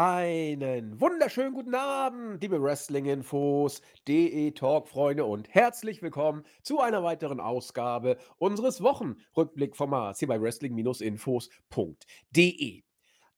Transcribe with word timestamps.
Einen 0.00 1.00
wunderschönen 1.00 1.54
guten 1.54 1.74
Abend, 1.74 2.40
liebe 2.40 2.62
Wrestling-Infos, 2.62 3.82
DE-Talk-Freunde 4.06 5.24
und 5.24 5.52
herzlich 5.52 6.02
willkommen 6.02 6.44
zu 6.62 6.78
einer 6.78 7.02
weiteren 7.02 7.40
Ausgabe 7.40 8.16
unseres 8.38 8.80
Wochenrückblickformats 8.80 10.20
hier 10.20 10.28
bei 10.28 10.40
Wrestling-Infos.de. 10.40 12.82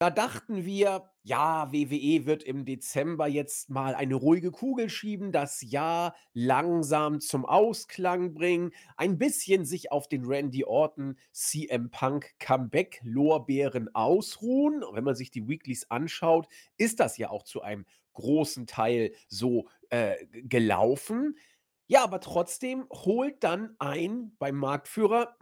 Da 0.03 0.09
dachten 0.09 0.65
wir, 0.65 1.11
ja, 1.25 1.71
WWE 1.75 2.25
wird 2.25 2.43
im 2.43 2.65
Dezember 2.65 3.27
jetzt 3.27 3.69
mal 3.69 3.95
eine 3.95 4.15
ruhige 4.15 4.51
Kugel 4.51 4.89
schieben, 4.89 5.31
das 5.31 5.61
Jahr 5.61 6.17
langsam 6.33 7.21
zum 7.21 7.45
Ausklang 7.45 8.33
bringen, 8.33 8.73
ein 8.97 9.19
bisschen 9.19 9.67
sich 9.67 9.93
auf 9.93 10.09
den 10.09 10.25
Randy 10.25 10.65
Orton 10.65 11.19
CM 11.33 11.91
Punk 11.91 12.33
Comeback 12.39 13.03
Lorbeeren 13.05 13.95
ausruhen. 13.95 14.83
Und 14.83 14.97
wenn 14.97 15.05
man 15.05 15.17
sich 15.17 15.31
die 15.31 15.47
Weeklies 15.47 15.91
anschaut, 15.91 16.49
ist 16.79 16.99
das 16.99 17.19
ja 17.19 17.29
auch 17.29 17.43
zu 17.43 17.61
einem 17.61 17.85
großen 18.15 18.67
Teil 18.67 19.13
so 19.29 19.69
äh, 19.91 20.15
gelaufen. 20.33 21.37
Ja, 21.89 22.05
aber 22.05 22.23
trotzdem 22.23 22.87
holt 22.91 23.45
dann 23.45 23.77
ein 23.79 24.35
beim 24.39 24.57
Marktführer 24.57 25.37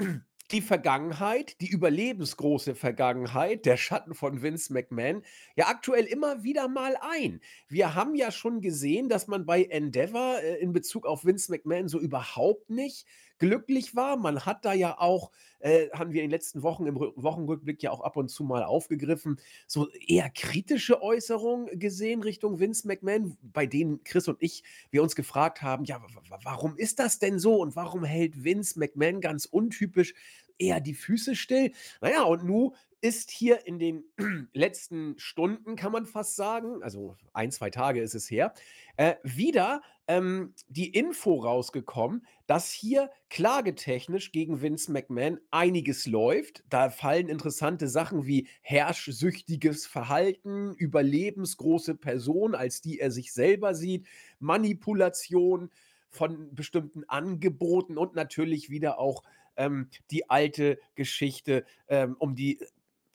die 0.51 0.63
Vergangenheit, 0.63 1.61
die 1.61 1.69
überlebensgroße 1.69 2.75
Vergangenheit, 2.75 3.67
der 3.67 3.77
Schatten 3.77 4.15
von 4.15 4.43
Vince 4.43 4.73
McMahon, 4.73 5.23
ja 5.57 5.67
aktuell 5.67 6.05
immer 6.05 6.43
wieder 6.43 6.69
mal 6.69 6.97
ein. 7.01 7.41
Wir 7.69 7.95
haben 7.95 8.15
ja 8.15 8.31
schon 8.31 8.61
gesehen, 8.61 9.09
dass 9.09 9.27
man 9.27 9.45
bei 9.45 9.65
Endeavor 9.65 10.41
äh, 10.41 10.57
in 10.57 10.73
Bezug 10.73 11.07
auf 11.07 11.25
Vince 11.25 11.51
McMahon 11.53 11.89
so 11.89 12.01
überhaupt 12.01 12.71
nicht 12.71 13.07
glücklich 13.39 13.97
war. 13.97 14.17
Man 14.17 14.45
hat 14.47 14.65
da 14.65 14.73
ja 14.73 14.99
auch, 14.99 15.31
äh, 15.61 15.89
haben 15.91 16.13
wir 16.13 16.23
in 16.23 16.29
den 16.29 16.31
letzten 16.31 16.63
Wochen 16.63 16.87
im 16.87 16.97
Rü 16.97 17.13
Wochenrückblick 17.17 17.83
ja 17.83 17.91
auch 17.91 18.01
ab 18.01 18.17
und 18.17 18.29
zu 18.29 18.45
mal 18.45 18.65
aufgegriffen, 18.65 19.41
so 19.67 19.89
eher 19.91 20.31
kritische 20.31 21.03
Äußerungen 21.03 21.79
gesehen 21.79 22.23
Richtung 22.23 22.61
Vince 22.61 22.87
McMahon, 22.87 23.37
bei 23.43 23.67
denen 23.67 24.05
Chris 24.05 24.29
und 24.29 24.39
ich, 24.41 24.63
wir 24.91 25.03
uns 25.03 25.17
gefragt 25.17 25.63
haben, 25.63 25.85
ja, 25.85 26.01
warum 26.43 26.77
ist 26.77 26.99
das 26.99 27.19
denn 27.19 27.39
so 27.39 27.57
und 27.57 27.77
warum 27.77 28.05
hält 28.05 28.45
Vince 28.45 28.79
McMahon 28.79 29.21
ganz 29.21 29.47
untypisch 29.47 30.15
eher 30.59 30.81
die 30.81 30.95
Füße 30.95 31.37
still? 31.37 31.73
Naja, 32.01 32.23
und 32.25 32.45
nun 32.45 32.75
ist 33.01 33.31
hier 33.31 33.67
in 33.67 33.79
den 33.79 34.05
letzten 34.53 35.19
Stunden, 35.19 35.77
kann 35.77 35.93
man 35.93 36.07
fast 36.07 36.37
sagen, 36.37 36.83
also 36.83 37.17
ein, 37.33 37.53
zwei 37.53 37.71
Tage 37.71 38.01
ist 38.01 38.15
es 38.15 38.31
her, 38.31 38.53
äh, 38.97 39.15
wieder 39.23 39.83
ähm, 40.09 40.55
die 40.69 40.89
Info 40.89 41.37
rausgekommen, 41.37 42.27
dass 42.47 42.73
hier 42.73 43.11
klagetechnisch 43.29 44.33
gegen 44.33 44.63
Vince 44.63 44.91
McMahon 44.91 45.39
einiges 45.51 46.07
läuft. 46.07 46.65
Da 46.71 46.89
fallen 46.89 47.29
interessante 47.29 47.89
Sachen 47.89 48.27
wie 48.27 48.49
herrschsüchtiges 48.63 49.87
Verhalten, 49.87 50.75
überlebensgroße 50.75 51.95
Person, 51.95 52.55
als 52.55 52.81
die 52.81 52.99
er 52.99 53.11
sich 53.11 53.33
selber 53.33 53.75
sieht, 53.75 54.07
Manipulation 54.41 55.71
von 56.09 56.55
bestimmten 56.55 57.05
Angeboten 57.05 57.99
und 57.99 58.15
natürlich 58.15 58.71
wieder 58.71 58.99
auch 58.99 59.23
ähm, 59.57 59.91
die 60.11 60.31
alte 60.31 60.79
Geschichte 60.95 61.67
ähm, 61.89 62.17
um 62.19 62.35
die 62.35 62.61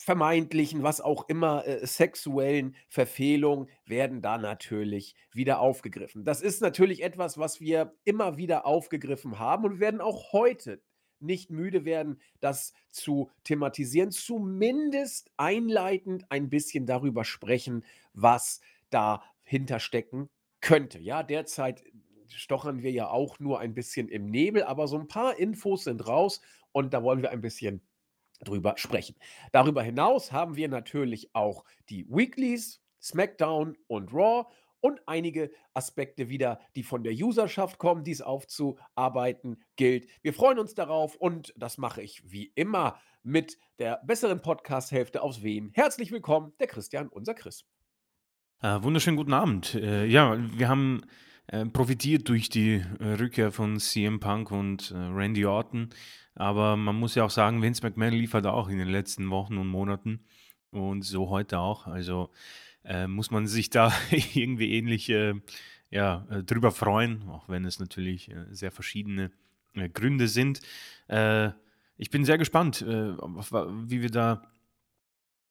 vermeintlichen, 0.04 0.84
was 0.84 1.00
auch 1.00 1.30
immer, 1.30 1.66
äh, 1.66 1.86
sexuellen 1.88 2.76
Verfehlungen 2.90 3.70
werden 3.86 4.22
da 4.22 4.38
natürlich 4.38 5.16
wieder 5.32 5.60
aufgegriffen. 5.60 6.26
Das 6.26 6.42
ist 6.42 6.62
natürlich 6.62 7.04
etwas, 7.04 7.38
was 7.38 7.62
wir 7.62 7.96
immer 8.04 8.36
wieder 8.36 8.66
aufgegriffen 8.66 9.40
haben 9.40 9.64
und 9.64 9.80
werden 9.80 10.02
auch 10.02 10.34
heute 10.34 10.82
nicht 11.20 11.50
müde 11.50 11.86
werden, 11.86 12.20
das 12.42 12.74
zu 12.90 13.32
thematisieren, 13.46 14.12
zumindest 14.12 15.32
einleitend 15.38 16.26
ein 16.30 16.50
bisschen 16.50 16.86
darüber 16.86 17.24
sprechen, 17.24 17.86
was 18.12 18.60
dahinter 18.90 19.80
stecken 19.80 20.30
könnte. 20.60 21.00
Ja, 21.00 21.24
derzeit 21.24 21.82
stochern 22.28 22.84
wir 22.84 22.92
ja 22.92 23.10
auch 23.10 23.40
nur 23.40 23.62
ein 23.62 23.74
bisschen 23.74 24.10
im 24.10 24.26
Nebel, 24.26 24.64
aber 24.64 24.88
so 24.90 24.98
ein 24.98 25.08
paar 25.08 25.40
Infos 25.40 25.86
sind 25.86 26.06
raus 26.06 26.42
und 26.74 26.94
da 26.94 27.04
wollen 27.04 27.22
wir 27.22 27.32
ein 27.32 27.42
bisschen 27.42 27.82
drüber 28.44 28.74
sprechen. 28.78 29.16
Darüber 29.52 29.84
hinaus 29.84 30.32
haben 30.32 30.56
wir 30.56 30.68
natürlich 30.70 31.34
auch 31.34 31.64
die 31.90 32.08
Weeklies, 32.10 32.82
SmackDown 33.02 33.78
und 33.88 34.14
Raw 34.14 34.46
und 34.84 35.02
einige 35.06 35.50
Aspekte 35.74 36.28
wieder, 36.30 36.60
die 36.76 36.84
von 36.84 37.04
der 37.04 37.14
Userschaft 37.14 37.78
kommen, 37.78 38.04
dies 38.04 38.22
aufzuarbeiten 38.22 39.64
gilt. 39.78 40.08
Wir 40.22 40.34
freuen 40.34 40.60
uns 40.60 40.74
darauf 40.74 41.16
und 41.16 41.54
das 41.56 41.78
mache 41.78 42.02
ich 42.02 42.22
wie 42.30 42.52
immer 42.56 43.00
mit 43.24 43.58
der 43.80 44.02
besseren 44.06 44.42
Podcast-Hälfte 44.42 45.22
aus 45.22 45.42
Wien. 45.42 45.72
Herzlich 45.74 46.12
willkommen, 46.12 46.52
der 46.60 46.68
Christian, 46.68 47.08
unser 47.08 47.34
Chris. 47.34 47.66
Äh, 48.62 48.84
wunderschönen 48.84 49.18
guten 49.18 49.34
Abend. 49.34 49.76
Äh, 49.76 50.06
ja, 50.06 50.38
wir 50.58 50.68
haben 50.68 51.06
äh, 51.48 51.66
profitiert 51.66 52.30
durch 52.30 52.48
die 52.48 52.82
äh, 53.00 53.06
Rückkehr 53.20 53.52
von 53.52 53.78
CM 53.78 54.22
Punk 54.22 54.50
und 54.52 54.92
äh, 54.92 54.96
Randy 54.96 55.46
Orton. 55.46 55.90
Aber 56.36 56.78
man 56.78 56.96
muss 56.96 57.16
ja 57.16 57.26
auch 57.26 57.30
sagen, 57.30 57.62
Vince 57.62 57.84
McMahon 57.84 58.14
liefert 58.14 58.46
auch 58.46 58.70
in 58.70 58.78
den 58.78 58.88
letzten 58.88 59.30
Wochen 59.30 59.58
und 59.58 59.68
Monaten 59.68 60.22
und 60.72 61.04
so 61.04 61.30
heute 61.30 61.60
auch. 61.60 61.86
Also 61.86 62.30
äh, 62.86 63.08
muss 63.08 63.30
man 63.30 63.46
sich 63.46 63.70
da 63.70 63.92
irgendwie 64.34 64.74
ähnlich 64.74 65.10
äh, 65.10 65.34
ja, 65.90 66.26
äh, 66.30 66.44
drüber 66.44 66.72
freuen, 66.72 67.28
auch 67.30 67.50
wenn 67.50 67.66
es 67.66 67.78
natürlich 67.78 68.32
sehr 68.52 68.72
verschiedene 68.72 69.32
Gründe 69.94 70.28
sind. 70.28 70.62
Ich 71.98 72.10
bin 72.12 72.26
sehr 72.26 72.38
gespannt, 72.38 72.86
wie 72.86 74.02
wir 74.04 74.12
da 74.12 74.44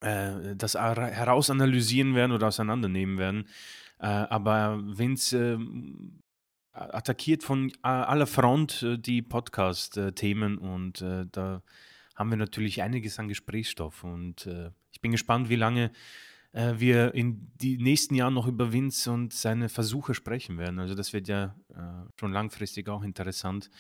das 0.01 0.75
herausanalysieren 0.75 2.15
werden 2.15 2.31
oder 2.31 2.47
auseinandernehmen 2.47 3.19
werden. 3.19 3.49
Aber 4.03 4.83
Vince 4.85 5.59
attackiert 6.73 7.43
von 7.43 7.73
aller 7.83 8.27
Front 8.27 8.83
äh, 8.83 8.99
die 8.99 9.23
Podcast-Themen 9.23 10.59
und 10.59 11.03
äh, 11.03 11.27
da 11.31 11.63
haben 12.15 12.31
wir 12.31 12.37
natürlich 12.37 12.83
einiges 12.83 13.19
an 13.19 13.29
Gesprächsstoff 13.29 14.05
und 14.05 14.47
äh, 14.47 14.71
ich 14.91 15.01
bin 15.01 15.13
gespannt, 15.13 15.49
wie 15.49 15.57
lange 15.57 15.91
wir 16.55 17.15
in 17.15 17.51
die 17.63 17.79
nächsten 17.79 18.15
Jahren 18.15 18.35
noch 18.35 18.47
über 18.47 18.75
Vince 18.75 19.11
und 19.11 19.33
seine 19.33 19.71
Versuche 19.71 20.13
sprechen 20.13 20.59
werden. 20.59 20.81
Also 20.81 20.95
das 20.95 21.15
wird 21.15 21.27
ja 21.27 21.57
schon 22.21 22.31
langfristig 22.31 22.91
auch 22.91 23.03
interessant, 23.03 23.71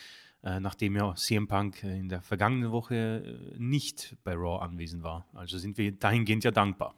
nachdem 0.40 0.96
ja 0.96 1.14
CM 1.14 1.48
Punk 1.48 1.82
in 1.82 2.08
der 2.08 2.22
vergangenen 2.22 2.72
Woche 2.72 3.52
nicht 3.58 4.16
bei 4.24 4.32
Raw 4.32 4.64
anwesend 4.64 5.02
war. 5.02 5.28
Also 5.34 5.58
sind 5.58 5.76
wir 5.76 5.92
dahingehend 5.92 6.44
ja 6.44 6.50
dankbar. 6.50 6.94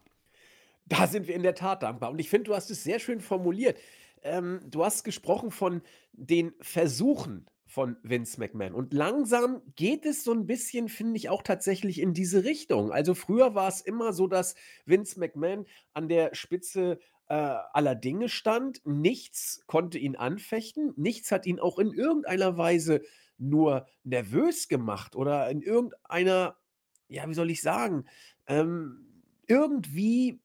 Da 0.87 1.07
sind 1.07 1.27
wir 1.29 1.35
in 1.35 1.43
der 1.43 1.55
Tat 1.55 1.83
dankbar. 1.83 2.11
Und 2.11 2.19
ich 2.19 2.29
finde, 2.29 2.45
du 2.45 2.55
hast 2.55 2.71
es 2.71 2.85
sehr 2.85 2.99
schön 2.99 3.21
formuliert 3.21 3.79
ähm, 4.25 4.61
du 4.67 4.85
hast 4.85 5.05
gesprochen 5.05 5.51
von 5.51 5.83
den 6.13 6.55
Versuchen 6.61 7.47
von 7.67 7.97
Vince 8.03 8.41
McMahon. 8.41 8.75
Und 8.75 8.93
langsam 8.93 9.63
geht 9.77 10.07
es 10.07 10.25
so 10.25 10.33
ein 10.33 10.47
bisschen, 10.47 10.89
finde 10.89 11.17
ich, 11.17 11.29
auch 11.29 11.43
tatsächlich 11.43 12.01
in 12.01 12.15
diese 12.15 12.45
Richtung. 12.45 12.93
Also 12.93 13.15
früher 13.15 13.55
war 13.55 13.69
es 13.69 13.81
immer 13.81 14.13
so, 14.13 14.27
dass 14.27 14.55
Vince 14.87 15.19
McMahon 15.19 15.67
an 15.93 16.09
der 16.09 16.35
Spitze 16.35 16.99
äh, 17.29 17.35
aller 17.35 17.95
Dinge 17.95 18.29
stand. 18.29 18.81
Nichts 18.85 19.63
konnte 19.67 19.99
ihn 19.99 20.17
anfechten. 20.17 20.93
Nichts 20.97 21.31
hat 21.31 21.47
ihn 21.47 21.61
auch 21.61 21.79
in 21.79 21.93
irgendeiner 21.93 22.57
Weise 22.57 23.03
nur 23.39 23.87
nervös 24.05 24.69
gemacht 24.69 25.17
oder 25.17 25.51
in 25.51 25.61
irgendeiner, 25.61 26.57
ja, 27.09 27.29
wie 27.29 27.35
soll 27.35 27.51
ich 27.51 27.61
sagen, 27.61 28.05
ähm, 28.47 29.23
irgendwie 29.47 30.44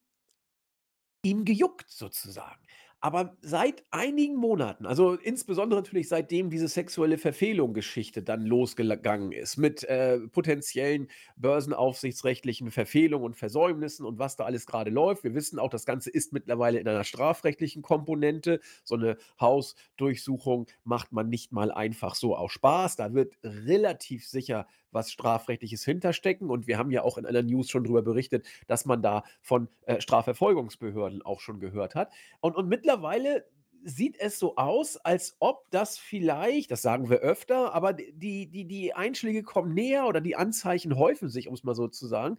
ihm 1.24 1.46
gejuckt 1.46 1.90
sozusagen. 1.90 2.60
Aber 3.02 3.38
seit 3.42 3.84
einigen 3.92 4.36
Monaten, 4.36 4.86
also 4.86 5.14
insbesondere 5.14 5.80
natürlich 5.80 6.10
seitdem 6.10 6.50
diese 6.50 6.68
sexuelle 6.68 7.18
Verfehlung-Geschichte 7.18 8.24
dann 8.24 8.46
losgegangen 8.46 9.32
ist 9.32 9.56
mit 9.56 9.86
äh, 9.86 10.20
potenziellen 10.20 11.08
börsenaufsichtsrechtlichen 11.38 12.72
Verfehlungen 12.72 13.26
und 13.26 13.38
Versäumnissen 13.38 14.06
und 14.06 14.20
was 14.20 14.36
da 14.36 14.44
alles 14.44 14.66
gerade 14.66 14.92
läuft. 14.92 15.24
Wir 15.24 15.34
wissen 15.34 15.60
auch, 15.60 15.70
das 15.70 15.86
Ganze 15.86 16.10
ist 16.10 16.34
mittlerweile 16.34 16.78
in 16.78 16.90
einer 16.90 17.06
strafrechtlichen 17.06 17.84
Komponente. 17.84 18.60
So 18.84 18.96
eine 18.96 19.16
Hausdurchsuchung 19.40 20.68
macht 20.84 21.14
man 21.14 21.30
nicht 21.30 21.54
mal 21.54 21.72
einfach 21.72 22.16
so 22.16 22.36
aus 22.36 22.52
Spaß. 22.52 22.98
Da 22.98 23.14
wird 23.14 23.34
relativ 23.44 24.28
sicher 24.28 24.68
was 24.92 25.12
strafrechtliches 25.12 25.84
hinterstecken. 25.84 26.50
Und 26.50 26.68
wir 26.68 26.78
haben 26.78 26.92
ja 26.92 27.04
auch 27.04 27.18
in 27.18 27.26
einer 27.26 27.44
News 27.44 27.70
schon 27.70 27.84
darüber 27.84 28.02
berichtet, 28.02 28.46
dass 28.68 28.86
man 28.86 29.02
da 29.02 29.24
von 29.42 29.68
äh, 29.86 30.02
Strafverfolgungsbehörden 30.02 31.22
auch 31.22 31.40
schon 31.40 31.60
gehört 31.60 31.96
hat. 31.96 32.12
Und, 32.42 32.56
und 32.56 32.68
mittlerweile 32.68 33.46
sieht 33.84 34.20
es 34.20 34.40
so 34.40 34.56
aus, 34.58 34.98
als 34.98 35.36
ob 35.40 35.70
das 35.72 35.98
vielleicht, 35.98 36.72
das 36.72 36.82
sagen 36.82 37.10
wir 37.10 37.20
öfter, 37.20 37.74
aber 37.74 37.94
die, 37.94 38.48
die, 38.48 38.66
die 38.66 38.94
Einschläge 38.94 39.44
kommen 39.44 39.74
näher 39.74 40.06
oder 40.06 40.22
die 40.22 40.36
Anzeichen 40.36 40.98
häufen 40.98 41.30
sich, 41.30 41.48
um 41.48 41.54
es 41.54 41.64
mal 41.64 41.76
so 41.76 41.88
zu 41.88 42.08
sagen, 42.08 42.38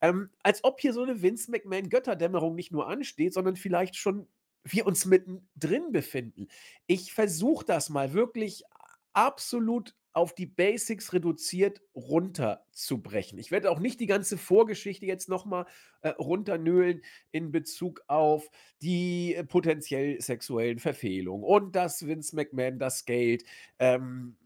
ähm, 0.00 0.30
als 0.42 0.64
ob 0.64 0.80
hier 0.80 0.92
so 0.92 1.02
eine 1.02 1.22
Vince 1.22 1.50
McMahon-Götterdämmerung 1.50 2.54
nicht 2.54 2.72
nur 2.72 2.88
ansteht, 2.88 3.34
sondern 3.34 3.56
vielleicht 3.56 3.96
schon 3.96 4.26
wir 4.64 4.86
uns 4.86 5.04
mittendrin 5.04 5.92
befinden. 5.92 6.48
Ich 6.86 7.12
versuche 7.12 7.64
das 7.64 7.88
mal 7.90 8.12
wirklich 8.12 8.64
absolut 9.12 9.94
auf 10.18 10.34
die 10.34 10.46
Basics 10.46 11.12
reduziert 11.12 11.80
runterzubrechen. 11.94 13.38
Ich 13.38 13.52
werde 13.52 13.70
auch 13.70 13.78
nicht 13.78 14.00
die 14.00 14.08
ganze 14.08 14.36
Vorgeschichte 14.36 15.06
jetzt 15.06 15.28
noch 15.28 15.44
mal, 15.46 15.64
äh, 16.02 16.08
runternölen 16.08 17.02
in 17.30 17.52
Bezug 17.52 18.02
auf 18.08 18.50
die, 18.82 19.36
äh, 19.36 19.44
potenziell 19.44 20.20
sexuellen 20.20 20.80
Verfehlungen 20.80 21.44
und 21.44 21.76
dass 21.76 22.04
Vince 22.04 22.34
McMahon 22.34 22.80
das 22.80 23.04
Geld, 23.04 23.44
ähm, 23.78 24.36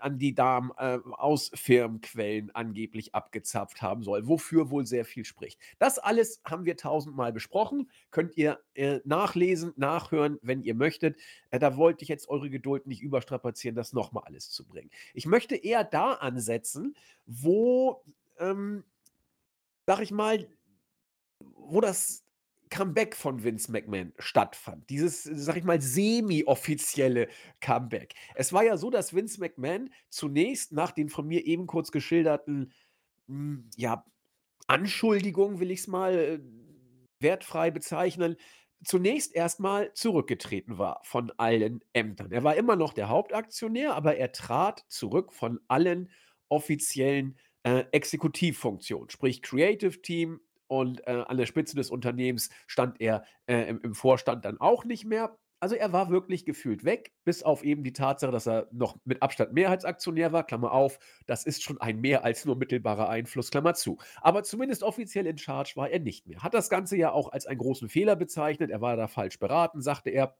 an 0.00 0.18
die 0.18 0.34
Damen 0.34 0.70
äh, 0.76 0.98
aus 1.12 1.50
Firmenquellen 1.54 2.50
angeblich 2.54 3.14
abgezapft 3.14 3.82
haben 3.82 4.02
soll, 4.02 4.26
wofür 4.26 4.70
wohl 4.70 4.86
sehr 4.86 5.04
viel 5.04 5.24
spricht. 5.24 5.58
Das 5.78 5.98
alles 5.98 6.40
haben 6.44 6.64
wir 6.64 6.76
tausendmal 6.76 7.32
besprochen, 7.32 7.90
könnt 8.10 8.36
ihr 8.36 8.60
äh, 8.74 9.00
nachlesen, 9.04 9.72
nachhören, 9.76 10.38
wenn 10.42 10.62
ihr 10.62 10.74
möchtet. 10.74 11.16
Äh, 11.50 11.58
da 11.58 11.76
wollte 11.76 12.02
ich 12.02 12.08
jetzt 12.08 12.28
eure 12.28 12.50
Geduld 12.50 12.86
nicht 12.86 13.02
überstrapazieren, 13.02 13.76
das 13.76 13.92
nochmal 13.92 14.24
alles 14.26 14.50
zu 14.50 14.66
bringen. 14.66 14.90
Ich 15.14 15.26
möchte 15.26 15.56
eher 15.56 15.84
da 15.84 16.14
ansetzen, 16.14 16.96
wo, 17.26 18.02
ähm, 18.38 18.84
sag 19.86 20.00
ich 20.00 20.10
mal, 20.10 20.48
wo 21.54 21.80
das 21.80 22.21
Comeback 22.72 23.14
von 23.14 23.44
Vince 23.44 23.70
McMahon 23.70 24.14
stattfand. 24.18 24.88
Dieses, 24.88 25.24
sag 25.24 25.58
ich 25.58 25.64
mal, 25.64 25.82
semi-offizielle 25.82 27.28
Comeback. 27.60 28.14
Es 28.34 28.54
war 28.54 28.64
ja 28.64 28.78
so, 28.78 28.88
dass 28.88 29.14
Vince 29.14 29.38
McMahon 29.40 29.90
zunächst 30.08 30.72
nach 30.72 30.90
den 30.90 31.10
von 31.10 31.28
mir 31.28 31.44
eben 31.44 31.66
kurz 31.66 31.92
geschilderten, 31.92 32.72
hm, 33.28 33.68
ja, 33.76 34.06
Anschuldigungen, 34.68 35.60
will 35.60 35.70
ich 35.70 35.80
es 35.80 35.86
mal 35.86 36.14
äh, 36.14 36.40
wertfrei 37.20 37.70
bezeichnen, 37.70 38.36
zunächst 38.82 39.34
erstmal 39.34 39.92
zurückgetreten 39.92 40.78
war 40.78 41.00
von 41.04 41.30
allen 41.36 41.80
Ämtern. 41.92 42.32
Er 42.32 42.42
war 42.42 42.56
immer 42.56 42.76
noch 42.76 42.94
der 42.94 43.10
Hauptaktionär, 43.10 43.94
aber 43.94 44.16
er 44.16 44.32
trat 44.32 44.86
zurück 44.88 45.34
von 45.34 45.60
allen 45.68 46.10
offiziellen 46.48 47.38
äh, 47.64 47.84
Exekutivfunktionen, 47.92 49.10
sprich 49.10 49.42
Creative 49.42 50.00
Team, 50.00 50.40
und 50.72 51.06
äh, 51.06 51.22
an 51.26 51.36
der 51.36 51.44
Spitze 51.44 51.76
des 51.76 51.90
Unternehmens 51.90 52.48
stand 52.66 52.98
er 52.98 53.24
äh, 53.44 53.68
im, 53.68 53.78
im 53.82 53.94
Vorstand 53.94 54.46
dann 54.46 54.58
auch 54.58 54.86
nicht 54.86 55.04
mehr. 55.04 55.36
Also 55.60 55.74
er 55.74 55.92
war 55.92 56.08
wirklich 56.08 56.46
gefühlt 56.46 56.82
weg, 56.82 57.12
bis 57.24 57.42
auf 57.42 57.62
eben 57.62 57.84
die 57.84 57.92
Tatsache, 57.92 58.32
dass 58.32 58.48
er 58.48 58.68
noch 58.72 58.96
mit 59.04 59.20
Abstand 59.20 59.52
Mehrheitsaktionär 59.52 60.32
war, 60.32 60.44
Klammer 60.44 60.72
auf, 60.72 60.98
das 61.26 61.44
ist 61.44 61.62
schon 61.62 61.78
ein 61.78 62.00
mehr 62.00 62.24
als 62.24 62.46
nur 62.46 62.56
mittelbarer 62.56 63.10
Einfluss, 63.10 63.50
Klammer 63.50 63.74
zu. 63.74 63.98
Aber 64.22 64.44
zumindest 64.44 64.82
offiziell 64.82 65.26
in 65.26 65.36
Charge 65.36 65.74
war 65.76 65.90
er 65.90 66.00
nicht 66.00 66.26
mehr. 66.26 66.42
Hat 66.42 66.54
das 66.54 66.70
Ganze 66.70 66.96
ja 66.96 67.12
auch 67.12 67.30
als 67.30 67.44
einen 67.44 67.58
großen 67.58 67.90
Fehler 67.90 68.16
bezeichnet, 68.16 68.70
er 68.70 68.80
war 68.80 68.96
da 68.96 69.08
falsch 69.08 69.38
beraten, 69.38 69.82
sagte 69.82 70.08
er, 70.08 70.34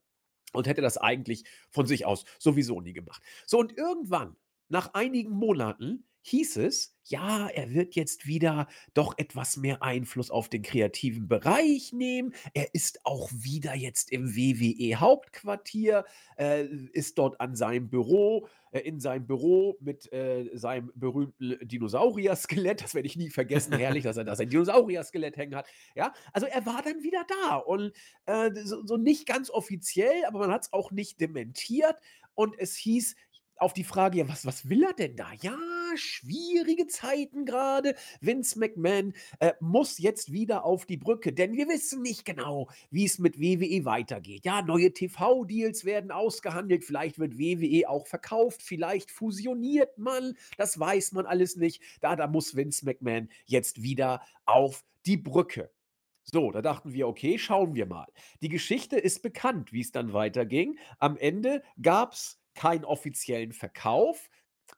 und 0.55 0.67
hätte 0.67 0.81
das 0.81 0.97
eigentlich 0.97 1.45
von 1.71 1.85
sich 1.85 2.07
aus 2.07 2.25
sowieso 2.39 2.81
nie 2.81 2.95
gemacht. 2.95 3.23
So, 3.45 3.59
und 3.59 3.77
irgendwann, 3.77 4.37
nach 4.71 4.95
einigen 4.95 5.33
Monaten, 5.33 6.07
hieß 6.23 6.57
es, 6.59 6.97
ja, 7.05 7.49
er 7.49 7.73
wird 7.75 7.95
jetzt 7.95 8.27
wieder 8.27 8.69
doch 8.95 9.19
etwas 9.19 9.57
mehr 9.57 9.83
Einfluss 9.83 10.31
auf 10.31 10.49
den 10.49 10.63
kreativen 10.63 11.27
Bereich 11.29 11.93
nehmen. 11.93 12.33
Er 12.55 12.75
ist 12.75 13.05
auch 13.05 13.31
wieder 13.33 13.75
jetzt 13.75 14.11
im 14.13 14.35
WWE-Hauptquartier, 14.37 16.05
äh, 16.39 16.65
ist 16.65 17.19
dort 17.19 17.41
an 17.41 17.57
seinem 17.57 17.91
Büro, 17.91 18.47
äh, 18.71 18.81
in 18.81 19.01
seinem 19.01 19.27
Büro 19.27 19.77
mit 19.81 20.13
äh, 20.13 20.49
seinem 20.55 20.93
berühmten 20.95 21.59
Dinosaurier-Skelett. 21.67 22.83
Das 22.83 22.95
werde 22.95 23.07
ich 23.07 23.17
nie 23.17 23.31
vergessen. 23.31 23.73
Herrlich, 23.79 24.05
dass 24.05 24.17
er 24.17 24.25
da 24.25 24.37
sein 24.37 24.49
Dinosaurier-Skelett 24.49 25.37
hängen 25.37 25.57
hat. 25.57 25.67
Ja, 25.97 26.13
also 26.33 26.47
er 26.47 26.65
war 26.67 26.83
dann 26.83 27.03
wieder 27.03 27.27
da 27.29 27.57
und 27.57 27.93
äh, 28.27 28.51
so, 28.65 28.87
so 28.87 28.97
nicht 28.97 29.27
ganz 29.27 29.51
offiziell, 29.51 30.25
aber 30.27 30.39
man 30.39 30.53
hat 30.53 30.63
es 30.63 30.73
auch 30.73 30.93
nicht 30.93 31.21
dementiert. 31.21 31.97
Und 32.35 32.59
es 32.59 32.77
hieß, 32.77 33.15
auf 33.63 33.73
die 33.73 33.85
Frage, 33.85 34.19
ja, 34.19 34.29
was, 34.29 34.45
was 34.45 34.69
will 34.69 34.83
er 34.83 34.93
denn 34.93 35.17
da? 35.17 35.29
Ja, 35.41 35.57
schwierige 35.97 36.87
Zeiten 36.89 37.45
gerade. 37.45 37.95
Vince 38.21 38.59
McMahon 38.59 39.15
äh, 39.39 39.53
muss 39.61 39.99
jetzt 39.99 40.33
wieder 40.33 40.65
auf 40.65 40.85
die 40.85 40.97
Brücke, 40.97 41.33
denn 41.33 41.55
wir 41.55 41.69
wissen 41.69 42.03
nicht 42.03 42.25
genau, 42.25 42.69
wie 42.91 43.05
es 43.05 43.19
mit 43.19 43.39
WWE 43.41 43.85
weitergeht. 43.85 44.45
Ja, 44.45 44.63
neue 44.63 44.93
TV-Deals 44.93 45.85
werden 45.85 46.11
ausgehandelt, 46.11 46.85
vielleicht 46.85 47.19
wird 47.19 47.39
WWE 47.39 47.89
auch 47.89 48.07
verkauft, 48.07 48.63
vielleicht 48.63 49.11
fusioniert 49.11 49.97
man, 49.97 50.37
das 50.57 50.79
weiß 50.79 51.13
man 51.13 51.27
alles 51.27 51.57
nicht. 51.57 51.83
Da, 52.01 52.17
da 52.17 52.27
muss 52.27 52.57
Vince 52.57 52.85
McMahon 52.85 53.29
jetzt 53.47 53.83
wieder 53.83 54.23
auf 54.45 54.85
die 55.07 55.17
Brücke. 55.17 55.71
So, 56.25 56.51
da 56.53 56.63
dachten 56.63 56.93
wir, 56.93 57.09
okay, 57.09 57.39
schauen 57.39 57.75
wir 57.75 57.87
mal. 57.87 58.07
Die 58.41 58.49
Geschichte 58.49 58.97
ist 58.97 59.23
bekannt, 59.23 59.73
wie 59.73 59.81
es 59.81 59.91
dann 59.91 60.13
weiterging. 60.13 60.79
Am 60.99 61.17
Ende 61.17 61.63
gab 61.81 62.13
es 62.13 62.42
keinen 62.55 62.85
offiziellen 62.85 63.53
Verkauf, 63.53 64.29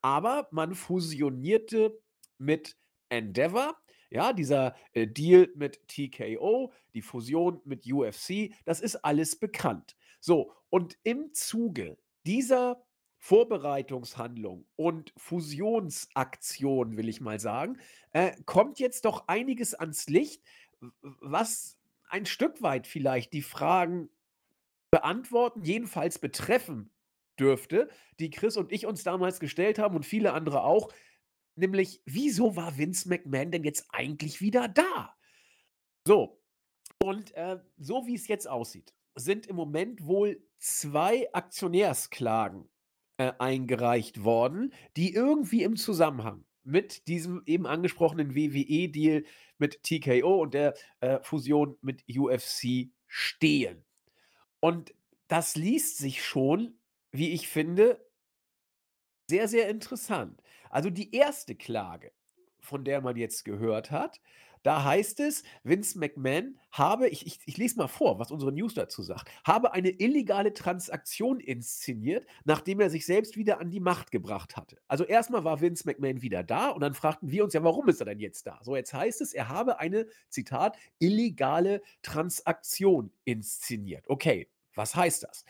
aber 0.02 0.48
man 0.50 0.74
fusionierte 0.74 2.00
mit 2.38 2.76
Endeavor. 3.08 3.76
Ja, 4.10 4.32
dieser 4.32 4.76
äh, 4.92 5.08
Deal 5.08 5.50
mit 5.56 5.88
TKO, 5.88 6.72
die 6.94 7.02
Fusion 7.02 7.60
mit 7.64 7.90
UFC, 7.90 8.54
das 8.64 8.80
ist 8.80 8.96
alles 8.96 9.36
bekannt. 9.36 9.96
So, 10.20 10.52
und 10.70 10.96
im 11.02 11.32
Zuge 11.32 11.98
dieser 12.24 12.84
Vorbereitungshandlung 13.18 14.66
und 14.76 15.12
Fusionsaktion, 15.16 16.96
will 16.96 17.08
ich 17.08 17.20
mal 17.20 17.40
sagen, 17.40 17.78
äh, 18.12 18.32
kommt 18.44 18.78
jetzt 18.78 19.04
doch 19.06 19.26
einiges 19.26 19.74
ans 19.74 20.08
Licht, 20.08 20.42
was 21.00 21.78
ein 22.08 22.26
Stück 22.26 22.62
weit 22.62 22.86
vielleicht 22.86 23.32
die 23.32 23.42
Fragen 23.42 24.10
beantworten, 24.90 25.64
jedenfalls 25.64 26.18
betreffen 26.18 26.93
dürfte, 27.38 27.88
die 28.18 28.30
Chris 28.30 28.56
und 28.56 28.72
ich 28.72 28.86
uns 28.86 29.02
damals 29.02 29.40
gestellt 29.40 29.78
haben 29.78 29.96
und 29.96 30.06
viele 30.06 30.32
andere 30.32 30.64
auch, 30.64 30.92
nämlich 31.56 32.02
wieso 32.04 32.56
war 32.56 32.78
Vince 32.78 33.08
McMahon 33.08 33.50
denn 33.50 33.64
jetzt 33.64 33.86
eigentlich 33.90 34.40
wieder 34.40 34.68
da? 34.68 35.14
So, 36.06 36.40
und 37.02 37.34
äh, 37.34 37.58
so 37.76 38.06
wie 38.06 38.14
es 38.14 38.28
jetzt 38.28 38.48
aussieht, 38.48 38.94
sind 39.14 39.46
im 39.46 39.56
Moment 39.56 40.06
wohl 40.06 40.42
zwei 40.58 41.28
Aktionärsklagen 41.32 42.68
äh, 43.16 43.32
eingereicht 43.38 44.24
worden, 44.24 44.72
die 44.96 45.14
irgendwie 45.14 45.62
im 45.62 45.76
Zusammenhang 45.76 46.44
mit 46.64 47.06
diesem 47.08 47.42
eben 47.46 47.66
angesprochenen 47.66 48.34
WWE-Deal 48.34 49.24
mit 49.58 49.82
TKO 49.82 50.42
und 50.42 50.54
der 50.54 50.74
äh, 51.00 51.20
Fusion 51.22 51.76
mit 51.82 52.04
UFC 52.08 52.90
stehen. 53.06 53.84
Und 54.60 54.94
das 55.28 55.56
liest 55.56 55.98
sich 55.98 56.24
schon 56.24 56.78
wie 57.14 57.32
ich 57.32 57.48
finde, 57.48 58.04
sehr, 59.30 59.48
sehr 59.48 59.68
interessant. 59.68 60.42
Also 60.68 60.90
die 60.90 61.14
erste 61.14 61.54
Klage, 61.54 62.12
von 62.58 62.84
der 62.84 63.00
man 63.00 63.16
jetzt 63.16 63.44
gehört 63.44 63.90
hat, 63.90 64.20
da 64.64 64.82
heißt 64.82 65.20
es, 65.20 65.44
Vince 65.62 65.98
McMahon 65.98 66.58
habe, 66.72 67.08
ich, 67.08 67.26
ich, 67.26 67.38
ich 67.44 67.56
lese 67.58 67.76
mal 67.76 67.86
vor, 67.86 68.18
was 68.18 68.30
unsere 68.30 68.50
News 68.50 68.74
dazu 68.74 69.02
sagt, 69.02 69.30
habe 69.44 69.74
eine 69.74 69.90
illegale 69.90 70.54
Transaktion 70.54 71.38
inszeniert, 71.38 72.26
nachdem 72.44 72.80
er 72.80 72.88
sich 72.88 73.04
selbst 73.04 73.36
wieder 73.36 73.60
an 73.60 73.70
die 73.70 73.80
Macht 73.80 74.10
gebracht 74.10 74.56
hatte. 74.56 74.78
Also 74.88 75.04
erstmal 75.04 75.44
war 75.44 75.60
Vince 75.60 75.86
McMahon 75.86 76.22
wieder 76.22 76.42
da 76.42 76.70
und 76.70 76.80
dann 76.80 76.94
fragten 76.94 77.30
wir 77.30 77.44
uns 77.44 77.52
ja, 77.52 77.62
warum 77.62 77.88
ist 77.90 78.00
er 78.00 78.06
denn 78.06 78.20
jetzt 78.20 78.46
da? 78.46 78.58
So, 78.62 78.74
jetzt 78.74 78.94
heißt 78.94 79.20
es, 79.20 79.34
er 79.34 79.50
habe 79.50 79.78
eine, 79.78 80.06
Zitat, 80.30 80.78
illegale 80.98 81.82
Transaktion 82.02 83.12
inszeniert. 83.24 84.08
Okay, 84.08 84.48
was 84.74 84.96
heißt 84.96 85.22
das? 85.22 85.44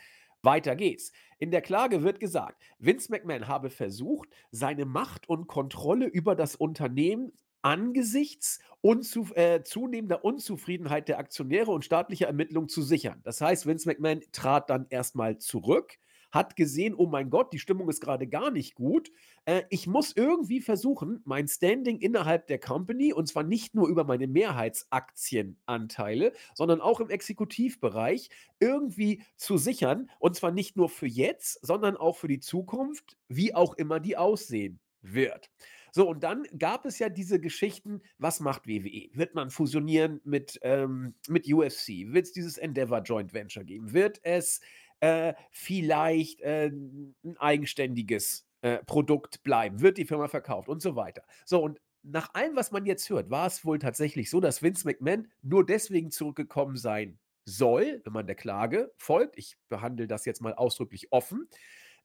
Weiter 0.45 0.75
geht's. 0.75 1.11
In 1.45 1.51
der 1.51 1.61
Klage 1.61 2.01
wird 2.01 2.19
gesagt, 2.19 2.59
Vince 2.79 3.11
McMahon 3.11 3.47
habe 3.47 3.69
versucht, 3.69 4.29
seine 4.49 4.83
Macht 4.85 5.29
und 5.29 5.45
Kontrolle 5.45 6.07
über 6.07 6.33
das 6.33 6.55
Unternehmen 6.55 7.33
angesichts 7.61 8.57
unzu 8.81 9.27
äh, 9.35 9.61
zunehmender 9.61 10.25
Unzufriedenheit 10.25 11.07
der 11.07 11.19
Aktionäre 11.19 11.69
und 11.69 11.85
staatlicher 11.85 12.25
Ermittlungen 12.25 12.67
zu 12.67 12.81
sichern. 12.81 13.21
Das 13.23 13.41
heißt, 13.41 13.67
Vince 13.67 13.87
McMahon 13.87 14.21
trat 14.31 14.71
dann 14.71 14.87
erstmal 14.89 15.37
zurück, 15.37 15.99
hat 16.35 16.55
gesehen, 16.57 16.93
oh 16.93 17.07
mein 17.07 17.29
Gott, 17.29 17.53
die 17.53 17.59
Stimmung 17.59 17.89
ist 17.89 18.01
gerade 18.01 18.27
gar 18.27 18.51
nicht 18.51 18.75
gut. 18.75 19.09
Äh, 19.45 19.63
ich 19.69 19.87
muss 19.87 20.11
irgendwie 20.15 20.59
versuchen, 20.59 21.21
mein 21.23 21.47
Standing 21.47 21.99
innerhalb 21.99 22.47
der 22.47 22.59
Company, 22.59 23.13
und 23.13 23.27
zwar 23.27 23.43
nicht 23.43 23.73
nur 23.73 23.87
über 23.87 24.03
meine 24.03 24.27
Mehrheitsaktienanteile, 24.27 26.33
sondern 26.53 26.81
auch 26.81 26.99
im 26.99 27.09
Exekutivbereich, 27.09 28.29
irgendwie 28.59 29.23
zu 29.37 29.57
sichern. 29.57 30.09
Und 30.19 30.35
zwar 30.35 30.51
nicht 30.51 30.75
nur 30.75 30.89
für 30.89 31.07
jetzt, 31.07 31.65
sondern 31.65 31.95
auch 31.95 32.17
für 32.17 32.27
die 32.27 32.41
Zukunft, 32.41 33.17
wie 33.29 33.55
auch 33.55 33.73
immer 33.75 34.01
die 34.01 34.17
aussehen 34.17 34.81
wird. 35.01 35.49
So, 35.93 36.09
und 36.09 36.23
dann 36.23 36.43
gab 36.59 36.85
es 36.85 36.99
ja 36.99 37.07
diese 37.07 37.39
Geschichten, 37.39 38.01
was 38.17 38.41
macht 38.41 38.67
WWE? 38.67 39.07
Wird 39.13 39.33
man 39.33 39.49
fusionieren 39.49 40.19
mit, 40.25 40.59
ähm, 40.61 41.13
mit 41.29 41.49
UFC? 41.49 42.11
Wird 42.11 42.25
es 42.25 42.33
dieses 42.33 42.57
Endeavor 42.57 42.99
Joint 42.99 43.33
Venture 43.33 43.63
geben? 43.63 43.93
Wird 43.93 44.19
es 44.23 44.59
äh, 44.99 45.33
vielleicht 45.51 46.41
äh, 46.41 46.67
ein 46.67 47.37
eigenständiges 47.37 48.47
äh, 48.61 48.83
Produkt 48.85 49.43
bleiben? 49.43 49.81
Wird 49.81 49.97
die 49.97 50.05
Firma 50.05 50.27
verkauft 50.27 50.69
und 50.69 50.81
so 50.81 50.95
weiter? 50.95 51.23
So, 51.45 51.61
und 51.63 51.79
nach 52.03 52.33
allem, 52.33 52.55
was 52.55 52.71
man 52.71 52.85
jetzt 52.85 53.09
hört, 53.09 53.29
war 53.29 53.47
es 53.47 53.65
wohl 53.65 53.79
tatsächlich 53.79 54.29
so, 54.29 54.39
dass 54.39 54.61
Vince 54.61 54.87
McMahon 54.87 55.27
nur 55.41 55.65
deswegen 55.65 56.11
zurückgekommen 56.11 56.77
sein 56.77 57.19
soll, 57.45 58.01
wenn 58.03 58.13
man 58.13 58.27
der 58.27 58.35
Klage 58.35 58.93
folgt. 58.97 59.37
Ich 59.37 59.57
behandle 59.69 60.07
das 60.07 60.25
jetzt 60.25 60.41
mal 60.41 60.53
ausdrücklich 60.53 61.11
offen. 61.11 61.47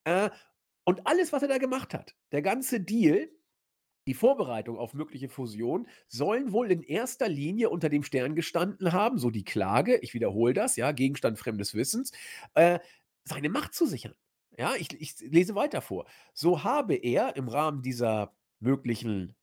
Äh, 0.04 0.30
Und 0.85 1.06
alles, 1.06 1.32
was 1.32 1.42
er 1.42 1.49
da 1.49 1.59
gemacht 1.59 1.94
hat, 1.94 2.16
der 2.32 2.42
ganze 2.42 2.80
Deal, 2.80 3.30
die 4.11 4.14
Vorbereitung 4.14 4.76
auf 4.76 4.93
mögliche 4.93 5.29
Fusion, 5.29 5.87
sollen 6.09 6.50
wohl 6.50 6.73
in 6.73 6.83
erster 6.83 7.29
Linie 7.29 7.71
unter 7.71 7.88
dem 7.88 8.02
Stern 8.02 8.35
gestanden 8.35 8.93
haben, 8.93 9.19
so 9.19 9.31
die 9.31 9.45
Klage, 9.45 9.99
ich 9.99 10.14
wiederhole 10.14 10.52
das, 10.52 10.75
ja, 10.75 10.90
Gegenstand 10.90 11.38
fremdes 11.38 11.75
Wissens, 11.75 12.11
äh, 12.55 12.81
seine 13.23 13.50
Macht 13.50 13.73
zu 13.73 13.87
sichern. 13.87 14.17
Ja, 14.59 14.75
ich, 14.76 15.00
ich 15.00 15.21
lese 15.21 15.55
weiter 15.55 15.81
vor. 15.81 16.07
So 16.35 16.64
habe 16.64 16.97
er 16.97 17.37
im 17.37 17.47
Rahmen 17.47 17.83
dieser 17.83 18.35
möglichen 18.59 19.37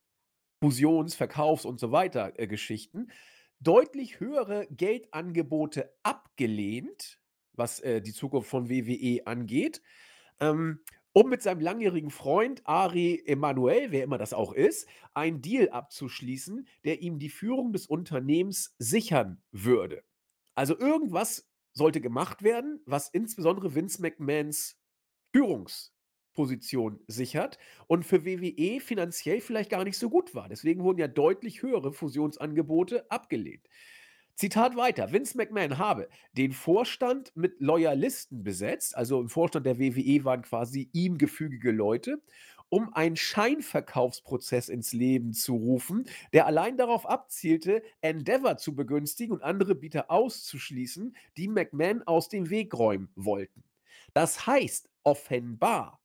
Fusions-, 0.61 1.15
Verkaufs- 1.15 1.63
und 1.63 1.79
so 1.79 1.93
weiter 1.93 2.33
äh, 2.37 2.45
Geschichten 2.45 3.07
deutlich 3.61 4.19
höhere 4.19 4.67
Geldangebote 4.69 5.93
abgelehnt, 6.03 7.21
was 7.53 7.79
äh, 7.79 8.01
die 8.01 8.11
Zukunft 8.11 8.49
von 8.49 8.69
WWE 8.69 9.25
angeht, 9.27 9.81
ähm, 10.41 10.81
um 11.17 11.29
mit 11.29 11.41
seinem 11.41 11.61
langjährigen 11.61 12.11
Freund 12.11 12.61
Ari 12.67 13.23
Emanuel, 13.25 13.89
wer 13.89 14.03
immer 14.03 14.19
das 14.19 14.33
auch 14.33 14.53
ist, 14.53 14.87
einen 15.15 15.41
Deal 15.41 15.67
abzuschließen, 15.69 16.67
der 16.85 17.01
ihm 17.01 17.17
die 17.17 17.31
Führung 17.31 17.73
des 17.73 17.87
Unternehmens 17.87 18.75
sichern 18.77 19.41
würde. 19.51 20.03
Also 20.53 20.77
irgendwas 20.77 21.49
sollte 21.73 22.01
gemacht 22.01 22.43
werden, 22.43 22.81
was 22.85 23.09
insbesondere 23.09 23.73
Vince 23.73 23.99
McMahons 23.99 24.79
Führungsposition 25.33 26.99
sichert 27.07 27.57
und 27.87 28.03
für 28.03 28.23
WWE 28.23 28.79
finanziell 28.79 29.41
vielleicht 29.41 29.71
gar 29.71 29.85
nicht 29.85 29.97
so 29.97 30.11
gut 30.11 30.35
war. 30.35 30.49
Deswegen 30.49 30.83
wurden 30.83 30.99
ja 30.99 31.07
deutlich 31.07 31.63
höhere 31.63 31.93
Fusionsangebote 31.93 33.09
abgelehnt. 33.09 33.67
Zitat 34.37 34.75
weiter: 34.75 35.11
Vince 35.11 35.35
McMahon 35.35 35.79
habe 35.79 36.09
den 36.33 36.51
Vorstand 36.51 37.35
mit 37.35 37.59
Loyalisten 37.59 38.43
besetzt, 38.43 38.95
also 38.95 39.19
im 39.19 39.29
Vorstand 39.29 39.65
der 39.65 39.79
WWE 39.79 40.25
waren 40.25 40.43
quasi 40.43 40.91
ihm 40.93 41.17
gefügige 41.17 41.71
Leute, 41.71 42.21
um 42.69 42.93
einen 42.93 43.15
Scheinverkaufsprozess 43.15 44.69
ins 44.69 44.93
Leben 44.93 45.33
zu 45.33 45.55
rufen, 45.55 46.05
der 46.33 46.45
allein 46.45 46.77
darauf 46.77 47.09
abzielte, 47.09 47.81
Endeavor 48.01 48.57
zu 48.57 48.75
begünstigen 48.75 49.33
und 49.33 49.41
andere 49.41 49.73
Bieter 49.73 50.11
auszuschließen, 50.11 51.15
die 51.35 51.47
McMahon 51.47 52.03
aus 52.03 52.29
dem 52.29 52.51
Weg 52.51 52.75
räumen 52.75 53.09
wollten. 53.15 53.63
Das 54.13 54.45
heißt, 54.45 54.87
offenbar 55.03 55.99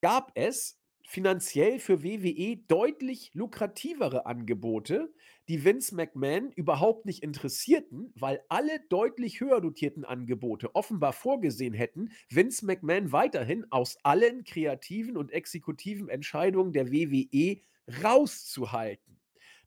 gab 0.00 0.30
es 0.36 0.78
finanziell 1.06 1.78
für 1.78 2.02
WWE 2.02 2.56
deutlich 2.68 3.30
lukrativere 3.34 4.26
Angebote, 4.26 5.12
die 5.48 5.64
Vince 5.64 5.94
McMahon 5.94 6.52
überhaupt 6.52 7.06
nicht 7.06 7.22
interessierten, 7.22 8.12
weil 8.14 8.42
alle 8.48 8.80
deutlich 8.88 9.40
höher 9.40 9.60
dotierten 9.60 10.04
Angebote 10.04 10.74
offenbar 10.74 11.12
vorgesehen 11.12 11.74
hätten, 11.74 12.10
Vince 12.28 12.64
McMahon 12.64 13.12
weiterhin 13.12 13.66
aus 13.70 13.98
allen 14.02 14.44
kreativen 14.44 15.16
und 15.16 15.32
exekutiven 15.32 16.08
Entscheidungen 16.08 16.72
der 16.72 16.92
WWE 16.92 17.60
rauszuhalten. 18.02 19.18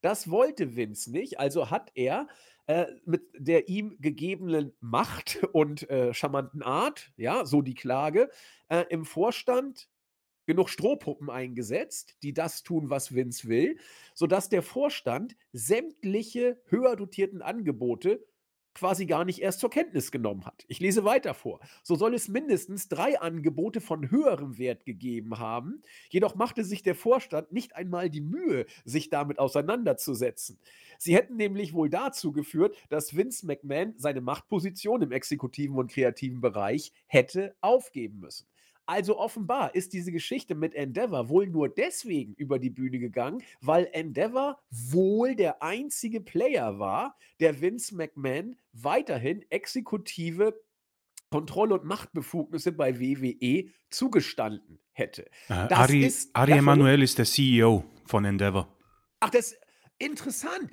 Das 0.02 0.30
wollte 0.30 0.76
Vince 0.76 1.12
nicht, 1.12 1.40
also 1.40 1.70
hat 1.70 1.92
er 1.96 2.28
äh, 2.68 2.88
mit 3.06 3.24
der 3.38 3.70
ihm 3.70 3.98
gegebenen 4.00 4.74
Macht 4.80 5.44
und 5.54 5.90
äh, 5.90 6.14
charmanten 6.14 6.64
Art, 6.64 7.12
ja, 7.18 7.46
so 7.46 7.62
die 7.62 7.76
Klage, 7.76 8.30
äh, 8.70 8.86
im 8.90 9.06
Vorstand 9.06 9.90
genug 10.46 10.70
Strohpuppen 10.70 11.30
eingesetzt, 11.30 12.18
die 12.24 12.34
das 12.34 12.64
tun, 12.64 12.90
was 12.90 13.14
Vince 13.14 13.48
will, 13.48 13.78
sodass 14.14 14.50
der 14.50 14.62
Vorstand 14.62 15.36
sämtliche 15.54 16.62
höher 16.66 16.96
dotierten 16.96 17.42
Angebote 17.42 18.26
quasi 18.76 19.06
gar 19.06 19.26
nicht 19.26 19.42
erst 19.42 19.62
zur 19.62 19.70
Kenntnis 19.72 20.12
genommen 20.12 20.46
hat. 20.46 20.66
Ich 20.68 20.80
lese 20.80 21.06
weiter 21.06 21.34
vor. 21.34 21.60
So 21.82 21.96
soll 21.96 22.14
es 22.14 22.28
mindestens 22.28 22.90
drei 22.90 23.20
Angebote 23.20 23.82
von 23.82 24.12
höherem 24.12 24.58
Wert 24.58 24.86
gegeben 24.86 25.40
haben. 25.40 25.82
Jedoch 26.10 26.36
machte 26.36 26.64
sich 26.64 26.84
der 26.84 26.94
Vorstand 26.94 27.52
nicht 27.52 27.76
einmal 27.76 28.10
die 28.10 28.22
Mühe, 28.22 28.66
sich 28.84 29.10
damit 29.10 29.40
auseinanderzusetzen. 29.40 30.60
Sie 31.00 31.16
hätten 31.16 31.38
nämlich 31.38 31.74
wohl 31.74 31.90
dazu 31.90 32.32
geführt, 32.34 32.76
dass 32.90 33.16
Vince 33.16 33.48
McMahon 33.48 33.94
seine 33.98 34.22
Machtposition 34.22 35.02
im 35.02 35.12
exekutiven 35.12 35.78
und 35.78 35.92
kreativen 35.92 36.42
Bereich 36.42 36.92
hätte 37.08 37.56
aufgeben 37.62 38.20
müssen. 38.20 38.46
Also 38.86 39.18
offenbar 39.18 39.74
ist 39.74 39.94
diese 39.94 40.12
Geschichte 40.12 40.54
mit 40.56 40.76
Endeavor 40.76 41.30
wohl 41.30 41.48
nur 41.48 41.70
deswegen 41.70 42.34
über 42.36 42.60
die 42.60 42.70
Bühne 42.70 43.00
gegangen, 43.00 43.44
weil 43.62 43.90
Endeavor 43.92 44.60
wohl 44.70 45.36
der 45.36 45.64
einzige 45.64 46.22
Player 46.22 46.78
war, 46.78 47.18
der 47.40 47.62
Vince 47.62 47.96
McMahon 47.96 48.56
weiterhin 48.74 49.44
exekutive 49.50 50.54
Kontrolle 51.32 51.74
und 51.76 51.86
Machtbefugnisse 51.86 52.72
bei 52.72 53.00
WWE 53.00 53.72
zugestanden 53.90 54.80
hätte. 54.92 55.26
Äh, 55.50 55.54
Ari, 55.54 56.06
ist 56.06 56.30
Ari 56.36 56.54
Emanuel 56.54 57.02
ist 57.02 57.18
der 57.18 57.26
CEO 57.26 57.84
von 58.06 58.24
Endeavor. 58.24 58.74
Ach, 59.20 59.30
das 59.30 59.56
interessant. 59.98 60.70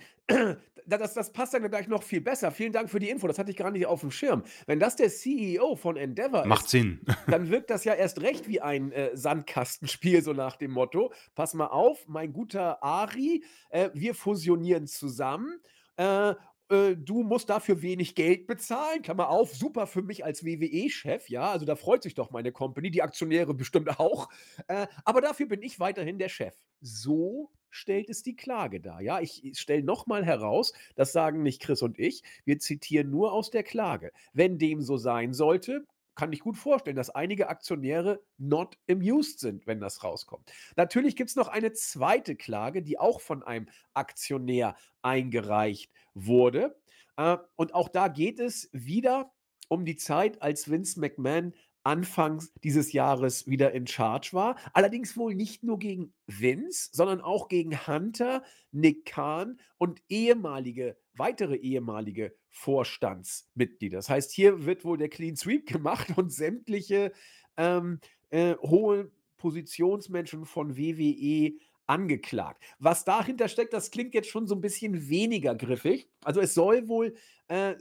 Da- 0.86 0.98
Das, 0.98 1.14
das 1.14 1.32
passt 1.32 1.54
dann 1.54 1.68
gleich 1.70 1.88
noch 1.88 2.02
viel 2.02 2.20
besser. 2.20 2.50
Vielen 2.50 2.72
Dank 2.72 2.90
für 2.90 2.98
die 2.98 3.08
Info. 3.10 3.26
Das 3.26 3.38
hatte 3.38 3.50
ich 3.50 3.56
gar 3.56 3.70
nicht 3.70 3.86
auf 3.86 4.00
dem 4.00 4.10
Schirm. 4.10 4.42
Wenn 4.66 4.78
das 4.80 4.96
der 4.96 5.08
CEO 5.10 5.76
von 5.76 5.96
Endeavor 5.96 6.46
Macht 6.46 6.64
ist, 6.64 6.70
Sinn. 6.70 7.00
dann 7.28 7.50
wirkt 7.50 7.70
das 7.70 7.84
ja 7.84 7.94
erst 7.94 8.20
recht 8.22 8.48
wie 8.48 8.60
ein 8.60 8.92
äh, 8.92 9.10
Sandkastenspiel, 9.16 10.22
so 10.22 10.32
nach 10.32 10.56
dem 10.56 10.70
Motto: 10.72 11.12
Pass 11.34 11.54
mal 11.54 11.66
auf, 11.66 12.06
mein 12.08 12.32
guter 12.32 12.82
Ari, 12.82 13.44
äh, 13.70 13.90
wir 13.94 14.14
fusionieren 14.14 14.86
zusammen. 14.86 15.60
Äh, 15.96 16.30
äh, 16.70 16.96
du 16.96 17.22
musst 17.22 17.50
dafür 17.50 17.82
wenig 17.82 18.14
Geld 18.14 18.46
bezahlen. 18.46 19.02
Klammer 19.02 19.28
auf, 19.28 19.54
super 19.54 19.86
für 19.86 20.02
mich 20.02 20.24
als 20.24 20.44
WWE-Chef, 20.44 21.28
ja. 21.28 21.50
Also 21.50 21.66
da 21.66 21.76
freut 21.76 22.02
sich 22.02 22.14
doch 22.14 22.30
meine 22.30 22.50
Company, 22.52 22.90
die 22.90 23.02
Aktionäre 23.02 23.52
bestimmt 23.54 24.00
auch. 24.00 24.28
Äh, 24.68 24.86
aber 25.04 25.20
dafür 25.20 25.46
bin 25.46 25.62
ich 25.62 25.78
weiterhin 25.80 26.18
der 26.18 26.28
Chef. 26.30 26.54
So 26.80 27.50
stellt 27.72 28.10
es 28.10 28.22
die 28.22 28.36
Klage 28.36 28.80
dar. 28.80 29.00
Ja, 29.00 29.20
ich 29.20 29.42
stelle 29.54 29.82
nochmal 29.82 30.24
heraus, 30.24 30.72
das 30.94 31.12
sagen 31.12 31.42
nicht 31.42 31.60
Chris 31.60 31.82
und 31.82 31.98
ich, 31.98 32.22
wir 32.44 32.60
zitieren 32.60 33.10
nur 33.10 33.32
aus 33.32 33.50
der 33.50 33.64
Klage. 33.64 34.12
Wenn 34.32 34.58
dem 34.58 34.82
so 34.82 34.96
sein 34.96 35.32
sollte, 35.32 35.84
kann 36.14 36.32
ich 36.32 36.40
gut 36.40 36.58
vorstellen, 36.58 36.96
dass 36.96 37.10
einige 37.10 37.48
Aktionäre 37.48 38.22
not 38.36 38.78
amused 38.88 39.40
sind, 39.40 39.66
wenn 39.66 39.80
das 39.80 40.04
rauskommt. 40.04 40.52
Natürlich 40.76 41.16
gibt 41.16 41.30
es 41.30 41.36
noch 41.36 41.48
eine 41.48 41.72
zweite 41.72 42.36
Klage, 42.36 42.82
die 42.82 42.98
auch 42.98 43.20
von 43.20 43.42
einem 43.42 43.68
Aktionär 43.94 44.76
eingereicht 45.00 45.90
wurde. 46.14 46.76
Äh, 47.16 47.38
und 47.56 47.74
auch 47.74 47.88
da 47.88 48.08
geht 48.08 48.40
es 48.40 48.68
wieder 48.72 49.32
um 49.68 49.86
die 49.86 49.96
Zeit, 49.96 50.42
als 50.42 50.70
Vince 50.70 51.00
McMahon 51.00 51.54
Anfangs 51.84 52.52
dieses 52.62 52.92
Jahres 52.92 53.46
wieder 53.46 53.72
in 53.72 53.86
Charge 53.86 54.30
war. 54.32 54.56
Allerdings 54.72 55.16
wohl 55.16 55.34
nicht 55.34 55.62
nur 55.64 55.78
gegen 55.78 56.14
Vince, 56.26 56.90
sondern 56.92 57.20
auch 57.20 57.48
gegen 57.48 57.86
Hunter, 57.86 58.42
Nick 58.70 59.06
Khan 59.06 59.58
und 59.78 60.00
ehemalige, 60.08 60.96
weitere 61.14 61.56
ehemalige 61.56 62.34
Vorstandsmitglieder. 62.50 63.98
Das 63.98 64.08
heißt, 64.08 64.32
hier 64.32 64.64
wird 64.64 64.84
wohl 64.84 64.98
der 64.98 65.08
Clean 65.08 65.36
Sweep 65.36 65.66
gemacht 65.72 66.16
und 66.16 66.32
sämtliche 66.32 67.12
ähm, 67.56 68.00
äh, 68.30 68.54
hohe 68.56 69.10
Positionsmenschen 69.36 70.44
von 70.44 70.76
WWE 70.76 71.52
angeklagt. 71.86 72.62
Was 72.78 73.04
dahinter 73.04 73.48
steckt, 73.48 73.72
das 73.72 73.90
klingt 73.90 74.14
jetzt 74.14 74.28
schon 74.28 74.46
so 74.46 74.54
ein 74.54 74.60
bisschen 74.60 75.08
weniger 75.08 75.54
griffig. 75.54 76.08
Also 76.22 76.40
es 76.40 76.54
soll 76.54 76.88
wohl 76.88 77.14
äh, 77.48 77.74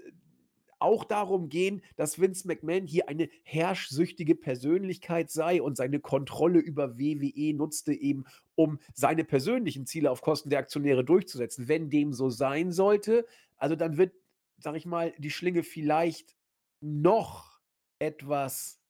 auch 0.81 1.03
darum 1.03 1.49
gehen, 1.49 1.81
dass 1.95 2.19
Vince 2.19 2.47
McMahon 2.47 2.87
hier 2.87 3.09
eine 3.09 3.29
herrschsüchtige 3.43 4.35
Persönlichkeit 4.35 5.29
sei 5.29 5.61
und 5.61 5.77
seine 5.77 5.99
Kontrolle 5.99 6.59
über 6.59 6.97
WWE 6.97 7.53
nutzte 7.53 7.93
eben, 7.93 8.25
um 8.55 8.79
seine 8.93 9.23
persönlichen 9.23 9.85
Ziele 9.85 10.11
auf 10.11 10.21
Kosten 10.21 10.49
der 10.49 10.59
Aktionäre 10.59 11.03
durchzusetzen. 11.03 11.67
Wenn 11.67 11.89
dem 11.89 12.13
so 12.13 12.29
sein 12.29 12.71
sollte, 12.71 13.25
also 13.57 13.75
dann 13.75 13.97
wird, 13.97 14.13
sag 14.57 14.75
ich 14.75 14.85
mal, 14.85 15.13
die 15.17 15.31
Schlinge 15.31 15.63
vielleicht 15.63 16.35
noch 16.81 17.59
etwas 17.99 18.81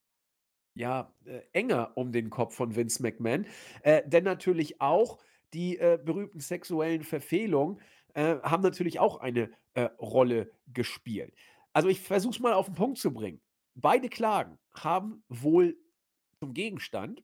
ja, 0.74 1.14
äh, 1.26 1.42
enger 1.52 1.92
um 1.96 2.12
den 2.12 2.30
Kopf 2.30 2.56
von 2.56 2.76
Vince 2.76 3.02
McMahon. 3.02 3.46
Äh, 3.84 4.08
denn 4.08 4.24
natürlich 4.24 4.82
auch 4.82 5.20
die 5.54 5.78
äh, 5.78 6.00
berühmten 6.04 6.40
sexuellen 6.40 7.04
Verfehlungen 7.04 7.82
äh, 8.14 8.38
haben 8.42 8.64
natürlich 8.64 9.00
auch 9.00 9.20
eine 9.20 9.52
äh, 9.74 9.84
Rolle 10.00 10.52
gespielt. 10.68 11.34
Also 11.74 11.90
ich 11.90 12.02
versuche 12.02 12.34
es 12.34 12.40
mal 12.40 12.54
auf 12.54 12.66
den 12.66 12.76
Punkt 12.76 12.98
zu 12.98 13.14
bringen. 13.14 13.42
Beide 13.76 14.10
Klagen 14.10 14.60
haben 14.74 15.24
wohl 15.30 15.78
zum 16.40 16.54
Gegenstand, 16.54 17.24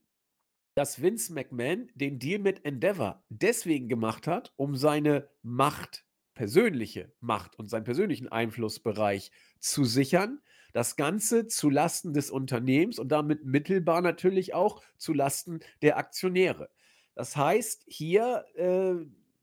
dass 0.74 1.02
Vince 1.02 1.32
McMahon 1.32 1.90
den 1.94 2.18
Deal 2.18 2.38
mit 2.38 2.64
Endeavor 2.64 3.24
deswegen 3.28 3.88
gemacht 3.88 4.26
hat, 4.26 4.52
um 4.56 4.76
seine 4.76 5.28
Macht, 5.42 6.04
persönliche 6.34 7.12
Macht 7.20 7.58
und 7.58 7.68
seinen 7.68 7.84
persönlichen 7.84 8.28
Einflussbereich 8.28 9.32
zu 9.58 9.84
sichern. 9.84 10.40
Das 10.72 10.94
Ganze 10.94 11.48
zu 11.48 11.68
Lasten 11.68 12.14
des 12.14 12.30
Unternehmens 12.30 13.00
und 13.00 13.08
damit 13.08 13.44
mittelbar 13.44 14.02
natürlich 14.02 14.54
auch 14.54 14.80
zu 14.98 15.12
Lasten 15.12 15.60
der 15.82 15.96
Aktionäre. 15.98 16.70
Das 17.16 17.36
heißt, 17.36 17.82
hier 17.88 18.44
äh, 18.54 18.94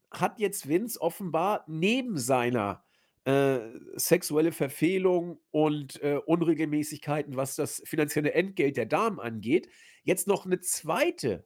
hat 0.10 0.40
jetzt 0.40 0.70
Vince 0.70 1.02
offenbar 1.02 1.66
neben 1.68 2.18
seiner 2.18 2.85
äh, 3.26 3.60
sexuelle 3.96 4.52
Verfehlung 4.54 5.40
und, 5.52 6.02
äh, 6.04 6.18
Unregelmäßigkeiten, 6.26 7.36
was 7.38 7.56
das 7.56 7.82
finanzielle 7.86 8.34
Entgelt 8.34 8.78
der 8.78 8.86
Damen 8.88 9.20
angeht, 9.20 9.70
jetzt 10.04 10.28
noch 10.28 10.46
'ne 10.46 10.60
2. 10.62 11.46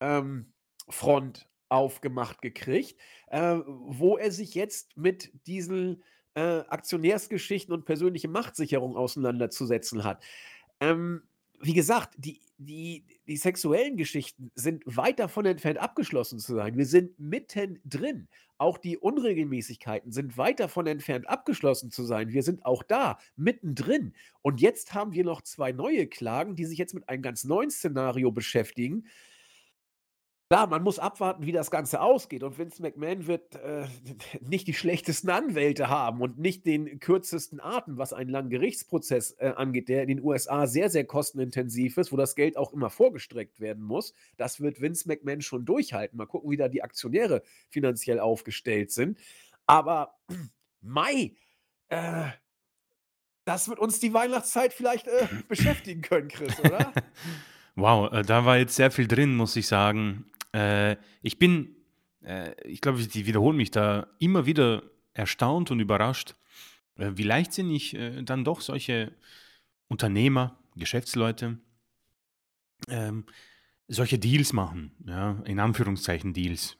ähm, 0.00 0.54
Front 0.90 1.48
aufgemacht 1.70 2.42
gekriegt, 2.42 3.00
äh, 3.28 3.58
wo 3.66 4.16
er 4.18 4.32
sich 4.32 4.54
jetzt 4.54 4.96
mit 4.96 5.32
diesen, 5.46 6.04
äh, 6.34 6.60
Aktionärsgeschichten 6.68 7.74
und 7.74 7.84
persönliche 7.86 8.28
Machtsicherung 8.28 8.96
auseinanderzusetzen 8.96 10.04
hat. 10.04 10.24
Ähm, 10.80 11.22
wie 11.64 11.74
gesagt, 11.74 12.14
die 12.18 12.40
die 12.58 13.04
die 13.26 13.36
sexuellen 13.36 13.96
Geschichten 13.96 14.50
sind 14.54 14.82
weit 14.86 15.18
davon 15.18 15.46
entfernt, 15.46 15.78
abgeschlossen 15.78 16.38
zu 16.38 16.54
sein. 16.54 16.76
Wir 16.76 16.86
sind 16.86 17.18
mittendrin. 17.18 18.28
Auch 18.58 18.78
die 18.78 18.96
Unregelmäßigkeiten 18.96 20.12
sind 20.12 20.38
weit 20.38 20.60
davon 20.60 20.86
entfernt, 20.86 21.28
abgeschlossen 21.28 21.90
zu 21.90 22.04
sein. 22.04 22.28
Wir 22.32 22.42
sind 22.42 22.64
auch 22.64 22.82
da, 22.82 23.18
mittendrin. 23.36 24.14
Und 24.42 24.60
jetzt 24.60 24.94
haben 24.94 25.12
wir 25.12 25.24
noch 25.24 25.42
2 25.42 25.72
neue 25.72 26.06
Klagen, 26.06 26.54
die 26.54 26.64
sich 26.64 26.78
jetzt 26.78 26.94
mit 26.94 27.08
einem 27.08 27.22
ganz 27.22 27.44
neuen 27.44 27.70
Szenario 27.70 28.30
beschäftigen. 28.30 29.06
Klar, 30.50 30.66
man 30.66 30.82
muss 30.82 30.98
abwarten, 30.98 31.46
wie 31.46 31.52
das 31.52 31.70
Ganze 31.70 32.02
ausgeht 32.02 32.42
und 32.42 32.58
Vince 32.58 32.82
McMahon 32.82 33.26
wird, 33.26 33.54
äh, 33.56 33.86
nicht 34.40 34.66
die 34.66 34.74
schlechtesten 34.74 35.30
Anwälte 35.30 35.88
haben 35.88 36.20
und 36.20 36.38
nicht 36.38 36.66
den 36.66 37.00
kürzesten 37.00 37.60
Atem, 37.60 37.96
was 37.96 38.12
einen 38.12 38.28
langen 38.28 38.50
Gerichtsprozess, 38.50 39.32
äh, 39.38 39.54
angeht, 39.56 39.88
der 39.88 40.02
in 40.02 40.08
den 40.08 40.22
USA 40.22 40.66
sehr, 40.66 40.90
sehr 40.90 41.06
kostenintensiv 41.06 41.96
ist, 41.96 42.12
wo 42.12 42.16
das 42.16 42.34
Geld 42.34 42.58
auch 42.58 42.74
immer 42.74 42.90
vorgestreckt 42.90 43.58
werden 43.58 43.82
muss. 43.82 44.12
Das 44.36 44.60
wird 44.60 44.82
Vince 44.82 45.08
McMahon 45.08 45.40
schon 45.40 45.64
durchhalten. 45.64 46.18
Mal 46.18 46.26
gucken, 46.26 46.50
wie 46.50 46.58
da 46.58 46.68
die 46.68 46.82
Aktionäre 46.82 47.42
finanziell 47.70 48.20
aufgestellt 48.20 48.92
sind. 48.92 49.18
Aber 49.66 50.18
Mai, 50.82 51.36
äh, 51.88 52.26
das 53.46 53.68
wird 53.68 53.78
uns 53.78 53.98
die 53.98 54.12
Weihnachtszeit 54.12 54.74
vielleicht, 54.74 55.06
äh, 55.06 55.26
beschäftigen 55.48 56.02
können, 56.02 56.28
Chris, 56.28 56.60
oder? 56.60 56.92
Wow, 57.76 58.12
äh, 58.12 58.22
da 58.22 58.44
war 58.44 58.56
jetzt 58.56 58.76
sehr 58.76 58.92
viel 58.92 59.08
drin, 59.08 59.34
muss 59.34 59.56
ich 59.56 59.66
sagen. 59.66 60.26
Äh, 60.54 60.96
ich 61.22 61.38
bin, 61.38 61.74
äh, 62.22 62.54
ich 62.62 62.80
glaube, 62.80 63.00
ich 63.00 63.26
wiederhole 63.26 63.56
mich 63.56 63.72
da 63.72 64.06
immer 64.20 64.46
wieder 64.46 64.84
erstaunt 65.12 65.70
und 65.70 65.80
überrascht, 65.80 66.36
äh, 66.96 67.10
wie 67.16 67.24
leichtsinnig 67.24 67.94
äh, 67.94 68.22
dann 68.22 68.44
doch 68.44 68.60
solche 68.60 69.12
Unternehmer, 69.88 70.56
Geschäftsleute, 70.76 71.58
ähm, 72.88 73.24
solche 73.88 74.18
Deals 74.18 74.52
machen, 74.52 74.92
ja, 75.06 75.42
in 75.44 75.58
Anführungszeichen 75.58 76.32
Deals. 76.32 76.76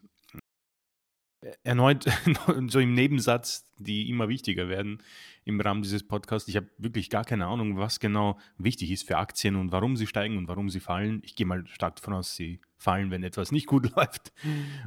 Erneut 1.62 2.04
so 2.68 2.80
im 2.80 2.94
Nebensatz, 2.94 3.66
die 3.78 4.08
immer 4.08 4.28
wichtiger 4.28 4.68
werden 4.68 5.02
im 5.44 5.60
Rahmen 5.60 5.82
dieses 5.82 6.06
Podcasts. 6.06 6.48
Ich 6.48 6.56
habe 6.56 6.70
wirklich 6.78 7.10
gar 7.10 7.24
keine 7.24 7.46
Ahnung, 7.46 7.76
was 7.76 8.00
genau 8.00 8.38
wichtig 8.56 8.90
ist 8.90 9.06
für 9.06 9.18
Aktien 9.18 9.56
und 9.56 9.72
warum 9.72 9.96
sie 9.96 10.06
steigen 10.06 10.38
und 10.38 10.48
warum 10.48 10.70
sie 10.70 10.80
fallen. 10.80 11.20
Ich 11.22 11.36
gehe 11.36 11.46
mal 11.46 11.66
stark 11.66 11.96
davon 11.96 12.14
aus, 12.14 12.34
sie 12.34 12.60
fallen, 12.78 13.10
wenn 13.10 13.22
etwas 13.22 13.52
nicht 13.52 13.66
gut 13.66 13.90
läuft 13.96 14.32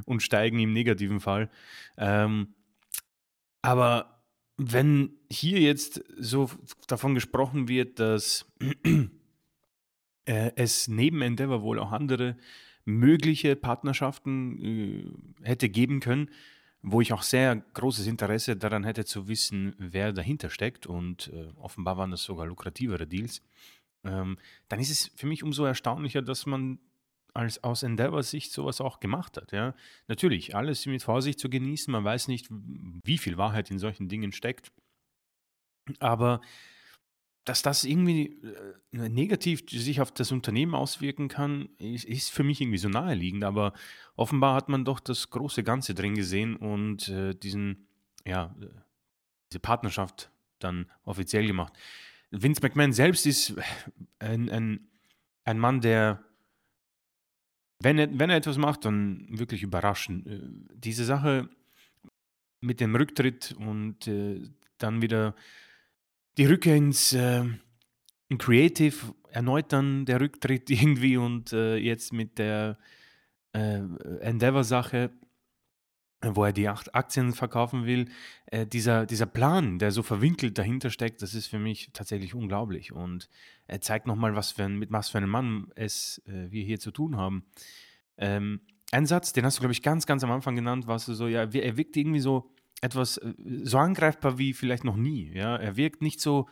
und 0.04 0.22
steigen 0.22 0.58
im 0.58 0.72
negativen 0.72 1.20
Fall. 1.20 1.48
Ähm, 1.96 2.54
aber 3.62 4.24
wenn 4.56 5.12
hier 5.30 5.60
jetzt 5.60 6.02
so 6.18 6.50
davon 6.88 7.14
gesprochen 7.14 7.68
wird, 7.68 8.00
dass 8.00 8.50
äh, 10.24 10.50
es 10.56 10.88
neben 10.88 11.22
Endeavor 11.22 11.62
wohl 11.62 11.78
auch 11.78 11.92
andere 11.92 12.36
mögliche 12.88 13.54
Partnerschaften 13.54 14.64
äh, 15.42 15.46
hätte 15.46 15.68
geben 15.68 16.00
können, 16.00 16.30
wo 16.80 17.02
ich 17.02 17.12
auch 17.12 17.22
sehr 17.22 17.56
großes 17.74 18.06
Interesse 18.06 18.56
daran 18.56 18.84
hätte 18.84 19.04
zu 19.04 19.28
wissen, 19.28 19.74
wer 19.78 20.12
dahinter 20.12 20.48
steckt 20.48 20.86
und 20.86 21.30
äh, 21.34 21.48
offenbar 21.56 21.98
waren 21.98 22.10
das 22.10 22.22
sogar 22.22 22.46
lukrativere 22.46 23.06
Deals, 23.06 23.42
ähm, 24.04 24.38
dann 24.68 24.80
ist 24.80 24.90
es 24.90 25.10
für 25.16 25.26
mich 25.26 25.42
umso 25.42 25.64
erstaunlicher, 25.64 26.22
dass 26.22 26.46
man 26.46 26.78
als 27.34 27.62
aus 27.62 27.82
Endeavor-Sicht 27.82 28.52
sowas 28.52 28.80
auch 28.80 29.00
gemacht 29.00 29.36
hat. 29.36 29.52
Ja? 29.52 29.74
Natürlich, 30.06 30.56
alles 30.56 30.86
mit 30.86 31.02
Vorsicht 31.02 31.38
zu 31.38 31.50
genießen, 31.50 31.92
man 31.92 32.04
weiß 32.04 32.28
nicht, 32.28 32.48
wie 32.50 33.18
viel 33.18 33.36
Wahrheit 33.36 33.70
in 33.70 33.78
solchen 33.78 34.08
Dingen 34.08 34.32
steckt, 34.32 34.72
aber 35.98 36.40
dass 37.48 37.62
das 37.62 37.84
irgendwie 37.84 38.38
äh, 38.92 39.08
negativ 39.08 39.62
sich 39.70 40.02
auf 40.02 40.12
das 40.12 40.32
Unternehmen 40.32 40.74
auswirken 40.74 41.28
kann, 41.28 41.70
ist, 41.78 42.04
ist 42.04 42.30
für 42.30 42.44
mich 42.44 42.60
irgendwie 42.60 42.78
so 42.78 42.90
naheliegend. 42.90 43.42
Aber 43.42 43.72
offenbar 44.16 44.54
hat 44.54 44.68
man 44.68 44.84
doch 44.84 45.00
das 45.00 45.30
große 45.30 45.64
Ganze 45.64 45.94
drin 45.94 46.14
gesehen 46.14 46.56
und 46.56 47.08
äh, 47.08 47.34
diesen, 47.34 47.88
ja, 48.26 48.54
äh, 48.60 48.66
diese 49.50 49.60
Partnerschaft 49.60 50.30
dann 50.58 50.90
offiziell 51.04 51.46
gemacht. 51.46 51.72
Vince 52.30 52.60
McMahon 52.62 52.92
selbst 52.92 53.24
ist 53.24 53.54
ein, 54.18 54.50
ein, 54.50 54.88
ein 55.44 55.58
Mann, 55.58 55.80
der, 55.80 56.22
wenn 57.80 57.98
er, 57.98 58.18
wenn 58.18 58.28
er 58.28 58.36
etwas 58.36 58.58
macht, 58.58 58.84
dann 58.84 59.26
wirklich 59.30 59.62
überraschend. 59.62 60.26
Äh, 60.26 60.40
diese 60.74 61.06
Sache 61.06 61.48
mit 62.60 62.80
dem 62.80 62.94
Rücktritt 62.94 63.56
und 63.58 64.06
äh, 64.06 64.42
dann 64.76 65.00
wieder 65.00 65.34
die 66.38 66.46
Rückkehr 66.46 66.76
ins 66.76 67.12
äh, 67.12 67.44
in 68.28 68.38
Creative, 68.38 69.14
erneut 69.30 69.72
dann 69.72 70.06
der 70.06 70.20
Rücktritt 70.20 70.70
irgendwie 70.70 71.16
und 71.16 71.52
äh, 71.52 71.76
jetzt 71.76 72.12
mit 72.12 72.38
der 72.38 72.78
äh, 73.52 73.80
Endeavor-Sache, 74.20 75.10
wo 76.22 76.44
er 76.44 76.52
die 76.52 76.68
Aktien 76.68 77.32
verkaufen 77.32 77.86
will, 77.86 78.08
äh, 78.46 78.66
dieser, 78.66 79.06
dieser 79.06 79.26
Plan, 79.26 79.78
der 79.78 79.92
so 79.92 80.02
verwinkelt 80.02 80.58
dahinter 80.58 80.90
steckt, 80.90 81.22
das 81.22 81.34
ist 81.34 81.46
für 81.46 81.58
mich 81.58 81.90
tatsächlich 81.92 82.34
unglaublich 82.34 82.92
und 82.92 83.28
er 83.66 83.80
zeigt 83.80 84.06
nochmal, 84.06 84.34
was 84.34 84.52
für 84.52 84.64
ein, 84.64 84.78
mit 84.78 84.90
was 84.92 85.08
für 85.08 85.18
einem 85.18 85.30
Mann 85.30 85.70
es 85.74 86.22
äh, 86.26 86.50
wir 86.50 86.64
hier 86.64 86.80
zu 86.80 86.90
tun 86.90 87.16
haben. 87.16 87.44
Ähm, 88.16 88.60
ein 88.90 89.06
Satz, 89.06 89.32
den 89.32 89.44
hast 89.44 89.58
du, 89.58 89.60
glaube 89.60 89.72
ich, 89.72 89.82
ganz, 89.82 90.06
ganz 90.06 90.24
am 90.24 90.30
Anfang 90.30 90.56
genannt, 90.56 90.86
warst 90.86 91.08
du 91.08 91.14
so, 91.14 91.28
ja, 91.28 91.44
er 91.44 91.76
wirkt 91.76 91.96
irgendwie 91.96 92.20
so, 92.20 92.52
etwas 92.80 93.18
äh, 93.18 93.34
so 93.62 93.78
angreifbar 93.78 94.38
wie 94.38 94.52
vielleicht 94.52 94.84
noch 94.84 94.96
nie. 94.96 95.32
Ja? 95.34 95.56
Er 95.56 95.76
wirkt 95.76 96.02
nicht 96.02 96.20
so 96.20 96.48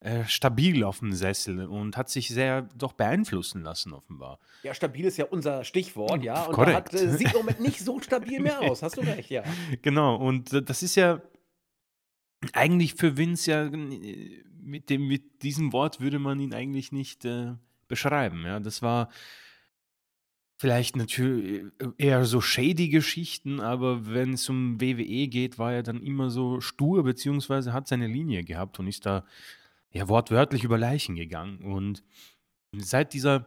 äh, 0.00 0.24
stabil 0.24 0.82
auf 0.84 1.00
dem 1.00 1.12
Sessel 1.12 1.66
und 1.66 1.96
hat 1.96 2.08
sich 2.08 2.28
sehr 2.28 2.62
doch 2.74 2.94
beeinflussen 2.94 3.62
lassen, 3.62 3.92
offenbar. 3.92 4.38
Ja, 4.62 4.72
stabil 4.72 5.04
ist 5.04 5.18
ja 5.18 5.26
unser 5.26 5.64
Stichwort, 5.64 6.22
ja. 6.22 6.44
Und 6.44 6.54
Korrekt. 6.54 6.92
Hat, 6.92 6.94
äh, 6.94 7.10
sieht 7.10 7.32
im 7.32 7.40
Moment 7.40 7.60
nicht 7.60 7.80
so 7.80 8.00
stabil 8.00 8.40
mehr 8.40 8.60
aus, 8.70 8.82
hast 8.82 8.96
du 8.96 9.02
recht, 9.02 9.30
ja. 9.30 9.42
Genau, 9.82 10.16
und 10.16 10.52
äh, 10.52 10.62
das 10.62 10.82
ist 10.82 10.94
ja 10.94 11.20
eigentlich 12.54 12.94
für 12.94 13.18
Vince 13.18 13.50
ja 13.50 13.70
mit, 14.62 14.88
dem, 14.88 15.06
mit 15.06 15.42
diesem 15.42 15.72
Wort 15.72 16.00
würde 16.00 16.18
man 16.18 16.40
ihn 16.40 16.54
eigentlich 16.54 16.92
nicht 16.92 17.24
äh, 17.24 17.52
beschreiben. 17.88 18.44
Ja? 18.46 18.60
Das 18.60 18.82
war 18.82 19.10
Vielleicht 20.60 20.94
natürlich 20.94 21.64
äh, 21.78 21.86
eher 21.96 22.26
so 22.26 22.42
shady 22.42 22.90
Geschichten, 22.90 23.60
aber 23.60 24.06
wenn 24.12 24.34
es 24.34 24.46
um 24.50 24.78
WWE 24.78 25.26
geht, 25.26 25.58
war 25.58 25.72
er 25.72 25.82
dann 25.82 26.02
immer 26.02 26.28
so 26.28 26.60
stur, 26.60 27.02
beziehungsweise 27.02 27.72
hat 27.72 27.88
seine 27.88 28.06
Linie 28.06 28.44
gehabt 28.44 28.78
und 28.78 28.86
ist 28.86 29.06
da 29.06 29.24
ja 29.90 30.06
wortwörtlich 30.10 30.62
über 30.62 30.76
Leichen 30.76 31.16
gegangen. 31.16 31.60
Und 31.60 32.04
seit 32.76 33.14
dieser, 33.14 33.46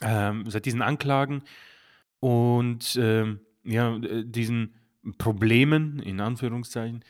ähm, 0.00 0.48
seit 0.48 0.64
diesen 0.64 0.80
Anklagen 0.80 1.42
und 2.20 2.96
ähm, 2.98 3.40
ja, 3.62 3.96
äh, 3.96 4.24
diesen 4.24 4.76
Problemen, 5.18 5.98
in 5.98 6.22
Anführungszeichen, 6.22 7.04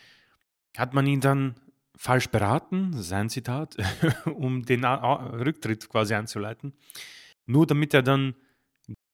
hat 0.77 0.93
man 0.93 1.07
ihn 1.07 1.21
dann 1.21 1.55
falsch 1.97 2.31
beraten, 2.31 2.95
sein 2.95 3.31
Zitat, 3.31 3.77
um 4.25 4.65
den 4.65 4.85
Rücktritt 4.85 5.89
quasi 5.89 6.15
einzuleiten. 6.15 6.73
Nur 7.47 7.65
damit 7.65 7.95
er 7.95 8.03
dann 8.03 8.35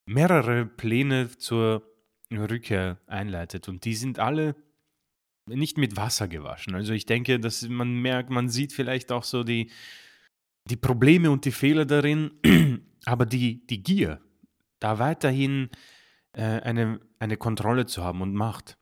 mehrere 0.06 0.66
Pläne 0.66 1.28
zur 1.36 1.82
Rückkehr 2.30 2.98
einleitet 3.06 3.68
und 3.68 3.84
die 3.84 3.94
sind 3.94 4.18
alle 4.18 4.56
nicht 5.46 5.76
mit 5.76 5.96
Wasser 5.96 6.28
gewaschen. 6.28 6.74
Also 6.74 6.92
ich 6.92 7.06
denke, 7.06 7.40
dass 7.40 7.68
man 7.68 8.00
merkt, 8.00 8.30
man 8.30 8.48
sieht 8.48 8.72
vielleicht 8.72 9.12
auch 9.12 9.24
so 9.24 9.44
die, 9.44 9.70
die 10.68 10.76
Probleme 10.76 11.30
und 11.30 11.44
die 11.44 11.52
Fehler 11.52 11.84
darin, 11.84 12.30
aber 13.04 13.26
die, 13.26 13.66
die 13.66 13.82
Gier, 13.82 14.20
da 14.78 14.98
weiterhin 14.98 15.70
äh, 16.32 16.42
eine, 16.42 17.00
eine 17.18 17.36
Kontrolle 17.36 17.86
zu 17.86 18.04
haben 18.04 18.22
und 18.22 18.34
Macht, 18.34 18.78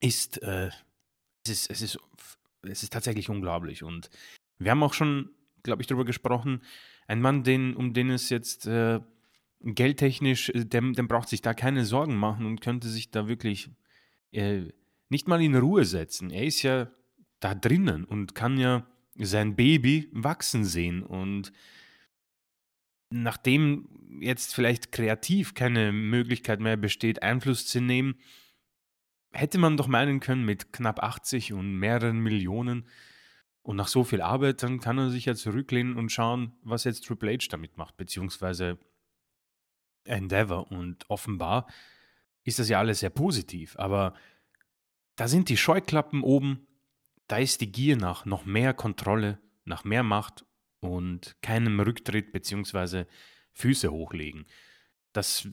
ist, 0.00 0.42
äh, 0.42 0.70
es, 1.46 1.50
ist, 1.50 1.70
es, 1.70 1.82
ist, 1.82 1.98
es 2.62 2.82
ist 2.82 2.92
tatsächlich 2.92 3.30
unglaublich. 3.30 3.82
Und 3.82 4.10
wir 4.58 4.70
haben 4.70 4.82
auch 4.82 4.94
schon, 4.94 5.30
glaube 5.62 5.82
ich, 5.82 5.86
darüber 5.86 6.04
gesprochen, 6.04 6.62
ein 7.06 7.20
Mann, 7.20 7.44
den, 7.44 7.76
um 7.76 7.94
den 7.94 8.10
es 8.10 8.28
jetzt 8.30 8.66
äh, 8.66 9.00
geldtechnisch, 9.64 10.50
äh, 10.50 10.64
dem, 10.64 10.94
dem 10.94 11.08
braucht 11.08 11.28
sich 11.28 11.42
da 11.42 11.54
keine 11.54 11.84
Sorgen 11.84 12.16
machen 12.16 12.46
und 12.46 12.60
könnte 12.60 12.88
sich 12.88 13.10
da 13.10 13.28
wirklich 13.28 13.70
äh, 14.32 14.68
nicht 15.08 15.28
mal 15.28 15.42
in 15.42 15.56
Ruhe 15.56 15.84
setzen. 15.84 16.30
Er 16.30 16.44
ist 16.44 16.62
ja 16.62 16.90
da 17.40 17.54
drinnen 17.54 18.04
und 18.04 18.34
kann 18.34 18.58
ja 18.58 18.86
sein 19.16 19.56
Baby 19.56 20.08
wachsen 20.12 20.64
sehen. 20.64 21.02
Und 21.02 21.52
nachdem 23.10 23.88
jetzt 24.20 24.54
vielleicht 24.54 24.92
kreativ 24.92 25.54
keine 25.54 25.92
Möglichkeit 25.92 26.60
mehr 26.60 26.76
besteht, 26.76 27.22
Einfluss 27.22 27.66
zu 27.66 27.80
nehmen, 27.80 28.16
hätte 29.32 29.58
man 29.58 29.76
doch 29.76 29.88
meinen 29.88 30.20
können, 30.20 30.44
mit 30.44 30.72
knapp 30.72 31.02
80 31.02 31.52
und 31.52 31.76
mehreren 31.76 32.18
Millionen 32.20 32.86
und 33.62 33.76
nach 33.76 33.88
so 33.88 34.04
viel 34.04 34.20
Arbeit, 34.20 34.62
dann 34.62 34.78
kann 34.78 34.98
er 34.98 35.10
sich 35.10 35.24
ja 35.24 35.34
zurücklehnen 35.34 35.96
und 35.96 36.12
schauen, 36.12 36.52
was 36.62 36.84
jetzt 36.84 37.04
Triple 37.06 37.32
H 37.32 37.46
damit 37.50 37.76
macht, 37.76 37.96
beziehungsweise 37.96 38.78
Endeavor. 40.04 40.70
Und 40.70 41.08
offenbar 41.08 41.66
ist 42.44 42.58
das 42.58 42.68
ja 42.68 42.78
alles 42.78 43.00
sehr 43.00 43.10
positiv. 43.10 43.76
Aber 43.78 44.14
da 45.16 45.28
sind 45.28 45.48
die 45.48 45.56
Scheuklappen 45.56 46.22
oben, 46.22 46.66
da 47.26 47.38
ist 47.38 47.60
die 47.60 47.72
Gier 47.72 47.96
nach 47.96 48.26
noch 48.26 48.44
mehr 48.44 48.74
Kontrolle, 48.74 49.38
nach 49.64 49.84
mehr 49.84 50.02
Macht 50.02 50.44
und 50.80 51.36
keinem 51.40 51.80
Rücktritt 51.80 52.32
beziehungsweise 52.32 53.06
Füße 53.52 53.90
hochlegen. 53.90 54.46
Dass 55.12 55.48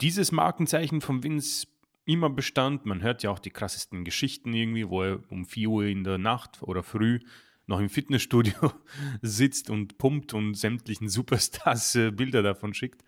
dieses 0.00 0.30
Markenzeichen 0.32 1.00
von 1.00 1.22
Vince 1.22 1.66
immer 2.04 2.30
bestand. 2.30 2.86
Man 2.86 3.02
hört 3.02 3.22
ja 3.22 3.30
auch 3.30 3.38
die 3.38 3.50
krassesten 3.50 4.04
Geschichten 4.04 4.52
irgendwie, 4.52 4.88
wo 4.88 5.02
er 5.02 5.20
um 5.30 5.46
4 5.46 5.68
Uhr 5.68 5.84
in 5.84 6.04
der 6.04 6.18
Nacht 6.18 6.62
oder 6.62 6.82
früh 6.82 7.20
noch 7.66 7.78
im 7.78 7.88
Fitnessstudio 7.88 8.72
sitzt 9.22 9.70
und 9.70 9.96
pumpt 9.98 10.34
und 10.34 10.54
sämtlichen 10.54 11.08
Superstars 11.08 11.94
äh, 11.94 12.10
Bilder 12.10 12.42
davon 12.42 12.74
schickt. 12.74 13.04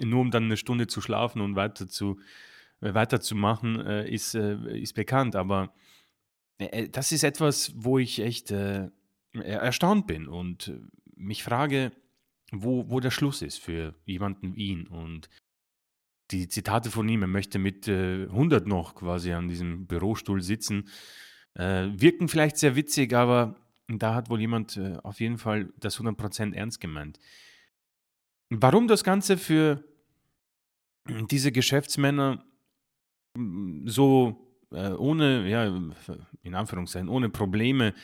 Nur 0.00 0.20
um 0.20 0.30
dann 0.30 0.44
eine 0.44 0.56
Stunde 0.56 0.86
zu 0.86 1.00
schlafen 1.00 1.40
und 1.40 1.56
weiter 1.56 1.88
zu, 1.88 2.18
äh, 2.80 2.94
weiterzumachen, 2.94 3.84
äh, 3.84 4.08
ist, 4.08 4.34
äh, 4.34 4.56
ist 4.78 4.94
bekannt. 4.94 5.36
Aber 5.36 5.74
äh, 6.58 6.84
äh, 6.84 6.88
das 6.88 7.12
ist 7.12 7.24
etwas, 7.24 7.72
wo 7.76 7.98
ich 7.98 8.20
echt 8.20 8.52
erstaunt 9.34 10.06
bin 10.06 10.28
und 10.28 10.72
mich 11.16 11.42
frage, 11.42 11.92
wo, 12.52 12.90
wo 12.90 13.00
der 13.00 13.10
Schluss 13.10 13.40
ist 13.40 13.58
für 13.58 13.94
jemanden 14.04 14.54
wie 14.56 14.66
ihn. 14.66 14.86
Und 14.86 15.30
die 16.30 16.48
Zitate 16.48 16.90
von 16.90 17.08
ihm, 17.08 17.22
er 17.22 17.28
möchte 17.28 17.58
mit 17.58 17.88
äh, 17.88 18.24
100 18.24 18.66
noch 18.66 18.94
quasi 18.94 19.32
an 19.32 19.48
diesem 19.48 19.86
Bürostuhl 19.86 20.42
sitzen, 20.42 20.88
äh, 21.54 21.88
wirken 21.92 22.28
vielleicht 22.28 22.58
sehr 22.58 22.76
witzig, 22.76 23.14
aber 23.14 23.56
da 23.88 24.14
hat 24.14 24.30
wohl 24.30 24.40
jemand 24.40 24.76
äh, 24.76 24.96
auf 25.02 25.20
jeden 25.20 25.38
Fall 25.38 25.72
das 25.78 25.98
100% 25.98 26.54
ernst 26.54 26.80
gemeint. 26.80 27.18
Warum 28.60 28.86
das 28.86 29.02
Ganze 29.02 29.38
für 29.38 29.82
diese 31.30 31.52
Geschäftsmänner 31.52 32.44
mm, 33.34 33.88
so 33.88 34.52
äh, 34.72 34.90
ohne, 34.90 35.48
ja, 35.48 35.66
in 36.42 36.54
Anführungszeichen, 36.54 37.08
ohne 37.08 37.28
Probleme 37.28 37.94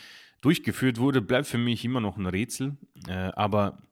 durchgeführt 0.40 0.98
wurde, 0.98 1.20
bleibt 1.20 1.46
für 1.46 1.58
mich 1.58 1.84
immer 1.84 2.00
noch 2.00 2.16
ein 2.16 2.26
Rätsel. 2.26 2.76
Äh, 3.06 3.12
aber 3.12 3.82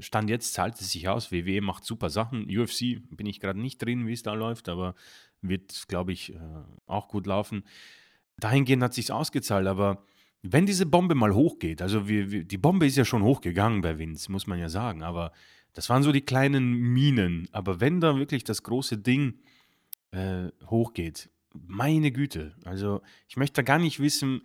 Stand 0.00 0.30
jetzt 0.30 0.54
zahlt 0.54 0.80
es 0.80 0.92
sich 0.92 1.08
aus. 1.08 1.32
WWE 1.32 1.60
macht 1.60 1.84
super 1.84 2.08
Sachen. 2.08 2.44
UFC 2.44 3.00
bin 3.10 3.26
ich 3.26 3.40
gerade 3.40 3.60
nicht 3.60 3.78
drin, 3.78 4.06
wie 4.06 4.12
es 4.12 4.22
da 4.22 4.34
läuft, 4.34 4.68
aber 4.68 4.94
wird, 5.42 5.84
glaube 5.88 6.12
ich, 6.12 6.34
äh, 6.34 6.38
auch 6.86 7.08
gut 7.08 7.26
laufen. 7.26 7.64
Dahingehend 8.38 8.82
hat 8.82 8.90
es 8.90 8.96
sich 8.96 9.12
ausgezahlt, 9.12 9.66
aber 9.66 10.04
wenn 10.42 10.66
diese 10.66 10.86
Bombe 10.86 11.14
mal 11.14 11.34
hochgeht, 11.34 11.82
also 11.82 12.08
wir, 12.08 12.30
wir, 12.30 12.44
die 12.44 12.58
Bombe 12.58 12.86
ist 12.86 12.96
ja 12.96 13.04
schon 13.04 13.22
hochgegangen 13.22 13.80
bei 13.80 13.98
Vince, 13.98 14.30
muss 14.30 14.46
man 14.46 14.58
ja 14.58 14.68
sagen, 14.68 15.02
aber 15.02 15.32
das 15.74 15.90
waren 15.90 16.02
so 16.02 16.12
die 16.12 16.22
kleinen 16.22 16.72
Minen. 16.72 17.48
Aber 17.52 17.80
wenn 17.80 18.00
da 18.00 18.16
wirklich 18.16 18.44
das 18.44 18.62
große 18.62 18.98
Ding 18.98 19.40
äh, 20.12 20.48
hochgeht, 20.66 21.30
meine 21.52 22.10
Güte, 22.10 22.54
also 22.64 23.02
ich 23.28 23.36
möchte 23.36 23.62
gar 23.62 23.78
nicht 23.78 24.00
wissen, 24.00 24.42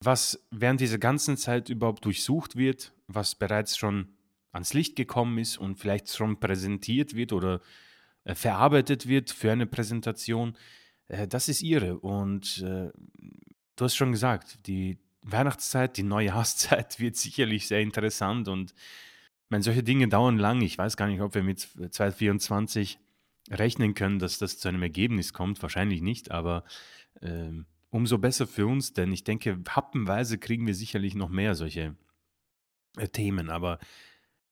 was 0.00 0.46
während 0.50 0.80
dieser 0.80 0.98
ganzen 0.98 1.36
Zeit 1.36 1.68
überhaupt 1.68 2.04
durchsucht 2.04 2.56
wird, 2.56 2.92
was 3.06 3.34
bereits 3.34 3.76
schon 3.76 4.08
ans 4.52 4.74
Licht 4.74 4.96
gekommen 4.96 5.38
ist 5.38 5.56
und 5.56 5.78
vielleicht 5.78 6.10
schon 6.14 6.38
präsentiert 6.38 7.14
wird 7.14 7.32
oder 7.32 7.60
äh, 8.24 8.34
verarbeitet 8.34 9.08
wird 9.08 9.30
für 9.30 9.52
eine 9.52 9.66
Präsentation, 9.66 10.56
äh, 11.08 11.26
das 11.26 11.48
ist 11.48 11.62
ihre. 11.62 11.98
Und 11.98 12.58
äh, 12.58 12.90
du 13.76 13.84
hast 13.84 13.94
schon 13.94 14.12
gesagt, 14.12 14.66
die 14.66 14.98
Weihnachtszeit, 15.22 15.96
die 15.96 16.02
Neujahrszeit 16.02 16.98
wird 17.00 17.16
sicherlich 17.16 17.68
sehr 17.68 17.80
interessant 17.80 18.48
und 18.48 18.74
meine, 19.52 19.62
solche 19.62 19.84
Dinge 19.84 20.08
dauern 20.08 20.38
lang. 20.38 20.62
Ich 20.62 20.76
weiß 20.76 20.96
gar 20.96 21.06
nicht, 21.06 21.20
ob 21.20 21.36
wir 21.36 21.44
mit 21.44 21.60
2024 21.60 22.98
rechnen 23.50 23.94
können, 23.94 24.18
dass 24.18 24.38
das 24.38 24.58
zu 24.58 24.68
einem 24.68 24.82
Ergebnis 24.82 25.32
kommt. 25.32 25.62
Wahrscheinlich 25.62 26.02
nicht, 26.02 26.32
aber 26.32 26.64
ähm, 27.20 27.66
umso 27.90 28.18
besser 28.18 28.46
für 28.48 28.66
uns, 28.66 28.94
denn 28.94 29.12
ich 29.12 29.22
denke, 29.22 29.58
happenweise 29.68 30.38
kriegen 30.38 30.66
wir 30.66 30.74
sicherlich 30.74 31.14
noch 31.14 31.28
mehr 31.28 31.54
solche 31.54 31.94
äh, 32.96 33.06
Themen. 33.08 33.50
Aber 33.50 33.78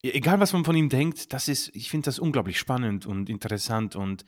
E 0.02 0.12
egal, 0.12 0.40
was 0.40 0.52
man 0.52 0.64
von 0.64 0.76
ihm 0.76 0.88
denkt, 0.88 1.32
das 1.32 1.48
ist 1.48 1.74
ich 1.74 1.90
finde 1.90 2.06
das 2.06 2.18
unglaublich 2.18 2.58
spannend 2.58 3.04
und 3.06 3.28
interessant 3.28 3.96
und, 3.96 4.24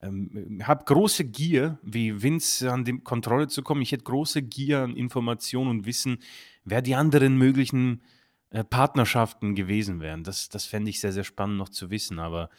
ähm, 0.00 0.60
habe 0.64 0.84
große 0.84 1.24
Gier, 1.24 1.78
wie 1.82 2.22
Vince 2.22 2.72
an 2.72 2.84
die 2.84 2.98
Kontrolle 2.98 3.48
zu 3.48 3.62
kommen. 3.62 3.82
Ich 3.82 3.92
hätte 3.92 4.04
große 4.04 4.42
Gier 4.42 4.80
an 4.80 4.96
Information 4.96 5.68
und 5.68 5.86
Wissen, 5.86 6.18
wer 6.64 6.82
die 6.82 6.94
anderen 6.94 7.36
möglichen, 7.36 8.00
äh, 8.00 8.23
Partnerschaften 8.62 9.54
gewesen 9.54 10.00
wären. 10.00 10.22
Das 10.22 10.48
das 10.48 10.64
fände 10.66 10.90
ich 10.90 11.00
sehr, 11.00 11.12
sehr 11.12 11.24
spannend 11.24 11.58
noch 11.58 11.70
zu 11.70 11.90
wissen, 11.90 12.18
aber, 12.18 12.50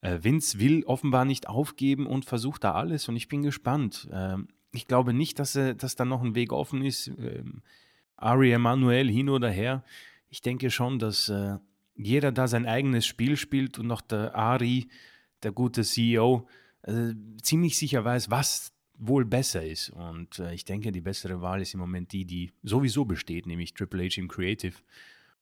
äh, 0.00 0.18
Vince 0.22 0.60
will 0.60 0.84
offenbar 0.84 1.24
nicht 1.24 1.48
aufgeben 1.48 2.06
und 2.06 2.24
versucht 2.24 2.64
da 2.64 2.72
alles 2.72 3.08
und 3.08 3.16
ich 3.16 3.28
bin 3.28 3.42
gespannt. 3.42 4.08
Ähm, 4.12 4.48
ich 4.72 4.86
glaube 4.86 5.12
nicht, 5.12 5.38
dass 5.38 5.56
er 5.56 5.74
dass 5.74 5.96
da 5.96 6.04
noch 6.04 6.22
ein 6.22 6.34
Weg 6.34 6.52
offen 6.52 6.84
ist, 6.84 7.08
ähm, 7.08 7.62
Ari 8.16 8.52
Emanuel 8.52 9.10
hin 9.10 9.28
oder 9.28 9.50
her. 9.50 9.82
Ich 10.28 10.42
denke 10.42 10.70
schon, 10.70 10.98
dass, 10.98 11.28
äh 11.28 11.58
jeder 11.94 12.32
da 12.32 12.48
sein 12.48 12.66
eigenes 12.66 13.06
Spiel 13.06 13.36
spielt 13.36 13.78
und 13.78 13.86
noch 13.86 14.00
der 14.00 14.34
Ari, 14.34 14.88
der 15.42 15.52
gute 15.52 15.82
CEO, 15.82 16.46
äh, 16.82 17.14
ziemlich 17.42 17.76
sicher 17.76 18.04
weiß, 18.04 18.30
was 18.30 18.72
wohl 18.94 19.24
besser 19.24 19.64
ist. 19.64 19.90
Und 19.90 20.38
äh, 20.38 20.54
ich 20.54 20.64
denke, 20.64 20.92
die 20.92 21.00
bessere 21.00 21.40
Wahl 21.40 21.60
ist 21.60 21.74
im 21.74 21.80
Moment 21.80 22.12
die, 22.12 22.24
die 22.24 22.52
sowieso 22.62 23.04
besteht, 23.04 23.46
nämlich 23.46 23.74
Triple 23.74 24.04
H 24.04 24.20
im 24.20 24.28
Creative 24.28 24.76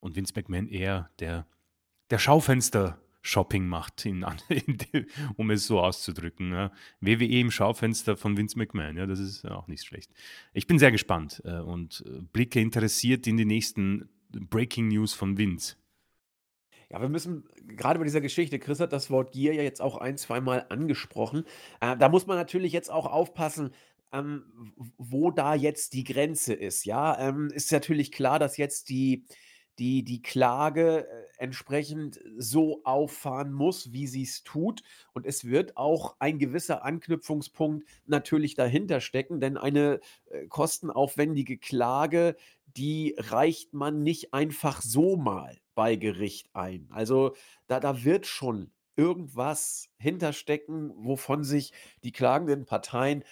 und 0.01 0.17
Vince 0.17 0.33
McMahon 0.35 0.69
eher 0.69 1.11
der, 1.19 1.47
der 2.11 2.19
Schaufenster. 2.19 3.01
Shopping 3.23 3.67
macht, 3.67 4.07
in, 4.07 4.25
in, 4.49 5.07
um 5.37 5.51
es 5.51 5.67
so 5.67 5.81
auszudrücken. 5.81 6.53
Ja. 6.53 6.73
WWE 7.01 7.41
im 7.41 7.51
Schaufenster 7.51 8.17
von 8.17 8.37
Vince 8.37 8.57
McMahon, 8.57 8.97
ja, 8.97 9.05
das 9.05 9.19
ist 9.19 9.45
auch 9.45 9.69
nicht 9.69 9.85
schlecht. 9.85 10.11
Ich 10.55 10.67
bin 10.67 10.79
sehr 10.79 10.91
gespannt 10.91 11.43
äh, 11.45 11.59
und 11.59 12.03
äh, 12.07 12.23
blicke 12.33 12.61
interessiert 12.61 13.27
in 13.27 13.37
die 13.37 13.45
nächsten 13.45 14.09
Breaking 14.31 14.89
News 14.89 15.13
von 15.13 15.37
Vince. 15.37 15.77
Ja, 16.89 17.01
wir 17.01 17.09
müssen 17.09 17.45
gerade 17.69 17.99
bei 18.01 18.05
dieser 18.05 18.21
Geschichte, 18.21 18.59
Chris 18.59 18.81
hat 18.81 18.93
das 18.93 19.11
Wort 19.11 19.33
Gier 19.33 19.55
ja 19.55 19.63
jetzt 19.63 19.81
auch 19.81 19.99
ein, 19.99 20.17
zweimal 20.17 20.67
angesprochen. 20.71 21.45
Äh, 21.81 21.97
da 21.97 22.09
muss 22.09 22.27
man 22.27 22.37
natürlich 22.37 22.73
jetzt 22.73 22.91
auch 22.91 23.07
aufpassen, 23.07 23.73
ähm, 24.13 24.73
wo 24.99 25.31
da 25.31 25.55
jetzt 25.55 25.93
die 25.93 26.03
Grenze 26.03 26.53
ist. 26.53 26.85
Ja, 26.85 27.19
ähm, 27.21 27.49
ist 27.55 27.71
natürlich 27.71 28.11
klar, 28.11 28.41
dass 28.41 28.57
jetzt 28.57 28.89
die, 28.89 29.25
die, 29.81 30.05
die 30.05 30.21
Klage 30.21 31.09
äh, 31.09 31.25
entsprechend 31.39 32.21
so 32.37 32.85
auffahren 32.85 33.53
muss, 33.53 33.93
wie 33.93 34.07
sie 34.07 34.23
es 34.23 34.45
tut. 34.45 34.83
Und 35.15 35.27
es 35.27 35.47
wird 35.47 35.77
auch 35.77 36.17
ein 36.19 36.39
gewisser 36.39 36.85
Anknüpfungspunkt 36.85 37.89
natürlich 38.07 38.55
dahinter 38.55 39.01
stecken, 39.01 39.41
denn 39.41 39.57
eine 39.57 40.01
äh, 40.27 40.47
kostenaufwendige 40.47 41.57
Klage, 41.59 42.37
die 42.77 43.17
reicht 43.19 43.73
man 43.73 44.03
nicht 44.03 44.35
einfach 44.35 44.83
so 44.83 45.17
mal 45.17 45.59
bei 45.75 45.97
Gericht 45.97 46.55
ein. 46.55 46.87
Also 46.91 47.35
da, 47.67 47.81
da 47.81 48.05
wird 48.05 48.27
schon 48.27 48.71
irgendwas 48.97 49.89
hinterstecken, 49.97 50.93
wovon 50.95 51.43
sich 51.43 51.73
die 52.05 52.13
klagenden 52.13 52.67
Parteien 52.67 53.25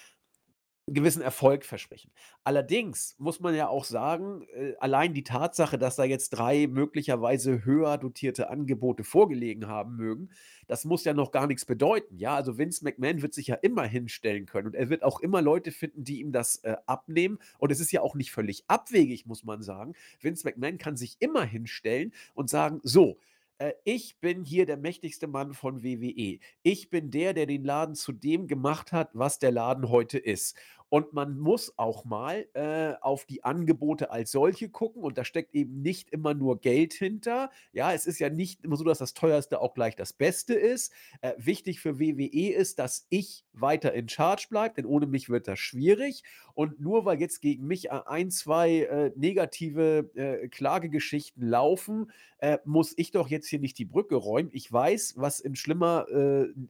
gewissen 0.95 1.23
Erfolg 1.23 1.65
versprechen. 1.65 2.11
Allerdings 2.45 3.17
muss 3.19 3.41
man 3.41 3.55
ja 3.55 3.69
auch 3.69 3.85
sagen, 3.85 4.43
äh, 4.55 4.75
allein 4.81 5.15
die 5.15 5.25
Tatsache, 5.25 5.79
dass 5.79 5.97
da 5.97 6.05
jetzt 6.05 6.31
drei 6.31 6.67
möglicherweise 6.67 7.65
höher 7.65 7.99
dotierte 7.99 8.51
Angebote 8.51 9.05
vorgelegen 9.05 9.69
haben 9.69 9.97
mögen, 9.97 10.31
das 10.67 10.85
muss 10.85 11.05
ja 11.05 11.15
noch 11.15 11.31
gar 11.31 11.47
nichts 11.47 11.65
bedeuten. 11.65 12.19
Ja, 12.19 12.35
also 12.35 12.59
Vince 12.59 12.85
McMahon 12.85 13.23
wird 13.23 13.35
sich 13.35 13.49
ja 13.49 13.55
immer 13.57 13.85
hinstellen 13.85 14.47
können 14.47 14.69
und 14.69 14.75
er 14.75 14.91
wird 14.91 15.03
auch 15.03 15.21
immer 15.21 15.43
Leute 15.43 15.73
finden, 15.73 16.05
die 16.05 16.21
ihm 16.21 16.33
das 16.33 16.57
äh, 16.65 16.77
abnehmen. 16.87 17.39
Und 17.59 17.73
es 17.73 17.81
ist 17.81 17.93
ja 17.93 18.03
auch 18.03 18.15
nicht 18.15 18.31
völlig 18.31 18.65
abwegig, 18.69 19.27
muss 19.27 19.45
man 19.45 19.63
sagen. 19.63 19.95
Vince 20.21 20.47
McMahon 20.47 20.79
kann 20.79 20.97
sich 20.97 21.17
immer 21.21 21.45
hinstellen 21.45 22.13
und 22.35 22.51
sagen, 22.51 22.81
so, 22.83 23.19
äh, 23.59 23.73
ich 23.85 24.19
bin 24.21 24.45
hier 24.45 24.67
der 24.67 24.77
mächtigste 24.77 25.27
Mann 25.27 25.53
von 25.53 25.83
WWE. 25.83 26.39
Ich 26.63 26.91
bin 26.91 27.11
der, 27.11 27.35
der 27.35 27.47
den 27.47 27.65
Laden 27.65 27.95
zu 27.95 28.13
dem 28.13 28.47
gemacht 28.47 28.93
hat, 28.93 29.11
was 29.13 29.39
der 29.39 29.51
Laden 29.51 29.89
heute 29.89 30.19
ist. 30.19 30.57
Und 30.91 31.13
man 31.13 31.39
muss 31.39 31.75
auch 31.77 32.05
mal 32.05 32.47
äh, 32.55 32.95
auf 33.01 33.27
die 33.27 33.45
Angebote 33.45 34.11
als 34.11 34.33
solche 34.33 34.71
gucken. 34.71 35.03
Und 35.03 35.19
da 35.19 35.25
steckt 35.25 35.55
eben 35.55 35.83
nicht 35.83 36.11
immer 36.11 36.35
nur 36.35 36.61
Geld 36.61 36.95
hinter. 36.95 37.51
Ja, 37.73 37.93
es 37.93 38.07
ist 38.07 38.19
ja 38.19 38.31
nicht 38.31 38.65
immer 38.65 38.77
so, 38.77 38.85
dass 38.85 38.99
das 38.99 39.15
teuerste 39.15 39.61
auch 39.61 39.75
gleich 39.75 39.97
das 39.97 40.13
Beste 40.13 40.55
ist. 40.55 40.93
Äh, 41.21 41.35
wichtig 41.37 41.81
für 41.81 41.99
WWE 41.99 42.53
ist, 42.53 42.79
dass 42.79 43.07
ich 43.11 43.45
weiter 43.53 43.93
in 43.93 44.09
Charge 44.09 44.47
bleibe, 44.49 44.77
denn 44.77 44.87
ohne 44.87 45.07
mich 45.07 45.29
wird 45.29 45.49
das 45.49 45.59
schwierig. 45.59 46.23
Und 46.55 46.81
nur 46.81 47.05
weil 47.05 47.21
jetzt 47.21 47.41
gegen 47.41 47.67
mich 47.67 47.87
äh, 47.87 48.01
ein, 48.07 48.31
zwei 48.31 48.81
äh, 48.81 49.13
negative 49.15 50.11
äh, 50.15 50.49
Klagegeschichten 50.49 51.47
laufen, 51.47 52.11
äh, 52.39 52.59
muss 52.65 52.95
ich 52.97 53.11
doch 53.11 53.29
jetzt 53.29 53.49
hier 53.49 53.61
nicht 53.61 53.79
die 53.79 53.85
Brücke 53.85 54.17
räumen. 54.17 54.51
Ich 54.53 54.73
weiß, 54.73 55.15
was 55.17 55.41
in 55.41 55.55
schlimmer 55.55 56.07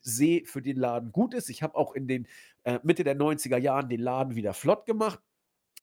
See 0.00 0.44
für 0.46 0.62
den 0.62 0.76
Laden 0.76 1.12
gut 1.12 1.34
ist. 1.34 1.50
Ich 1.50 1.62
habe 1.62 1.76
auch 1.76 1.94
in 1.94 2.08
den 2.08 2.26
Mitte 2.82 3.04
der 3.04 3.16
90er 3.16 3.58
Jahren 3.58 3.88
den 3.88 4.00
Laden 4.00 4.34
wieder 4.34 4.54
flott 4.54 4.86
gemacht. 4.86 5.20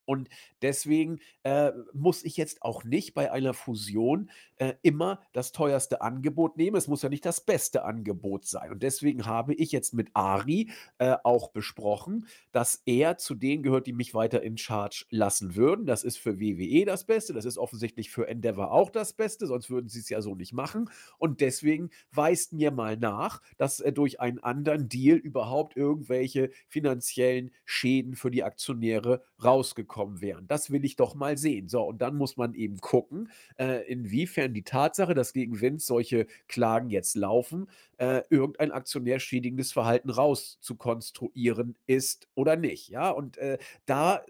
Und 0.06 0.28
deswegen, 0.62 1.20
äh, 1.42 1.72
muss 1.92 2.24
ich 2.24 2.36
jetzt 2.36 2.62
auch 2.62 2.84
nicht 2.84 3.12
bei 3.14 3.30
einer 3.30 3.54
Fusion, 3.54 4.30
äh, 4.56 4.74
immer 4.82 5.20
das 5.32 5.52
teuerste 5.52 6.00
Angebot 6.00 6.56
nehmen. 6.56 6.76
Es 6.76 6.88
muss 6.88 7.02
ja 7.02 7.08
nicht 7.08 7.26
das 7.26 7.40
beste 7.40 7.84
Angebot 7.84 8.46
sein. 8.46 8.70
Und 8.70 8.82
deswegen 8.82 9.26
habe 9.26 9.54
ich 9.54 9.72
jetzt 9.72 9.92
mit 9.94 10.10
Ari, 10.14 10.70
äh, 10.98 11.16
auch 11.24 11.50
besprochen, 11.50 12.26
dass 12.52 12.82
er 12.86 13.18
zu 13.18 13.34
denen 13.34 13.62
gehört, 13.62 13.86
die 13.86 13.92
mich 13.92 14.14
weiter 14.14 14.42
in 14.42 14.56
Charge 14.56 15.04
lassen 15.10 15.56
würden. 15.56 15.86
Das 15.86 16.04
ist 16.04 16.18
für 16.18 16.40
WWE 16.40 16.84
das 16.84 17.04
Beste. 17.04 17.32
Das 17.32 17.44
ist 17.44 17.58
offensichtlich 17.58 18.10
für 18.10 18.28
Endeavor 18.28 18.72
auch 18.72 18.90
das 18.90 19.12
Beste, 19.12 19.46
sonst 19.46 19.70
würden 19.70 19.88
sie 19.88 20.00
es 20.00 20.08
ja 20.08 20.22
so 20.22 20.34
nicht 20.34 20.52
machen. 20.52 20.88
Und 21.18 21.40
deswegen 21.40 21.90
weist 22.12 22.52
mir 22.52 22.70
mal 22.70 22.96
nach, 22.96 23.42
dass, 23.58 23.80
äh, 23.80 23.92
durch 23.92 24.20
einen 24.20 24.38
anderen 24.38 24.88
Deal 24.88 25.16
überhaupt 25.16 25.76
irgendwelche 25.76 26.50
finanziellen 26.68 27.50
Schäden 27.64 28.14
für 28.14 28.30
die 28.30 28.44
Aktionäre 28.44 29.22
rausgekommen 29.42 29.95
rausgekommen 29.96 30.20
wären. 30.20 30.46
Das 30.46 30.70
will 30.70 30.84
ich 30.84 30.96
doch 30.96 31.14
mal 31.14 31.36
sehen. 31.36 31.68
So, 31.68 31.82
und 31.82 31.98
dann 32.02 32.16
muss 32.16 32.36
man 32.36 32.54
eben 32.54 32.78
gucken, 32.78 33.30
äh, 33.58 33.86
inwiefern 33.90 34.52
die 34.54 34.62
Tatsache, 34.62 35.14
dass 35.14 35.32
gegen 35.32 35.60
Vince 35.60 35.86
solche 35.86 36.26
Klagen 36.48 36.90
jetzt 36.90 37.16
laufen, 37.16 37.68
äh, 37.98 38.22
irgendein 38.30 38.72
aktionärschädigendes 38.72 39.72
Verhalten 39.72 40.10
rauszukonstruieren 40.10 41.76
ist 41.86 42.28
oder 42.34 42.56
nicht. 42.56 42.88
Ja, 42.88 43.10
und 43.10 43.38
äh, 43.38 43.58
da 43.86 44.22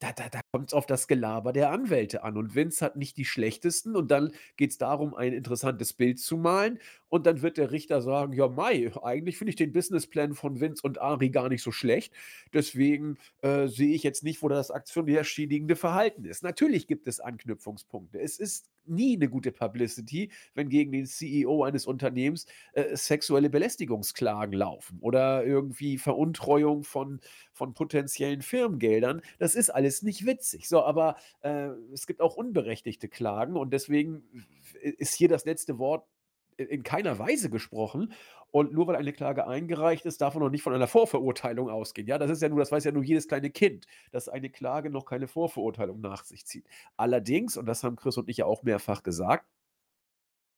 da, 0.00 0.12
da, 0.12 0.28
da 0.28 0.40
kommt 0.52 0.70
es 0.70 0.74
auf 0.74 0.86
das 0.86 1.08
Gelaber 1.08 1.52
der 1.52 1.70
Anwälte 1.70 2.22
an. 2.22 2.36
Und 2.36 2.54
Vince 2.54 2.84
hat 2.84 2.96
nicht 2.96 3.16
die 3.16 3.24
schlechtesten. 3.24 3.96
Und 3.96 4.10
dann 4.10 4.32
geht 4.56 4.70
es 4.70 4.78
darum, 4.78 5.14
ein 5.14 5.32
interessantes 5.32 5.92
Bild 5.92 6.18
zu 6.18 6.36
malen. 6.36 6.78
Und 7.08 7.26
dann 7.26 7.42
wird 7.42 7.58
der 7.58 7.70
Richter 7.70 8.00
sagen: 8.02 8.32
Ja, 8.32 8.48
Mai, 8.48 8.90
eigentlich 9.02 9.36
finde 9.36 9.50
ich 9.50 9.56
den 9.56 9.72
Businessplan 9.72 10.34
von 10.34 10.60
Vince 10.60 10.82
und 10.82 11.00
Ari 11.00 11.30
gar 11.30 11.48
nicht 11.48 11.62
so 11.62 11.72
schlecht. 11.72 12.14
Deswegen 12.52 13.18
äh, 13.42 13.66
sehe 13.66 13.94
ich 13.94 14.02
jetzt 14.02 14.24
nicht, 14.24 14.42
wo 14.42 14.48
das 14.48 14.70
aktionärschädigende 14.70 15.76
Verhalten 15.76 16.24
ist. 16.24 16.42
Natürlich 16.42 16.86
gibt 16.86 17.06
es 17.08 17.20
Anknüpfungspunkte. 17.20 18.20
Es 18.20 18.38
ist 18.38 18.68
nie 18.86 19.16
eine 19.16 19.28
gute 19.28 19.52
Publicity, 19.52 20.30
wenn 20.54 20.68
gegen 20.70 20.92
den 20.92 21.04
CEO 21.06 21.62
eines 21.64 21.86
Unternehmens 21.86 22.46
äh, 22.72 22.96
sexuelle 22.96 23.50
Belästigungsklagen 23.50 24.54
laufen 24.54 24.98
oder 25.00 25.44
irgendwie 25.44 25.98
Veruntreuung 25.98 26.84
von, 26.84 27.20
von 27.52 27.74
potenziellen 27.74 28.40
Firmengeldern. 28.42 29.20
Das 29.38 29.54
ist 29.54 29.70
alles 29.70 30.02
nicht 30.02 30.24
witzig. 30.24 30.37
So, 30.42 30.82
aber 30.82 31.16
äh, 31.42 31.68
es 31.92 32.06
gibt 32.06 32.20
auch 32.20 32.36
unberechtigte 32.36 33.08
Klagen 33.08 33.56
und 33.56 33.72
deswegen 33.72 34.22
ist 34.82 35.14
hier 35.14 35.28
das 35.28 35.44
letzte 35.44 35.78
Wort 35.78 36.06
in 36.58 36.82
keiner 36.82 37.18
Weise 37.18 37.50
gesprochen. 37.50 38.12
Und 38.50 38.72
nur 38.72 38.86
weil 38.86 38.96
eine 38.96 39.12
Klage 39.12 39.46
eingereicht 39.46 40.06
ist, 40.06 40.22
darf 40.22 40.34
man 40.34 40.42
noch 40.42 40.50
nicht 40.50 40.62
von 40.62 40.72
einer 40.72 40.86
Vorverurteilung 40.86 41.68
ausgehen. 41.68 42.08
Ja, 42.08 42.16
das 42.16 42.30
ist 42.30 42.40
ja 42.40 42.48
nur, 42.48 42.58
das 42.58 42.72
weiß 42.72 42.82
ja 42.84 42.92
nur 42.92 43.04
jedes 43.04 43.28
kleine 43.28 43.50
Kind, 43.50 43.86
dass 44.10 44.28
eine 44.28 44.48
Klage 44.48 44.88
noch 44.88 45.04
keine 45.04 45.28
Vorverurteilung 45.28 46.00
nach 46.00 46.24
sich 46.24 46.46
zieht. 46.46 46.66
Allerdings, 46.96 47.58
und 47.58 47.66
das 47.66 47.84
haben 47.84 47.96
Chris 47.96 48.16
und 48.16 48.30
ich 48.30 48.38
ja 48.38 48.46
auch 48.46 48.62
mehrfach 48.62 49.02
gesagt, 49.02 49.46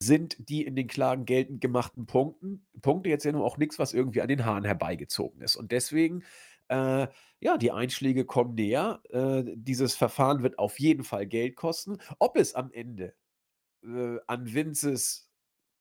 sind 0.03 0.37
die 0.49 0.65
in 0.65 0.77
den 0.77 0.87
Klagen 0.87 1.27
geltend 1.27 1.61
gemachten 1.61 2.07
Punkten, 2.07 2.67
Punkte 2.81 3.11
jetzt 3.11 3.25
ja 3.25 3.33
nur 3.33 3.45
auch 3.45 3.59
nichts, 3.59 3.79
was 3.79 3.93
irgendwie 3.93 4.23
an 4.23 4.29
den 4.29 4.47
Haaren 4.47 4.65
herbeigezogen 4.65 5.43
ist. 5.43 5.57
Und 5.57 5.73
deswegen, 5.73 6.23
äh, 6.71 7.09
ja, 7.41 7.59
die 7.59 7.73
Einschläge 7.73 8.25
kommen 8.25 8.55
näher. 8.55 9.03
Äh, 9.11 9.45
dieses 9.57 9.95
Verfahren 9.95 10.43
wird 10.43 10.59
auf 10.59 10.79
jeden 10.79 11.05
Fall 11.05 11.27
Geld 11.27 11.57
kosten. 11.57 11.99
Ob 12.19 12.37
es 12.37 12.55
am 12.55 12.73
Ende 12.73 13.15
äh, 13.83 14.19
an 14.27 14.53
Vinces 14.53 15.31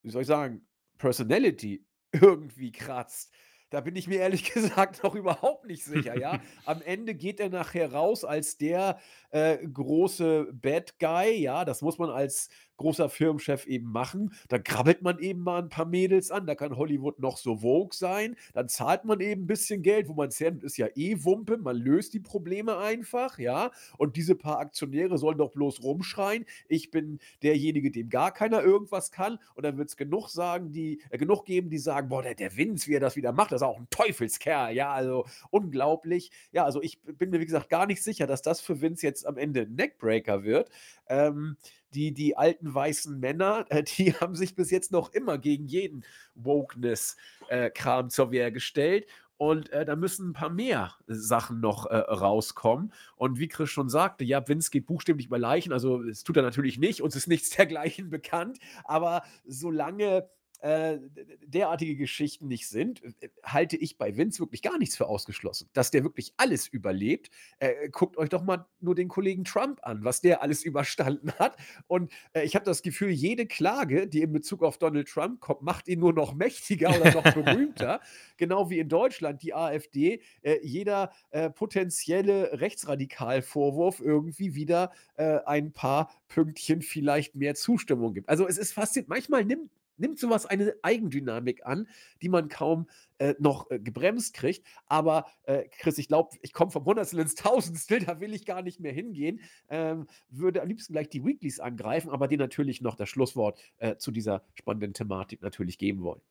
wie 0.02 0.10
soll 0.10 0.22
ich 0.22 0.28
sagen, 0.28 0.68
Personality 0.98 1.86
irgendwie 2.12 2.72
kratzt. 2.72 3.32
Da 3.70 3.82
bin 3.82 3.96
ich 3.96 4.08
mir 4.08 4.20
ehrlich 4.20 4.52
gesagt 4.54 5.04
noch 5.04 5.16
überhaupt 5.16 5.66
nicht 5.66 5.84
sicher, 5.84 6.18
ja. 6.18 6.42
Am 6.66 6.82
Ende 6.82 7.14
geht 7.16 7.40
er 7.40 7.50
nachher 7.50 7.92
raus 7.92 8.24
als 8.24 8.58
der 8.58 9.00
äh, 9.30 9.58
große 9.68 10.50
Bad 10.54 10.98
Guy, 11.00 11.36
ja. 11.36 11.66
Das 11.66 11.82
muss 11.82 11.98
man 11.98 12.10
als 12.10 12.50
großer 12.80 13.10
Firmenchef 13.10 13.68
eben 13.68 13.92
machen. 13.92 14.34
Dann 14.48 14.64
krabbelt 14.64 15.02
man 15.02 15.20
eben 15.20 15.42
mal 15.42 15.62
ein 15.62 15.70
paar 15.70 15.86
Mädels 15.86 16.32
an. 16.32 16.48
Da 16.48 16.56
kann 16.56 16.76
Hollywood 16.76 17.20
noch 17.20 17.38
so 17.38 17.58
Vogue 17.58 17.94
sein. 17.94 18.36
Dann 18.54 18.68
zahlt 18.68 19.06
man 19.06 19.20
eben 19.20 19.44
ein 19.44 19.48
bisschen 19.48 19.84
Geld, 19.84 20.08
wo 20.08 20.14
man 20.14 20.30
hernimmt, 20.32 20.64
ist 20.64 20.78
ja 20.78 20.88
eh 20.96 21.24
Wumpe. 21.24 21.58
Man 21.58 21.76
löst 21.76 22.14
die 22.14 22.20
Probleme 22.20 22.78
einfach, 22.78 23.38
ja. 23.38 23.72
Und 23.98 24.16
diese 24.16 24.36
paar 24.36 24.60
Aktionäre 24.60 25.18
sollen 25.18 25.38
doch 25.38 25.52
bloß 25.52 25.84
rumschreien. 25.84 26.46
Ich 26.68 26.90
bin 26.90 27.20
derjenige, 27.44 27.92
dem 27.92 28.10
gar 28.10 28.34
keiner 28.34 28.64
irgendwas 28.64 29.12
kann. 29.12 29.40
Und 29.56 29.66
dann 29.66 29.78
wird 29.78 29.90
es 29.90 29.98
genug 29.98 30.30
sagen, 30.30 30.72
die, 30.72 31.02
äh, 31.10 31.18
genug 31.18 31.46
geben, 31.46 31.70
die 31.70 31.78
sagen, 31.78 32.10
boah, 32.10 32.24
der, 32.24 32.36
der 32.36 32.56
Vince, 32.56 32.88
wie 32.88 32.96
er 32.96 33.00
das 33.00 33.16
wieder 33.16 33.34
macht, 33.34 33.52
das 33.52 33.62
ist 33.62 33.68
auch 33.68 33.78
ein 33.78 33.88
Teufelskerl. 33.90 34.74
Ja, 34.74 34.92
also 34.94 35.26
unglaublich. 35.52 36.32
Ja, 36.52 36.64
also 36.64 36.82
ich 36.82 37.02
bin 37.02 37.30
mir, 37.30 37.40
wie 37.40 37.46
gesagt, 37.46 37.70
gar 37.70 37.86
nicht 37.86 38.02
sicher, 38.02 38.26
dass 38.26 38.42
das 38.42 38.62
für 38.62 38.82
Vince 38.82 39.06
jetzt 39.06 39.28
am 39.28 39.38
Ende 39.38 39.62
ein 39.62 39.76
Neckbreaker 39.76 40.44
wird. 40.44 40.70
Ähm, 41.10 41.58
die, 41.94 42.14
die 42.14 42.38
alten 42.38 42.74
weißen 42.74 43.20
Männer, 43.20 43.66
äh, 43.70 43.84
die 43.98 44.14
haben 44.14 44.36
sich 44.36 44.56
bis 44.56 44.72
jetzt 44.72 44.92
noch 44.92 45.14
immer 45.14 45.38
gegen 45.38 45.66
jeden 45.68 46.06
Wokeness-Kram 46.36 48.06
äh, 48.06 48.10
zur 48.10 48.32
Wehr 48.32 48.52
gestellt. 48.52 49.08
Und 49.38 49.70
äh, 49.70 49.86
da 49.86 49.96
müssen 49.96 50.32
ein 50.32 50.34
paar 50.34 50.50
mehr 50.50 50.96
Sachen 51.08 51.62
noch 51.62 51.86
äh, 51.86 51.96
rauskommen. 51.96 52.92
Und 53.16 53.40
wie 53.40 53.48
Chris 53.48 53.70
schon 53.70 53.88
sagte, 53.88 54.26
ja, 54.26 54.46
Vince 54.46 54.70
geht 54.70 54.86
buchstäblich 54.86 55.28
über 55.28 55.40
Leichen. 55.40 55.72
Also, 55.72 56.04
es 56.04 56.26
tut 56.26 56.36
er 56.36 56.44
natürlich 56.44 56.78
nicht. 56.78 57.02
Uns 57.02 57.16
ist 57.16 57.28
nichts 57.28 57.50
dergleichen 57.56 58.10
bekannt. 58.10 58.60
Aber 58.84 59.24
solange 59.46 60.30
äh, 60.60 61.00
derartige 61.46 61.96
Geschichten 61.96 62.48
nicht 62.48 62.68
sind, 62.68 63.02
äh, 63.22 63.30
halte 63.44 63.78
ich 63.78 63.98
bei 63.98 64.18
Vince 64.18 64.40
wirklich 64.40 64.62
gar 64.62 64.78
nichts 64.78 64.98
für 64.98 65.08
ausgeschlossen. 65.08 65.70
Dass 65.74 65.92
der 65.92 66.04
wirklich 66.04 66.34
alles 66.38 66.68
überlebt. 66.68 67.30
Äh, 67.60 67.90
guckt 67.90 68.18
euch 68.18 68.30
doch 68.30 68.44
mal 68.44 68.66
nur 68.82 68.94
den 68.94 69.08
Kollegen 69.08 69.46
Trump 69.46 69.80
an, 69.84 70.04
was 70.04 70.20
der 70.22 70.42
alles 70.42 70.64
überstanden 70.66 71.32
hat. 71.40 71.56
Und 71.88 72.12
äh, 72.34 72.44
ich 72.44 72.56
habe 72.56 72.66
das 72.66 72.82
Gefühl, 72.82 73.10
jede 73.10 73.46
Klage, 73.46 74.08
die 74.08 74.22
in 74.22 74.34
Bezug 74.34 74.64
auf 74.64 74.78
Donald 74.78 75.08
Trump 75.08 75.40
kommt, 75.40 75.62
macht 75.62 75.88
ihn 75.88 76.00
nur 76.00 76.14
noch 76.14 76.34
mächtiger 76.36 76.90
oder 76.90 77.14
noch 77.14 77.34
berühmter. 77.34 78.02
genau 78.38 78.70
wie 78.70 78.80
in 78.80 78.90
Deutschland 78.90 79.42
die 79.42 79.54
AfD 79.54 80.22
äh, 80.42 80.60
jeder 80.62 81.12
äh, 81.32 81.50
potenzielle 81.50 82.60
Rechtsradikalvorwurf 82.60 84.00
irgendwie 84.00 84.56
wieder 84.56 84.92
ein 85.18 85.74
paar 85.74 86.12
Pünktchen 86.28 86.82
vielleicht 86.82 87.36
mehr 87.36 87.56
Zustimmung 87.56 88.14
gibt. 88.14 88.30
Also 88.30 88.48
es 88.48 88.58
ist 88.58 88.72
faszinierend. 88.72 89.10
Manchmal 89.10 89.44
nimmt 89.44 89.70
nimmt 90.00 90.20
sowas 90.20 90.46
eine 90.46 90.74
Eigendynamik 90.82 91.66
an, 91.66 91.88
die 92.22 92.30
man 92.30 92.50
kaum 92.50 92.88
äh, 93.18 93.36
noch 93.40 93.70
äh, 93.70 93.80
gebremst 93.80 94.34
kriegt. 94.34 94.66
Aber 94.86 95.26
äh, 95.44 95.64
Chris, 95.80 95.98
ich 95.98 96.08
glaube, 96.08 96.38
ich 96.42 96.54
komme 96.54 96.72
vom 96.72 96.86
Hundertstel 96.86 97.20
ins 97.20 97.36
Tausendstel, 97.36 98.00
da 98.06 98.20
will 98.20 98.34
ich 98.34 98.46
gar 98.46 98.62
nicht 98.62 98.80
mehr 98.80 98.94
hingehen. 98.94 99.42
Ähm, 99.70 100.08
würde 100.30 100.62
am 100.62 100.68
liebsten 100.68 100.94
gleich 100.94 101.10
die 101.10 101.24
Weeklies 101.24 101.60
angreifen, 101.60 102.10
aber 102.10 102.28
dir 102.28 102.38
natürlich 102.38 102.82
noch 102.82 102.96
das 102.96 103.10
Schlusswort 103.10 103.60
äh, 103.78 103.98
zu 103.98 104.12
dieser 104.12 104.44
spannenden 104.56 104.94
Thematik 104.94 105.42
natürlich 105.42 105.78
geben 105.78 106.02
wollen. 106.02 106.22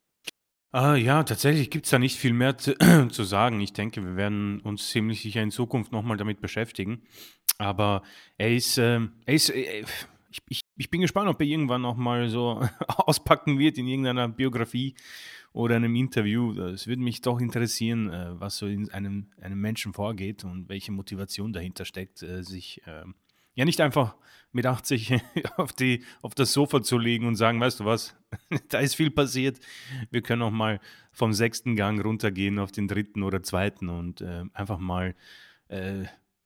Ah, 0.71 0.97
ja, 0.97 1.23
tatsächlich 1.23 1.71
gibt 1.71 1.87
es 1.87 1.91
da 1.91 1.99
nicht 1.99 2.19
viel 2.19 2.35
mehr 2.35 2.59
zu, 2.59 2.77
zu, 3.11 3.25
sagen. 3.25 3.61
Ich 3.61 3.73
denke, 3.73 4.05
wir 4.05 4.17
werden 4.17 4.61
uns 4.61 4.91
ziemlich 4.91 5.23
sicher 5.23 5.43
in 5.43 5.51
Zukunft 5.51 5.93
nochmal 5.93 6.19
damit 6.19 6.41
beschäftigen. 6.43 7.03
Aber 7.57 8.03
er 8.37 8.55
ist, 8.55 8.77
ähm, 8.77 9.13
er 9.25 9.35
ist 9.35 9.49
äh, 9.49 9.85
ich, 10.31 10.41
ich, 10.49 10.61
ich 10.79 10.91
bin 10.91 11.01
gespannt, 11.01 11.29
ob 11.29 11.41
er 11.41 11.47
irgendwann 11.47 11.83
noch 11.83 11.97
mal 11.97 12.29
so 12.29 12.67
auspacken 12.89 13.59
wird 13.59 13.79
in 13.79 13.89
irgendeiner 13.89 14.29
Biografie 14.29 14.95
oder 15.53 15.77
einem 15.77 15.95
Interview. 15.97 16.53
Es 16.61 16.87
würde 16.87 17.03
mich 17.03 17.21
doch 17.21 17.41
interessieren, 17.41 18.11
äh, 18.11 18.41
was 18.41 18.59
so 18.59 18.67
in 18.67 18.91
einem, 18.93 19.27
einem 19.41 19.61
Menschen 19.61 19.93
vorgeht 19.93 20.45
und 20.45 20.69
welche 20.69 20.93
Motivation 20.93 21.53
dahinter 21.53 21.85
steckt, 21.85 22.23
äh, 22.23 22.43
sich 22.45 22.81
ähm, 22.87 23.17
ja 23.55 23.65
nicht 23.65 23.81
einfach 23.81 24.17
mit 24.53 24.67
80 24.67 25.21
auf, 25.57 25.73
die, 25.73 26.05
auf 26.23 26.35
das 26.35 26.53
Sofa 26.53 26.81
zu 26.81 26.97
legen 26.97 27.27
und 27.27 27.35
sagen, 27.35 27.61
weißt 27.61 27.81
du 27.81 27.85
was, 27.85 28.17
da 28.69 28.79
ist 28.79 28.95
viel 28.95 29.11
passiert. 29.11 29.59
Wir 30.11 30.23
können 30.23 30.43
auch 30.43 30.53
mal 30.53 30.81
vom 31.11 31.33
sechsten 31.33 31.75
Gang 31.75 32.03
runtergehen 32.03 32.61
auf 32.61 32.71
den 32.71 32.87
dritten 32.87 33.25
oder 33.25 33.43
zweiten 33.43 33.89
und 33.89 34.21
äh, 34.21 34.45
einfach 34.53 34.79
mal 34.79 35.17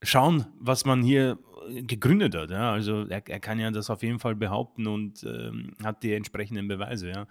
schauen, 0.03 0.45
was 0.59 0.85
man 0.85 1.01
hier 1.01 1.39
gegründet 1.69 2.35
hat. 2.35 2.51
Ja. 2.51 2.71
Also 2.71 3.05
er, 3.07 3.27
er, 3.27 3.39
kann 3.39 3.59
ja 3.59 3.71
das 3.71 3.89
auf 3.89 4.03
jeden 4.03 4.19
Fall 4.19 4.35
behaupten 4.35 4.87
und 4.87 5.23
ähm, 5.23 5.73
hat 5.83 6.03
die 6.03 6.13
entsprechenden 6.13 6.67
Beweise. 6.67 7.09
Ja. 7.09 7.27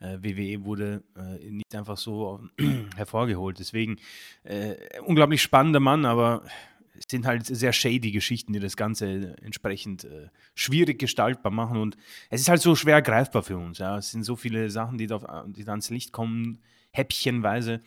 Äh, 0.00 0.18
WWE 0.22 0.64
wurde 0.64 1.02
äh, 1.16 1.50
nicht 1.50 1.74
einfach 1.74 1.96
so 1.96 2.40
hervorgeholt. 2.96 3.58
Deswegen 3.58 3.96
äh, 4.44 4.74
unglaublich 5.04 5.42
spannender 5.42 5.80
Mann, 5.80 6.04
aber 6.04 6.44
es 6.94 7.04
sind 7.10 7.26
halt 7.26 7.46
sehr 7.46 7.72
shady 7.72 8.10
Geschichten, 8.10 8.52
die 8.52 8.60
das 8.60 8.76
Ganze 8.76 9.36
entsprechend 9.42 10.04
äh, 10.04 10.28
schwierig 10.54 10.98
gestaltbar 10.98 11.52
machen. 11.52 11.78
Und 11.78 11.96
es 12.28 12.42
ist 12.42 12.48
halt 12.48 12.60
so 12.60 12.74
schwer 12.74 13.02
greifbar 13.02 13.42
für 13.42 13.56
uns. 13.56 13.78
Ja. 13.78 13.98
Es 13.98 14.10
sind 14.10 14.24
so 14.24 14.36
viele 14.36 14.70
Sachen, 14.70 14.98
die 14.98 15.06
da, 15.06 15.44
die 15.48 15.64
da 15.64 15.72
ans 15.72 15.90
Licht 15.90 16.12
kommen, 16.12 16.60
häppchenweise. 16.92 17.80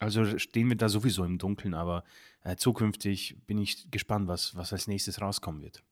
Also 0.00 0.38
stehen 0.38 0.68
wir 0.68 0.76
da 0.76 0.88
sowieso 0.88 1.24
im 1.24 1.38
Dunkeln, 1.38 1.74
aber 1.74 2.04
äh, 2.44 2.56
zukünftig 2.56 3.38
bin 3.46 3.58
ich 3.58 3.90
gespannt, 3.90 4.28
was, 4.28 4.54
was 4.54 4.72
als 4.72 4.86
nächstes 4.86 5.20
rauskommen 5.20 5.62
wird. 5.62 5.82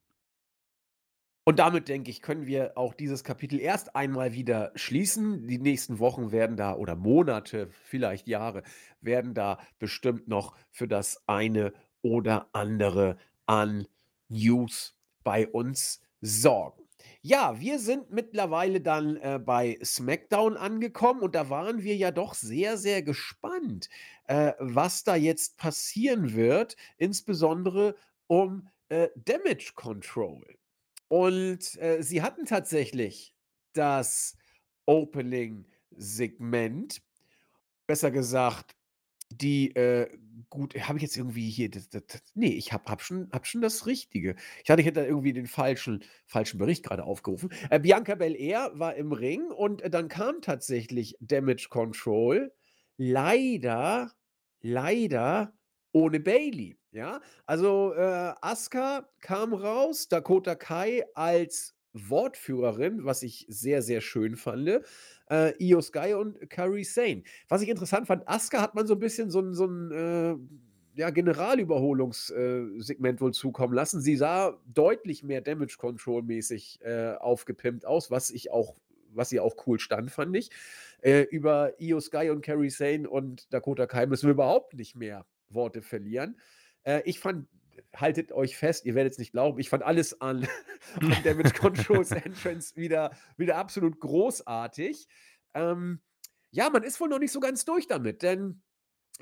Und 1.44 1.58
damit, 1.58 1.88
denke 1.88 2.10
ich, 2.10 2.22
können 2.22 2.46
wir 2.46 2.78
auch 2.78 2.94
dieses 2.94 3.24
Kapitel 3.24 3.58
erst 3.58 3.96
einmal 3.96 4.32
wieder 4.32 4.70
schließen. 4.76 5.48
Die 5.48 5.58
nächsten 5.58 5.98
Wochen 5.98 6.30
werden 6.30 6.56
da 6.56 6.76
oder 6.76 6.94
Monate, 6.94 7.68
vielleicht 7.68 8.28
Jahre, 8.28 8.62
werden 9.00 9.34
da 9.34 9.58
bestimmt 9.80 10.28
noch 10.28 10.54
für 10.70 10.86
das 10.86 11.20
eine 11.26 11.72
oder 12.00 12.48
andere 12.52 13.16
an 13.46 13.88
News 14.28 14.96
bei 15.24 15.48
uns 15.48 16.00
sorgen. 16.20 16.81
Ja, 17.24 17.60
wir 17.60 17.78
sind 17.78 18.10
mittlerweile 18.10 18.80
dann, 18.80 19.16
äh, 19.16 19.38
bei 19.38 19.78
SmackDown 19.82 20.56
angekommen 20.56 21.20
und 21.20 21.36
da 21.36 21.48
waren 21.50 21.82
wir 21.84 21.94
ja 21.94 22.10
doch 22.10 22.34
sehr, 22.34 22.76
sehr 22.76 23.02
gespannt, 23.04 23.88
äh, 24.26 24.54
was 24.58 25.04
da 25.04 25.14
jetzt 25.14 25.56
passieren 25.56 26.34
wird, 26.34 26.76
insbesondere 26.98 27.94
um, 28.26 28.68
äh, 28.88 29.08
Damage 29.14 29.72
Control. 29.76 30.42
Und, 31.08 31.76
äh, 31.80 32.02
sie 32.02 32.22
hatten 32.22 32.44
tatsächlich 32.46 33.34
das 33.72 34.36
Opening-Segment. 34.86 37.02
Besser 37.86 38.10
gesagt, 38.10 38.74
die, 39.32 39.74
äh, 39.76 40.08
gut 40.50 40.74
habe 40.86 40.98
ich 40.98 41.02
jetzt 41.02 41.16
irgendwie 41.16 41.48
hier 41.50 41.70
das 41.70 41.88
das 41.88 42.06
das 42.06 42.22
ne, 42.34 42.52
ich 42.54 42.72
habe 42.72 42.90
habe 42.90 43.02
schon 43.02 43.30
habe 43.32 43.46
schon 43.46 43.62
das 43.62 43.86
Richtige. 43.86 44.36
Ich 44.58 44.64
dachte, 44.64 44.80
ich 44.82 44.86
hätte 44.86 45.00
da 45.00 45.06
irgendwie 45.06 45.32
den 45.32 45.46
falschen 45.46 46.04
falschen 46.26 46.58
Bericht 46.58 46.84
gerade 46.84 47.04
aufgerufen. 47.04 47.50
Äh, 47.70 47.80
Bianca 47.80 48.14
Belair 48.14 48.70
war 48.74 48.94
im 48.96 49.12
Ring 49.12 49.50
und, 49.50 49.82
äh, 49.82 49.90
dann 49.90 50.08
kam 50.08 50.40
tatsächlich 50.42 51.16
Damage 51.20 51.68
Control. 51.70 52.52
Leider, 52.98 54.12
leider 54.60 55.54
ohne 55.92 56.20
Bayley, 56.20 56.78
ja? 56.92 57.20
Also, 57.46 57.92
äh, 57.94 58.34
Asuka 58.40 59.08
kam 59.20 59.52
raus, 59.54 60.08
Dakota 60.08 60.54
Kai 60.54 61.04
als 61.14 61.74
Wortführerin, 61.94 63.04
was 63.04 63.22
ich 63.22 63.46
sehr, 63.48 63.82
sehr 63.82 64.00
schön 64.00 64.36
fande, 64.36 64.82
äh, 65.30 65.52
Io 65.62 65.80
Sky 65.82 66.14
und 66.14 66.48
Kairi 66.50 66.84
Sane. 66.84 67.22
Was 67.48 67.62
ich 67.62 67.68
interessant 67.68 68.06
fand, 68.06 68.26
Asuka 68.28 68.60
hat 68.62 68.74
man 68.74 68.86
so 68.86 68.94
'n 68.94 68.98
bisschen 69.00 69.30
so 69.30 69.40
'n 69.40 69.54
so 69.54 69.66
'n, 69.66 69.90
äh, 69.92 71.00
ja, 71.00 71.10
Generalüberholungs 71.10 72.30
äh, 72.30 72.62
wohl 73.20 73.32
zukommen 73.32 73.74
lassen. 73.74 74.00
Sie 74.02 74.16
sah 74.16 74.58
deutlich 74.66 75.22
mehr 75.22 75.40
Damage 75.40 75.76
Control 75.78 76.22
mäßig, 76.22 76.80
äh, 76.82 77.14
aufgepimpt 77.18 77.86
aus, 77.86 78.10
was 78.10 78.30
ich 78.30 78.50
auch 78.50 78.76
was 79.14 79.30
ihr 79.32 79.44
auch 79.44 79.56
cool 79.66 79.78
stand, 79.78 80.10
fand 80.10 80.34
ich. 80.36 80.48
Äh, 81.02 81.22
über 81.30 81.74
Io 81.80 82.00
Sky 82.00 82.30
und 82.30 82.40
Kairi 82.42 82.70
Sane 82.70 83.08
und 83.08 83.52
Dakota 83.52 83.86
Kai 83.86 84.06
müssen 84.06 84.26
wir 84.26 84.32
überhaupt 84.32 84.74
nicht 84.74 84.96
mehr 84.96 85.26
Worte 85.50 85.82
verlieren. 85.82 86.38
Äh, 86.84 87.02
ich 87.04 87.18
fand 87.20 87.46
haltet 87.96 88.32
euch 88.32 88.56
fest, 88.56 88.84
ihr 88.84 88.94
werdet's 88.94 89.18
nicht 89.18 89.32
glauben, 89.32 89.58
ich 89.58 89.68
fand 89.68 89.82
alles 89.82 90.20
an 90.20 90.46
an 91.00 91.16
Damage 91.24 91.52
Controls 91.54 92.10
Entrance 92.12 92.76
wieder 92.76 93.12
wieder 93.36 93.56
absolut 93.56 94.00
großartig. 94.00 95.06
Ähm, 95.54 96.00
ja, 96.50 96.70
man 96.70 96.82
ist 96.82 97.00
wohl 97.00 97.08
noch 97.08 97.18
nicht 97.18 97.32
so 97.32 97.40
ganz 97.40 97.64
durch 97.64 97.86
damit, 97.86 98.22
denn, 98.22 98.62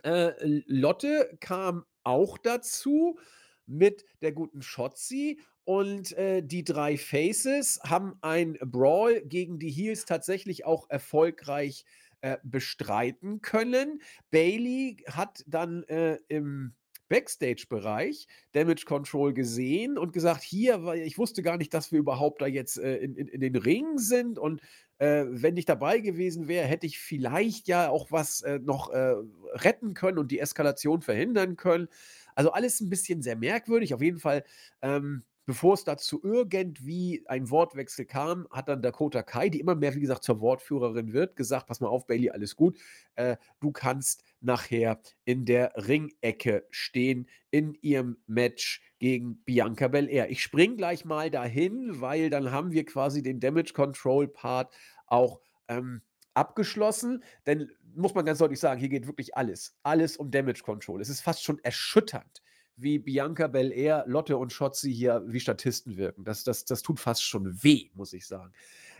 äh, 0.04 0.32
Lotte 0.66 1.36
kam 1.40 1.84
auch 2.04 2.38
dazu 2.38 3.18
mit 3.66 4.04
der 4.22 4.32
guten 4.32 4.62
Shotzi 4.62 5.40
und, 5.64 6.12
äh, 6.12 6.42
die 6.42 6.64
3 6.64 6.96
Faces 6.98 7.80
haben 7.84 8.14
ein 8.22 8.58
Brawl 8.64 9.20
gegen 9.22 9.58
die 9.58 9.70
Heels 9.70 10.04
tatsächlich 10.06 10.64
auch 10.64 10.88
erfolgreich, 10.90 11.84
äh, 12.22 12.38
bestreiten 12.42 13.40
können. 13.40 14.02
Bayley 14.30 15.04
hat 15.08 15.44
dann, 15.46 15.84
äh, 15.84 16.18
im 16.28 16.74
Backstage-Bereich 17.10 18.28
Damage 18.52 18.86
Control 18.86 19.34
gesehen 19.34 19.98
und 19.98 20.14
gesagt: 20.14 20.42
„Hier, 20.44 20.82
ich 20.94 21.18
wusste 21.18 21.42
gar 21.42 21.58
nicht, 21.58 21.74
dass 21.74 21.92
wir 21.92 22.00
überhaupt 22.00 22.42
da 22.42 22.46
jetzt, 22.48 22.78
äh, 22.78 22.96
in 22.98 23.16
in 23.16 23.28
in 23.28 23.40
den 23.42 23.56
Ring 23.56 23.98
sind 23.98 24.38
und, 24.40 24.62
äh, 24.98 25.26
wenn 25.28 25.58
ich 25.58 25.66
dabei 25.66 26.00
gewesen 26.00 26.48
wäre, 26.48 26.66
hätte 26.68 26.86
ich 26.86 26.98
vielleicht 27.00 27.68
ja 27.68 27.90
auch 27.90 28.12
was, 28.12 28.42
äh, 28.42 28.60
noch, 28.60 28.90
äh, 28.90 29.14
retten 29.54 29.94
können 29.94 30.18
und 30.18 30.30
die 30.32 30.40
Eskalation 30.40 31.02
verhindern 31.02 31.56
können.“ 31.58 31.88
Also, 32.36 32.52
alles 32.52 32.80
'n 32.80 32.88
bisschen 32.90 33.22
sehr 33.22 33.36
merkwürdig. 33.36 33.94
Auf 33.94 34.02
jeden 34.02 34.18
Fall, 34.20 34.44
ähm, 34.82 35.24
bevor 35.50 35.74
es 35.74 35.82
da 35.82 35.96
zu 35.96 36.20
irgendwie 36.22 37.24
ein 37.26 37.50
Wortwechsel 37.50 38.04
kam, 38.04 38.46
hat 38.52 38.68
dann 38.68 38.82
Dakota 38.82 39.24
Kai, 39.24 39.48
die 39.48 39.58
immer 39.58 39.74
mehr, 39.74 39.96
wie 39.96 40.00
gesagt, 40.00 40.22
zur 40.22 40.40
Wortführerin 40.40 41.12
wird, 41.12 41.34
gesagt: 41.34 41.66
„Pass 41.66 41.80
mal 41.80 41.88
auf, 41.88 42.06
Bayley, 42.06 42.30
alles 42.30 42.54
gut. 42.54 42.78
Äh, 43.16 43.36
du 43.58 43.72
kannst 43.72 44.22
nachher 44.40 45.00
in 45.24 45.44
der 45.46 45.72
Ringecke 45.74 46.66
stehen 46.70 47.28
in 47.50 47.74
ihrem 47.82 48.18
Match 48.28 48.80
gegen 49.00 49.42
Bianca 49.42 49.88
Belair.“ 49.88 50.30
Ich 50.30 50.40
springe 50.40 50.76
gleich 50.76 51.04
mal 51.04 51.32
dahin, 51.32 52.00
weil 52.00 52.30
dann 52.30 52.52
haben 52.52 52.70
wir 52.70 52.84
quasi 52.86 53.20
den 53.20 53.40
Damage 53.40 53.72
Control 53.72 54.28
Part 54.28 54.72
auch, 55.08 55.40
ähm, 55.66 56.02
abgeschlossen. 56.34 57.24
Denn 57.44 57.72
muss 57.96 58.14
man 58.14 58.24
ganz 58.24 58.38
deutlich 58.38 58.60
sagen, 58.60 58.78
hier 58.78 58.88
geht 58.88 59.08
wirklich 59.08 59.36
alles 59.36 59.76
alles 59.82 60.16
um 60.16 60.30
Damage 60.30 60.62
Control. 60.62 61.00
Es 61.00 61.08
ist 61.08 61.22
fast 61.22 61.42
schon 61.42 61.58
erschütternd, 61.64 62.40
wie 62.82 62.98
Bianca 62.98 63.46
Belair, 63.46 64.04
Lotte 64.06 64.36
und 64.36 64.52
Shotzi 64.52 64.92
hier 64.92 65.22
wie 65.26 65.40
Statisten 65.40 65.96
wirken. 65.96 66.24
Das 66.24 66.44
das 66.44 66.64
das 66.64 66.82
tut 66.82 67.00
fast 67.00 67.22
schon 67.24 67.62
weh, 67.62 67.90
muss 67.94 68.12
ich 68.12 68.26
sagen. 68.26 68.52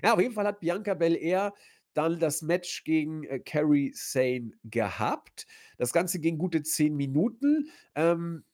Ja, 0.02 0.14
auf 0.14 0.20
jeden 0.20 0.34
Fall 0.34 0.46
hat 0.46 0.60
Bianca 0.60 0.94
Belair 0.94 1.52
dann 1.94 2.20
das 2.20 2.42
Match 2.42 2.84
gegen, 2.84 3.24
äh, 3.24 3.40
Kairi 3.40 3.92
Sane 3.94 4.52
gehabt. 4.64 5.46
Das 5.76 5.92
Ganze 5.92 6.20
ging 6.20 6.38
gute 6.38 6.62
10 6.62 6.96
Minuten. 6.96 7.70
Ähm, 7.94 8.44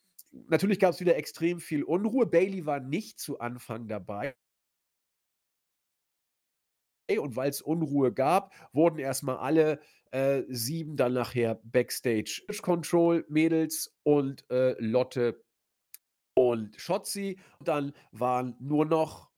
natürlich 0.48 0.78
gab's 0.78 1.00
wieder 1.00 1.16
extrem 1.16 1.60
viel 1.60 1.82
Unruhe. 1.84 2.26
Bayley 2.26 2.66
war 2.66 2.80
nicht 2.80 3.18
zu 3.20 3.38
Anfang 3.38 3.88
dabei. 3.88 4.34
Und 7.08 7.36
weil's 7.36 7.62
Unruhe 7.62 8.12
gab, 8.12 8.52
wurden 8.72 8.98
erst 8.98 9.22
mal 9.22 9.36
alle, 9.36 9.80
äh, 10.16 10.44
7 10.48 10.96
dann 10.96 11.12
nachher 11.12 11.60
Backstage 11.62 12.42
Control 12.62 13.26
Mädels 13.28 13.94
und, 14.02 14.50
äh, 14.50 14.74
Lotte 14.78 15.44
und 16.34 16.80
Shotzi. 16.80 17.38
Dann 17.62 17.92
waren 18.12 18.56
nur 18.58 18.86
noch 18.86 19.28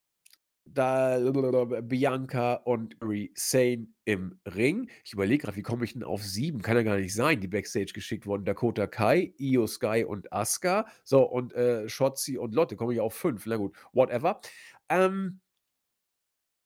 da 0.63 1.19
Bianca 1.81 2.53
und 2.53 2.97
Kairi 3.01 3.31
Sane 3.35 3.87
im 4.05 4.39
Ring. 4.45 4.89
Ich 5.03 5.11
überlege 5.11 5.43
grad, 5.43 5.57
wie 5.57 5.63
komme 5.63 5.83
ich 5.83 5.93
denn 5.93 6.03
auf 6.03 6.23
7? 6.23 6.61
Kann 6.61 6.77
ja 6.77 6.83
gar 6.83 6.97
nicht 6.97 7.13
sein, 7.13 7.41
die 7.41 7.49
Backstage 7.49 7.91
geschickt 7.93 8.25
wurden. 8.25 8.45
Dakota 8.45 8.87
Kai, 8.87 9.33
Io 9.37 9.67
Sky 9.67 10.05
und 10.07 10.31
Asuka. 10.31 10.87
So, 11.03 11.23
und, 11.23 11.53
äh, 11.55 11.89
Shotzi 11.89 12.37
und 12.37 12.55
Lotte, 12.55 12.77
komme 12.77 12.93
ich 12.93 13.01
auf 13.01 13.15
5. 13.15 13.45
Na 13.47 13.57
gut, 13.57 13.75
whatever. 13.91 14.39
Ähm 14.87 15.41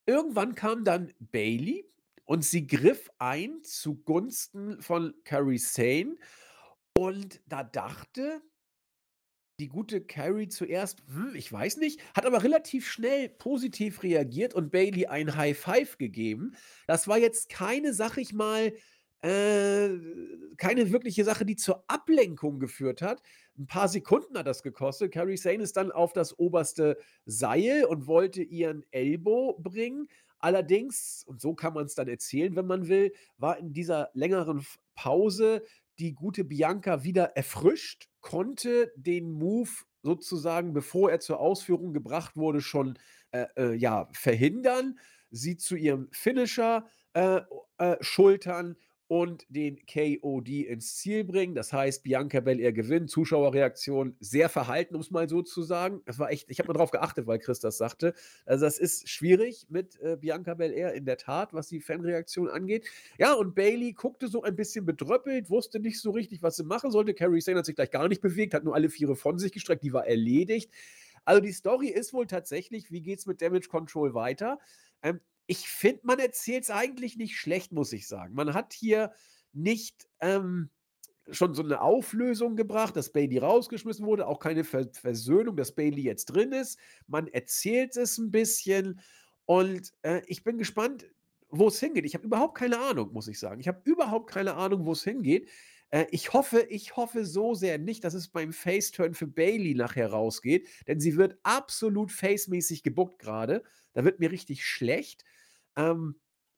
irgendwann 0.05 0.53
kam 0.53 0.83
dann 0.83 1.13
Bayley 1.19 1.87
und 2.25 2.43
sie 2.45 2.67
griff 2.67 3.09
ein 3.19 3.63
zugunsten 3.63 4.81
von 4.81 5.13
Kairi 5.23 5.57
Sane 5.57 6.15
und 6.97 7.41
da 7.47 7.63
dachte 7.63 8.41
die 9.59 9.67
gute 9.67 10.01
Kairi 10.01 10.47
zuerst: 10.47 11.03
„Hm, 11.07 11.35
ich 11.35 11.51
weiß 11.51 11.77
nicht“, 11.77 11.99
hat 12.15 12.25
aber 12.25 12.43
relativ 12.43 12.87
schnell 12.89 13.29
positiv 13.29 14.01
reagiert 14.03 14.53
und 14.55 14.71
Bayley 14.71 15.05
ein 15.07 15.35
High 15.35 15.57
Five 15.57 15.97
gegeben. 15.97 16.55
Das 16.87 17.07
war 17.07 17.17
jetzt 17.19 17.49
keine, 17.49 17.93
sage 17.93 18.21
ich 18.21 18.33
mal 18.33 18.73
äh, 19.21 19.89
keine 20.57 20.91
wirkliche 20.91 21.23
Sache, 21.23 21.45
die 21.45 21.55
zur 21.55 21.85
Ablenkung 21.87 22.59
geführt 22.59 23.01
hat. 23.01 23.21
'N 23.57 23.67
paar 23.67 23.87
Sekunden 23.87 24.37
hat 24.37 24.47
das 24.47 24.63
gekostet. 24.63 25.13
Kairi 25.13 25.37
Sane 25.37 25.63
ist 25.63 25.77
dann 25.77 25.91
auf 25.91 26.13
das 26.13 26.37
oberste 26.39 26.97
Seil 27.25 27.85
und 27.85 28.07
wollte 28.07 28.41
ihren 28.43 28.83
Elbow 28.91 29.57
bringen. 29.61 30.09
Allerdings, 30.43 31.23
und 31.25 31.39
so 31.39 31.53
kann 31.55 31.73
man's 31.73 31.95
dann 31.95 32.09
erzählen, 32.09 32.53
wenn 32.57 32.67
man 32.67 32.89
will, 32.89 33.13
war 33.37 33.57
in 33.57 33.71
dieser 33.71 34.09
längeren 34.13 34.65
Pause 34.93 35.63
die 35.99 36.13
gute 36.13 36.43
Bianca 36.43 37.05
wieder 37.05 37.37
erfrischt, 37.37 38.09
konnte 38.19 38.91
den 38.97 39.31
Move 39.31 39.69
sozusagen, 40.01 40.73
bevor 40.73 41.09
er 41.11 41.21
zur 41.21 41.39
Ausführung 41.39 41.93
gebracht 41.93 42.35
wurde, 42.35 42.59
schon, 42.59 42.99
äh, 43.31 43.45
äh, 43.55 43.73
ja, 43.75 44.09
verhindern, 44.11 44.99
sie 45.31 45.55
zu 45.55 45.77
ihrem 45.77 46.09
Finisher, 46.11 46.87
äh, 47.13 47.39
äh, 47.77 47.95
schultern 48.01 48.75
und 49.13 49.45
den 49.47 49.77
KOD 49.85 50.65
ins 50.65 50.95
Ziel 50.95 51.23
bringen. 51.23 51.53
Das 51.53 51.71
heißt, 51.71 52.01
Bianca 52.01 52.39
Belair 52.39 52.73
gewinnt. 52.73 53.11
Zuschauerreaktion 53.11 54.15
sehr 54.19 54.49
verhalten, 54.49 54.95
um's 54.95 55.11
mal 55.11 55.29
so 55.29 55.43
zu 55.43 55.61
sagen. 55.61 56.01
Das 56.05 56.17
war 56.17 56.31
echt 56.31 56.49
ich 56.49 56.57
habe 56.57 56.65
nur 56.69 56.73
drauf 56.73 56.89
geachtet, 56.89 57.27
weil 57.27 57.37
Chris 57.37 57.59
das 57.59 57.77
sagte. 57.77 58.15
Also, 58.47 58.65
das 58.65 58.79
ist 58.79 59.07
schwierig 59.07 59.67
mit, 59.69 59.99
äh, 60.01 60.17
Bianca 60.19 60.55
Belair 60.55 60.93
in 60.93 61.05
der 61.05 61.17
Tat, 61.17 61.53
was 61.53 61.67
die 61.67 61.79
Fanreaktion 61.79 62.49
angeht. 62.49 62.87
Ja, 63.19 63.33
und 63.33 63.53
Bayley 63.53 63.93
guckte 63.93 64.27
so 64.27 64.41
ein 64.41 64.55
bisschen 64.55 64.83
bedröppelt, 64.83 65.51
wusste 65.51 65.79
nicht 65.79 66.01
so 66.01 66.09
richtig, 66.09 66.41
was 66.41 66.55
sie 66.55 66.63
machen 66.63 66.89
sollte. 66.89 67.13
Kairi 67.13 67.39
Sane 67.39 67.59
hat 67.59 67.67
sich 67.67 67.75
gleich 67.75 67.91
gar 67.91 68.07
nicht 68.07 68.21
bewegt, 68.21 68.55
hat 68.55 68.63
nur 68.63 68.73
alle 68.73 68.89
Viere 68.89 69.15
von 69.15 69.37
sich 69.37 69.51
gestreckt, 69.51 69.83
die 69.83 69.93
war 69.93 70.07
erledigt. 70.07 70.71
Also, 71.23 71.39
die 71.39 71.51
Story 71.51 71.89
ist 71.89 72.13
wohl 72.13 72.25
tatsächlich, 72.25 72.89
wie 72.89 73.01
geht's 73.01 73.27
mit 73.27 73.43
Damage 73.43 73.67
Control 73.69 74.15
weiter? 74.15 74.57
Ähm, 75.03 75.19
ich 75.47 75.67
finde, 75.67 76.01
man 76.03 76.19
erzählt's 76.19 76.69
eigentlich 76.69 77.17
nicht 77.17 77.37
schlecht, 77.37 77.71
muss 77.71 77.93
ich 77.93 78.07
sagen. 78.07 78.33
Man 78.33 78.53
hat 78.53 78.73
hier 78.73 79.11
nicht, 79.53 80.07
ähm, 80.21 80.69
schon 81.29 81.53
so 81.53 81.63
eine 81.63 81.81
Auflösung 81.81 82.55
gebracht, 82.55 82.95
dass 82.95 83.11
Bailey 83.13 83.37
rausgeschmissen 83.37 84.05
wurde, 84.05 84.27
auch 84.27 84.39
keine 84.39 84.63
Ver 84.63 84.89
Versöhnung, 84.93 85.55
dass 85.55 85.73
Bailey 85.73 86.01
jetzt 86.01 86.25
drin 86.25 86.51
ist. 86.51 86.77
Man 87.07 87.27
erzählt 87.27 87.95
es 87.97 88.17
ein 88.17 88.31
bisschen 88.31 88.99
und, 89.45 89.93
äh, 90.01 90.21
ich 90.27 90.43
bin 90.43 90.57
gespannt, 90.57 91.07
wo 91.49 91.67
es 91.67 91.79
hingeht. 91.79 92.05
Ich 92.05 92.15
habe 92.15 92.25
überhaupt 92.25 92.57
keine 92.57 92.79
Ahnung, 92.79 93.13
muss 93.13 93.27
ich 93.27 93.39
sagen. 93.39 93.59
Ich 93.61 93.67
habe 93.67 93.81
überhaupt 93.85 94.29
keine 94.31 94.55
Ahnung, 94.55 94.85
wo 94.85 94.93
es 94.93 95.03
hingeht. 95.03 95.49
Äh, 95.91 96.07
ich 96.11 96.33
hoffe 96.33 96.61
ich 96.69 96.95
hoffe 96.97 97.25
so 97.25 97.53
sehr 97.53 97.77
nicht, 97.77 98.03
dass 98.03 98.15
es 98.15 98.27
beim 98.29 98.51
Face-Turn 98.51 99.13
für 99.13 99.27
Bailey 99.27 99.75
nachher 99.75 100.09
rausgeht, 100.09 100.67
denn 100.87 100.99
sie 100.99 101.15
wird 101.17 101.37
absolut 101.43 102.11
face-mäßig 102.11 102.83
gebuckt 102.83 103.19
gerade. 103.19 103.63
Da 103.93 104.03
wird 104.03 104.19
mir 104.19 104.31
richtig 104.31 104.65
schlecht. 104.65 105.23
Ähm, 105.75 106.15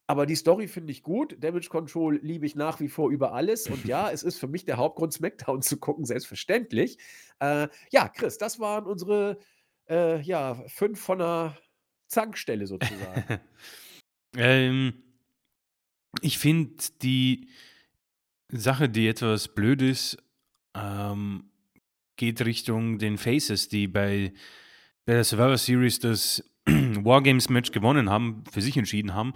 aber 0.07 0.25
die 0.25 0.35
Story 0.35 0.67
finde 0.67 0.91
ich 0.91 1.01
gut. 1.01 1.35
Damage 1.43 1.69
Control 1.69 2.19
liebe 2.21 2.45
ich 2.45 2.55
nach 2.55 2.79
wie 2.79 2.89
vor 2.89 3.09
über 3.09 3.33
alles. 3.33 3.67
Und 3.67 3.85
ja, 3.85 4.09
es 4.11 4.23
ist 4.23 4.39
für 4.39 4.47
mich 4.47 4.65
der 4.65 4.77
Hauptgrund, 4.77 5.13
SmackDown 5.13 5.61
zu 5.61 5.77
gucken, 5.77 6.05
selbstverständlich. 6.05 6.97
Äh, 7.39 7.67
ja, 7.91 8.09
Chris, 8.09 8.37
das 8.37 8.59
waren 8.59 8.85
unsere 8.85 9.39
äh, 9.89 10.21
ja, 10.21 10.55
fünf 10.67 10.99
von 10.99 11.19
der 11.19 11.57
Zankstelle 12.07 12.67
sozusagen. 12.67 13.39
ähm, 14.37 15.03
ich 16.21 16.37
finde 16.37 16.75
die 17.01 17.49
Sache, 18.49 18.89
die 18.89 19.07
etwas 19.07 19.53
blöd 19.53 19.81
ist, 19.81 20.17
ähm, 20.75 21.49
geht 22.15 22.45
Richtung 22.45 22.99
den 22.99 23.17
Faces, 23.17 23.69
die 23.69 23.87
bei, 23.87 24.33
bei 25.05 25.13
der 25.13 25.23
Survivor 25.23 25.57
Series 25.57 25.99
das 25.99 26.43
Wargames-Match 27.03 27.71
gewonnen 27.71 28.09
haben, 28.09 28.43
für 28.51 28.61
sich 28.61 28.77
entschieden 28.77 29.13
haben. 29.13 29.33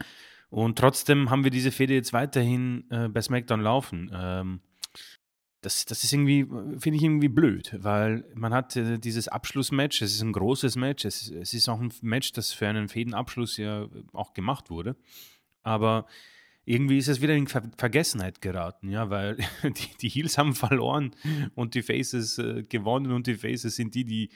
Und 0.49 0.77
trotzdem 0.77 1.29
haben 1.29 1.43
wir 1.43 1.51
diese 1.51 1.71
Fehde 1.71 1.93
jetzt 1.93 2.13
weiterhin 2.13 2.85
äh, 2.89 3.07
bei 3.07 3.21
SmackDown 3.21 3.61
laufen. 3.61 4.11
Ähm, 4.13 4.61
das, 5.61 5.85
das 5.85 6.03
ist 6.03 6.13
irgendwie, 6.13 6.45
finde 6.79 6.97
ich 6.97 7.03
irgendwie 7.03 7.27
blöd, 7.27 7.75
weil 7.79 8.23
man 8.33 8.53
hat 8.53 8.75
äh, 8.75 8.97
dieses 8.97 9.27
Abschlussmatch, 9.27 10.01
es 10.01 10.13
ist 10.13 10.21
ein 10.21 10.31
großes 10.31 10.77
Match, 10.77 11.03
es, 11.03 11.29
es 11.29 11.53
ist 11.53 11.67
auch 11.67 11.81
ein 11.81 11.91
Match, 12.01 12.31
das 12.31 12.53
für 12.53 12.67
einen 12.67 12.87
Fädenabschluss 12.87 13.57
ja 13.57 13.87
auch 14.13 14.33
gemacht 14.33 14.69
wurde. 14.69 14.95
Aber 15.61 16.05
irgendwie 16.63 16.97
ist 16.97 17.09
es 17.09 17.19
wieder 17.19 17.35
in 17.35 17.47
Ver 17.47 17.63
Vergessenheit 17.77 18.41
geraten, 18.41 18.89
ja, 18.89 19.09
weil 19.09 19.35
die, 19.63 19.97
die 20.01 20.09
Heels 20.09 20.37
haben 20.37 20.55
verloren 20.55 21.11
und 21.55 21.73
die 21.73 21.81
Faces 21.81 22.37
äh, 22.37 22.63
gewonnen 22.63 23.11
und 23.11 23.27
die 23.27 23.35
Faces 23.35 23.75
sind 23.75 23.95
die, 23.95 24.05
die 24.05 24.29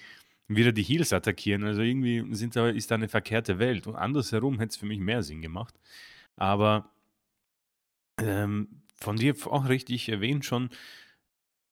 wieder 0.47 0.71
die 0.71 0.83
Heels 0.83 1.13
attackieren. 1.13 1.63
Also 1.63 1.81
irgendwie 1.81 2.35
sind 2.35 2.55
da, 2.55 2.69
ist 2.69 2.91
da 2.91 2.95
eine 2.95 3.09
verkehrte 3.09 3.59
Welt. 3.59 3.87
Und 3.87 3.95
andersherum 3.95 4.59
hätte 4.59 4.71
es 4.71 4.77
für 4.77 4.85
mich 4.85 4.99
mehr 4.99 5.23
Sinn 5.23 5.41
gemacht. 5.41 5.79
Aber 6.35 6.91
ähm, 8.19 8.83
von 8.95 9.17
dir 9.17 9.35
auch 9.47 9.67
richtig 9.69 10.09
erwähnt 10.09 10.45
schon, 10.45 10.69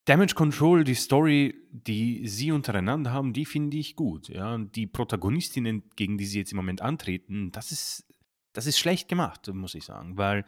Damage 0.05 0.34
Control, 0.34 0.84
die 0.84 0.95
Story, 0.95 1.55
die 1.72 2.28
sie 2.28 2.51
untereinander 2.51 3.11
haben, 3.11 3.34
die 3.34 3.45
finde 3.45 3.78
ich 3.78 3.95
gut. 3.95 4.30
Ja? 4.30 4.57
Die 4.57 4.88
Protagonistinnen, 4.88 5.84
gegen 5.95 6.17
die 6.17 6.26
sie 6.26 6.39
jetzt 6.39 6.51
im 6.51 6.57
Moment 6.57 6.82
antreten, 6.82 7.51
das 7.51 7.72
ist, 7.72 8.05
das 8.53 8.65
ist 8.65 8.80
schlecht 8.80 9.07
gemacht, 9.07 9.47
muss 9.53 9.76
ich 9.76 9.86
sagen. 9.86 10.17
Weil 10.17 10.45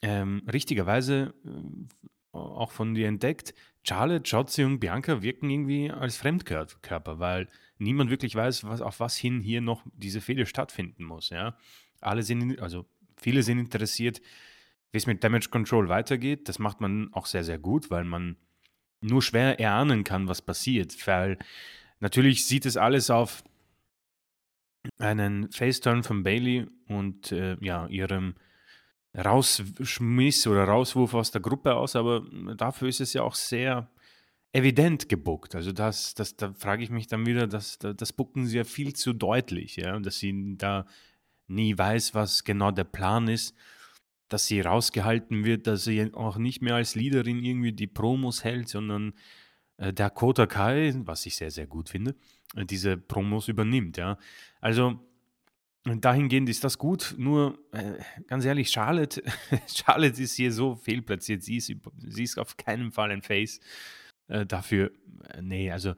ähm, 0.00 0.42
richtigerweise, 0.50 1.34
äh, 1.44 2.36
auch 2.36 2.70
von 2.70 2.94
dir 2.94 3.08
entdeckt, 3.08 3.54
Charlotte, 3.86 4.28
Jotzi 4.28 4.64
und 4.64 4.80
Bianca 4.80 5.22
wirken 5.22 5.48
irgendwie 5.48 5.90
als 5.90 6.16
Fremdkörper, 6.16 7.18
weil 7.18 7.48
niemand 7.78 8.10
wirklich 8.10 8.34
weiß, 8.34 8.64
was, 8.64 8.80
auf 8.80 9.00
was 9.00 9.16
hin 9.16 9.40
hier 9.40 9.60
noch 9.60 9.82
diese 9.94 10.20
Fehde 10.20 10.46
stattfinden 10.46 11.04
muss. 11.04 11.30
Ja? 11.30 11.56
Alle 12.00 12.22
sind, 12.22 12.60
also 12.60 12.86
viele 13.16 13.42
sind 13.42 13.58
interessiert, 13.58 14.20
wie 14.90 14.98
es 14.98 15.06
mit 15.06 15.22
Damage 15.22 15.50
Control 15.50 15.88
weitergeht. 15.88 16.48
Das 16.48 16.58
macht 16.58 16.80
man 16.80 17.12
auch 17.12 17.26
sehr, 17.26 17.44
sehr 17.44 17.58
gut, 17.58 17.90
weil 17.90 18.04
man 18.04 18.36
nur 19.00 19.22
schwer 19.22 19.60
erahnen 19.60 20.04
kann, 20.04 20.26
was 20.26 20.42
passiert. 20.42 21.06
Weil 21.06 21.38
natürlich 22.00 22.46
sieht 22.46 22.66
es 22.66 22.76
alles 22.76 23.10
auf 23.10 23.44
einen 24.98 25.50
Faceturn 25.50 26.02
von 26.02 26.22
Bailey 26.22 26.66
und 26.88 27.32
äh, 27.32 27.56
ja, 27.60 27.86
ihrem 27.88 28.34
Rausschmiss 29.16 30.46
oder 30.46 30.64
Rauswurf 30.64 31.14
aus 31.14 31.30
der 31.30 31.40
Gruppe 31.40 31.74
aus, 31.74 31.96
aber 31.96 32.24
dafür 32.56 32.88
ist 32.88 33.00
es 33.00 33.12
ja 33.12 33.22
auch 33.22 33.34
sehr 33.34 33.90
evident 34.52 35.08
gebuckt. 35.08 35.54
Also 35.54 35.72
das, 35.72 36.14
das, 36.14 36.36
da 36.36 36.52
frage 36.52 36.82
ich 36.82 36.90
mich 36.90 37.06
dann 37.06 37.26
wieder, 37.26 37.46
das, 37.46 37.78
das 37.78 38.12
bucken 38.12 38.46
sie 38.46 38.58
ja 38.58 38.64
viel 38.64 38.94
zu 38.94 39.12
deutlich, 39.12 39.76
ja, 39.76 39.98
dass 39.98 40.18
sie 40.18 40.56
da 40.56 40.86
nie 41.46 41.76
weiß, 41.76 42.14
was 42.14 42.44
genau 42.44 42.70
der 42.70 42.84
Plan 42.84 43.28
ist 43.28 43.54
dass 44.28 44.46
sie 44.46 44.60
rausgehalten 44.60 45.44
wird, 45.44 45.66
dass 45.66 45.84
sie 45.84 46.12
auch 46.14 46.36
nicht 46.36 46.62
mehr 46.62 46.74
als 46.74 46.94
Leaderin 46.94 47.42
irgendwie 47.42 47.72
die 47.72 47.86
Promos 47.86 48.44
hält, 48.44 48.68
sondern 48.68 49.14
äh, 49.76 49.92
der 49.92 50.10
Kota 50.10 50.46
Kai, 50.46 50.94
was 51.04 51.26
ich 51.26 51.36
sehr, 51.36 51.50
sehr 51.50 51.66
gut 51.66 51.88
finde, 51.88 52.16
äh, 52.56 52.64
diese 52.64 52.96
Promos 52.96 53.48
übernimmt, 53.48 53.96
ja. 53.96 54.18
Also 54.60 55.00
dahingehend 55.94 56.48
ist 56.48 56.64
das 56.64 56.78
gut, 56.78 57.14
nur 57.16 57.58
äh, 57.72 57.94
ganz 58.26 58.44
ehrlich, 58.44 58.70
Charlotte, 58.70 59.22
Charlotte 59.74 60.20
ist 60.20 60.34
hier 60.34 60.52
so 60.52 60.74
fehlplatziert, 60.74 61.42
sie 61.42 61.56
ist, 61.58 61.72
sie 61.98 62.22
ist 62.22 62.38
auf 62.38 62.56
keinen 62.56 62.90
Fall 62.90 63.10
ein 63.10 63.22
Face 63.22 63.60
äh, 64.28 64.44
dafür, 64.44 64.90
äh, 65.32 65.42
nee, 65.42 65.70
also 65.70 65.94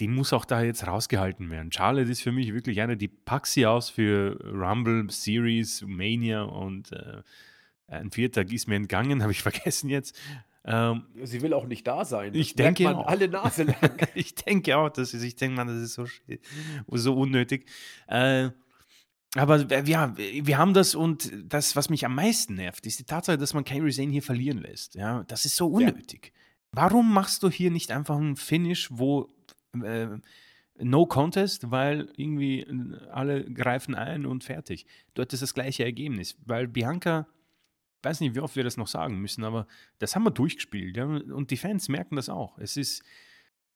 die 0.00 0.08
muss 0.08 0.32
auch 0.32 0.44
da 0.44 0.62
jetzt 0.62 0.86
rausgehalten 0.86 1.50
werden. 1.50 1.70
Charlotte 1.70 2.10
ist 2.10 2.22
für 2.22 2.32
mich 2.32 2.52
wirklich 2.52 2.80
eine, 2.80 2.96
die 2.96 3.08
packt 3.08 3.46
sie 3.46 3.66
aus 3.66 3.90
für 3.90 4.38
Rumble, 4.44 5.08
Series, 5.10 5.82
Mania 5.86 6.42
und 6.42 6.92
äh, 6.92 7.22
ein 7.86 8.10
Viertag 8.10 8.52
ist 8.52 8.66
mir 8.66 8.76
entgangen, 8.76 9.22
habe 9.22 9.32
ich 9.32 9.42
vergessen 9.42 9.88
jetzt. 9.88 10.18
Ähm, 10.66 11.04
sie 11.22 11.42
will 11.42 11.52
auch 11.52 11.66
nicht 11.66 11.86
da 11.86 12.04
sein. 12.06 12.34
Ich 12.34 12.54
denke 12.54 12.84
man 12.84 12.96
auch. 12.96 13.06
alle 13.06 13.28
Nase 13.28 13.64
lang. 13.64 13.98
ich 14.14 14.34
denke 14.34 14.76
auch, 14.76 14.88
das 14.88 15.12
ist, 15.12 15.22
ich 15.22 15.36
denke 15.36 15.56
mal, 15.56 15.66
das 15.66 15.82
ist 15.82 15.94
so, 15.94 16.06
so 16.88 17.14
unnötig. 17.14 17.68
Äh, 18.06 18.50
aber 19.34 19.58
ja, 19.84 20.16
wir 20.16 20.58
haben 20.58 20.74
das 20.74 20.94
und 20.94 21.32
das, 21.44 21.76
was 21.76 21.90
mich 21.90 22.04
am 22.06 22.14
meisten 22.14 22.54
nervt, 22.54 22.86
ist 22.86 22.98
die 22.98 23.04
Tatsache, 23.04 23.38
dass 23.38 23.54
man 23.54 23.64
Kairi 23.64 23.90
Sane 23.90 24.12
hier 24.12 24.22
verlieren 24.22 24.58
lässt. 24.58 24.94
Ja, 24.94 25.24
das 25.24 25.44
ist 25.44 25.56
so 25.56 25.66
unnötig. 25.66 26.32
Ja. 26.34 26.40
Warum 26.72 27.12
machst 27.12 27.42
du 27.42 27.50
hier 27.50 27.70
nicht 27.70 27.90
einfach 27.90 28.16
einen 28.16 28.36
Finish, 28.36 28.88
wo 28.90 29.34
äh, 29.82 30.08
No 30.78 31.06
Contest, 31.06 31.70
weil 31.70 32.08
irgendwie 32.16 32.66
alle 33.12 33.44
greifen 33.44 33.94
ein 33.94 34.26
und 34.26 34.42
fertig. 34.42 34.86
Dort 35.14 35.32
ist 35.32 35.42
das 35.42 35.54
gleiche 35.54 35.84
Ergebnis, 35.84 36.36
weil 36.44 36.66
Bianca 36.66 37.28
weiß 38.02 38.20
nicht, 38.20 38.34
wie 38.34 38.40
oft 38.40 38.56
wir 38.56 38.64
das 38.64 38.76
noch 38.76 38.88
sagen 38.88 39.20
müssen, 39.20 39.44
aber 39.44 39.66
das 39.98 40.14
haben 40.14 40.24
wir 40.24 40.30
durchgespielt. 40.30 40.96
Ja? 40.96 41.04
Und 41.06 41.50
die 41.50 41.56
Fans 41.56 41.88
merken 41.88 42.16
das 42.16 42.28
auch. 42.28 42.58
Es 42.58 42.76
ist, 42.76 43.02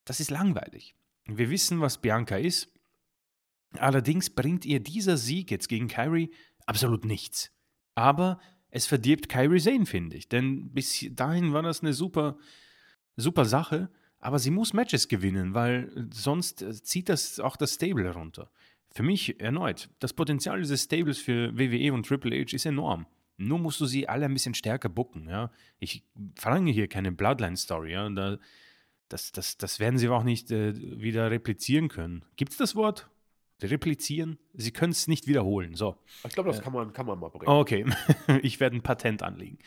das 0.04 0.20
ist 0.20 0.30
langweilig. 0.30 0.94
Wir 1.26 1.50
wissen, 1.50 1.80
was 1.80 1.98
Bianca 1.98 2.36
ist. 2.36 2.72
Allerdings 3.76 4.30
bringt 4.30 4.64
ihr 4.64 4.80
dieser 4.80 5.16
Sieg 5.16 5.50
jetzt 5.50 5.68
gegen 5.68 5.88
Kyrie 5.88 6.30
absolut 6.66 7.04
nichts. 7.04 7.52
Aber 7.94 8.40
es 8.70 8.86
verdirbt 8.86 9.28
Kyrie 9.28 9.60
Zane, 9.60 9.86
finde 9.86 10.16
ich. 10.16 10.28
Denn 10.28 10.70
bis 10.70 11.06
dahin 11.10 11.52
war 11.52 11.62
das 11.62 11.80
eine 11.80 11.92
super, 11.92 12.38
super 13.16 13.44
Sache. 13.44 13.90
Aber 14.20 14.38
sie 14.38 14.50
muss 14.50 14.72
Matches 14.72 15.08
gewinnen, 15.08 15.54
weil 15.54 16.08
sonst 16.12 16.64
zieht 16.84 17.08
das 17.08 17.38
auch 17.40 17.56
das 17.56 17.74
Stable 17.74 18.04
herunter. 18.04 18.50
Für 18.90 19.02
mich 19.02 19.40
erneut, 19.40 19.90
das 20.00 20.12
Potenzial 20.12 20.60
dieses 20.60 20.84
Stables 20.84 21.18
für 21.18 21.56
WWE 21.56 21.92
und 21.92 22.06
Triple 22.06 22.36
H 22.40 22.54
ist 22.54 22.66
enorm. 22.66 23.06
Nur 23.36 23.60
musst 23.60 23.80
du 23.80 23.86
sie 23.86 24.08
alle 24.08 24.24
ein 24.24 24.32
bisschen 24.32 24.54
stärker 24.54 24.88
bucken, 24.88 25.28
ja. 25.28 25.52
Ich 25.78 26.02
verlange 26.34 26.72
hier 26.72 26.88
keine 26.88 27.12
Bloodline-Story, 27.12 27.92
ja. 27.92 28.08
Da, 28.08 28.38
das, 29.08 29.30
das, 29.30 29.56
das 29.56 29.78
werden 29.78 29.98
sie 29.98 30.08
auch 30.08 30.24
nicht 30.24 30.50
äh, 30.50 30.74
wieder 31.00 31.30
replizieren 31.30 31.88
können. 31.88 32.24
Gibt 32.36 32.52
es 32.52 32.58
das 32.58 32.74
Wort? 32.74 33.08
Replizieren? 33.62 34.38
Sie 34.54 34.70
können 34.70 34.92
es 34.92 35.08
nicht 35.08 35.26
wiederholen. 35.26 35.74
So. 35.74 35.96
Ich 36.26 36.34
glaube, 36.34 36.50
das 36.50 36.60
äh, 36.60 36.62
kann, 36.62 36.72
man, 36.72 36.92
kann 36.92 37.06
man 37.06 37.18
mal 37.18 37.28
bringen. 37.28 37.48
Okay, 37.48 37.84
ich 38.42 38.60
werde 38.60 38.76
ein 38.76 38.82
Patent 38.82 39.22
anlegen. 39.22 39.58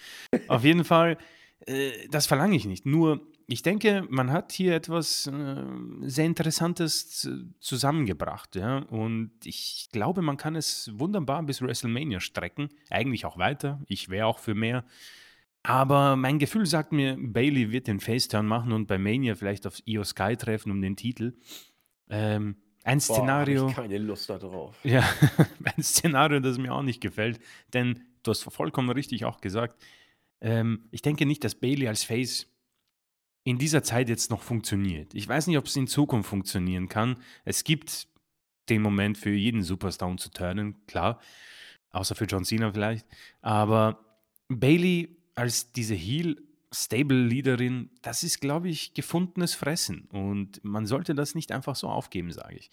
Auf 0.48 0.64
jeden 0.64 0.84
Fall, 0.84 1.18
äh, 1.66 1.92
das 2.10 2.28
verlange 2.28 2.56
ich 2.56 2.66
nicht. 2.66 2.86
Nur 2.86 3.22
ich 3.52 3.64
denke, 3.64 4.06
man 4.10 4.32
hat 4.32 4.54
hier 4.54 4.74
etwas 4.76 5.28
äh, 5.28 5.64
sehr 6.04 6.26
Interessantes 6.26 7.30
zusammengebracht. 7.60 8.56
Ja? 8.56 8.78
Und 8.84 9.32
ich 9.44 9.90
glaube, 9.92 10.22
man 10.22 10.38
kann 10.38 10.56
es 10.56 10.90
wunderbar 10.94 11.44
bis 11.44 11.62
WrestleMania 11.62 12.22
strecken. 12.22 12.70
Eigentlich 12.90 13.26
auch 13.26 13.38
weiter. 13.38 13.82
Ich 13.88 14.08
wäre 14.08 14.28
auch 14.28 14.40
für 14.40 14.56
mehr. 14.56 14.86
Aber 15.64 16.16
mein 16.16 16.40
Gefühl 16.40 16.66
sagt 16.66 16.92
mir, 16.92 17.18
Bailey 17.20 17.72
wird 17.72 17.88
den 17.88 18.00
Faceturn 18.00 18.48
machen 18.48 18.72
und 18.72 18.88
bei 18.88 18.98
Mania 18.98 19.36
vielleicht 19.36 19.68
auf 19.68 19.80
Io 19.86 20.04
Sky 20.04 20.36
treffen 20.38 20.72
um 20.72 20.82
den 20.82 20.96
Titel. 20.96 21.34
Ähm, 22.10 22.56
ein 22.84 22.98
Boah, 22.98 23.16
Szenario. 23.16 23.70
Ich 23.70 23.76
keine 23.76 23.98
Lust 23.98 24.30
darauf. 24.30 24.76
Ja, 24.84 25.08
ein 25.64 25.84
Szenario, 25.84 26.40
das 26.40 26.58
mir 26.58 26.74
auch 26.74 26.84
nicht 26.84 27.02
gefällt. 27.02 27.40
Denn 27.74 28.04
du 28.24 28.32
hast 28.32 28.44
vollkommen 28.44 28.90
richtig 28.90 29.26
auch 29.26 29.42
gesagt. 29.42 29.82
Ähm, 30.42 30.88
ich 30.92 31.02
denke 31.02 31.26
nicht, 31.26 31.44
dass 31.44 31.56
Bailey 31.56 31.88
als 31.88 32.04
Face 32.04 32.48
in 33.44 33.58
dieser 33.58 33.84
Zeit 33.84 34.10
jetzt 34.10 34.30
noch 34.30 34.42
funktioniert. 34.42 35.14
Ich 35.14 35.28
weiß 35.28 35.48
nicht, 35.48 35.58
ob 35.58 35.66
es 35.66 35.76
in 35.76 35.88
Zukunft 35.88 36.30
funktionieren 36.30 36.90
kann. 36.90 37.18
Es 37.44 37.64
gibt 37.64 38.08
den 38.70 38.82
Moment 38.82 39.18
für 39.18 39.32
jeden 39.32 39.64
Superstar 39.64 40.08
um 40.08 40.18
zu 40.18 40.30
turnen, 40.30 40.86
klar. 40.88 41.20
Außer 41.92 42.16
für 42.16 42.26
John 42.26 42.46
Cena 42.46 42.72
vielleicht. 42.72 43.06
Aber 43.42 44.00
Bailey 44.48 45.18
als 45.36 45.72
diese 45.74 45.96
Heel 45.96 46.42
Stable-Leaderin, 46.74 47.90
das 48.02 48.24
ist, 48.24 48.40
glaube 48.40 48.70
ich, 48.70 48.94
gefundenes 48.94 49.56
Fressen. 49.56 50.06
Und 50.06 50.64
man 50.64 50.86
sollte 50.86 51.14
das 51.14 51.36
nicht 51.36 51.52
einfach 51.52 51.76
so 51.76 51.88
aufgeben, 51.88 52.32
sage 52.32 52.56
ich. 52.56 52.72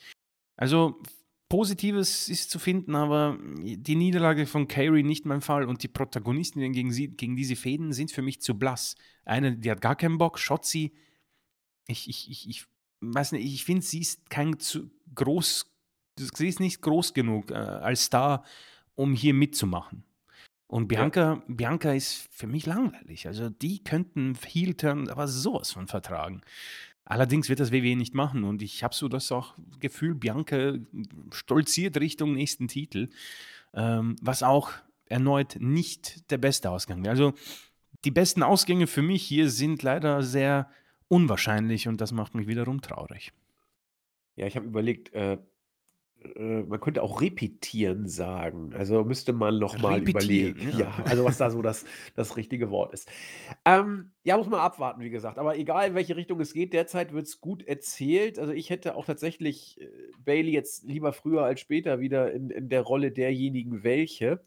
Also, 0.57 1.01
Positives 1.49 2.29
ist 2.29 2.51
zu 2.51 2.59
finden, 2.59 2.95
aber 2.95 3.39
die 3.41 3.97
Niederlage 3.97 4.47
von 4.47 4.69
Carey 4.69 5.03
nicht 5.03 5.25
mein 5.25 5.41
Fall 5.41 5.65
und 5.65 5.83
die 5.83 5.89
Protagonistinnen 5.89 6.73
gegen, 6.73 6.93
sie, 6.93 7.09
gegen 7.09 7.37
diese 7.37 7.57
Fäden 7.57 7.93
sind 7.93 8.13
für 8.13 8.23
mich 8.23 8.43
zu 8.43 8.59
blass. 8.59 8.97
Eine, 9.25 9.57
die 9.57 9.71
hat 9.71 9.81
gar 9.81 9.97
keinen 9.97 10.19
Bock, 10.19 10.39
Shotzi. 10.39 10.93
Ich, 11.87 12.09
ich, 12.09 12.31
ich, 12.31 12.49
ich 12.49 12.67
weiß 13.01 13.33
nicht, 13.33 13.47
ich 13.47 13.65
finde, 13.65 13.83
sie 13.83 14.01
ist 14.01 14.29
kein 14.29 14.59
zu 14.59 14.91
groß, 15.15 15.75
sie 16.19 16.49
ist 16.49 16.61
nicht 16.61 16.83
groß 16.83 17.15
genug 17.15 17.51
äh, 17.51 17.55
als 17.55 18.05
Star, 18.05 18.45
um 18.95 19.15
hier 19.15 19.33
mitzumachen. 19.33 20.05
Und 20.69 20.87
Bianca, 20.87 21.35
ja. 21.35 21.43
Bianca 21.49 21.93
ist 21.93 22.29
für 22.31 22.47
mich 22.47 22.67
langweilig. 22.67 23.27
Also 23.27 23.49
die 23.49 23.83
könnten 23.83 24.37
Heel-Turn 24.47 25.09
aber 25.09 25.27
sowas 25.27 25.73
von 25.73 25.89
vertragen. 25.89 26.43
Allerdings 27.05 27.49
wird 27.49 27.59
das 27.59 27.73
WWE 27.73 27.97
nicht 27.97 28.15
machen 28.15 28.45
und 28.45 28.61
ich 28.61 28.85
habe 28.85 28.95
so 28.95 29.09
das 29.09 29.33
auch 29.33 29.55
Gefühl, 29.81 30.15
Bianca 30.15 30.75
stolziert 31.33 31.99
Richtung 31.99 32.35
nächsten 32.35 32.69
Titel, 32.69 33.09
ähm, 33.73 34.17
was 34.21 34.43
auch 34.43 34.73
erneut 35.07 35.57
nicht 35.59 36.31
der 36.31 36.37
beste 36.37 36.71
Ausgang 36.71 37.03
wäre. 37.03 37.13
Also 37.13 37.33
die 38.05 38.11
besten 38.11 38.43
Ausgänge 38.43 38.87
für 38.87 39.01
mich 39.01 39.23
hier 39.23 39.49
sind 39.49 39.83
leider 39.83 40.23
sehr 40.23 40.71
unwahrscheinlich 41.09 41.89
und 41.89 42.03
das 42.03 42.13
macht 42.13 42.35
mich 42.35 42.47
wiederum 42.47 42.83
traurig. 42.83 43.33
Ja, 44.37 44.47
ich 44.47 44.55
habe 44.55 44.67
überlegt, 44.67 45.15
äh, 45.15 45.39
äh, 46.37 46.63
man 46.63 46.81
könnte 46.81 47.03
auch 47.03 47.21
repetieren 47.21 48.09
sagen. 48.09 48.73
Also 48.75 49.05
müsste 49.05 49.33
man 49.33 49.59
noch 49.59 49.79
mal 49.79 50.03
überlegen. 50.03 50.71
ja. 50.73 50.79
Ja, 50.79 51.05
also 51.05 51.25
was 51.25 51.39
da 51.39 51.51
so 51.51 51.63
das, 51.63 51.85
das 52.15 52.37
richtige 52.37 52.71
Wort 52.71 52.93
ist. 52.93 53.09
Ähm, 53.65 54.13
ja, 54.25 54.37
muss 54.37 54.49
man 54.49 54.61
abwarten, 54.61 55.01
wie 55.01 55.11
gesagt. 55.11 55.39
Aber 55.39 55.57
egal, 55.57 55.89
in 55.89 55.95
welche 55.95 56.17
Richtung 56.17 56.41
es 56.41 56.53
geht, 56.53 56.73
derzeit 56.73 57.13
wird 57.13 57.27
es 57.27 57.41
gut 57.41 57.63
erzählt. 57.63 58.39
Also 58.39 58.53
ich 58.53 58.71
hätte 58.71 58.97
auch 58.97 59.05
tatsächlich 59.05 59.81
äh, 59.81 59.89
Bailey 60.19 60.53
jetzt 60.53 60.85
lieber 60.85 61.13
früher 61.13 61.45
als 61.45 61.61
später 61.61 62.01
wieder 62.01 62.33
in, 62.33 62.51
in 62.51 62.69
der 62.69 62.83
Rolle 62.83 63.13
derjenigen, 63.13 63.85
welche. 63.85 64.43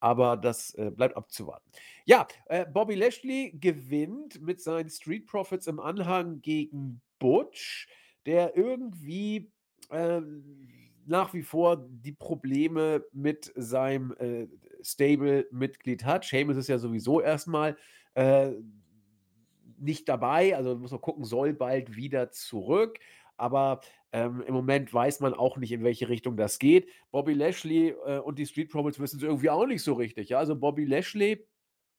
Aber 0.00 0.36
das 0.36 0.74
äh, 0.74 0.90
bleibt 0.90 1.16
abzuwarten. 1.16 1.70
Ja, 2.04 2.26
äh, 2.46 2.66
Bobby 2.66 2.94
Lashley 2.94 3.56
gewinnt 3.58 4.42
mit 4.42 4.60
seinen 4.60 4.90
Street 4.90 5.26
Profits 5.26 5.66
im 5.66 5.80
Anhang 5.80 6.42
gegen 6.42 7.00
Butch, 7.18 7.88
der 8.26 8.56
irgendwie 8.56 9.50
ähm, 9.90 10.68
nach 11.06 11.34
wie 11.34 11.42
vor 11.42 11.86
die 11.88 12.12
Probleme 12.12 13.04
mit 13.12 13.52
seinem 13.56 14.14
äh, 14.18 14.46
Stable-Mitglied 14.82 16.04
hat. 16.04 16.24
Seamus 16.24 16.56
ist 16.56 16.68
ja 16.68 16.78
sowieso 16.78 17.20
erstmal 17.20 17.76
äh, 18.14 18.52
nicht 19.78 20.08
dabei, 20.08 20.56
also 20.56 20.76
muss 20.76 20.92
man 20.92 21.00
gucken, 21.00 21.24
soll 21.24 21.52
bald 21.52 21.96
wieder 21.96 22.30
zurück. 22.30 22.98
Aber 23.36 23.80
ähm, 24.12 24.42
im 24.46 24.54
Moment 24.54 24.94
weiß 24.94 25.20
man 25.20 25.34
auch 25.34 25.56
nicht, 25.56 25.72
in 25.72 25.82
welche 25.82 26.08
Richtung 26.08 26.36
das 26.36 26.58
geht. 26.58 26.88
Bobby 27.10 27.34
Lashley 27.34 27.94
äh, 28.06 28.18
und 28.18 28.38
die 28.38 28.46
Street 28.46 28.70
Profits 28.70 29.00
wissen 29.00 29.16
es 29.16 29.22
irgendwie 29.22 29.50
auch 29.50 29.66
nicht 29.66 29.82
so 29.82 29.94
richtig. 29.94 30.28
Ja? 30.28 30.38
Also 30.38 30.54
Bobby 30.54 30.84
Lashley 30.84 31.44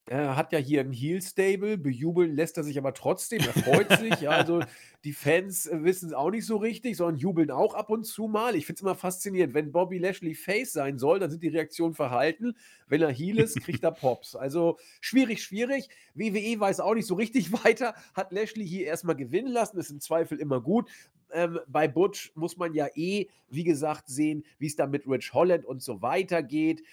er 0.07 0.35
hat 0.35 0.51
ja 0.51 0.59
hier 0.59 0.81
ein 0.81 0.91
Heel-Stable, 0.91 1.79
bejubeln 1.79 2.35
lässt 2.35 2.57
er 2.57 2.63
sich 2.63 2.77
aber 2.77 2.93
trotzdem, 2.93 3.39
er 3.41 3.53
freut 3.53 3.91
sich. 3.99 4.21
Ja, 4.21 4.31
also 4.31 4.61
die 5.03 5.13
Fans 5.13 5.65
äh, 5.65 5.83
wissen 5.83 6.09
es 6.09 6.13
auch 6.13 6.29
nicht 6.29 6.45
so 6.45 6.57
richtig, 6.57 6.97
sondern 6.97 7.17
jubeln 7.17 7.49
auch 7.49 7.73
ab 7.73 7.89
und 7.89 8.03
zu 8.05 8.27
mal. 8.27 8.55
Ich 8.55 8.67
finde 8.67 8.77
es 8.77 8.81
immer 8.83 8.95
faszinierend, 8.95 9.55
wenn 9.55 9.71
Bobby 9.71 9.97
Lashley 9.97 10.35
Face 10.35 10.73
sein 10.73 10.99
soll, 10.99 11.19
dann 11.19 11.31
sind 11.31 11.41
die 11.41 11.47
Reaktionen 11.47 11.95
verhalten. 11.95 12.55
Wenn 12.87 13.01
er 13.01 13.11
Heel 13.11 13.39
ist, 13.39 13.59
kriegt 13.61 13.83
er 13.83 13.91
Pops. 13.91 14.35
Also 14.35 14.77
schwierig, 15.01 15.41
schwierig. 15.41 15.89
WWE 16.13 16.59
weiß 16.59 16.81
auch 16.81 16.93
nicht 16.93 17.07
so 17.07 17.15
richtig 17.15 17.51
weiter, 17.65 17.95
hat 18.13 18.31
Lashley 18.31 18.67
hier 18.67 18.85
erstmal 18.85 19.15
gewinnen 19.15 19.51
lassen, 19.51 19.79
ist 19.79 19.89
im 19.89 20.01
Zweifel 20.01 20.39
immer 20.39 20.61
gut. 20.61 20.87
Ähm, 21.33 21.59
bei 21.67 21.87
Butch 21.87 22.31
muss 22.35 22.57
man 22.57 22.75
ja 22.75 22.87
eh, 22.93 23.27
wie 23.49 23.63
gesagt, 23.63 24.07
sehen, 24.07 24.45
wie 24.59 24.67
es 24.67 24.75
da 24.75 24.85
mit 24.85 25.07
Rich 25.07 25.33
Holland 25.33 25.65
und 25.65 25.81
so 25.81 26.03
weiter 26.03 26.43
geht. 26.43 26.83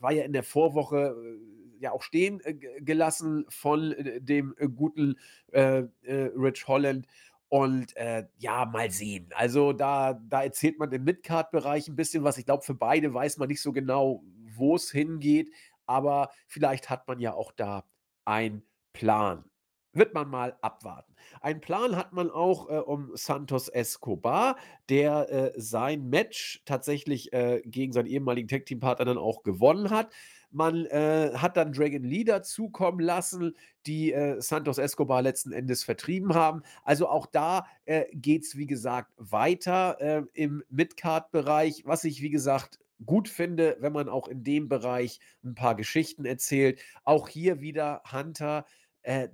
War 0.00 0.12
ja 0.12 0.24
in 0.24 0.34
der 0.34 0.42
Vorwoche 0.42 1.16
äh, 1.16 1.55
ja 1.80 1.92
auch 1.92 2.02
stehen 2.02 2.40
äh, 2.44 2.54
gelassen 2.54 3.44
von 3.48 3.92
äh, 3.92 4.20
dem 4.20 4.54
äh, 4.58 4.68
guten 4.68 5.16
Rich 5.52 6.68
Holland. 6.68 7.06
Und 7.48 7.96
äh, 7.96 8.26
ja, 8.38 8.66
mal 8.66 8.90
sehen. 8.90 9.28
Also 9.34 9.72
da, 9.72 10.14
da 10.14 10.42
erzählt 10.42 10.80
man 10.80 10.90
im 10.90 11.04
Midcard-Bereich 11.04 11.86
ein 11.88 11.94
bisschen 11.94 12.24
was. 12.24 12.38
Ich 12.38 12.44
glaube, 12.44 12.64
für 12.64 12.74
beide 12.74 13.14
weiß 13.14 13.38
man 13.38 13.48
nicht 13.48 13.62
so 13.62 13.72
genau, 13.72 14.24
wo 14.56 14.74
es 14.74 14.90
hingeht. 14.90 15.52
Aber 15.86 16.30
vielleicht 16.48 16.90
hat 16.90 17.06
man 17.06 17.20
ja 17.20 17.34
auch 17.34 17.52
da 17.52 17.84
einen 18.24 18.62
Plan. 18.92 19.44
Wird 19.92 20.12
man 20.12 20.28
mal 20.28 20.58
abwarten. 20.60 21.14
Einen 21.40 21.60
Plan 21.60 21.96
hat 21.96 22.12
man 22.12 22.30
auch 22.30 22.68
äh, 22.68 22.78
um 22.78 23.12
Santos 23.14 23.68
Escobar, 23.68 24.56
der 24.88 25.30
äh, 25.30 25.52
sein 25.56 26.10
Match 26.10 26.62
tatsächlich 26.64 27.30
gegen 27.64 27.92
seinen 27.92 28.06
ehemaligen 28.06 28.48
Tag-Team-Partner 28.48 29.04
dann 29.04 29.18
auch 29.18 29.44
gewonnen 29.44 29.90
hat. 29.90 30.12
Man 30.50 30.86
äh, 30.86 31.32
hat 31.34 31.56
dann 31.56 31.72
Dragon 31.72 32.02
Lee 32.02 32.24
dazukommen 32.24 33.00
lassen, 33.00 33.56
die 33.86 34.12
äh, 34.12 34.40
Santos 34.40 34.78
Escobar 34.78 35.22
letzten 35.22 35.52
Endes 35.52 35.84
vertrieben 35.84 36.34
haben. 36.34 36.62
Also 36.84 37.08
auch 37.08 37.26
da 37.26 37.66
äh, 37.84 38.04
geht 38.12 38.44
es, 38.44 38.56
wie 38.56 38.66
gesagt, 38.66 39.12
weiter 39.16 40.00
äh, 40.00 40.22
im 40.32 40.62
Midcard-Bereich, 40.70 41.82
was 41.84 42.04
ich, 42.04 42.22
wie 42.22 42.30
gesagt, 42.30 42.78
gut 43.04 43.28
finde, 43.28 43.76
wenn 43.80 43.92
man 43.92 44.08
auch 44.08 44.28
in 44.28 44.42
dem 44.42 44.68
Bereich 44.68 45.20
ein 45.44 45.54
paar 45.54 45.74
Geschichten 45.74 46.24
erzählt. 46.24 46.80
Auch 47.04 47.28
hier 47.28 47.60
wieder 47.60 48.02
Hunter. 48.10 48.64
Äh, 49.02 49.28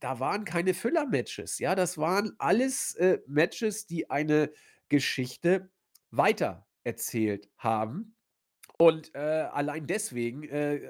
da 0.00 0.18
waren 0.18 0.44
keine 0.44 0.74
Füller-Matches. 0.74 1.58
Ja, 1.58 1.74
das 1.74 1.98
waren 1.98 2.32
alles 2.38 2.94
äh, 2.94 3.18
Matches, 3.26 3.86
die 3.86 4.10
eine 4.10 4.50
Geschichte 4.88 5.70
weiter 6.10 6.66
erzählt 6.84 7.48
haben. 7.56 8.14
Und, 8.78 9.14
äh, 9.14 9.18
allein 9.18 9.86
deswegen, 9.86 10.42
äh, 10.44 10.80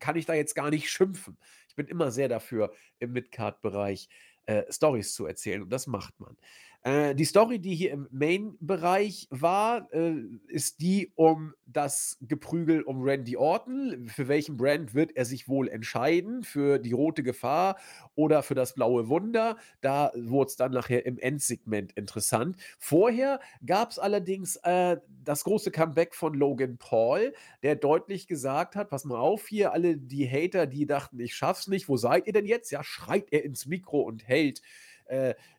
kann 0.00 0.16
ich 0.16 0.26
da 0.26 0.34
jetzt 0.34 0.54
gar 0.54 0.70
nicht 0.70 0.90
schimpfen. 0.90 1.38
Ich 1.68 1.76
bin 1.76 1.86
immer 1.86 2.10
sehr 2.10 2.28
dafür, 2.28 2.72
im 2.98 3.12
Midcard-Bereich, 3.12 4.08
äh, 4.46 4.64
Storys 4.72 5.14
zu 5.14 5.26
erzählen 5.26 5.62
und 5.62 5.70
das 5.70 5.86
macht 5.86 6.18
man. 6.20 6.36
Äh, 6.84 7.14
die 7.16 7.24
Story, 7.24 7.58
die 7.58 7.74
hier 7.74 7.90
im 7.90 8.06
Main-Bereich 8.12 9.26
war, 9.30 9.92
äh, 9.92 10.14
ist 10.46 10.80
die 10.80 11.12
um 11.16 11.54
das 11.66 12.16
Geprügel 12.20 12.82
um 12.82 13.02
Randy 13.02 13.36
Orton. 13.36 14.06
Für 14.08 14.28
welchen 14.28 14.56
Brand 14.56 14.94
wird 14.94 15.16
er 15.16 15.24
sich 15.24 15.48
wohl 15.48 15.68
entscheiden? 15.68 16.44
Für 16.44 16.78
die 16.78 16.92
rote 16.92 17.22
Gefahr 17.24 17.76
oder 18.14 18.42
für 18.44 18.54
das 18.54 18.74
blaue 18.74 19.08
Wunder? 19.08 19.56
Da 19.80 20.12
wurde 20.14 20.48
es 20.50 20.56
dann 20.56 20.72
nachher 20.72 21.04
im 21.04 21.18
Endsegment 21.18 21.92
interessant. 21.94 22.56
Vorher 22.78 23.40
gab 23.66 23.90
es 23.90 23.98
allerdings 23.98 24.56
äh, 24.62 24.98
das 25.24 25.42
große 25.44 25.72
Comeback 25.72 26.14
von 26.14 26.32
Logan 26.32 26.78
Paul, 26.78 27.34
der 27.64 27.74
deutlich 27.74 28.28
gesagt 28.28 28.76
hat: 28.76 28.88
Pass 28.88 29.04
mal 29.04 29.18
auf 29.18 29.48
hier, 29.48 29.72
alle 29.72 29.96
die 29.98 30.28
Hater, 30.30 30.66
die 30.66 30.86
dachten, 30.86 31.18
ich 31.18 31.34
schaff's 31.34 31.66
nicht, 31.66 31.88
wo 31.88 31.96
seid 31.96 32.26
ihr 32.28 32.32
denn 32.32 32.46
jetzt? 32.46 32.70
Ja, 32.70 32.84
schreit 32.84 33.32
er 33.32 33.44
ins 33.44 33.66
Mikro 33.66 34.00
und 34.00 34.26
hält 34.26 34.62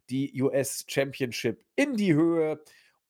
die 0.09 0.41
US 0.41 0.85
Championship 0.87 1.63
in 1.75 1.95
die 1.95 2.13
Höhe. 2.13 2.59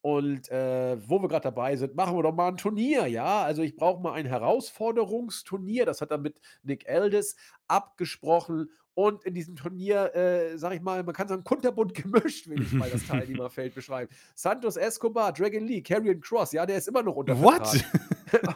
Und 0.02 0.50
äh, 0.50 0.98
wo 1.10 1.22
wir 1.22 1.28
gerade 1.28 1.44
dabei 1.44 1.76
sind, 1.76 1.96
machen 1.96 2.16
wir 2.16 2.24
doch 2.24 2.34
mal 2.34 2.48
ein 2.48 2.58
Turnier, 2.58 3.08
ja. 3.08 3.44
Also 3.44 3.64
ich 3.64 3.76
brauche 3.76 4.02
mal 4.02 4.14
ein 4.14 4.26
Herausforderungsturnier. 4.26 5.86
Das 5.86 6.00
hat 6.00 6.12
er 6.12 6.18
mit 6.18 6.40
Nick 6.64 6.90
Aldis 6.90 7.36
abgesprochen. 7.68 8.70
Und 8.94 9.24
in 9.24 9.34
diesem 9.34 9.56
Turnier, 9.56 10.14
äh, 10.16 10.58
sag 10.58 10.74
ich 10.74 10.82
mal, 10.82 11.04
man 11.04 11.16
kann 11.16 11.28
sagen, 11.28 11.44
kunterbunt 11.44 11.94
gemischt, 12.04 12.48
will 12.48 12.62
ich 12.62 12.72
mal 12.72 12.90
das 12.90 13.08
Teilnehmerfeld 13.08 13.76
beschreiben. 13.76 14.12
Santos 14.36 14.78
Escobar, 14.78 15.34
Dragon 15.34 15.66
Lee, 15.66 15.82
Karrion 15.82 16.20
Cross, 16.22 16.54
ja, 16.54 16.66
der 16.66 16.78
ist 16.78 16.88
immer 16.88 17.04
noch 17.04 17.16
unter 17.16 17.42
What? 17.42 17.86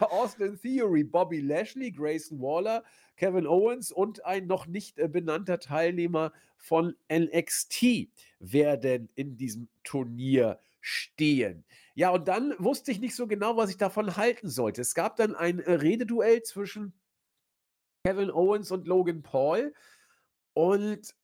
Austin 0.00 0.58
Theory, 0.60 1.04
Bobby 1.04 1.40
Lashley, 1.40 1.90
Grayson 1.90 2.40
Waller, 2.40 2.84
Kevin 3.16 3.46
Owens 3.46 3.90
und 3.90 4.24
ein 4.24 4.46
noch 4.46 4.66
nicht 4.66 4.98
äh, 4.98 5.08
benannter 5.08 5.58
Teilnehmer 5.58 6.32
von 6.56 6.94
NXT 7.12 8.08
werden 8.38 9.08
in 9.14 9.36
diesem 9.36 9.68
Turnier 9.82 10.58
stehen. 10.84 11.64
Ja, 11.94 12.10
und 12.10 12.28
dann 12.28 12.54
wusste 12.58 12.90
ich 12.90 13.00
nicht 13.00 13.14
so 13.14 13.26
genau, 13.26 13.56
was 13.56 13.70
ich 13.70 13.78
davon 13.78 14.16
halten 14.16 14.48
sollte. 14.48 14.82
Es 14.82 14.94
gab 14.94 15.16
dann 15.16 15.34
ein 15.34 15.60
äh, 15.60 15.72
Rededuell 15.72 16.42
zwischen 16.42 16.92
Kevin 18.06 18.30
Owens 18.30 18.70
und 18.70 18.86
Logan 18.86 19.22
Paul. 19.22 19.72
Und 20.52 21.14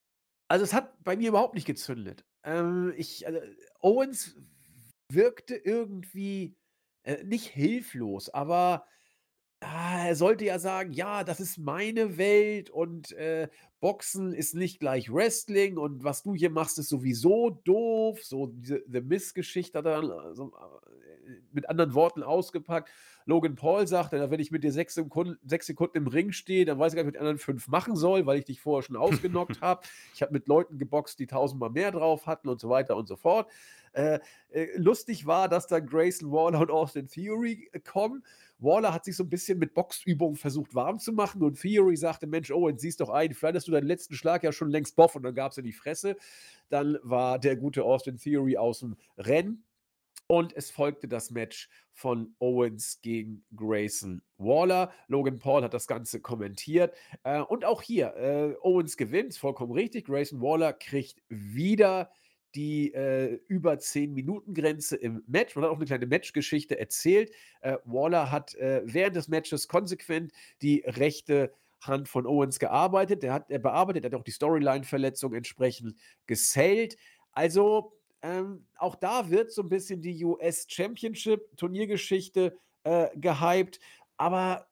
also 0.48 0.64
es 0.64 0.72
hat 0.72 1.04
bei 1.04 1.14
mir 1.16 1.28
überhaupt 1.28 1.54
nicht 1.54 1.66
gezündet. 1.66 2.24
Ähm, 2.42 2.94
ich, 2.96 3.26
also, 3.26 3.38
Owens 3.80 4.34
wirkte 5.12 5.56
irgendwie 5.56 6.56
äh, 7.02 7.22
nicht 7.22 7.46
hilflos, 7.46 8.30
aber 8.30 8.86
Ah, 9.62 10.06
er 10.08 10.16
sollte 10.16 10.46
ja 10.46 10.58
sagen: 10.58 10.92
„Ja, 10.92 11.22
das 11.22 11.38
ist 11.38 11.58
meine 11.58 12.16
Welt 12.16 12.70
und, 12.70 13.12
äh, 13.12 13.48
Boxen 13.80 14.32
ist 14.32 14.54
nicht 14.54 14.80
gleich 14.80 15.12
Wrestling 15.12 15.76
und 15.78 16.02
was 16.04 16.22
du 16.22 16.34
hier 16.34 16.50
machst, 16.50 16.78
ist 16.78 16.88
sowieso 16.88 17.50
doof.“ 17.64 18.24
So 18.24 18.46
diese 18.46 18.82
The 18.90 19.02
Miz-Geschichte 19.02 19.76
hat 19.78 19.84
er 19.86 20.00
dann, 20.02 20.34
so, 20.34 20.46
äh, 20.54 21.40
mit 21.52 21.68
anderen 21.68 21.92
Worten 21.94 22.22
ausgepackt. 22.22 22.90
Logan 23.26 23.54
Paul 23.54 23.86
sagte: 23.86 24.16
„Ja, 24.16 24.30
wenn 24.30 24.40
ich 24.40 24.50
mit 24.50 24.64
dir 24.64 24.72
6 24.72 24.94
Sekunden 24.94 25.38
6 25.46 25.66
Sekunden 25.66 25.96
im 25.98 26.06
Ring 26.06 26.32
stehe, 26.32 26.64
dann 26.64 26.78
weiß 26.78 26.94
ich 26.94 26.96
gar 26.96 27.02
nicht, 27.04 27.08
was 27.08 27.10
ich 27.10 27.12
mit 27.12 27.14
den 27.16 27.20
anderen 27.20 27.38
5 27.38 27.68
machen 27.68 27.96
soll, 27.96 28.24
weil 28.24 28.38
ich 28.38 28.46
dich 28.46 28.60
vorher 28.62 28.82
schon 28.82 28.96
ausgenockt 28.96 29.60
habe. 29.60 29.82
Ich 30.12 30.22
habe 30.22 30.32
mit 30.32 30.48
Leuten 30.48 30.78
geboxt, 30.78 31.18
die 31.18 31.26
tausendmal 31.26 31.70
mehr 31.70 31.90
drauf 31.92 32.26
hatten“ 32.26 32.48
und 32.48 32.60
so 32.60 32.70
weiter 32.70 32.96
und 32.96 33.06
so 33.08 33.16
fort. 33.16 33.50
Äh, 33.92 34.20
äh, 34.50 34.68
lustig 34.76 35.26
war, 35.26 35.48
dass 35.48 35.66
dann 35.66 35.86
Grayson 35.86 36.30
Waller 36.30 36.60
und 36.60 36.70
Austin 36.70 37.08
Theory 37.08 37.70
kommen. 37.84 38.24
Waller 38.60 38.92
hat 38.92 39.04
sich 39.04 39.16
so 39.16 39.24
ein 39.24 39.30
bisschen 39.30 39.58
mit 39.58 39.74
Boxübungen 39.74 40.36
versucht 40.36 40.74
warm 40.74 40.98
zu 40.98 41.12
machen 41.12 41.42
und 41.42 41.60
Theory 41.60 41.96
sagte: 41.96 42.26
„Mensch, 42.26 42.50
Owen, 42.50 42.78
sieh's 42.78 42.96
doch 42.96 43.10
ein, 43.10 43.34
vielleicht 43.34 43.56
hast 43.56 43.68
du 43.68 43.72
deinen 43.72 43.86
letzten 43.86 44.14
Schlag 44.14 44.42
ja 44.44 44.52
schon 44.52 44.70
längst 44.70 44.96
boff“ 44.96 45.16
und 45.16 45.22
dann 45.22 45.34
gab's 45.34 45.58
in 45.58 45.64
die 45.64 45.72
Fresse. 45.72 46.16
Dann 46.68 46.98
war 47.02 47.38
der 47.38 47.56
gute 47.56 47.84
Austin 47.84 48.16
Theory 48.18 48.56
aus'm 48.56 48.96
Rennen 49.18 49.64
und 50.30 50.56
es 50.56 50.70
folgte 50.70 51.08
das 51.08 51.32
Match 51.32 51.68
von 51.90 52.36
Owens 52.38 53.00
gegen 53.02 53.44
Grayson 53.56 54.22
Waller. 54.38 54.92
Logan 55.08 55.40
Paul 55.40 55.64
hat 55.64 55.74
das 55.74 55.88
Ganze 55.88 56.20
kommentiert. 56.20 56.94
Äh, 57.24 57.40
und 57.40 57.64
auch 57.64 57.82
hier, 57.82 58.14
äh, 58.14 58.54
Owens 58.62 58.96
gewinnt, 58.96 59.34
vollkommen 59.34 59.72
richtig. 59.72 60.06
Grayson 60.06 60.40
Waller 60.40 60.72
kriegt 60.72 61.20
wieder 61.28 62.12
die 62.54 62.92
äh, 62.94 63.40
über 63.46 63.74
10-Minuten-Grenze 63.74 64.96
im 64.96 65.22
Match. 65.26 65.54
Man 65.54 65.64
hat 65.64 65.70
auch 65.70 65.76
eine 65.76 65.86
kleine 65.86 66.06
Matchgeschichte 66.06 66.78
erzählt. 66.78 67.32
Äh, 67.60 67.78
Waller 67.84 68.30
hat 68.30 68.54
äh, 68.56 68.82
während 68.84 69.16
des 69.16 69.28
Matches 69.28 69.68
konsequent 69.68 70.32
die 70.62 70.82
rechte 70.86 71.52
Hand 71.80 72.08
von 72.08 72.26
Owens 72.26 72.58
gearbeitet. 72.58 73.22
Der 73.22 73.32
hat 73.32 73.50
er 73.50 73.58
bearbeitet, 73.58 74.04
hat 74.04 74.14
auch 74.14 74.24
die 74.24 74.30
Storyline-Verletzung 74.32 75.34
entsprechend 75.34 75.96
gesellt. 76.26 76.96
Also 77.32 77.92
ähm, 78.22 78.66
auch 78.76 78.96
da 78.96 79.30
wird 79.30 79.50
so 79.52 79.62
ein 79.62 79.68
bisschen 79.68 80.02
die 80.02 80.24
US 80.24 80.66
Championship 80.68 81.56
Turniergeschichte 81.56 82.56
äh, 82.84 83.08
gehypt, 83.16 83.80
aber 84.16 84.66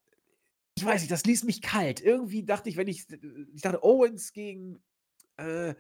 ich 0.77 0.85
weiß 0.85 1.01
nicht, 1.01 1.11
das 1.11 1.25
ließ 1.25 1.45
mich 1.45 1.63
kalt. 1.63 2.01
Irgendwie 2.01 2.45
dachte 2.45 2.69
ich, 2.69 2.77
wenn 2.77 2.89
ich 2.89 3.07
ich 3.55 3.63
dachte, 3.63 3.83
Owens 3.83 4.33
gegen 4.33 4.81
äh, 5.37 5.75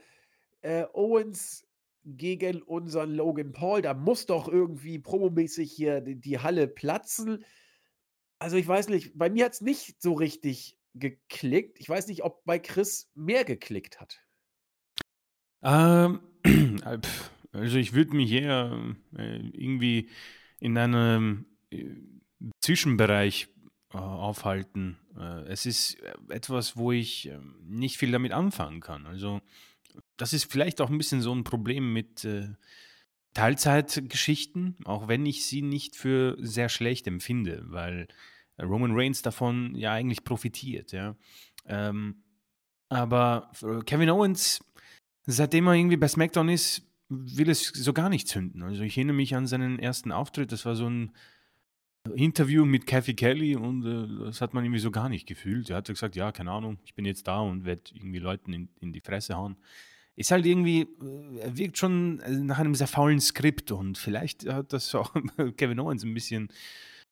äh, 0.62 0.86
Owens 0.92 1.67
gegen 2.04 2.62
unseren 2.62 3.14
Logan 3.14 3.52
Paul, 3.52 3.82
da 3.82 3.94
muss 3.94 4.26
doch 4.26 4.48
irgendwie 4.48 4.98
promomäßig 4.98 5.72
hier 5.72 6.00
die 6.00 6.16
die 6.16 6.38
Halle 6.38 6.68
platzen. 6.68 7.44
Also, 8.38 8.56
ich 8.56 8.68
weiß 8.68 8.88
nicht, 8.88 9.18
bei 9.18 9.30
mir 9.30 9.46
hat 9.46 9.54
es 9.54 9.60
nicht 9.60 10.00
so 10.00 10.12
richtig 10.12 10.78
geklickt. 10.94 11.80
Ich 11.80 11.88
weiß 11.88 12.06
nicht, 12.08 12.22
ob 12.22 12.44
bei 12.44 12.58
Chris 12.58 13.10
mehr 13.14 13.44
geklickt 13.44 14.00
hat. 14.00 14.20
Ähm, 15.62 16.20
äh, 16.44 16.98
also 17.52 17.78
ich 17.78 17.92
würde 17.92 18.16
mich 18.16 18.30
eher 18.32 18.94
äh, 19.16 19.38
irgendwie 19.52 20.08
in 20.60 20.76
einem 20.76 21.46
äh, 21.70 21.86
Zwischenbereich 22.60 23.48
aufhalten. 23.90 24.98
Es 25.46 25.64
ist 25.64 25.96
etwas, 26.28 26.76
wo 26.76 26.92
ich 26.92 27.30
äh, 27.30 27.38
nicht 27.62 27.96
viel 27.96 28.12
damit 28.12 28.32
anfangen 28.32 28.80
kann. 28.80 29.06
Also 29.06 29.40
das 30.16 30.32
ist 30.32 30.50
vielleicht 30.50 30.80
auch 30.80 30.90
ein 30.90 30.98
bisschen 30.98 31.22
so 31.22 31.34
ein 31.34 31.44
Problem 31.44 31.92
mit 31.92 32.24
äh, 32.24 32.48
Teilzeitgeschichten, 33.34 34.76
auch 34.84 35.08
wenn 35.08 35.26
ich 35.26 35.46
sie 35.46 35.62
nicht 35.62 35.96
für 35.96 36.36
sehr 36.40 36.68
schlecht 36.68 37.06
empfinde, 37.06 37.64
weil 37.66 38.08
äh, 38.56 38.64
Roman 38.64 38.92
Reigns 38.94 39.22
davon 39.22 39.74
ja 39.74 39.92
eigentlich 39.92 40.24
profitiert, 40.24 40.92
ja. 40.92 41.16
Ähm, 41.66 42.22
aber 42.88 43.50
für 43.52 43.84
Kevin 43.84 44.10
Owens, 44.10 44.64
seitdem 45.26 45.66
er 45.66 45.74
irgendwie 45.74 45.96
bei 45.98 46.08
SmackDown 46.08 46.48
ist, 46.48 46.82
will 47.08 47.48
es 47.48 47.68
so 47.68 47.92
gar 47.92 48.08
nicht 48.08 48.28
zünden. 48.28 48.62
Also 48.62 48.82
ich 48.82 48.96
erinnere 48.96 49.16
mich 49.16 49.34
an 49.34 49.46
seinen 49.46 49.78
ersten 49.78 50.12
Auftritt, 50.12 50.52
das 50.52 50.64
war 50.64 50.74
so 50.74 50.88
ein 50.88 51.12
Interview 52.14 52.64
mit 52.64 52.86
Kathy 52.86 53.14
Kelly 53.14 53.56
und 53.56 53.84
äh, 53.84 54.24
das 54.26 54.40
hat 54.40 54.54
man 54.54 54.64
irgendwie 54.64 54.80
so 54.80 54.90
gar 54.90 55.08
nicht 55.08 55.26
gefühlt. 55.26 55.70
Er 55.70 55.76
hat 55.76 55.88
gesagt, 55.88 56.16
ja, 56.16 56.32
keine 56.32 56.50
Ahnung, 56.50 56.78
ich 56.84 56.94
bin 56.94 57.04
jetzt 57.04 57.26
da 57.26 57.40
und 57.40 57.64
werde 57.64 57.82
irgendwie 57.94 58.18
Leuten 58.18 58.52
in, 58.52 58.68
in 58.80 58.92
die 58.92 59.00
Fresse 59.00 59.36
hauen. 59.36 59.56
Ist 60.16 60.30
halt 60.30 60.46
irgendwie, 60.46 60.82
äh, 60.82 61.56
wirkt 61.56 61.78
schon 61.78 62.20
äh, 62.20 62.32
nach 62.32 62.58
einem 62.58 62.74
sehr 62.74 62.88
faulen 62.88 63.20
Skript 63.20 63.70
und 63.70 63.98
vielleicht 63.98 64.48
hat 64.48 64.72
das 64.72 64.94
auch 64.94 65.14
Kevin 65.56 65.80
Owens 65.80 66.04
ein 66.04 66.14
bisschen 66.14 66.48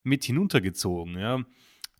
mit 0.03 0.24
hinuntergezogen, 0.24 1.18
ja. 1.18 1.44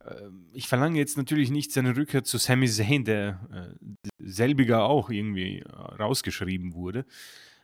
Ähm, 0.05 0.47
Ich 0.53 0.69
verlange 0.69 0.99
jetzt 0.99 1.17
natürlich 1.17 1.51
nicht 1.51 1.73
seine 1.73 1.97
Rückkehr 1.97 2.25
zu 2.25 2.39
Sami 2.39 2.69
Zayn, 2.69 3.05
der 3.05 3.41
äh, 3.53 4.09
selbiger 4.19 4.85
auch 4.85 5.11
irgendwie 5.11 5.61
äh, 5.61 5.69
rausgeschrieben 5.71 6.75
wurde. 6.75 7.05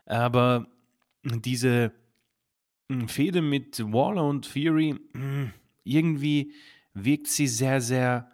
Aber 0.07 0.67
diese 1.25 1.93
Fehde 3.07 3.43
mit 3.43 3.81
Waller 3.93 4.25
und 4.25 4.47
Fury, 4.47 4.95
hm, 5.13 5.53
irgendwie 5.85 6.53
wirkt 6.95 7.29
sie 7.29 7.47
sehr, 7.47 7.81
sehr 7.81 8.31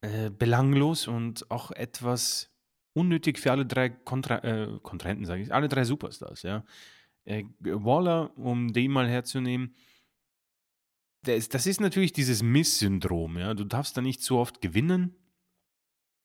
äh, 0.00 0.30
belanglos 0.30 1.06
und 1.06 1.50
auch 1.50 1.70
etwas 1.70 2.50
unnötig 2.94 3.38
für 3.38 3.52
alle 3.52 3.66
drei 3.66 3.88
Kontra 3.90 4.38
äh, 4.38 4.78
Kontrahenten, 4.82 5.24
sage 5.24 5.42
ich, 5.42 5.52
alle 5.52 5.68
drei 5.68 5.84
Superstars, 5.84 6.42
ja. 6.42 6.64
Äh, 7.24 7.44
Waller, 7.60 8.36
um 8.36 8.72
den 8.72 8.90
mal 8.90 9.08
herzunehmen, 9.08 9.74
ist, 11.26 11.54
das 11.54 11.66
ist 11.66 11.80
natürlich 11.80 12.12
dieses 12.12 12.42
Miss-Syndrom, 12.42 13.38
ja. 13.38 13.54
Du 13.54 13.64
darfst 13.64 13.96
da 13.96 14.00
nicht 14.00 14.22
so 14.22 14.38
oft 14.38 14.60
gewinnen, 14.60 15.14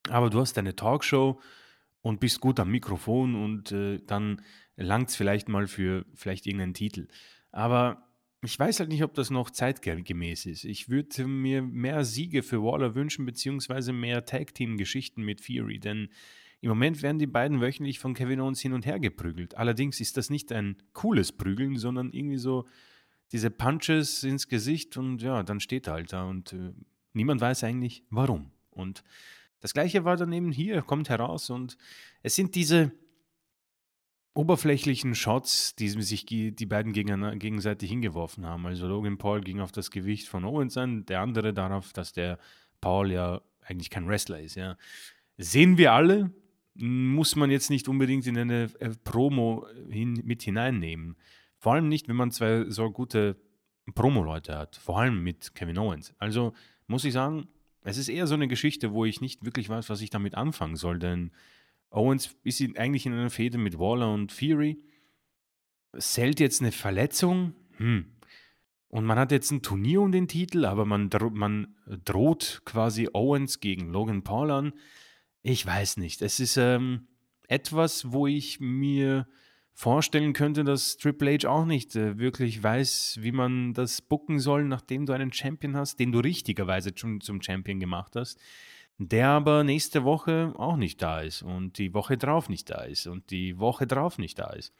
aber 0.09 0.29
du 0.29 0.39
hast 0.39 0.57
deine 0.57 0.75
Talkshow 0.75 1.39
und 2.01 2.19
bist 2.19 2.41
gut 2.41 2.59
am 2.59 2.71
Mikrofon 2.71 3.35
und 3.35 3.71
äh, 3.71 3.99
dann 4.05 4.41
langt 4.75 5.09
es 5.09 5.15
vielleicht 5.15 5.49
mal 5.49 5.67
für 5.67 6.05
vielleicht 6.13 6.45
irgendeinen 6.45 6.73
Titel. 6.73 7.07
Aber 7.57 8.07
ich 8.43 8.59
weiß 8.59 8.79
halt 8.79 8.89
nicht, 8.89 9.03
ob 9.03 9.15
das 9.15 9.31
noch 9.31 9.49
zeitgemäß 9.49 10.45
ist. 10.45 10.63
Ich 10.63 10.89
würde 10.89 11.25
mir 11.25 11.63
mehr 11.63 12.05
Siege 12.05 12.43
für 12.43 12.61
Waller 12.61 12.93
wünschen, 12.93 13.25
beziehungsweise 13.25 13.93
mehr 13.93 14.25
Tag-Team-Geschichten 14.25 15.23
mit 15.23 15.41
Fury, 15.41 15.79
denn 15.79 16.09
im 16.61 16.69
Moment 16.69 17.01
werden 17.01 17.17
die 17.17 17.25
beiden 17.25 17.59
wöchentlich 17.59 17.97
von 17.97 18.13
Kevin 18.13 18.41
Owens 18.41 18.61
hin 18.61 18.73
und 18.73 18.85
her 18.85 18.99
geprügelt. 18.99 19.57
Allerdings 19.57 19.99
ist 19.99 20.17
das 20.17 20.29
nicht 20.29 20.51
ein 20.51 20.77
cooles 20.93 21.31
Prügeln, 21.31 21.77
sondern 21.77 22.11
irgendwie 22.13 22.37
so 22.37 22.67
diese 23.31 23.49
Punches 23.49 24.23
ins 24.23 24.47
Gesicht 24.47 24.95
und 24.95 25.23
ja, 25.23 25.41
dann 25.41 25.59
steht 25.59 25.87
er 25.87 25.93
halt 25.93 26.13
da 26.13 26.25
und 26.25 26.53
äh, 26.53 26.73
niemand 27.13 27.41
weiß 27.41 27.63
eigentlich 27.63 28.03
warum. 28.11 28.51
Und 28.69 29.03
das 29.61 29.73
gleiche 29.73 30.05
war 30.05 30.15
dann 30.15 30.31
eben 30.31 30.51
hier, 30.51 30.83
kommt 30.83 31.09
heraus 31.09 31.49
und 31.49 31.75
es 32.21 32.35
sind 32.35 32.53
diese 32.53 32.91
oberflächlichen 34.37 35.15
Shots, 35.15 35.75
die 35.75 35.89
sich 35.89 36.25
die 36.25 36.65
beiden 36.65 36.93
gegenseitig 36.93 37.89
hingeworfen 37.89 38.45
haben. 38.45 38.65
Also 38.67 38.87
Logan 38.87 39.17
Paul 39.17 39.41
ging 39.41 39.59
auf 39.59 39.71
das 39.71 39.91
Gewicht 39.91 40.27
von 40.27 40.45
Owens 40.45 40.77
an, 40.77 41.05
der 41.05 41.21
andere 41.21 41.53
darauf, 41.53 41.91
dass 41.91 42.13
der 42.13 42.37
Paul 42.79 43.11
ja 43.11 43.41
eigentlich 43.61 43.89
kein 43.89 44.07
Wrestler 44.07 44.39
ist. 44.39 44.55
Ja. 44.55 44.77
Sehen 45.37 45.77
wir 45.77 45.93
alle, 45.93 46.31
muss 46.75 47.35
man 47.35 47.49
jetzt 47.49 47.69
nicht 47.69 47.87
unbedingt 47.87 48.27
in 48.27 48.37
eine 48.37 48.69
äh, 48.79 48.91
Promo 49.03 49.65
hin, 49.89 50.21
mit 50.23 50.43
hineinnehmen. 50.43 51.17
Vor 51.57 51.73
allem 51.73 51.89
nicht, 51.89 52.07
wenn 52.07 52.15
man 52.15 52.31
zwei 52.31 52.69
so 52.69 52.91
gute 52.91 53.35
Promo-Leute 53.95 54.57
hat. 54.57 54.75
Vor 54.75 54.99
allem 54.99 55.23
mit 55.23 55.55
Kevin 55.55 55.77
Owens. 55.77 56.13
Also 56.19 56.53
muss 56.85 57.03
ich 57.03 57.13
sagen, 57.13 57.47
es 57.81 57.97
ist 57.97 58.09
eher 58.09 58.27
so 58.27 58.35
eine 58.35 58.47
Geschichte, 58.47 58.93
wo 58.93 59.05
ich 59.05 59.21
nicht 59.21 59.43
wirklich 59.43 59.69
weiß, 59.69 59.89
was 59.89 60.01
ich 60.01 60.09
damit 60.09 60.35
anfangen 60.35 60.75
soll, 60.75 60.99
denn 60.99 61.31
Owens 61.89 62.35
ist 62.43 62.61
eigentlich 62.77 63.05
in 63.05 63.13
einer 63.13 63.29
Fehde 63.29 63.57
mit 63.57 63.79
Waller 63.79 64.13
und 64.13 64.31
Fury. 64.31 64.83
Zählt 65.97 66.39
jetzt 66.39 66.61
eine 66.61 66.71
Verletzung? 66.71 67.53
Hm. 67.77 68.05
Und 68.89 69.05
man 69.05 69.19
hat 69.19 69.31
jetzt 69.31 69.51
ein 69.51 69.61
Turnier 69.61 70.01
um 70.01 70.11
den 70.11 70.27
Titel, 70.27 70.65
aber 70.65 70.85
man, 70.85 71.09
dro 71.09 71.29
man 71.29 71.75
droht 72.05 72.61
quasi 72.65 73.09
Owens 73.13 73.59
gegen 73.59 73.89
Logan 73.89 74.23
Paul 74.23 74.51
an. 74.51 74.73
Ich 75.41 75.65
weiß 75.65 75.97
nicht. 75.97 76.21
Es 76.21 76.39
ist 76.39 76.57
ähm, 76.57 77.07
etwas, 77.47 78.11
wo 78.11 78.27
ich 78.27 78.59
mir 78.59 79.27
vorstellen 79.73 80.33
könnte, 80.33 80.63
dass 80.63 80.97
Triple 80.97 81.37
H 81.37 81.47
auch 81.47 81.65
nicht 81.65 81.95
äh, 81.95 82.17
wirklich 82.17 82.63
weiß, 82.63 83.19
wie 83.21 83.31
man 83.31 83.73
das 83.73 84.01
bucken 84.01 84.39
soll, 84.39 84.63
nachdem 84.63 85.05
du 85.05 85.13
einen 85.13 85.31
Champion 85.31 85.75
hast, 85.75 85.99
den 85.99 86.11
du 86.11 86.19
richtigerweise 86.19 86.91
schon 86.95 87.21
zum 87.21 87.41
Champion 87.41 87.79
gemacht 87.79 88.15
hast, 88.15 88.39
der 88.97 89.29
aber 89.29 89.63
nächste 89.63 90.03
Woche 90.03 90.53
auch 90.57 90.75
nicht 90.75 91.01
da 91.01 91.21
ist 91.21 91.43
und 91.43 91.77
die 91.77 91.93
Woche 91.93 92.17
drauf 92.17 92.49
nicht 92.49 92.69
da 92.69 92.81
ist 92.81 93.07
und 93.07 93.29
die 93.29 93.59
Woche 93.59 93.85
drauf 93.85 94.17
nicht 94.17 94.39
da 94.39 94.51
ist. 94.51 94.73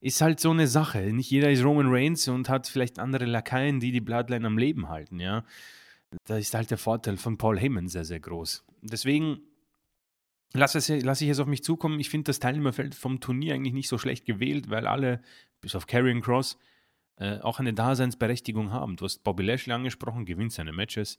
Ist 0.00 0.20
halt 0.20 0.38
so 0.38 0.50
eine 0.50 0.68
Sache. 0.68 1.12
Nicht 1.12 1.30
jeder 1.30 1.50
ist 1.50 1.64
Roman 1.64 1.88
Reigns 1.88 2.28
und 2.28 2.48
hat 2.48 2.68
vielleicht 2.68 2.98
andere 2.98 3.24
Lakaien, 3.24 3.80
die 3.80 3.90
die 3.90 4.00
Bloodline 4.00 4.46
am 4.46 4.58
Leben 4.58 4.88
halten, 4.88 5.18
ja. 5.18 5.44
Da 6.24 6.36
ist 6.36 6.54
halt 6.54 6.70
der 6.70 6.78
Vorteil 6.78 7.16
von 7.16 7.36
Paul 7.36 7.58
Heyman 7.58 7.88
sehr, 7.88 8.04
sehr 8.04 8.20
groß. 8.20 8.64
Deswegen 8.82 9.40
lasse, 10.52 10.78
es, 10.78 10.88
lasse 10.88 11.24
ich 11.24 11.30
es 11.30 11.40
auf 11.40 11.48
mich 11.48 11.64
zukommen. 11.64 11.98
Ich 11.98 12.10
finde 12.10 12.24
das 12.24 12.38
Teilnehmerfeld 12.38 12.94
vom 12.94 13.20
Turnier 13.20 13.54
eigentlich 13.54 13.74
nicht 13.74 13.88
so 13.88 13.98
schlecht 13.98 14.24
gewählt, 14.24 14.70
weil 14.70 14.86
alle, 14.86 15.20
bis 15.60 15.74
auf 15.74 15.86
Karrion 15.86 16.20
Cross, 16.20 16.58
äh, 17.16 17.38
auch 17.40 17.58
eine 17.58 17.74
Daseinsberechtigung 17.74 18.72
haben. 18.72 18.96
Du 18.96 19.04
hast 19.04 19.24
Bobby 19.24 19.42
Lashley 19.42 19.72
angesprochen, 19.72 20.26
gewinnt 20.26 20.52
seine 20.52 20.72
Matches. 20.72 21.18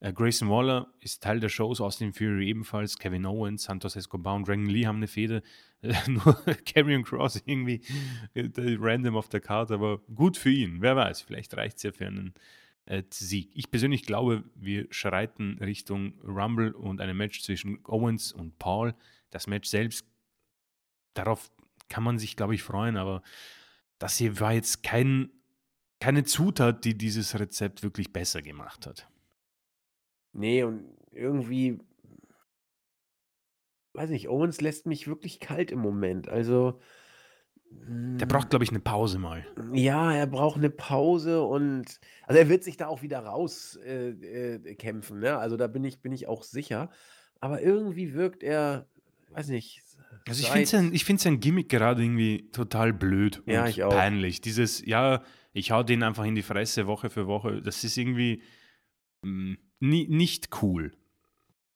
Äh, 0.00 0.12
Grayson 0.14 0.48
Waller 0.48 0.92
ist 1.00 1.22
Teil 1.22 1.40
der 1.40 1.50
Shows, 1.50 1.80
Austin 1.80 2.12
Fury 2.12 2.48
ebenfalls, 2.48 2.98
Kevin 2.98 3.26
Owens, 3.26 3.64
Santos 3.64 3.96
Escobar 3.96 4.34
und 4.34 4.48
Dragon 4.48 4.66
Lee 4.66 4.86
haben 4.86 4.96
eine 4.96 5.08
Fehde. 5.08 5.42
Äh, 5.82 5.94
nur 6.10 6.34
Karrion 6.66 7.04
Cross 7.04 7.42
irgendwie 7.46 7.80
äh, 8.34 8.50
random 8.78 9.16
auf 9.16 9.30
der 9.30 9.40
Karte, 9.40 9.72
aber 9.72 9.96
gut 10.14 10.36
für 10.36 10.50
ihn. 10.50 10.82
Wer 10.82 10.94
weiß, 10.94 11.22
vielleicht 11.22 11.56
reicht 11.56 11.78
es 11.78 11.84
ja 11.84 11.92
für 11.92 12.06
einen 12.06 12.34
äh, 12.84 13.02
Sieg. 13.10 13.50
Ich 13.54 13.70
persönlich 13.70 14.04
glaube, 14.04 14.44
wir 14.54 14.88
schreiten 14.90 15.56
Richtung 15.58 16.20
Rumble 16.22 16.72
und 16.72 17.00
einem 17.00 17.16
Match 17.16 17.40
zwischen 17.40 17.78
Owens 17.86 18.30
und 18.30 18.58
Paul. 18.58 18.94
Das 19.30 19.46
Match 19.46 19.70
selbst, 19.70 20.04
darauf 21.14 21.50
kann 21.88 22.04
man 22.04 22.18
sich, 22.18 22.36
glaube 22.36 22.54
ich, 22.54 22.62
freuen, 22.62 22.98
aber 22.98 23.22
das 23.98 24.18
hier 24.18 24.38
war 24.38 24.52
jetzt 24.52 24.82
kein, 24.82 25.30
keine 25.98 26.24
Zutat, 26.24 26.84
die 26.84 26.94
dieses 26.94 27.40
Rezept 27.40 27.82
wirklich 27.82 28.12
besser 28.12 28.42
gemacht 28.42 28.86
hat. 28.86 29.08
Nee, 30.32 30.62
und 30.64 30.96
irgendwie 31.12 31.78
weiß 33.94 34.10
nicht, 34.10 34.28
Owens 34.28 34.60
lässt 34.60 34.86
mich 34.86 35.06
wirklich 35.08 35.40
kalt 35.40 35.70
im 35.70 35.80
Moment. 35.80 36.28
Also 36.28 36.80
der 38.20 38.26
braucht, 38.26 38.44
hm. 38.44 38.50
glaube 38.50 38.64
ich, 38.64 38.70
eine 38.70 38.80
Pause 38.80 39.18
mal. 39.18 39.46
Ja, 39.74 40.12
er 40.12 40.26
braucht 40.26 40.58
eine 40.58 40.70
Pause 40.70 41.42
und 41.42 42.00
also, 42.26 42.38
er 42.38 42.48
wird 42.48 42.64
sich 42.64 42.76
da 42.76 42.86
auch 42.86 43.02
wieder 43.02 43.20
rauskämpfen, 43.20 44.22
äh, 44.24 44.54
äh, 44.54 44.74
kämpfen, 44.74 45.20
ne? 45.20 45.38
Also, 45.38 45.56
da 45.56 45.66
bin 45.66 45.84
ich 45.84 46.00
bin 46.00 46.12
ich 46.12 46.28
auch 46.28 46.42
sicher. 46.42 46.90
Aber 47.40 47.62
irgendwie 47.62 48.12
wirkt 48.14 48.42
er, 48.42 48.86
weiß 49.30 49.48
nicht, 49.48 49.82
Also, 50.28 50.42
ich 50.42 50.48
finde 50.48 50.68
sein 50.68 50.92
ich 50.92 51.04
sein 51.04 51.40
Gimmick 51.40 51.68
gerade 51.68 52.02
irgendwie 52.02 52.50
total 52.52 52.92
blöd 52.92 53.42
Ja, 53.46 53.66
ich 53.68 53.82
auch. 53.82 53.90
peinlich. 53.90 54.40
Dieses: 54.40 54.84
„Ja, 54.84 55.22
ich 55.52 55.70
hau 55.70 55.82
den 55.82 56.02
einfach 56.02 56.24
in 56.24 56.34
die 56.34 56.42
Fresse 56.42 56.86
Woche 56.86 57.10
für 57.10 57.26
Woche.“ 57.26 57.62
Das 57.62 57.82
ist 57.84 57.96
irgendwie, 57.96 58.42
hm, 59.24 59.58
nicht 59.80 60.62
cool. 60.62 60.92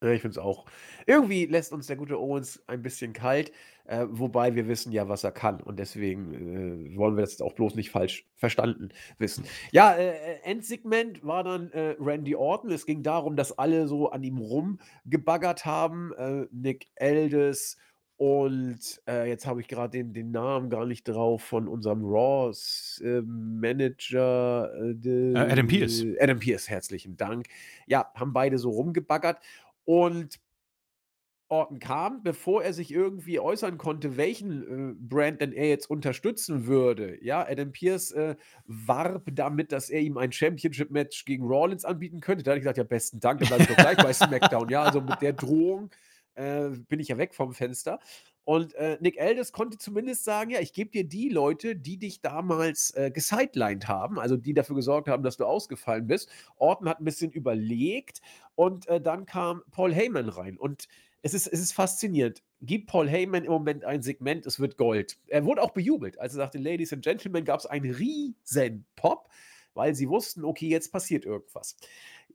Ja, 0.03 0.11
ich 0.11 0.21
finde 0.21 0.39
es 0.39 0.39
auch. 0.39 0.67
Irgendwie 1.07 1.47
lässt 1.47 1.73
uns 1.73 1.87
der 1.87 1.97
gute 1.97 2.21
Owens 2.21 2.63
ein 2.67 2.83
bisschen 2.83 3.15
kalt, 3.15 3.53
äh, 3.87 4.07
wobei 4.11 4.55
wir 4.55 4.69
wissen 4.69 4.93
ja, 4.93 5.09
was 5.09 5.25
er 5.25 5.33
kann 5.33 5.63
und 5.63 5.79
deswegen, 5.79 6.93
äh, 6.93 6.97
wollen 6.97 7.17
wir 7.17 7.23
das 7.23 7.41
auch 7.41 7.55
bloß 7.55 7.75
nicht 7.75 7.91
falsch 7.91 8.27
verstanden 8.37 8.91
wissen. 9.17 9.45
Ja, 9.73 9.95
äh, 9.95 10.41
Endsegment 10.43 11.25
war 11.25 11.43
dann, 11.43 11.71
äh, 11.73 11.97
Randy 11.99 12.35
Orton. 12.37 12.71
Es 12.71 12.85
ging 12.85 13.03
darum, 13.03 13.35
dass 13.35 13.57
alle 13.57 13.89
so 13.89 14.11
an 14.11 14.23
ihm 14.23 14.37
rumgebaggert 14.37 15.65
haben, 15.65 16.13
äh, 16.19 16.47
Nick 16.51 16.89
Aldis 16.99 17.79
und, 18.17 19.01
äh, 19.09 19.29
jetzt 19.29 19.47
habe 19.47 19.61
ich 19.61 19.69
gerade 19.69 19.91
den 19.99 20.13
den 20.13 20.31
Namen 20.31 20.71
gar 20.71 20.87
nicht 20.87 21.05
drauf 21.09 21.43
von 21.43 21.69
unserem 21.69 22.05
Raws, 22.05 23.01
äh, 23.05 23.23
Manager, 23.23 24.71
äh, 24.81 24.95
Adam 25.51 25.67
Pearce. 25.67 26.07
Adam 26.21 26.39
Pearce, 26.39 26.69
herzlichen 26.69 27.17
Dank. 27.17 27.49
Ja, 27.87 28.13
haben 28.15 28.33
beide 28.33 28.59
so 28.59 28.71
rumgebaggert 28.71 29.41
und 29.85 30.39
Orton 31.51 31.79
kam, 31.79 32.23
bevor 32.23 32.65
er 32.65 32.73
sich 32.73 32.91
irgendwie 32.91 33.39
äußern 33.39 33.77
konnte, 33.77 34.17
welchen, 34.17 34.93
äh, 34.93 34.95
Brand 34.99 35.41
denn 35.43 35.53
er 35.53 35.69
jetzt 35.69 35.91
unterstützen 35.91 36.67
würde. 36.67 37.23
Ja, 37.23 37.47
Adam 37.47 37.71
Pearce, 37.71 38.13
äh, 38.13 38.37
warb 38.65 39.29
damit, 39.33 39.71
dass 39.71 39.91
er 39.91 40.01
ihm 40.01 40.17
ein 40.17 40.33
Championship-Match 40.33 41.27
gegen 41.27 41.45
Rollins 41.45 41.85
anbieten 41.85 42.21
könnte. 42.21 42.43
Da 42.45 42.53
hat 42.53 42.57
ich 42.59 42.63
gesagt: 42.63 42.79
„Ja, 42.79 42.85
besten 42.85 43.21
Dank, 43.21 43.41
dann 43.41 43.49
bleibe 43.49 43.63
ich 43.65 43.69
doch 43.69 43.79
gleich 43.79 44.01
bei 44.01 44.13
SmackDown.“ 44.15 44.71
Ja, 44.71 44.83
also 44.85 45.03
mit 45.03 45.21
der 45.21 45.35
Drohung, 45.35 45.91
äh, 46.35 46.69
bin 46.89 47.01
ich 47.01 47.09
ja 47.09 47.19
weg 47.19 47.35
vom 47.35 47.53
Fenster. 47.55 48.01
Und, 48.45 48.75
äh, 48.75 48.99
Nick 49.01 49.19
Aldis 49.21 49.53
konnte 49.53 49.79
zumindest 49.79 50.25
sagen: 50.25 50.51
„Ja, 50.51 50.61
ich 50.61 50.73
gebe 50.75 50.91
dir 50.91 51.05
die 51.09 51.31
Leute, 51.31 51.77
die 51.77 51.99
dich 51.99 52.21
damals, 52.21 52.91
äh, 52.95 53.11
gesidelined 53.11 53.89
haben, 53.89 54.19
also 54.19 54.37
die 54.37 54.53
dafür 54.55 54.77
gesorgt 54.77 55.09
haben, 55.09 55.23
dass 55.23 55.37
du 55.39 55.47
ausgefallen 55.47 56.07
bist.“ 56.07 56.29
Orton 56.57 56.89
hat 56.89 57.01
ein 57.01 57.05
bisschen 57.05 57.33
überlegt 57.33 58.21
und, 58.55 58.87
äh, 58.89 59.01
dann 59.01 59.25
kam 59.27 59.63
Paul 59.71 59.95
Heyman 59.95 60.29
rein 60.29 60.59
und 60.59 60.89
es 61.23 61.33
ist 61.35 61.47
es 61.47 61.61
ist 61.61 61.73
faszinierend. 61.73 62.43
Gibt 62.61 62.87
Paul 62.89 63.09
Heyman 63.09 63.45
im 63.45 63.51
Moment 63.53 63.85
ein 63.85 64.03
Segment, 64.03 64.45
es 64.47 64.61
wird 64.61 64.77
Gold. 64.77 65.19
Er 65.29 65.45
wurde 65.47 65.63
auch 65.63 65.71
bejubelt. 65.71 66.19
Als 66.21 66.35
er 66.35 66.39
sagte: 66.39 66.59
„Ladies 66.59 66.93
and 66.93 67.03
Gentlemen“, 67.03 67.45
gab 67.47 67.61
es 67.61 67.67
einen 67.67 67.91
riesen 67.95 68.87
Pop, 68.97 69.29
weil 69.75 69.95
sie 69.95 70.09
wussten: 70.11 70.45
„Okay, 70.45 70.69
jetzt 70.69 70.93
passiert 70.93 71.25
irgendwas.“ 71.25 71.77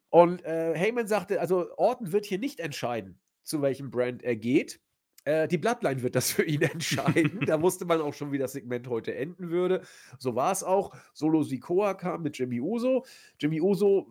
Und, 0.10 0.44
äh, 0.44 0.74
Heyman 0.76 1.08
sagte: 1.08 1.40
„Also, 1.40 1.68
Orton 1.78 2.12
wird 2.12 2.26
hier 2.26 2.40
nicht 2.40 2.60
entscheiden, 2.60 3.20
zu 3.44 3.62
welchem 3.62 3.92
Brand 3.92 4.24
er 4.24 4.36
geht. 4.36 4.80
Äh, 5.26 5.48
die 5.48 5.58
Bloodline 5.58 6.02
wird 6.02 6.16
das 6.16 6.32
für 6.32 6.44
ihn 6.44 6.62
entscheiden.“ 6.64 7.42
Da 7.46 7.62
wusste 7.62 7.86
man 7.86 8.02
auch 8.02 8.14
schon, 8.14 8.32
wie 8.32 8.38
das 8.38 8.54
Segment 8.54 8.88
heute 8.88 9.16
enden 9.16 9.50
würde. 9.50 9.82
So 10.18 10.36
war 10.36 10.52
es 10.52 10.64
auch. 10.64 10.96
Solo 11.14 11.44
Sikoa 11.44 11.94
kam 11.94 12.24
mit 12.24 12.38
Jimmy 12.38 12.60
Uso. 12.60 13.06
Jimmy 13.40 13.62
Uso 13.62 14.08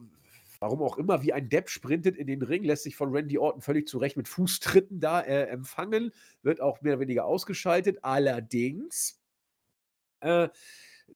warum 0.61 0.83
auch 0.83 0.99
immer, 0.99 1.23
wie 1.23 1.33
ein 1.33 1.49
Depp 1.49 1.71
sprintet 1.71 2.17
in 2.17 2.27
den 2.27 2.43
Ring, 2.43 2.65
lässt 2.65 2.83
sich 2.83 2.97
von 2.97 3.15
Randy 3.15 3.39
Orton 3.39 3.61
völlig 3.61 3.87
zurecht 3.87 4.17
mit 4.17 4.29
Fußtritten 4.29 5.01
da 5.01 5.21
äh, 5.21 5.45
empfangen, 5.45 6.13
wird 6.43 6.61
auch 6.61 6.83
mehr 6.83 6.95
oder 6.95 7.03
weniger 7.03 7.25
ausgeschaltet. 7.27 7.99
Allerdings 8.03 9.21
äh, 10.21 10.49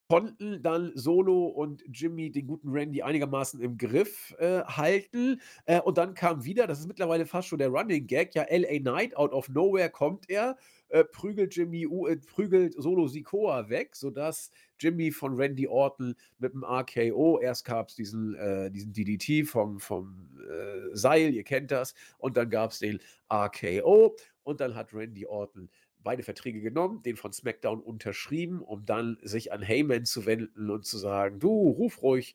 konnten 0.09 0.62
dann 0.62 0.93
Solo 0.95 1.47
und 1.47 1.82
Jimmy 1.90 2.30
den 2.30 2.47
guten 2.47 2.68
Randy 2.68 3.03
einigermaßen 3.03 3.61
im 3.61 3.78
Griff 3.78 4.34
äh, 4.38 4.62
halten. 4.62 5.40
Äh, 5.64 5.80
und 5.80 5.99
dann 5.99 6.14
kam 6.14 6.45
wieder, 6.45 6.66
das 6.66 6.80
ist 6.80 6.86
mittlerweile 6.86 7.26
fast 7.26 7.49
schon 7.49 7.59
der 7.59 7.68
Running 7.68 8.07
Gag, 8.07 8.34
ja, 8.34 8.45
LA 8.51 8.78
Knight, 8.80 9.16
out 9.16 9.32
of 9.32 9.49
nowhere 9.49 9.90
kommt 9.90 10.28
er, 10.28 10.57
äh, 10.88 11.05
prügelt 11.05 11.57
Jimmy, 11.57 11.84
äh, 11.84 12.16
prügelt 12.16 12.74
Solo 12.74 13.07
Sikoa 13.07 13.68
weg, 13.70 13.97
sodass 13.97 14.51
Jimmy 14.78 15.11
von 15.11 15.34
Randy 15.34 15.66
Orton 15.66 16.14
mit 16.38 16.53
dem 16.53 16.64
RKO, 16.64 17.40
erst 17.40 17.64
gab 17.64 17.88
es 17.88 17.95
diesen, 17.95 18.34
äh, 18.34 18.70
diesen 18.70 18.93
DDT 18.93 19.47
vom, 19.49 19.80
vom 19.80 20.28
äh, 20.51 20.95
Seil, 20.95 21.32
ihr 21.32 21.45
kennt 21.45 21.70
das, 21.70 21.95
und 22.18 22.36
dann 22.36 22.51
gab 22.51 22.72
es 22.72 22.80
den 22.80 22.99
RKO 23.32 24.14
und 24.43 24.61
dann 24.61 24.74
hat 24.74 24.93
Randy 24.93 25.26
Orton 25.26 25.70
beide 26.03 26.22
Verträge 26.22 26.61
genommen, 26.61 27.03
den 27.03 27.16
von 27.16 27.32
SmackDown 27.32 27.80
unterschrieben, 27.80 28.61
um 28.61 28.84
dann 28.84 29.18
sich 29.22 29.53
an 29.53 29.62
Heyman 29.62 30.05
zu 30.05 30.26
wenden 30.26 30.70
und 30.70 30.84
zu 30.84 30.98
sagen, 30.98 31.38
du 31.38 31.68
ruf 31.70 32.03
ruhig 32.03 32.34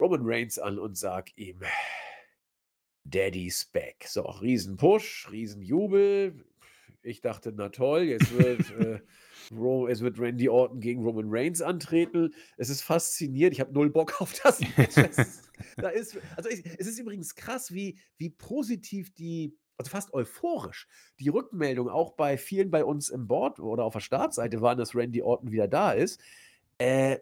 Roman 0.00 0.20
Reigns 0.22 0.58
an 0.58 0.78
und 0.78 0.96
sag 0.96 1.36
ihm, 1.36 1.60
Daddy's 3.04 3.64
back. 3.64 4.04
So, 4.06 4.22
riesen 4.22 4.76
Push, 4.76 5.28
riesen 5.30 5.62
Jubel. 5.62 6.44
Ich 7.02 7.20
dachte, 7.20 7.52
na 7.54 7.70
toll, 7.70 8.02
jetzt 8.02 8.36
wird, 8.36 8.70
äh, 8.78 9.90
es 9.90 10.00
wird 10.00 10.18
Randy 10.18 10.48
Orton 10.48 10.80
gegen 10.80 11.02
Roman 11.02 11.26
Reigns 11.28 11.62
antreten. 11.62 12.34
Es 12.56 12.68
ist 12.68 12.82
faszinierend. 12.82 13.54
Ich 13.54 13.60
habe 13.60 13.72
null 13.72 13.90
Bock 13.90 14.20
auf 14.20 14.34
das 14.42 14.60
da 15.76 15.88
ist, 15.88 16.18
also 16.36 16.48
ich, 16.48 16.64
es 16.78 16.86
ist 16.86 16.98
übrigens 16.98 17.34
krass, 17.34 17.72
wie, 17.72 17.98
wie 18.18 18.30
positiv 18.30 19.12
die 19.14 19.56
also 19.78 19.90
fast 19.90 20.12
euphorisch. 20.12 20.86
Die 21.20 21.28
Rückmeldung 21.28 21.88
auch 21.88 22.12
bei 22.12 22.36
vielen 22.36 22.70
bei 22.70 22.84
uns 22.84 23.08
im 23.08 23.26
Board 23.26 23.60
oder 23.60 23.84
auf 23.84 23.94
der 23.94 24.00
Startseite 24.00 24.60
waren, 24.60 24.76
dass 24.76 24.94
Randy 24.94 25.22
Orton 25.22 25.52
wieder 25.52 25.68
da 25.68 25.92
ist. 25.92 26.20
Äh, 26.78 27.18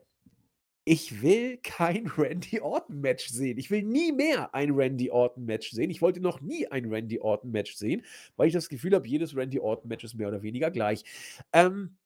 ich 0.84 1.20
will 1.20 1.58
kein 1.58 2.06
Randy 2.16 2.60
Orton-Match 2.60 3.28
sehen. 3.28 3.58
Ich 3.58 3.70
will 3.70 3.82
nie 3.82 4.12
mehr 4.12 4.54
ein 4.54 4.70
Randy 4.70 5.10
Orton-Match 5.10 5.70
sehen. 5.72 5.90
Ich 5.90 6.00
wollte 6.00 6.20
noch 6.20 6.40
nie 6.40 6.66
ein 6.68 6.86
Randy 6.86 7.20
Orton-Match 7.20 7.74
sehen, 7.74 8.02
weil 8.36 8.48
ich 8.48 8.54
das 8.54 8.68
Gefühl 8.68 8.94
habe, 8.94 9.06
jedes 9.06 9.36
Randy 9.36 9.58
Orton-Match 9.58 10.04
ist 10.04 10.14
mehr 10.14 10.28
oder 10.28 10.42
weniger 10.42 10.70
gleich. 10.70 11.04
Ähm, 11.52 11.96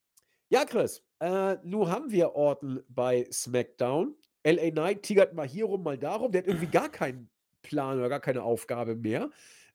ja, 0.49 0.65
Chris, 0.65 1.05
äh, 1.21 1.57
nun 1.63 1.89
haben 1.89 2.11
wir 2.11 2.35
Orton 2.35 2.83
bei 2.89 3.29
SmackDown. 3.31 4.17
LA 4.43 4.71
Knight 4.71 5.03
tigert 5.03 5.35
mal 5.35 5.47
hier 5.47 5.67
rum, 5.67 5.83
mal 5.83 5.99
darum. 5.99 6.33
Der 6.33 6.41
hat 6.41 6.49
irgendwie 6.49 6.67
gar 6.67 6.89
keinen 6.89 7.29
Plan 7.63 7.99
oder 7.99 8.09
gar 8.09 8.21
keine 8.21 8.43
Aufgabe 8.43 8.97
mehr. 8.97 9.31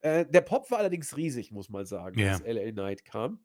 Äh, 0.05 0.25
der 0.29 0.41
Pop 0.41 0.69
war 0.69 0.77
allerdings 0.77 1.17
riesig, 1.17 1.51
muss 1.51 1.69
man 1.69 1.85
sagen, 1.87 2.19
Ja. 2.19 2.33
als 2.33 2.41
LA 2.41 2.71
Knight 2.71 3.05
kam. 3.05 3.43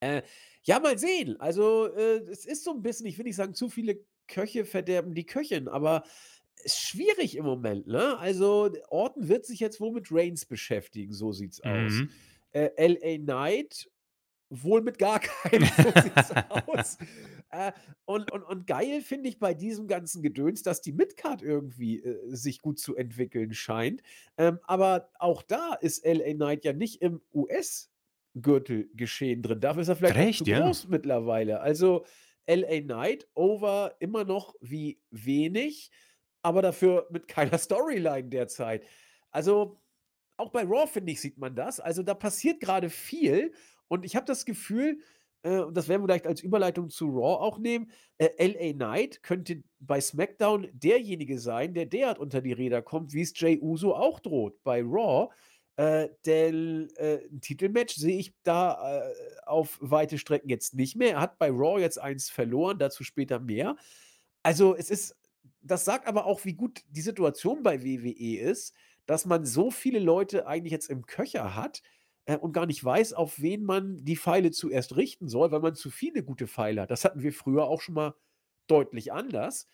Äh, 0.00 0.22
ja, 0.62 0.78
mal 0.80 0.98
sehen. 0.98 1.40
Also, 1.40 1.86
äh, 1.94 2.18
es 2.30 2.44
ist 2.44 2.62
so 2.64 2.72
ein 2.72 2.82
bisschen, 2.82 3.06
ich 3.06 3.16
will 3.16 3.24
nicht 3.24 3.36
sagen, 3.36 3.54
zu 3.54 3.70
viele 3.70 4.04
Köche 4.28 4.66
verderben 4.66 5.14
die 5.14 5.24
Köchin, 5.24 5.66
aber 5.66 6.04
ist 6.62 6.78
schwierig 6.80 7.36
im 7.36 7.46
Moment, 7.46 7.86
ne? 7.86 8.18
Also, 8.18 8.70
Orton 8.90 9.28
wird 9.28 9.46
sich 9.46 9.60
jetzt 9.60 9.80
wohl 9.80 9.92
mit 9.92 10.08
Reigns 10.10 10.44
beschäftigen, 10.44 11.14
so 11.14 11.32
sieht's 11.32 11.62
aus. 11.62 11.92
Mhm. 11.92 12.10
Äh, 12.50 12.70
LA 12.76 13.16
Knight 13.18 13.90
wohl 14.50 14.82
mit 14.82 14.98
gar 14.98 15.20
keinem, 15.20 15.68
so 15.76 15.92
sieht's 16.00 16.32
aus. 16.48 16.98
Äh, 17.50 17.72
und, 18.04 18.30
und, 18.32 18.42
und 18.42 18.66
geil 18.66 19.00
finde 19.00 19.28
ich 19.28 19.38
bei 19.38 19.54
diesem 19.54 19.86
ganzen 19.88 20.22
Gedöns, 20.22 20.62
dass 20.62 20.80
die 20.80 20.92
Midcard 20.92 21.42
irgendwie 21.42 22.02
äh, 22.02 22.34
sich 22.34 22.60
gut 22.60 22.78
zu 22.78 22.96
entwickeln 22.96 23.52
scheint. 23.54 24.02
Ähm, 24.36 24.58
aber 24.64 25.10
auch 25.18 25.42
da 25.42 25.74
ist 25.74 26.04
LA 26.04 26.34
Knight 26.34 26.64
ja 26.64 26.72
nicht 26.72 27.02
im 27.02 27.20
US-Gürtelgeschehen 27.32 29.42
drin. 29.42 29.60
Dafür 29.60 29.82
ist 29.82 29.88
er 29.88 29.96
vielleicht 29.96 30.16
Recht, 30.16 30.44
zu 30.44 30.50
ja. 30.50 30.60
groß 30.60 30.88
mittlerweile. 30.88 31.60
Also 31.60 32.04
LA 32.46 32.80
Knight 32.80 33.28
over 33.34 33.94
immer 33.98 34.24
noch 34.24 34.54
wie 34.60 35.00
wenig, 35.10 35.90
aber 36.42 36.62
dafür 36.62 37.06
mit 37.10 37.28
keiner 37.28 37.58
Storyline 37.58 38.28
derzeit. 38.28 38.84
Also 39.30 39.80
auch 40.38 40.50
bei 40.50 40.62
Raw, 40.62 40.86
finde 40.86 41.12
ich, 41.12 41.20
sieht 41.20 41.38
man 41.38 41.54
das. 41.54 41.80
Also 41.80 42.02
da 42.02 42.14
passiert 42.14 42.60
gerade 42.60 42.90
viel 42.90 43.52
und 43.88 44.04
ich 44.04 44.16
habe 44.16 44.26
das 44.26 44.44
Gefühl, 44.44 45.00
äh, 45.42 45.58
und 45.60 45.76
das 45.76 45.88
werden 45.88 46.02
wir 46.02 46.06
vielleicht 46.08 46.26
als 46.26 46.40
Überleitung 46.42 46.90
zu 46.90 47.06
Raw 47.08 47.42
auch 47.42 47.58
nehmen, 47.58 47.90
äh, 48.18 48.30
LA 48.38 48.72
Knight 48.74 49.22
könnte 49.22 49.62
bei 49.80 50.00
SmackDown 50.00 50.68
derjenige 50.72 51.38
sein, 51.38 51.74
der 51.74 51.86
derart 51.86 52.18
unter 52.18 52.40
die 52.40 52.52
Räder 52.52 52.82
kommt, 52.82 53.12
wie 53.12 53.22
es 53.22 53.32
Jey 53.38 53.58
Uso 53.60 53.94
auch 53.94 54.20
droht 54.20 54.62
bei 54.64 54.82
Raw. 54.82 55.28
Äh, 55.76 56.08
denn 56.26 56.88
äh, 56.96 57.18
'n 57.30 57.40
Titelmatch 57.40 57.94
sehe 57.96 58.18
ich 58.18 58.34
da, 58.42 59.00
äh, 59.10 59.14
auf 59.46 59.78
weite 59.80 60.18
Strecken 60.18 60.48
jetzt 60.48 60.74
nicht 60.74 60.96
mehr. 60.96 61.12
Er 61.12 61.20
hat 61.20 61.38
bei 61.38 61.50
Raw 61.50 61.80
jetzt 61.80 62.00
eins 62.00 62.30
verloren, 62.30 62.78
dazu 62.80 63.04
später 63.04 63.38
mehr. 63.38 63.76
Also, 64.42 64.74
es 64.76 64.90
ist 64.90 65.16
das 65.60 65.84
sagt 65.84 66.06
aber 66.06 66.26
auch, 66.26 66.44
wie 66.44 66.54
gut 66.54 66.82
die 66.88 67.00
Situation 67.00 67.62
bei 67.62 67.82
WWE 67.82 68.38
ist, 68.38 68.74
dass 69.06 69.26
man 69.26 69.44
so 69.44 69.70
viele 69.70 69.98
Leute 69.98 70.46
eigentlich 70.46 70.72
jetzt 70.72 70.88
im 70.90 71.04
Köcher 71.06 71.54
hat, 71.56 71.82
äh, 72.28 72.36
und 72.36 72.52
gar 72.52 72.66
nicht 72.66 72.84
weiß, 72.84 73.14
auf 73.14 73.40
wen 73.40 73.64
man 73.64 74.04
die 74.04 74.16
Pfeile 74.16 74.50
zuerst 74.52 74.96
richten 74.96 75.28
soll, 75.28 75.50
weil 75.50 75.60
man 75.60 75.74
zu 75.74 75.90
viele 75.90 76.22
gute 76.22 76.46
Pfeile 76.46 76.82
hat. 76.82 76.90
Das 76.90 77.04
hatten 77.04 77.22
wir 77.22 77.32
früher 77.32 77.64
auch 77.64 77.80
schon 77.80 77.94
mal 77.94 78.14
deutlich 78.68 79.12
anders. 79.12 79.66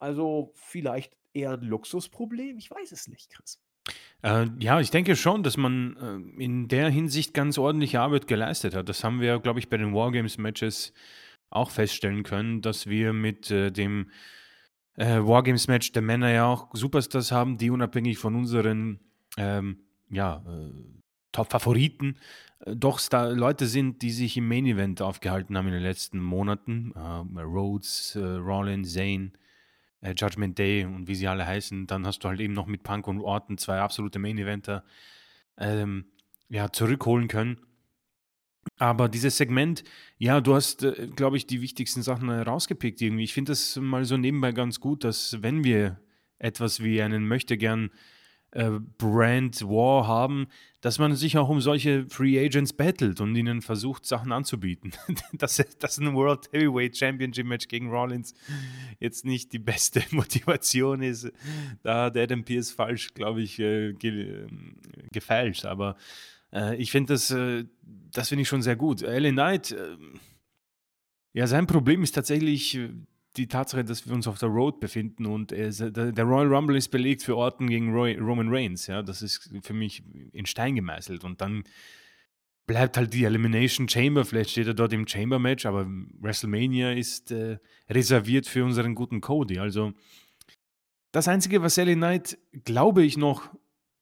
Also, 0.00 0.52
vielleicht 0.56 1.16
eher 1.34 1.52
'n 1.54 1.62
Luxusproblem? 1.62 2.58
Ich 2.58 2.70
weiß 2.70 2.92
es 2.92 3.08
nicht, 3.08 3.30
Chris. 3.30 3.60
Äh, 4.22 4.46
ja, 4.58 4.80
ich 4.80 4.90
denke 4.90 5.16
schon, 5.16 5.42
dass 5.42 5.56
man, 5.56 5.96
äh, 6.38 6.42
in 6.42 6.68
der 6.68 6.90
Hinsicht 6.90 7.32
ganz 7.34 7.58
ordentliche 7.58 8.00
Arbeit 8.00 8.26
geleistet 8.26 8.74
hat. 8.74 8.88
Das 8.88 9.02
haben 9.04 9.20
wir, 9.20 9.38
glaube 9.40 9.58
ich, 9.60 9.68
bei 9.68 9.76
den 9.78 9.94
Wargames-Matches 9.94 10.92
auch 11.50 11.70
feststellen 11.70 12.22
können, 12.22 12.62
dass 12.62 12.86
wir 12.86 13.12
mit, 13.12 13.50
äh, 13.50 13.70
dem, 13.72 14.10
äh, 14.96 15.20
Wargames-Match 15.20 15.92
der 15.92 16.02
Männer 16.02 16.30
ja 16.32 16.46
auch 16.46 16.68
Superstars 16.74 17.32
haben, 17.32 17.58
die 17.58 17.70
unabhängig 17.70 18.18
von 18.18 18.36
unseren, 18.36 19.00
ähm, 19.38 19.84
ja, 20.10 20.44
äh, 20.48 20.72
Top-Favoriten, 21.32 22.16
äh, 22.60 22.76
doch 22.76 23.00
Leute 23.12 23.66
sind, 23.66 24.02
die 24.02 24.10
sich 24.10 24.36
im 24.36 24.48
Main-Event 24.48 25.02
aufgehalten 25.02 25.56
haben 25.56 25.66
in 25.68 25.74
den 25.74 25.82
letzten 25.82 26.20
Monaten. 26.20 26.92
Ähm, 26.96 27.38
Rhodes, 27.38 28.16
äh, 28.16 28.20
Rollins, 28.20 28.92
Zayn, 28.92 29.32
äh, 30.00 30.14
Judgment 30.16 30.58
Day 30.58 30.84
und 30.84 31.08
wie 31.08 31.14
sie 31.14 31.28
alle 31.28 31.46
heißen. 31.46 31.86
Dann 31.86 32.06
hast 32.06 32.20
du 32.20 32.28
halt 32.28 32.40
eben 32.40 32.54
noch 32.54 32.66
mit 32.66 32.82
Punk 32.82 33.06
und 33.06 33.20
Orton 33.20 33.58
zwei 33.58 33.80
absolute 33.80 34.18
Main-Eventer, 34.18 34.84
ähm, 35.58 36.06
ja, 36.48 36.70
zurückholen 36.70 37.28
können. 37.28 37.58
Aber 38.78 39.08
dieses 39.08 39.36
Segment, 39.36 39.84
ja, 40.18 40.40
du 40.40 40.54
hast, 40.54 40.86
glaube 41.16 41.36
ich, 41.36 41.46
die 41.46 41.62
wichtigsten 41.62 42.02
Sachen 42.02 42.30
rausgepickt 42.30 43.00
irgendwie. 43.00 43.24
Ich 43.24 43.32
finde 43.32 43.52
das 43.52 43.76
mal 43.76 44.04
so 44.04 44.16
nebenbei 44.16 44.52
ganz 44.52 44.80
gut, 44.80 45.04
dass 45.04 45.42
wenn 45.42 45.64
wir 45.64 46.00
etwas 46.38 46.82
wie 46.82 47.00
einen 47.02 47.26
Möchtegern 47.26 47.90
äh, 48.52 48.70
Brand 48.98 49.62
War 49.62 50.06
haben, 50.06 50.48
dass 50.80 50.98
man 50.98 51.14
sich 51.14 51.36
auch 51.36 51.48
um 51.48 51.60
solche 51.60 52.06
Free 52.08 52.38
Agents 52.38 52.72
battelt 52.72 53.20
und 53.20 53.36
ihnen 53.36 53.60
versucht, 53.60 54.06
Sachen 54.06 54.32
anzubieten. 54.32 54.92
dass, 55.32 55.62
dass 55.78 55.98
ein 55.98 56.14
World 56.14 56.48
Heavyweight 56.52 56.96
Championship 56.96 57.46
Match 57.46 57.68
gegen 57.68 57.90
Rollins 57.90 58.34
jetzt 58.98 59.24
nicht 59.24 59.52
die 59.52 59.58
beste 59.58 60.02
Motivation 60.10 61.02
ist, 61.02 61.30
da 61.82 62.04
hat 62.04 62.16
Adam 62.16 62.44
Pierce 62.44 62.70
falsch, 62.70 63.12
glaube 63.14 63.42
ich, 63.42 63.58
äh, 63.58 63.92
ge 63.92 64.46
gefälscht. 65.12 65.64
Aber 65.64 65.96
äh, 66.52 66.76
ich 66.76 66.90
finde 66.90 67.14
das, 67.14 67.30
äh, 67.30 67.64
das 67.82 68.28
finde 68.28 68.42
ich 68.42 68.48
schon 68.48 68.62
sehr 68.62 68.76
gut. 68.76 69.02
LA 69.02 69.30
Knight, 69.30 69.72
äh, 69.72 69.96
ja, 71.32 71.46
sein 71.46 71.66
Problem 71.66 72.02
ist 72.02 72.12
tatsächlich 72.12 72.76
äh, 72.76 72.90
die 73.36 73.46
Tatsache, 73.46 73.84
dass 73.84 74.06
wir 74.06 74.14
uns 74.14 74.26
auf 74.26 74.38
der 74.38 74.48
Road 74.48 74.80
befinden 74.80 75.26
und 75.26 75.52
es, 75.52 75.78
der, 75.78 76.24
Royal 76.24 76.52
Rumble 76.52 76.76
ist 76.76 76.88
belegt 76.88 77.22
für 77.22 77.36
Orton 77.36 77.68
gegen 77.68 77.92
Roy, 77.92 78.16
Roman 78.16 78.48
Reigns. 78.48 78.86
Ja, 78.86 79.02
das 79.02 79.22
ist 79.22 79.50
für 79.62 79.72
mich 79.72 80.02
in 80.32 80.46
Stein 80.46 80.74
gemeißelt. 80.74 81.22
Und 81.22 81.40
dann 81.40 81.64
bleibt 82.66 82.96
halt 82.96 83.14
die 83.14 83.24
Elimination 83.24 83.88
Chamber. 83.88 84.24
Vielleicht 84.24 84.50
steht 84.50 84.66
er 84.66 84.74
dort 84.74 84.92
im 84.92 85.06
Chamber 85.06 85.38
Match, 85.38 85.64
aber 85.64 85.86
WrestleMania 86.20 86.92
ist 86.92 87.30
äh, 87.30 87.58
reserviert 87.88 88.46
für 88.46 88.64
unseren 88.64 88.94
guten 88.94 89.20
Cody. 89.20 89.58
Also 89.58 89.92
das 91.12 91.28
Einzige, 91.28 91.62
was 91.62 91.76
Sally 91.76 91.94
Knight, 91.94 92.38
glaube 92.64 93.04
ich, 93.04 93.16
noch 93.16 93.50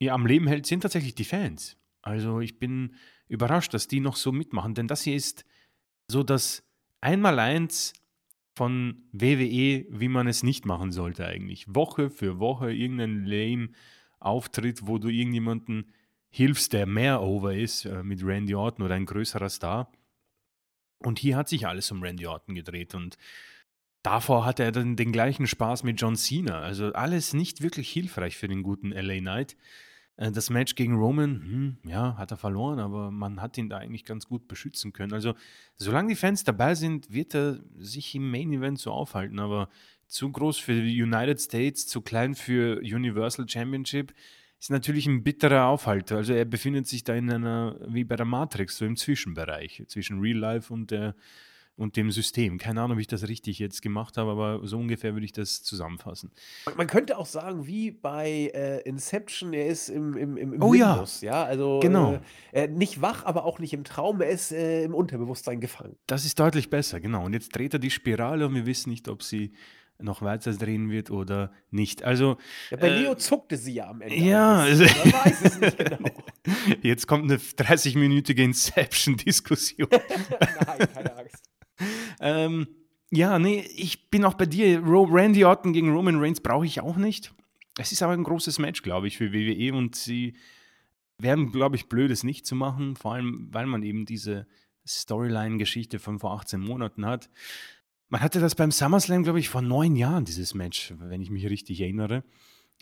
ja, 0.01 0.15
am 0.15 0.27
Leben 0.27 0.47
hält, 0.47 0.67
sind 0.67 0.81
tatsächlich 0.81 1.15
die 1.15 1.25
Fans. 1.25 1.77
Also 2.03 2.41
ich 2.41 2.59
bin 2.59 2.95
überrascht, 3.29 3.75
dass 3.75 3.89
die 3.89 4.01
noch 4.01 4.17
so 4.17 4.33
mitmachen, 4.33 4.75
denn 4.75 4.87
das 4.87 5.03
hier 5.03 5.17
ist 5.17 5.45
so 6.09 6.23
das 6.23 6.63
Einmaleins 7.01 7.93
von 8.59 9.05
WWE, 9.13 9.87
wie 9.89 10.09
man 10.09 10.27
es 10.27 10.43
nicht 10.43 10.67
machen 10.67 10.91
sollte 10.91 11.25
eigentlich. 11.25 11.65
Woche 11.69 12.11
für 12.11 12.41
Woche 12.41 12.73
irgendein 12.73 13.25
lame 13.25 13.69
Auftritt, 14.19 14.89
wo 14.89 14.99
du 14.99 15.11
irgendjemanden 15.11 15.93
hilfst, 16.29 16.73
der 16.73 16.85
mehr 16.85 17.23
over 17.23 17.55
ist, 17.55 17.85
äh, 17.85 18.03
mit 18.03 18.25
Randy 18.25 18.57
Orton 18.57 18.85
oder 18.85 18.97
ein 18.97 19.07
größerer 19.07 19.49
Star. 19.49 19.93
Und 20.99 21.21
hier 21.21 21.37
hat 21.37 21.49
sich 21.49 21.69
alles 21.69 21.89
um 21.93 22.03
Randy 22.03 22.27
Orton 22.27 22.57
gedreht 22.57 22.97
und 22.97 23.17
davor 24.03 24.45
hatte 24.45 24.65
er 24.65 24.73
dann 24.73 24.97
den 24.97 25.13
gleichen 25.13 25.47
Spaß 25.47 25.85
mit 25.85 26.01
John 26.01 26.17
Cena. 26.17 26.59
Also 26.59 26.93
alles 26.95 27.35
nicht 27.35 27.63
wirklich 27.63 27.89
hilfreich 27.89 28.37
für 28.37 28.49
den 28.49 28.65
guten 28.65 28.91
LA 28.91 29.21
Knight. 29.21 29.57
Äh, 30.19 30.33
das 30.33 30.51
Match 30.51 30.75
gegen 30.75 30.97
Roman, 30.97 31.41
hm, 31.43 31.91
ja, 31.91 32.19
hat 32.19 32.31
er 32.31 32.37
verloren, 32.37 32.79
aber 32.79 33.11
man 33.11 33.41
hat 33.41 33.57
ihn 33.57 33.71
da 33.71 33.79
eigentlich 33.79 34.05
ganz 34.05 34.27
gut 34.27 34.47
beschützen 34.49 34.93
können. 34.93 35.15
Also, 35.15 35.35
solange 35.77 36.11
die 36.11 36.17
Fans 36.17 36.45
dabei 36.45 36.75
sind, 36.75 37.11
wird 37.11 37.35
er 37.35 37.61
sich 37.79 38.15
im 38.15 38.31
Main 38.31 38.53
Event 38.53 38.79
so 38.79 38.91
aufhalten, 38.91 39.39
aber 39.39 39.71
zu 40.07 40.31
groß 40.31 40.59
für 40.59 40.83
die 40.83 41.03
United 41.03 41.41
States, 41.41 41.87
zu 41.87 42.01
klein 42.03 42.35
für 42.35 42.81
Universal 42.81 43.49
Championship, 43.49 44.13
ist 44.59 44.71
natürlich 44.71 45.07
ein 45.07 45.23
bitterer 45.23 45.67
Aufhalt. 45.67 46.11
Also 46.11 46.33
er 46.33 46.45
befindet 46.45 46.89
sich 46.89 47.05
da 47.05 47.15
in 47.15 47.31
einer, 47.31 47.79
wie 47.87 48.05
bei 48.05 48.17
der 48.17 48.27
Matrix, 48.27 48.79
so 48.79 48.85
im 48.85 48.97
Zwischenbereich, 48.97 49.85
zwischen 49.87 50.19
Real 50.19 50.39
Life 50.39 50.73
und 50.73 50.91
der 50.91 51.15
und 51.79 51.97
dem 51.97 52.11
System. 52.11 52.59
Keine 52.59 52.83
Ahnung, 52.83 52.97
ob 52.97 53.01
ich 53.01 53.07
das 53.07 53.29
richtig 53.29 53.61
jetzt 53.61 53.83
gemacht 53.83 54.17
habe, 54.17 54.33
aber 54.33 54.67
so 54.67 54.79
ungefähr 54.79 55.15
würde 55.15 55.25
ich 55.25 55.33
das 55.33 55.63
zusammenfassen. 55.63 56.33
Man 56.77 56.89
könnte 56.89 57.17
auch 57.17 57.27
sagen, 57.27 57.67
wie 57.67 57.93
bei 57.93 58.51
äh, 58.53 58.81
Inception, 58.81 59.53
er 59.53 59.69
ist 59.69 59.89
im, 59.89 60.17
im, 60.17 60.37
im, 60.37 60.53
im 60.55 60.63
oh, 60.63 60.73
Windows, 60.73 61.21
ja. 61.21 61.43
ja, 61.43 61.45
also 61.45 61.79
genau. 61.81 62.19
Äh, 62.53 62.67
nicht 62.67 63.01
wach, 63.01 63.25
aber 63.25 63.45
auch 63.45 63.61
nicht 63.61 63.73
im 63.73 63.85
Traum, 63.85 64.21
er 64.21 64.31
ist 64.31 64.51
äh, 64.51 64.83
im 64.83 64.93
Unterbewusstsein 64.93 65.61
gefangen. 65.61 65.97
Das 66.09 66.25
ist 66.25 66.41
deutlich 66.41 66.69
besser, 66.69 66.99
genau. 67.01 67.25
Und 67.25 67.33
jetzt 67.33 67.55
dreht 67.55 67.73
er 67.73 67.79
die 67.79 67.91
Spirale 67.91 68.47
und 68.47 68.55
wir 68.55 68.67
wissen 68.67 68.91
nicht, 68.91 69.09
ob 69.09 69.23
sie 69.23 69.53
noch 70.01 70.23
weiter 70.23 70.53
drehen 70.53 70.91
wird 70.91 71.11
oder 71.11 71.53
nicht. 71.71 72.05
Also 72.05 72.39
ja, 72.71 72.77
bei 72.77 72.89
Leo 72.89 73.13
äh, 73.13 73.17
zuckte 73.17 73.57
sie 73.57 73.75
ja 73.75 73.89
am 73.89 74.01
Ende. 74.01 74.17
Ja, 74.17 74.59
also, 74.59 74.85
man 74.85 75.13
weiß 75.13 75.43
es 75.43 75.61
nicht 75.61 75.79
genau. 75.85 76.11
Jetzt 76.83 77.07
kommt 77.07 77.25
eine 77.25 77.37
30-minütige 77.37 78.43
Inception-Diskussion. 78.43 79.89
Nein, 79.91 80.89
keine 80.95 81.17
Angst. 81.17 81.48
Ähm, 82.21 82.67
ja, 83.11 83.39
nee, 83.39 83.65
ich 83.75 84.11
bin 84.11 84.25
auch 84.25 84.35
bei 84.35 84.47
dir. 84.47 84.83
Randy 84.85 85.45
Orton 85.45 85.73
gegen 85.73 85.93
Roman 85.93 86.21
Reigns 86.21 86.41
brauche 86.41 86.67
ich 86.67 86.81
auch 86.81 86.97
nicht. 86.97 87.33
Es 87.79 87.93
ist 87.93 88.03
aber 88.03 88.13
ein 88.13 88.25
großes 88.25 88.59
Match, 88.59 88.83
glaube 88.83 89.07
ich, 89.07 89.17
für 89.17 89.33
WWE 89.33 89.75
und 89.75 89.95
sie 89.95 90.35
werden, 91.19 91.51
glaube 91.53 91.77
ich, 91.77 91.89
blödes 91.89 92.25
nicht 92.25 92.47
zu 92.47 92.55
machen, 92.55 92.97
vor 92.97 93.15
allem, 93.15 93.49
weil 93.51 93.67
man 93.67 93.83
eben 93.83 94.05
diese 94.05 94.47
Storyline-Geschichte 94.87 95.99
von 95.99 96.19
vor 96.19 96.33
18 96.33 96.61
Monaten 96.61 97.07
hat. 97.07 97.31
Man 98.09 98.21
hatte 98.21 98.41
das 98.41 98.55
beim 98.55 98.71
SummerSlam, 98.71 99.23
glaube 99.23 99.41
ich, 99.41 99.49
vor 99.49 99.63
neun 99.63 99.97
Jahren, 99.97 100.25
dieses 100.25 100.55
Match, 100.55 100.95
wenn 100.99 101.21
ich 101.21 101.31
mich 101.31 101.49
richtig 101.49 101.81
erinnere. 101.81 102.25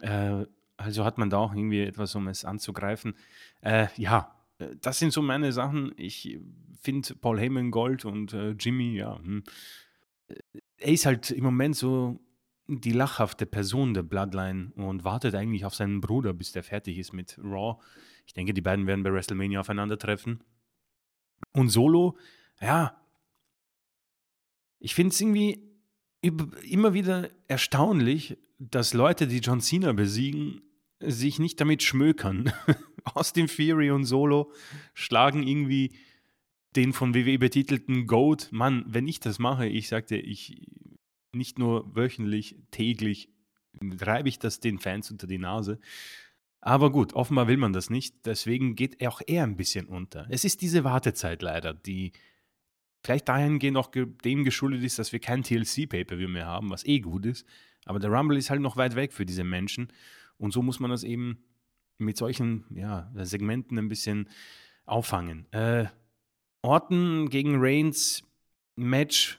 Äh, 0.00 0.44
also 0.76 1.04
hat 1.04 1.18
man 1.18 1.30
da 1.30 1.38
auch 1.38 1.54
irgendwie 1.54 1.82
etwas, 1.82 2.14
um 2.14 2.28
es 2.28 2.44
anzugreifen. 2.44 3.14
Äh, 3.62 3.88
ja, 3.96 4.35
das 4.58 4.98
sind 4.98 5.12
so 5.12 5.22
meine 5.22 5.52
Sachen. 5.52 5.92
Ich 5.96 6.38
finde 6.80 7.14
Paul 7.16 7.38
Heyman 7.38 7.70
Gold 7.70 8.04
und 8.04 8.32
äh, 8.32 8.50
Jimmy, 8.52 8.96
ja. 8.96 9.18
Hm. 9.18 9.44
Äh, 10.28 10.34
er 10.78 10.92
ist 10.92 11.06
halt 11.06 11.30
im 11.30 11.44
Moment 11.44 11.76
so 11.76 12.20
die 12.68 12.92
lachhafte 12.92 13.46
Person 13.46 13.94
der 13.94 14.02
Bloodline 14.02 14.72
und 14.74 15.04
wartet 15.04 15.34
eigentlich 15.34 15.64
auf 15.64 15.74
seinen 15.74 16.00
Bruder, 16.00 16.32
bis 16.32 16.52
der 16.52 16.62
fertig 16.62 16.98
ist 16.98 17.12
mit 17.12 17.38
Raw. 17.38 17.80
Ich 18.26 18.34
denke, 18.34 18.52
die 18.52 18.60
beiden 18.60 18.86
werden 18.86 19.04
bei 19.04 19.12
WrestleMania 19.12 19.60
aufeinandertreffen. 19.60 20.42
Und 21.52 21.68
Solo, 21.68 22.16
ja, 22.60 23.00
ich 24.78 24.94
finde 24.94 25.12
es 25.12 25.20
irgendwie 25.20 25.62
immer 26.22 26.92
wieder 26.92 27.30
erstaunlich, 27.46 28.36
dass 28.58 28.94
Leute, 28.94 29.26
die 29.26 29.38
John 29.38 29.60
Cena 29.60 29.92
besiegen, 29.92 30.62
sich 31.00 31.38
nicht 31.38 31.60
damit 31.60 31.82
schmökern. 31.82 32.52
Austin 33.04 33.48
Fury 33.48 33.90
und 33.90 34.04
Solo 34.04 34.52
schlagen 34.94 35.46
irgendwie 35.46 35.92
den 36.74 36.92
von 36.92 37.14
WWE 37.14 37.38
betitelten 37.38 38.06
Goat. 38.06 38.48
Mann, 38.50 38.84
wenn 38.86 39.08
ich 39.08 39.20
das 39.20 39.38
mache, 39.38 39.66
ich 39.66 39.88
sagte, 39.88 40.16
ich 40.16 40.66
nicht 41.32 41.58
nur 41.58 41.94
wöchentlich, 41.94 42.56
täglich 42.70 43.30
reibe 44.00 44.28
ich 44.28 44.38
das 44.38 44.60
den 44.60 44.78
Fans 44.78 45.10
unter 45.10 45.26
die 45.26 45.38
Nase. 45.38 45.78
Aber 46.60 46.90
gut, 46.90 47.12
offenbar 47.12 47.46
will 47.46 47.58
man 47.58 47.72
das 47.72 47.90
nicht. 47.90 48.26
Deswegen 48.26 48.74
geht 48.74 49.06
auch 49.06 49.20
er 49.26 49.44
ein 49.44 49.56
bisschen 49.56 49.86
unter. 49.86 50.26
Es 50.30 50.44
ist 50.44 50.62
diese 50.62 50.82
Wartezeit 50.82 51.42
leider, 51.42 51.74
die 51.74 52.12
vielleicht 53.04 53.28
dahingehend 53.28 53.76
auch 53.76 53.90
dem 53.92 54.44
geschuldet 54.44 54.82
ist, 54.82 54.98
dass 54.98 55.12
wir 55.12 55.20
kein 55.20 55.42
TLC-Pay-Per-View 55.44 56.28
mehr 56.28 56.46
haben, 56.46 56.70
was 56.70 56.84
eh 56.84 57.00
gut 57.00 57.24
ist. 57.24 57.46
Aber 57.84 58.00
der 58.00 58.10
Rumble 58.10 58.36
ist 58.36 58.50
halt 58.50 58.60
noch 58.60 58.76
weit 58.76 58.96
weg 58.96 59.12
für 59.12 59.24
diese 59.24 59.44
Menschen. 59.44 59.92
Und 60.38 60.52
so 60.52 60.62
muss 60.62 60.80
man 60.80 60.90
das 60.90 61.02
eben 61.02 61.44
mit 61.98 62.16
solchen 62.16 62.64
ja, 62.70 63.10
Segmenten 63.14 63.78
ein 63.78 63.88
bisschen 63.88 64.28
auffangen. 64.84 65.50
Äh, 65.52 65.86
Orton 66.62 67.28
gegen 67.28 67.56
Reigns, 67.58 68.22
Match, 68.76 69.38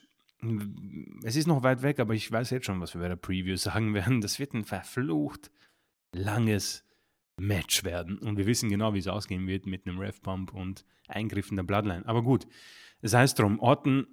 es 1.24 1.36
ist 1.36 1.48
noch 1.48 1.64
weit 1.64 1.82
weg, 1.82 2.00
aber 2.00 2.14
ich 2.14 2.32
weiß 2.32 2.52
jetzt 2.52 2.66
schon, 2.66 2.80
was 2.80 2.94
wir 2.94 3.02
bei 3.02 3.08
der 3.08 3.16
Preview 3.16 3.56
sagen 3.58 3.94
werden. 3.94 4.22
Das 4.22 4.40
wird 4.40 4.54
ein 4.54 4.66
verflucht 4.66 5.52
langes 6.14 6.84
Match 7.38 7.84
werden. 7.84 8.18
Und 8.18 8.38
wir 8.38 8.46
wissen 8.46 8.70
genau, 8.70 8.94
wie 8.94 9.00
es 9.00 9.08
ausgehen 9.08 9.48
wird 9.48 9.66
mit 9.66 9.88
einem 9.88 10.00
Rev-Pump 10.00 10.54
und 10.54 10.86
Eingriffen 11.08 11.58
der 11.58 11.64
Bloodline. 11.64 12.06
Aber 12.06 12.24
gut, 12.24 12.48
sei 13.02 13.24
es 13.24 13.36
drum. 13.36 13.60
Orton 13.60 14.08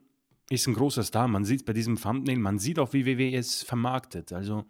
ist 0.51 0.67
ein 0.67 0.75
großer 0.75 1.03
Star. 1.03 1.29
Man 1.29 1.45
sieht 1.45 1.61
es 1.61 1.65
bei 1.65 1.73
diesem 1.73 1.97
Thumbnail, 1.97 2.39
man 2.39 2.59
sieht 2.59 2.79
auch, 2.79 2.93
wie 2.93 3.07
WWE 3.07 3.37
es 3.37 3.63
vermarktet. 3.63 4.33
Also 4.33 4.65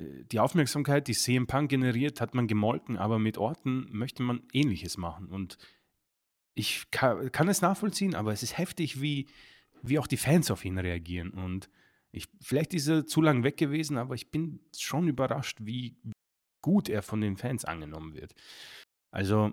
die 0.00 0.40
Aufmerksamkeit, 0.40 1.08
die 1.08 1.14
CM 1.14 1.46
Punk 1.46 1.70
generiert, 1.70 2.20
hat 2.20 2.34
man 2.34 2.46
gemolken, 2.46 2.96
aber 2.96 3.18
mit 3.18 3.38
Orton 3.38 3.86
möchte 3.90 4.22
man 4.22 4.42
Ähnliches 4.52 4.96
machen. 4.96 5.28
Und 5.28 5.58
ich 6.54 6.90
kann, 6.90 7.30
kann 7.32 7.48
es 7.48 7.60
nachvollziehen, 7.60 8.14
aber 8.14 8.32
es 8.32 8.42
ist 8.42 8.58
heftig, 8.58 9.00
wie, 9.00 9.26
wie 9.82 9.98
auch 9.98 10.06
die 10.06 10.16
Fans 10.16 10.50
auf 10.50 10.64
ihn 10.64 10.78
reagieren. 10.78 11.30
Und 11.30 11.68
ich, 12.12 12.28
vielleicht 12.40 12.74
ist 12.74 12.88
er 12.88 13.06
zu 13.06 13.22
lang 13.22 13.44
weg 13.44 13.56
gewesen, 13.56 13.98
aber 13.98 14.14
ich 14.14 14.30
bin 14.30 14.60
schon 14.76 15.08
überrascht, 15.08 15.58
wie 15.60 15.96
gut 16.62 16.88
er 16.88 17.02
von 17.02 17.20
den 17.20 17.36
Fans 17.36 17.64
angenommen 17.64 18.14
wird. 18.14 18.34
Also, 19.10 19.52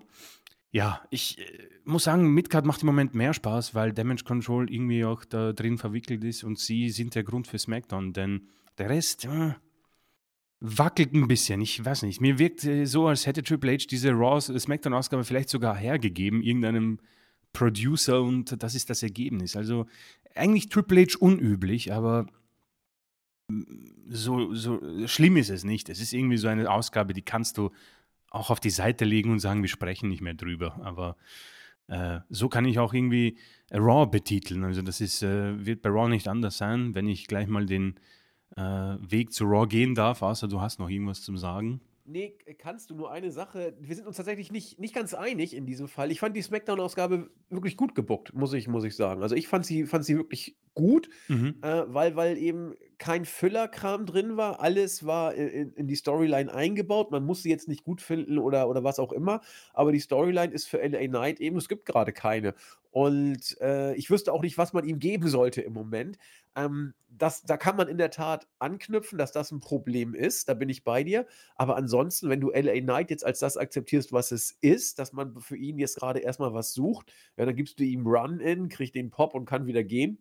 ja, 0.70 1.02
ich 1.10 1.38
äh, 1.38 1.68
muss 1.84 2.04
sagen, 2.04 2.32
Midcard 2.34 2.66
macht 2.66 2.82
im 2.82 2.86
Moment 2.86 3.14
mehr 3.14 3.32
Spaß, 3.32 3.74
weil 3.74 3.92
Damage 3.92 4.24
Control 4.24 4.70
irgendwie 4.70 5.04
auch 5.04 5.24
da 5.24 5.52
drin 5.52 5.78
verwickelt 5.78 6.24
ist 6.24 6.44
und 6.44 6.58
sie 6.58 6.90
sind 6.90 7.14
der 7.14 7.24
Grund 7.24 7.46
für 7.46 7.58
SmackDown, 7.58 8.12
denn 8.12 8.48
der 8.76 8.90
Rest 8.90 9.24
äh, 9.24 9.54
wackelt 10.60 11.14
ein 11.14 11.28
bisschen. 11.28 11.60
Ich 11.60 11.84
weiß 11.84 12.02
nicht, 12.02 12.20
mir 12.20 12.38
wirkt 12.38 12.64
äh, 12.64 12.84
so, 12.84 13.06
als 13.06 13.26
hätte 13.26 13.42
Triple 13.42 13.72
H 13.72 13.86
diese 13.90 14.10
Raw 14.12 14.40
SmackDown-Ausgabe 14.40 15.24
vielleicht 15.24 15.48
sogar 15.48 15.76
hergegeben, 15.76 16.42
irgendeinem 16.42 16.98
Producer 17.52 18.22
und 18.22 18.62
das 18.62 18.74
ist 18.74 18.90
das 18.90 19.02
Ergebnis. 19.02 19.56
Also 19.56 19.86
eigentlich 20.34 20.68
Triple 20.68 21.02
H 21.02 21.18
unüblich, 21.18 21.92
aber 21.92 22.26
so, 24.08 24.54
so 24.54 25.06
schlimm 25.06 25.36
ist 25.36 25.50
es 25.50 25.64
nicht. 25.64 25.88
Es 25.88 26.00
ist 26.00 26.12
irgendwie 26.12 26.36
so 26.36 26.48
eine 26.48 26.70
Ausgabe, 26.70 27.14
die 27.14 27.22
kannst 27.22 27.56
du 27.56 27.70
auch 28.30 28.50
auf 28.50 28.60
die 28.60 28.70
Seite 28.70 29.04
legen 29.04 29.30
und 29.30 29.38
sagen, 29.38 29.62
wir 29.62 29.68
sprechen 29.68 30.08
nicht 30.08 30.20
mehr 30.20 30.34
drüber. 30.34 30.80
Aber 30.82 31.16
äh, 31.86 32.20
so 32.28 32.48
kann 32.48 32.66
ich 32.66 32.78
auch 32.78 32.92
irgendwie 32.92 33.38
Raw 33.72 34.06
betiteln. 34.06 34.64
Also 34.64 34.82
das 34.82 35.00
ist, 35.00 35.22
äh, 35.22 35.64
wird 35.64 35.82
bei 35.82 35.88
Raw 35.88 36.08
nicht 36.08 36.28
anders 36.28 36.58
sein, 36.58 36.94
wenn 36.94 37.08
ich 37.08 37.26
gleich 37.26 37.48
mal 37.48 37.64
den 37.64 37.98
äh, 38.56 38.62
Weg 38.62 39.32
zu 39.32 39.44
Raw 39.44 39.66
gehen 39.66 39.94
darf, 39.94 40.22
außer 40.22 40.48
du 40.48 40.60
hast 40.60 40.78
noch 40.78 40.88
irgendwas 40.88 41.22
zum 41.22 41.36
Sagen. 41.36 41.80
Nee, 42.10 42.38
kannst 42.56 42.88
du 42.88 42.94
nur 42.94 43.10
eine 43.12 43.30
Sache. 43.30 43.74
Wir 43.80 43.94
sind 43.94 44.06
uns 44.06 44.16
tatsächlich 44.16 44.50
nicht, 44.50 44.78
nicht 44.78 44.94
ganz 44.94 45.12
einig 45.12 45.54
in 45.54 45.66
diesem 45.66 45.88
Fall. 45.88 46.10
Ich 46.10 46.20
fand 46.20 46.34
die 46.34 46.40
Smackdown-Ausgabe 46.40 47.28
wirklich 47.50 47.76
gut 47.76 47.94
gebuckt, 47.94 48.32
muss 48.32 48.54
ich, 48.54 48.66
muss 48.66 48.84
ich 48.84 48.96
sagen. 48.96 49.22
Also 49.22 49.34
ich 49.34 49.46
fand 49.46 49.66
sie, 49.66 49.84
fand 49.84 50.06
sie 50.06 50.16
wirklich 50.16 50.56
gut, 50.78 51.10
mhm. 51.26 51.56
äh, 51.60 51.82
weil, 51.88 52.14
weil 52.14 52.38
eben 52.38 52.76
kein 52.98 53.24
Füllerkram 53.24 54.06
drin 54.06 54.36
war. 54.36 54.60
Alles 54.60 55.04
war 55.04 55.34
in, 55.34 55.72
in, 55.72 55.88
die 55.88 55.96
Storyline 55.96 56.52
eingebaut. 56.52 57.10
Man 57.10 57.24
muss 57.24 57.42
sie 57.42 57.50
jetzt 57.50 57.66
nicht 57.66 57.82
gut 57.82 58.00
finden 58.00 58.38
oder, 58.38 58.68
oder 58.68 58.84
was 58.84 59.00
auch 59.00 59.12
immer. 59.12 59.40
Aber 59.74 59.90
die 59.90 59.98
Storyline 59.98 60.52
ist 60.52 60.68
für 60.68 60.78
LA 60.78 61.08
Knight 61.08 61.40
eben, 61.40 61.56
es 61.56 61.68
gibt 61.68 61.84
gerade 61.84 62.12
keine. 62.12 62.54
Und 62.90 63.60
äh, 63.60 63.94
ich 63.94 64.08
wüsste 64.08 64.32
auch 64.32 64.42
nicht, 64.42 64.56
was 64.56 64.72
man 64.72 64.84
ihm 64.84 65.00
geben 65.00 65.28
sollte 65.28 65.62
im 65.62 65.72
Moment. 65.72 66.16
Ähm, 66.54 66.94
das, 67.08 67.42
da 67.42 67.56
kann 67.56 67.76
man 67.76 67.88
in 67.88 67.98
der 67.98 68.10
Tat 68.10 68.46
anknüpfen, 68.60 69.18
dass 69.18 69.32
das 69.32 69.50
ein 69.50 69.60
Problem 69.60 70.14
ist. 70.14 70.48
Da 70.48 70.54
bin 70.54 70.68
ich 70.68 70.84
bei 70.84 71.02
dir. 71.02 71.26
Aber 71.56 71.76
ansonsten, 71.76 72.28
wenn 72.28 72.40
du 72.40 72.50
LA 72.50 72.80
Knight 72.80 73.10
jetzt 73.10 73.26
als 73.26 73.40
das 73.40 73.56
akzeptierst, 73.56 74.12
was 74.12 74.30
es 74.30 74.56
ist, 74.60 75.00
dass 75.00 75.12
man 75.12 75.40
für 75.40 75.56
ihn 75.56 75.78
jetzt 75.78 75.96
gerade 75.96 76.20
erstmal 76.20 76.54
was 76.54 76.72
sucht, 76.72 77.12
ja, 77.36 77.44
dann 77.44 77.56
gibst 77.56 77.80
du 77.80 77.84
ihm 77.84 78.06
Run-In, 78.06 78.68
kriegt 78.68 78.94
den 78.94 79.10
Pop 79.10 79.34
und 79.34 79.44
kann 79.44 79.66
wieder 79.66 79.82
gehen. 79.82 80.18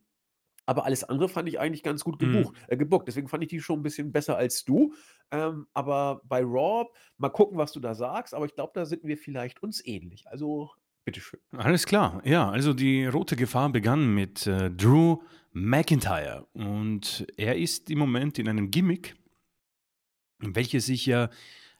Aber 0.67 0.85
alles 0.85 1.03
andere 1.03 1.29
fand 1.29 1.49
ich 1.49 1.59
eigentlich 1.59 1.81
ganz 1.81 2.03
gut 2.03 2.19
gebucht, 2.19 2.53
mhm. 2.53 2.65
äh, 2.67 2.77
gebuckt. 2.77 3.07
Deswegen 3.07 3.27
fand 3.27 3.41
ich 3.41 3.49
die 3.49 3.61
schon 3.61 3.79
ein 3.79 3.83
bisschen 3.83 4.11
besser 4.11 4.37
als 4.37 4.65
du. 4.65 4.93
Ähm, 5.31 5.65
aber 5.73 6.21
bei 6.25 6.41
Raw, 6.43 6.85
mal 7.17 7.29
gucken, 7.29 7.57
was 7.57 7.71
du 7.71 7.79
da 7.79 7.95
sagst. 7.95 8.35
Aber 8.35 8.45
ich 8.45 8.53
glaube, 8.53 8.73
da 8.75 8.85
sind 8.85 9.03
wir 9.03 9.17
vielleicht 9.17 9.63
uns 9.63 9.83
ähnlich. 9.83 10.27
Also 10.27 10.69
Bitteschön. 11.05 11.39
Alles 11.53 11.85
klar. 11.85 12.21
Ja, 12.25 12.49
also 12.51 12.73
die 12.73 13.05
rote 13.05 13.37
Gefahr 13.37 13.71
begann 13.71 14.13
mit 14.13 14.45
äh, 14.45 14.69
Drew 14.69 15.19
McIntyre. 15.53 16.45
Und 16.51 17.25
er 17.37 17.57
ist 17.57 17.89
im 17.89 17.99
Moment 17.99 18.37
in 18.39 18.49
einem 18.49 18.71
Gimmick, 18.71 19.15
welches 20.39 20.89
ich 20.89 21.05
ja 21.05 21.29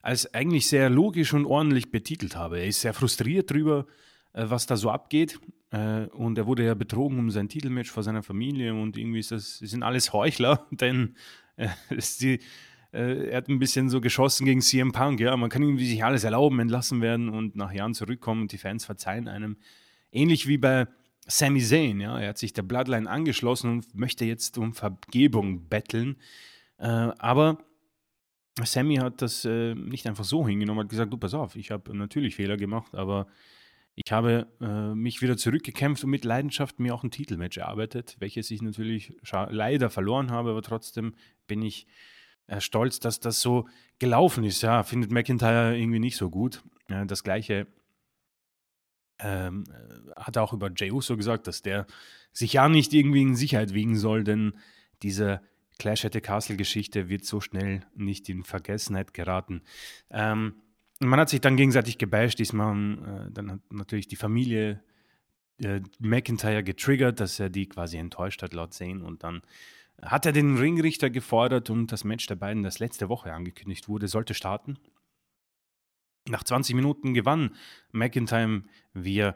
als 0.02 0.34
eigentlich 0.34 0.68
sehr 0.68 0.90
logisch 0.90 1.34
und 1.34 1.46
ordentlich 1.46 1.92
betitelt 1.92 2.38
habe. 2.38 2.60
Er 2.60 2.68
ist 2.68 2.80
sehr 2.80 2.94
frustriert 2.94 3.52
darüber, 3.52 3.80
äh, 3.80 3.84
was 4.46 4.66
da 4.66 4.78
so 4.78 4.90
abgeht. 4.90 5.40
Äh, 5.72 6.06
und 6.08 6.38
er 6.38 6.46
wurde 6.46 6.66
ja 6.66 6.74
betrogen 6.74 7.20
um 7.20 7.30
sein 7.30 7.50
Titelmatch 7.50 7.92
vor 7.92 8.04
seiner 8.04 8.24
Familie 8.24 8.74
und 8.74 8.98
irgendwie 8.98 9.20
ist 9.20 9.32
das, 9.32 9.58
sind 9.58 9.84
alles 9.84 10.14
Heuchler, 10.14 10.66
denn 10.72 11.16
äh, 11.58 11.68
die 12.22 12.40
äh, 12.94 13.30
er 13.30 13.38
hat 13.38 13.50
ein 13.50 13.60
bisschen 13.60 13.90
so 13.90 14.00
geschossen 14.00 14.46
gegen 14.46 14.62
CM 14.62 14.94
Punk, 14.94 15.20
ja, 15.20 15.36
man 15.36 15.50
kann 15.50 15.62
irgendwie 15.62 15.88
sich 15.88 16.04
alles 16.04 16.24
erlauben, 16.24 16.60
entlassen 16.60 17.02
werden 17.02 17.30
und 17.30 17.56
nach 17.56 17.74
Jahren 17.74 17.94
zurückkommen 17.94 18.44
und 18.44 18.52
die 18.54 18.58
Fans 18.58 18.86
verzeihen 18.86 19.28
einem. 19.28 19.58
Ähnlich 20.12 20.48
wie 20.48 20.58
bei 20.58 20.88
Sami 21.28 21.62
Zayn, 21.62 22.00
ja, 22.00 22.18
er 22.18 22.30
hat 22.30 22.38
sich 22.38 22.54
der 22.54 22.62
Bloodline 22.62 23.10
angeschlossen 23.10 23.70
und 23.72 23.94
möchte 23.94 24.24
jetzt 24.24 24.58
um 24.58 24.74
Vergebung 24.74 25.68
betteln, 25.68 26.16
äh, 26.78 26.88
aber 26.88 27.58
Sammy 28.64 28.96
hat 28.96 29.22
das 29.22 29.46
äh, 29.46 29.76
nicht 29.76 30.08
einfach 30.08 30.24
so 30.24 30.48
hingenommen, 30.48 30.82
hat 30.82 30.90
gesagt, 30.90 31.12
du 31.12 31.18
pass 31.18 31.34
auf, 31.34 31.56
ich 31.56 31.70
habe 31.72 31.96
natürlich 31.96 32.36
Fehler 32.36 32.58
gemacht, 32.58 32.96
aber 32.96 33.28
ich 34.00 34.12
habe 34.12 34.48
äh, 34.62 34.94
mich 34.94 35.24
wieder 35.24 35.38
zurückgekämpft 35.38 36.04
und 36.04 36.12
mit 36.12 36.24
Leidenschaft 36.24 36.80
mir 36.80 36.94
auch 36.94 37.04
ein 37.04 37.10
Titelmatch 37.10 37.58
erarbeitet, 37.58 38.16
welches 38.20 38.52
ich 38.52 38.62
natürlich 38.62 39.18
leider 39.50 39.90
verloren 39.90 40.30
habe, 40.30 40.52
aber 40.52 40.62
trotzdem 40.62 41.16
bin 41.48 41.64
ich 41.64 41.88
äh, 42.46 42.62
stolz, 42.62 43.00
dass 43.00 43.20
das 43.20 43.42
so 43.42 43.68
gelaufen 43.98 44.44
ist. 44.44 44.62
Ja, 44.62 44.84
findet 44.84 45.12
McIntyre 45.12 45.76
irgendwie 45.76 45.98
nicht 45.98 46.16
so 46.16 46.30
gut. 46.30 46.62
Ja, 46.92 47.06
das 47.06 47.24
gleiche 47.24 47.66
ähm, 49.18 49.64
äh, 49.68 50.12
hat 50.16 50.36
er 50.36 50.44
auch 50.44 50.54
über 50.54 50.70
Jey 50.70 50.92
Uso 50.92 51.18
gesagt, 51.18 51.48
dass 51.48 51.64
der 51.64 51.88
sich 52.32 52.54
ja 52.54 52.70
nicht 52.70 52.94
irgendwie 52.94 53.24
in 53.24 53.36
Sicherheit 53.36 53.74
wiegen 53.74 53.98
soll, 53.98 54.24
denn 54.24 54.54
diese 55.02 55.42
Clash 55.80 56.06
at 56.06 56.14
the 56.14 56.22
Castle-Geschichte 56.22 57.10
wird 57.10 57.26
so 57.26 57.42
schnell 57.42 57.82
nicht 57.96 58.30
in 58.30 58.44
Vergessenheit 58.44 59.16
geraten. 59.16 59.64
Ähm, 60.12 60.62
man 61.00 61.20
hat 61.20 61.30
sich 61.30 61.42
dann 61.42 61.58
gegenseitig 61.58 61.98
gebasht, 61.98 62.40
diesmal 62.40 63.28
äh, 63.28 63.32
dann 63.32 63.52
hat 63.52 63.60
natürlich 63.72 64.08
die 64.08 64.16
Familie 64.16 64.84
äh, 65.62 65.82
McIntyre 66.00 66.64
getriggert, 66.64 67.20
dass 67.20 67.40
er 67.40 67.50
die 67.50 67.68
quasi 67.68 67.98
enttäuscht 67.98 68.42
hat, 68.44 68.54
laut 68.54 68.74
Zane, 68.74 69.04
und 69.04 69.24
dann 69.24 69.42
hat 70.02 70.26
er 70.26 70.32
den 70.32 70.58
Ringrichter 70.58 71.10
gefordert 71.10 71.70
und 71.70 71.92
das 71.92 72.04
Match 72.04 72.28
der 72.28 72.36
beiden, 72.36 72.64
das 72.64 72.80
letzte 72.80 73.10
Woche 73.10 73.34
angekündigt 73.34 73.88
wurde, 73.88 74.08
sollte 74.08 74.34
starten. 74.34 74.78
Nach 76.30 76.44
20 76.44 76.76
Minuten 76.76 77.14
gewann 77.14 77.56
McIntyre 77.92 78.64
via 78.94 79.36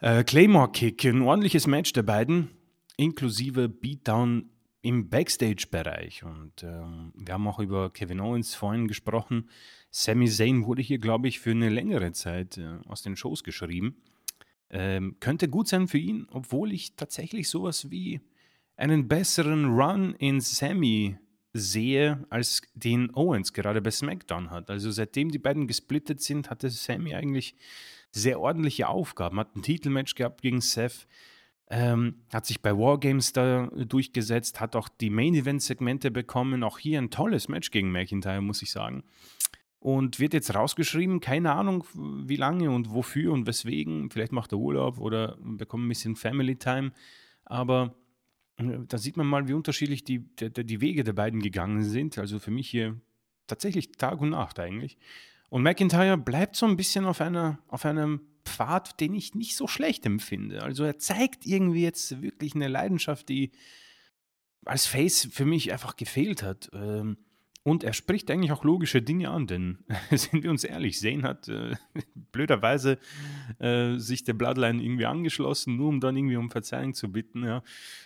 äh, 0.00 0.24
Claymore 0.24 0.72
Kick. 0.72 1.04
Ein 1.04 1.22
ordentliches 1.22 1.66
Match 1.66 1.92
der 1.92 2.02
beiden, 2.02 2.50
inklusive 2.96 3.68
Beatdown 3.68 4.50
im 4.88 5.10
Backstage-Bereich. 5.10 6.24
Und 6.24 6.62
ähm, 6.62 7.12
wir 7.14 7.34
haben 7.34 7.46
auch 7.46 7.58
über 7.58 7.92
Kevin 7.92 8.20
Owens 8.20 8.54
vorhin 8.54 8.88
gesprochen. 8.88 9.50
Sami 9.90 10.30
Zayn 10.30 10.64
wurde 10.64 10.80
hier, 10.80 10.98
glaube 10.98 11.28
ich, 11.28 11.40
für 11.40 11.50
eine 11.50 11.68
längere 11.68 12.12
Zeit 12.12 12.56
äh, 12.56 12.78
aus 12.86 13.02
den 13.02 13.14
Shows 13.14 13.44
geschrieben. 13.44 14.00
Ähm, 14.70 15.16
könnte 15.20 15.50
gut 15.50 15.68
sein 15.68 15.88
für 15.88 15.98
ihn, 15.98 16.26
obwohl 16.30 16.72
ich 16.72 16.96
tatsächlich 16.96 17.50
sowas 17.50 17.90
wie 17.90 18.22
einen 18.76 19.08
besseren 19.08 19.78
Run 19.78 20.14
in 20.14 20.40
Sammy 20.40 21.18
sehe, 21.52 22.24
als 22.30 22.62
den 22.72 23.14
Owens 23.14 23.52
gerade 23.52 23.82
bei 23.82 23.90
SmackDown 23.90 24.50
hat. 24.50 24.70
Also 24.70 24.90
seitdem 24.90 25.30
die 25.30 25.38
beiden 25.38 25.66
gesplittet 25.66 26.22
sind, 26.22 26.48
hatte 26.48 26.70
Sammy 26.70 27.14
eigentlich 27.14 27.56
sehr 28.10 28.40
ordentliche 28.40 28.88
Aufgaben. 28.88 29.38
Hat 29.38 29.54
ein 29.54 29.62
Titelmatch 29.62 30.14
gehabt 30.14 30.40
gegen 30.40 30.62
Seth, 30.62 31.06
ähm, 31.70 32.16
hat 32.32 32.46
sich 32.46 32.62
bei 32.62 32.76
Wargames 32.76 33.32
da 33.32 33.66
durchgesetzt, 33.66 34.60
hat 34.60 34.74
auch 34.74 34.88
die 34.88 35.10
Main-Event-Segmente 35.10 36.10
bekommen. 36.10 36.62
Auch 36.62 36.78
hier 36.78 36.98
ein 36.98 37.10
tolles 37.10 37.48
Match 37.48 37.70
gegen 37.70 37.92
McIntyre, 37.92 38.40
muss 38.40 38.62
ich 38.62 38.70
sagen. 38.70 39.04
Und 39.78 40.18
wird 40.18 40.34
jetzt 40.34 40.54
rausgeschrieben, 40.54 41.20
keine 41.20 41.52
Ahnung 41.52 41.84
wie 41.94 42.36
lange 42.36 42.70
und 42.70 42.92
wofür 42.92 43.32
und 43.32 43.46
weswegen. 43.46 44.10
Vielleicht 44.10 44.32
macht 44.32 44.52
er 44.52 44.58
Urlaub 44.58 44.98
oder 44.98 45.36
bekommt 45.40 45.84
ein 45.84 45.88
bisschen 45.88 46.16
Family 46.16 46.56
Time. 46.56 46.92
Aber 47.44 47.94
da 48.56 48.98
sieht 48.98 49.16
man 49.16 49.26
mal, 49.26 49.46
wie 49.46 49.52
unterschiedlich 49.52 50.02
die, 50.04 50.20
die, 50.36 50.50
die 50.50 50.80
Wege 50.80 51.04
der 51.04 51.12
beiden 51.12 51.40
gegangen 51.40 51.84
sind. 51.84 52.18
Also 52.18 52.38
für 52.38 52.50
mich 52.50 52.68
hier 52.68 52.96
tatsächlich 53.46 53.92
Tag 53.92 54.20
und 54.20 54.30
Nacht 54.30 54.58
eigentlich. 54.58 54.96
Und 55.50 55.62
McIntyre 55.62 56.18
bleibt 56.18 56.56
so 56.56 56.66
ein 56.66 56.76
bisschen 56.76 57.04
auf, 57.04 57.20
einer, 57.20 57.58
auf 57.68 57.84
einem 57.84 58.20
Pfad, 58.48 59.00
den 59.00 59.14
ich 59.14 59.34
nicht 59.34 59.56
so 59.56 59.66
schlecht 59.66 60.04
empfinde. 60.06 60.62
Also 60.62 60.84
er 60.84 60.98
zeigt 60.98 61.46
irgendwie 61.46 61.82
jetzt 61.82 62.22
wirklich 62.22 62.54
eine 62.54 62.68
Leidenschaft, 62.68 63.28
die 63.28 63.52
als 64.64 64.86
Face 64.86 65.28
für 65.30 65.44
mich 65.44 65.72
einfach 65.72 65.96
gefehlt 65.96 66.42
hat. 66.42 66.70
Ähm, 66.72 67.18
und 67.64 67.84
er 67.84 67.92
spricht 67.92 68.30
eigentlich 68.30 68.52
auch 68.52 68.64
logische 68.64 69.02
Dinge 69.02 69.30
an, 69.30 69.46
denn 69.46 69.78
sind 70.10 70.42
wir 70.42 70.50
uns 70.50 70.64
ehrlich, 70.64 70.98
Zane 70.98 71.22
hat 71.22 71.48
äh, 71.48 71.74
blöderweise 72.32 72.98
äh, 73.58 73.96
sich 73.98 74.24
der 74.24 74.34
Bloodline 74.34 74.82
irgendwie 74.82 75.06
angeschlossen, 75.06 75.76
nur 75.76 75.88
um 75.88 76.00
dann 76.00 76.16
irgendwie 76.16 76.36
um 76.36 76.50
Verzeihung 76.50 76.94
zu 76.94 77.12
bitten. 77.12 77.44
Ja. 77.44 77.62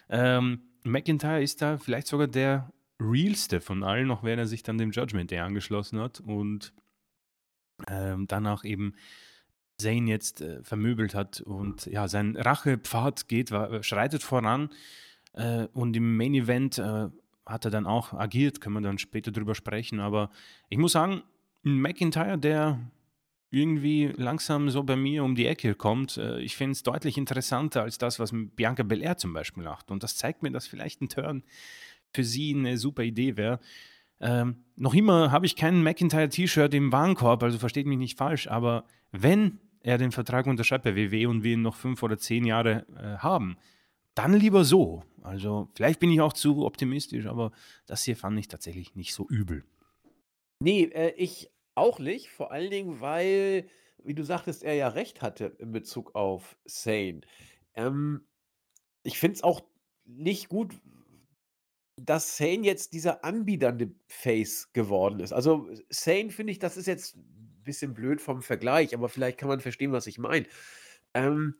Ähm, 0.09 0.62
McIntyre 0.84 1.43
ist 1.43 1.62
da 1.62 1.78
vielleicht 1.78 2.09
sogar 2.09 2.26
der 2.26 2.72
realste 3.01 3.61
von 3.61 3.82
allen, 3.82 4.09
noch 4.09 4.22
wenn 4.22 4.38
er 4.38 4.47
sich 4.47 4.62
dann 4.62 4.78
dem 4.78 4.90
Judgment 4.90 5.30
Day 5.30 5.40
angeschlossen 5.40 6.01
hat 6.01 6.20
und 6.20 6.72
ähm, 7.88 8.26
danach 8.28 8.64
eben 8.64 8.95
Zane 9.83 10.09
jetzt 10.09 10.41
äh, 10.41 10.62
vermöbelt 10.62 11.14
hat 11.14 11.41
und 11.41 11.87
ja, 11.87 12.09
sein 12.09 12.37
Rachepfad 12.37 13.28
geht, 13.28 13.51
war, 13.51 13.83
schreitet 13.83 14.22
voran 14.22 14.70
äh, 15.35 15.66
und 15.72 15.97
im 15.97 16.16
Main 16.16 16.35
Event 16.35 16.78
äh, 16.78 17.09
hat 17.47 17.64
er 17.64 17.70
dann 17.70 17.87
auch 17.87 18.12
agiert, 18.12 18.61
können 18.61 18.76
wir 18.76 18.80
dann 18.80 18.99
später 18.99 19.33
drüber 19.33 19.55
sprechen, 19.55 20.01
aber 20.01 20.30
ich 20.68 20.78
muss 20.78 20.93
sagen, 20.93 21.22
ein 21.64 21.80
McIntyre, 21.80 22.39
der 22.39 22.78
irgendwie 23.53 24.11
langsam 24.16 24.70
so 24.70 24.83
bei 24.83 24.97
mir 24.97 25.22
um 25.22 25.35
die 25.35 25.47
Ecke 25.47 25.74
kommt. 25.74 26.16
Äh, 26.16 26.41
ich 26.41 26.57
finde 26.57 26.72
es 26.72 26.83
deutlich 26.83 27.18
interessanter 27.18 27.83
als 27.83 27.99
das, 27.99 28.18
was 28.18 28.33
Bianca 28.33 28.83
Belair 28.83 29.18
zum 29.18 29.35
Beispiel 29.35 29.62
macht. 29.62 29.91
Und 29.91 30.03
das 30.03 30.16
zeigt 30.16 30.43
mir, 30.43 30.51
dass 30.51 30.66
vielleicht 30.66 31.03
ein 31.03 31.11
Turn 31.11 31.45
für 32.14 32.24
sie 32.24 32.55
eine 32.55 32.78
super 32.78 33.03
Idee 33.03 33.37
wäre. 33.37 33.61
Ähm, 34.20 34.64
noch 34.76 34.95
immer 34.95 35.30
habe 35.30 35.47
ich 35.47 35.55
kein 35.55 35.83
McIntyre-T-Shirt 35.83 36.72
im 36.74 36.93
Warenkorb, 36.93 37.43
also 37.43 37.59
versteht 37.59 37.87
mich 37.87 37.99
nicht 37.99 38.16
falsch, 38.16 38.47
aber 38.47 38.85
wenn 39.11 39.59
er 39.83 39.99
den 39.99 40.12
Vertrag 40.12 40.47
unterschreibt 40.47 40.85
bei 40.85 40.95
WW 40.95 41.26
und 41.26 41.43
wir 41.43 41.55
ihn 41.55 41.62
noch 41.62 41.76
fünf 41.76 42.03
oder 42.03 42.18
zehn 42.18 42.45
Jahre 42.45 42.87
äh, 42.97 43.18
haben, 43.18 43.57
dann 44.14 44.35
lieber 44.35 44.64
so. 44.64 45.03
Also 45.22 45.68
vielleicht 45.74 46.01
bin 46.01 46.11
ich 46.11 46.20
auch 46.20 46.33
zu 46.33 46.64
optimistisch, 46.64 47.26
aber 47.26 47.53
das 47.87 48.03
hier 48.03 48.16
fand 48.16 48.39
ich 48.39 48.49
tatsächlich 48.49 48.95
nicht 48.95 49.14
so 49.14 49.26
übel. 49.28 49.64
Nee, 50.61 50.85
äh, 50.85 51.14
ich 51.16 51.51
auch 51.74 51.99
nicht. 51.99 52.28
Vor 52.28 52.53
allen 52.53 52.70
Dingen, 52.70 53.01
weil, 53.01 53.68
wie 54.03 54.14
du 54.14 54.24
sagtest, 54.24 54.62
er 54.62 54.74
ja 54.74 54.89
recht 54.89 55.22
hatte 55.22 55.57
in 55.59 55.72
Bezug 55.72 56.14
auf 56.14 56.57
Sane. 56.64 57.22
Ähm, 57.74 58.26
ich 59.03 59.18
finde 59.18 59.37
es 59.37 59.43
auch 59.43 59.62
nicht 60.05 60.49
gut, 60.49 60.74
dass 61.97 62.37
Sane 62.37 62.64
jetzt 62.64 62.93
dieser 62.93 63.24
anbiedernde 63.24 63.95
Face 64.07 64.72
geworden 64.72 65.20
ist. 65.20 65.33
Also, 65.33 65.68
Sane 65.89 66.30
finde 66.30 66.53
ich, 66.53 66.59
das 66.59 66.76
ist 66.76 66.87
jetzt 66.87 67.16
bisschen 67.64 67.94
blöd 67.94 68.20
vom 68.20 68.42
Vergleich, 68.42 68.94
aber 68.94 69.08
vielleicht 69.08 69.38
kann 69.38 69.48
man 69.48 69.60
verstehen, 69.60 69.92
was 69.92 70.06
ich 70.06 70.18
meine. 70.18 70.46
Ähm, 71.14 71.54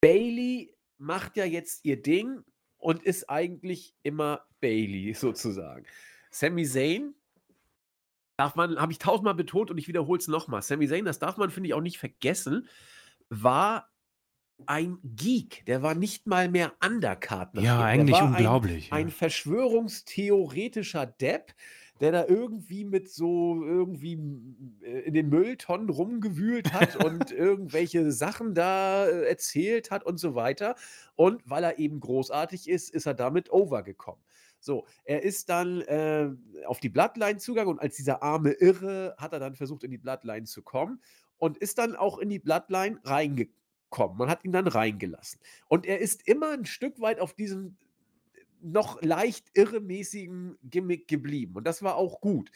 Bailey 0.00 0.74
macht 0.98 1.36
ja 1.36 1.44
jetzt 1.44 1.84
ihr 1.84 2.00
Ding 2.00 2.42
und 2.78 3.02
ist 3.02 3.30
eigentlich 3.30 3.94
immer 4.02 4.46
Bailey 4.60 5.14
sozusagen. 5.18 5.86
Sami 6.30 6.64
Zayn 6.66 7.14
darf 8.36 8.56
man 8.56 8.78
habe 8.80 8.92
ich 8.92 8.98
tausendmal 8.98 9.34
betont 9.34 9.70
und 9.70 9.78
ich 9.78 9.88
wiederhole 9.88 10.18
es 10.18 10.28
nochmal. 10.28 10.62
Sami 10.62 10.88
Zayn, 10.88 11.04
das 11.04 11.18
darf 11.18 11.36
man, 11.36 11.50
finde 11.50 11.68
ich, 11.68 11.74
auch 11.74 11.80
nicht 11.80 11.98
vergessen, 11.98 12.68
war 13.28 13.90
ein 14.66 14.98
Geek, 15.02 15.64
der 15.66 15.82
war 15.82 15.94
nicht 15.94 16.26
mal 16.26 16.48
mehr 16.48 16.72
Undercard. 16.84 17.58
Ja, 17.58 17.82
eigentlich 17.82 18.20
unglaublich, 18.20 18.92
ein, 18.92 18.98
ja. 18.98 19.04
ein 19.06 19.10
verschwörungstheoretischer 19.10 21.06
Depp, 21.06 21.54
der 22.00 22.12
da 22.12 22.26
irgendwie 22.26 22.84
mit 22.84 23.10
so 23.10 23.62
irgendwie 23.64 24.14
äh, 24.82 25.00
in 25.00 25.14
den 25.14 25.28
Mülltonnen 25.28 25.88
rumgewühlt 25.88 26.72
hat 26.72 27.02
und 27.04 27.30
irgendwelche 27.32 28.10
Sachen 28.10 28.54
da 28.54 29.06
äh, 29.06 29.28
erzählt 29.28 29.90
hat 29.90 30.04
und 30.04 30.18
so 30.18 30.34
weiter. 30.34 30.74
Und 31.14 31.42
weil 31.44 31.64
er 31.64 31.78
eben 31.78 32.00
großartig 32.00 32.68
ist, 32.68 32.90
ist 32.90 33.06
er 33.06 33.14
damit 33.14 33.52
overgekommen. 33.52 34.22
So, 34.58 34.86
er 35.04 35.22
ist 35.22 35.50
dann 35.50 35.82
äh, 35.82 36.30
auf 36.66 36.80
die 36.80 36.88
Bloodline 36.88 37.38
zugegangen 37.38 37.74
und 37.74 37.80
als 37.80 37.96
dieser 37.96 38.22
arme 38.22 38.52
Irre 38.52 39.14
hat 39.18 39.32
er 39.32 39.38
dann 39.38 39.54
versucht, 39.54 39.84
in 39.84 39.90
die 39.90 39.98
Bloodline 39.98 40.46
zu 40.46 40.62
kommen 40.62 41.02
und 41.36 41.58
ist 41.58 41.78
dann 41.78 41.94
auch 41.94 42.18
in 42.18 42.30
die 42.30 42.38
Bloodline 42.38 42.98
reingekommen 43.04 43.64
kommen. 43.94 44.18
Man 44.18 44.28
hat 44.28 44.44
ihn 44.44 44.50
dann 44.50 44.66
reingelassen. 44.66 45.40
Und 45.68 45.86
er 45.86 46.00
ist 46.00 46.26
immer 46.26 46.50
ein 46.50 46.64
Stück 46.64 47.00
weit 47.00 47.20
auf 47.20 47.32
diesem 47.32 47.76
noch 48.64 49.00
leicht 49.02 49.46
irremäßigen 49.54 50.58
Gimmick 50.62 51.08
geblieben. 51.08 51.56
Und 51.56 51.66
das 51.66 51.82
war 51.82 51.96
auch 51.96 52.20
gut. 52.20 52.50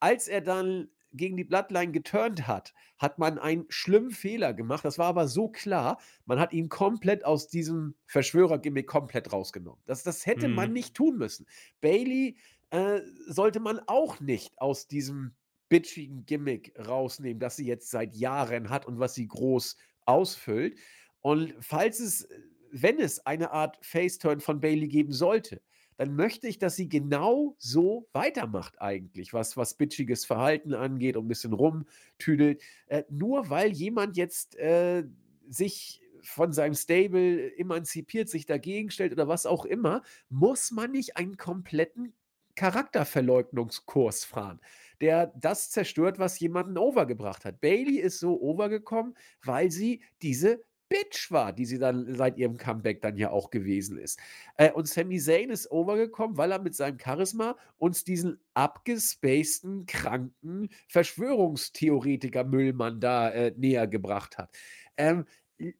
Als 0.00 0.28
er 0.28 0.40
dann 0.40 0.88
gegen 1.14 1.36
die 1.36 1.44
Bloodline 1.44 1.92
geturnt 1.92 2.46
hat, 2.46 2.72
hat 2.98 3.18
man 3.18 3.38
einen 3.38 3.66
schlimmen 3.68 4.10
Fehler 4.10 4.54
gemacht. 4.54 4.84
Das 4.84 4.98
war 4.98 5.06
aber 5.06 5.28
so 5.28 5.48
klar, 5.48 6.00
man 6.24 6.40
hat 6.40 6.52
ihn 6.52 6.68
komplett 6.68 7.24
aus 7.24 7.48
diesem 7.48 7.94
Verschwörer-Gimmick 8.06 8.86
komplett 8.86 9.32
rausgenommen. 9.32 9.80
Das, 9.84 10.02
das 10.02 10.26
hätte 10.26 10.48
mhm. 10.48 10.54
man 10.54 10.72
nicht 10.72 10.94
tun 10.94 11.18
müssen. 11.18 11.46
Bailey 11.80 12.36
äh, 12.70 13.00
sollte 13.26 13.60
man 13.60 13.80
auch 13.86 14.20
nicht 14.20 14.58
aus 14.58 14.88
diesem 14.88 15.34
bitchigen 15.68 16.26
Gimmick 16.26 16.74
rausnehmen, 16.86 17.40
das 17.40 17.56
sie 17.56 17.66
jetzt 17.66 17.90
seit 17.90 18.14
Jahren 18.14 18.70
hat 18.70 18.86
und 18.86 18.98
was 18.98 19.14
sie 19.14 19.28
groß 19.28 19.76
ausfüllt. 20.06 20.78
Und 21.20 21.54
falls 21.60 22.00
es, 22.00 22.28
wenn 22.72 22.98
es 22.98 23.24
eine 23.26 23.52
Art 23.52 23.78
Face-Turn 23.82 24.40
von 24.40 24.60
Bailey 24.60 24.88
geben 24.88 25.12
sollte, 25.12 25.60
dann 25.96 26.16
möchte 26.16 26.48
ich, 26.48 26.58
dass 26.58 26.74
sie 26.74 26.88
genau 26.88 27.54
so 27.58 28.08
weitermacht 28.12 28.80
eigentlich, 28.80 29.32
was, 29.32 29.56
was 29.56 29.74
bitchiges 29.74 30.24
Verhalten 30.24 30.74
angeht 30.74 31.16
und 31.16 31.26
ein 31.26 31.28
bisschen 31.28 31.52
rumtüdelt. 31.52 32.62
Äh, 32.86 33.04
nur 33.10 33.50
weil 33.50 33.72
jemand 33.72 34.16
jetzt 34.16 34.56
äh, 34.56 35.04
sich 35.48 36.00
von 36.22 36.52
seinem 36.52 36.74
Stable 36.74 37.56
emanzipiert, 37.56 38.28
sich 38.28 38.46
dagegen 38.46 38.90
stellt 38.90 39.12
oder 39.12 39.28
was 39.28 39.44
auch 39.44 39.64
immer, 39.64 40.02
muss 40.28 40.70
man 40.70 40.92
nicht 40.92 41.16
einen 41.16 41.36
kompletten 41.36 42.14
Charakterverleugnungskurs 42.54 44.24
fahren 44.24 44.60
der 45.02 45.32
das 45.34 45.68
zerstört, 45.70 46.20
was 46.20 46.38
jemanden 46.38 46.78
overgebracht 46.78 47.44
hat. 47.44 47.60
Bailey 47.60 47.98
ist 47.98 48.20
so 48.20 48.40
overgekommen, 48.40 49.16
weil 49.42 49.68
sie 49.68 50.00
diese 50.22 50.62
Bitch 50.92 51.30
war, 51.30 51.54
die 51.54 51.64
sie 51.64 51.78
dann 51.78 52.14
seit 52.14 52.36
ihrem 52.36 52.58
Comeback 52.58 53.00
dann 53.00 53.16
ja 53.16 53.30
auch 53.30 53.48
gewesen 53.48 53.96
ist. 53.96 54.20
Äh, 54.58 54.72
und 54.72 54.86
Sami 54.86 55.18
Zayn 55.18 55.48
ist 55.48 55.70
overgekommen, 55.70 56.36
weil 56.36 56.52
er 56.52 56.60
mit 56.60 56.74
seinem 56.74 56.98
Charisma 56.98 57.56
uns 57.78 58.04
diesen 58.04 58.38
abgespaceden, 58.52 59.86
kranken 59.86 60.68
Verschwörungstheoretiker-Müllmann 60.88 63.00
da 63.00 63.30
äh, 63.30 63.54
näher 63.56 63.86
gebracht 63.86 64.36
hat. 64.36 64.54
Ähm, 64.98 65.24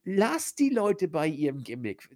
lass 0.05 0.55
die 0.55 0.71
Leute 0.71 1.09
bei 1.09 1.27
ihrem 1.27 1.63
Gimmick 1.63 2.09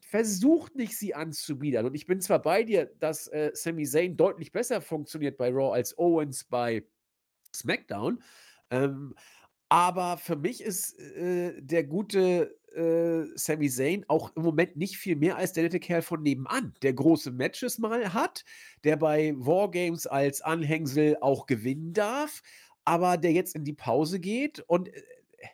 versucht 0.00 0.74
nicht, 0.74 0.96
sie 0.96 1.14
anzubiedern. 1.14 1.86
Und 1.86 1.94
ich 1.94 2.06
bin 2.06 2.20
zwar 2.20 2.40
bei 2.40 2.62
dir, 2.62 2.86
dass 2.98 3.28
äh, 3.28 3.52
Sami 3.54 3.86
Zayn 3.86 4.16
deutlich 4.16 4.52
besser 4.52 4.82
funktioniert 4.82 5.38
bei 5.38 5.50
Raw 5.50 5.74
als 5.74 5.96
Owens 5.98 6.44
bei 6.44 6.84
SmackDown. 7.54 8.22
Ähm, 8.70 9.14
aber 9.68 10.18
für 10.18 10.36
mich 10.36 10.62
ist 10.62 10.98
äh, 10.98 11.60
der 11.60 11.84
gute 11.84 12.56
äh, 12.74 13.26
Sami 13.36 13.68
Zayn 13.68 14.04
auch 14.08 14.34
im 14.36 14.42
Moment 14.42 14.76
nicht 14.76 14.98
viel 14.98 15.16
mehr 15.16 15.36
als 15.36 15.52
der 15.52 15.64
nette 15.64 15.80
Kerl 15.80 16.02
von 16.02 16.22
nebenan, 16.22 16.74
der 16.82 16.92
große 16.92 17.30
Matches 17.30 17.78
mal 17.78 18.12
hat, 18.14 18.44
der 18.84 18.96
bei 18.96 19.34
Wargames 19.36 20.06
als 20.06 20.40
Anhängsel 20.40 21.18
auch 21.20 21.46
gewinnen 21.46 21.92
darf, 21.92 22.42
aber 22.84 23.16
der 23.16 23.32
jetzt 23.32 23.54
in 23.54 23.64
die 23.64 23.74
Pause 23.74 24.20
geht 24.20 24.60
und 24.60 24.88
äh, 24.88 25.02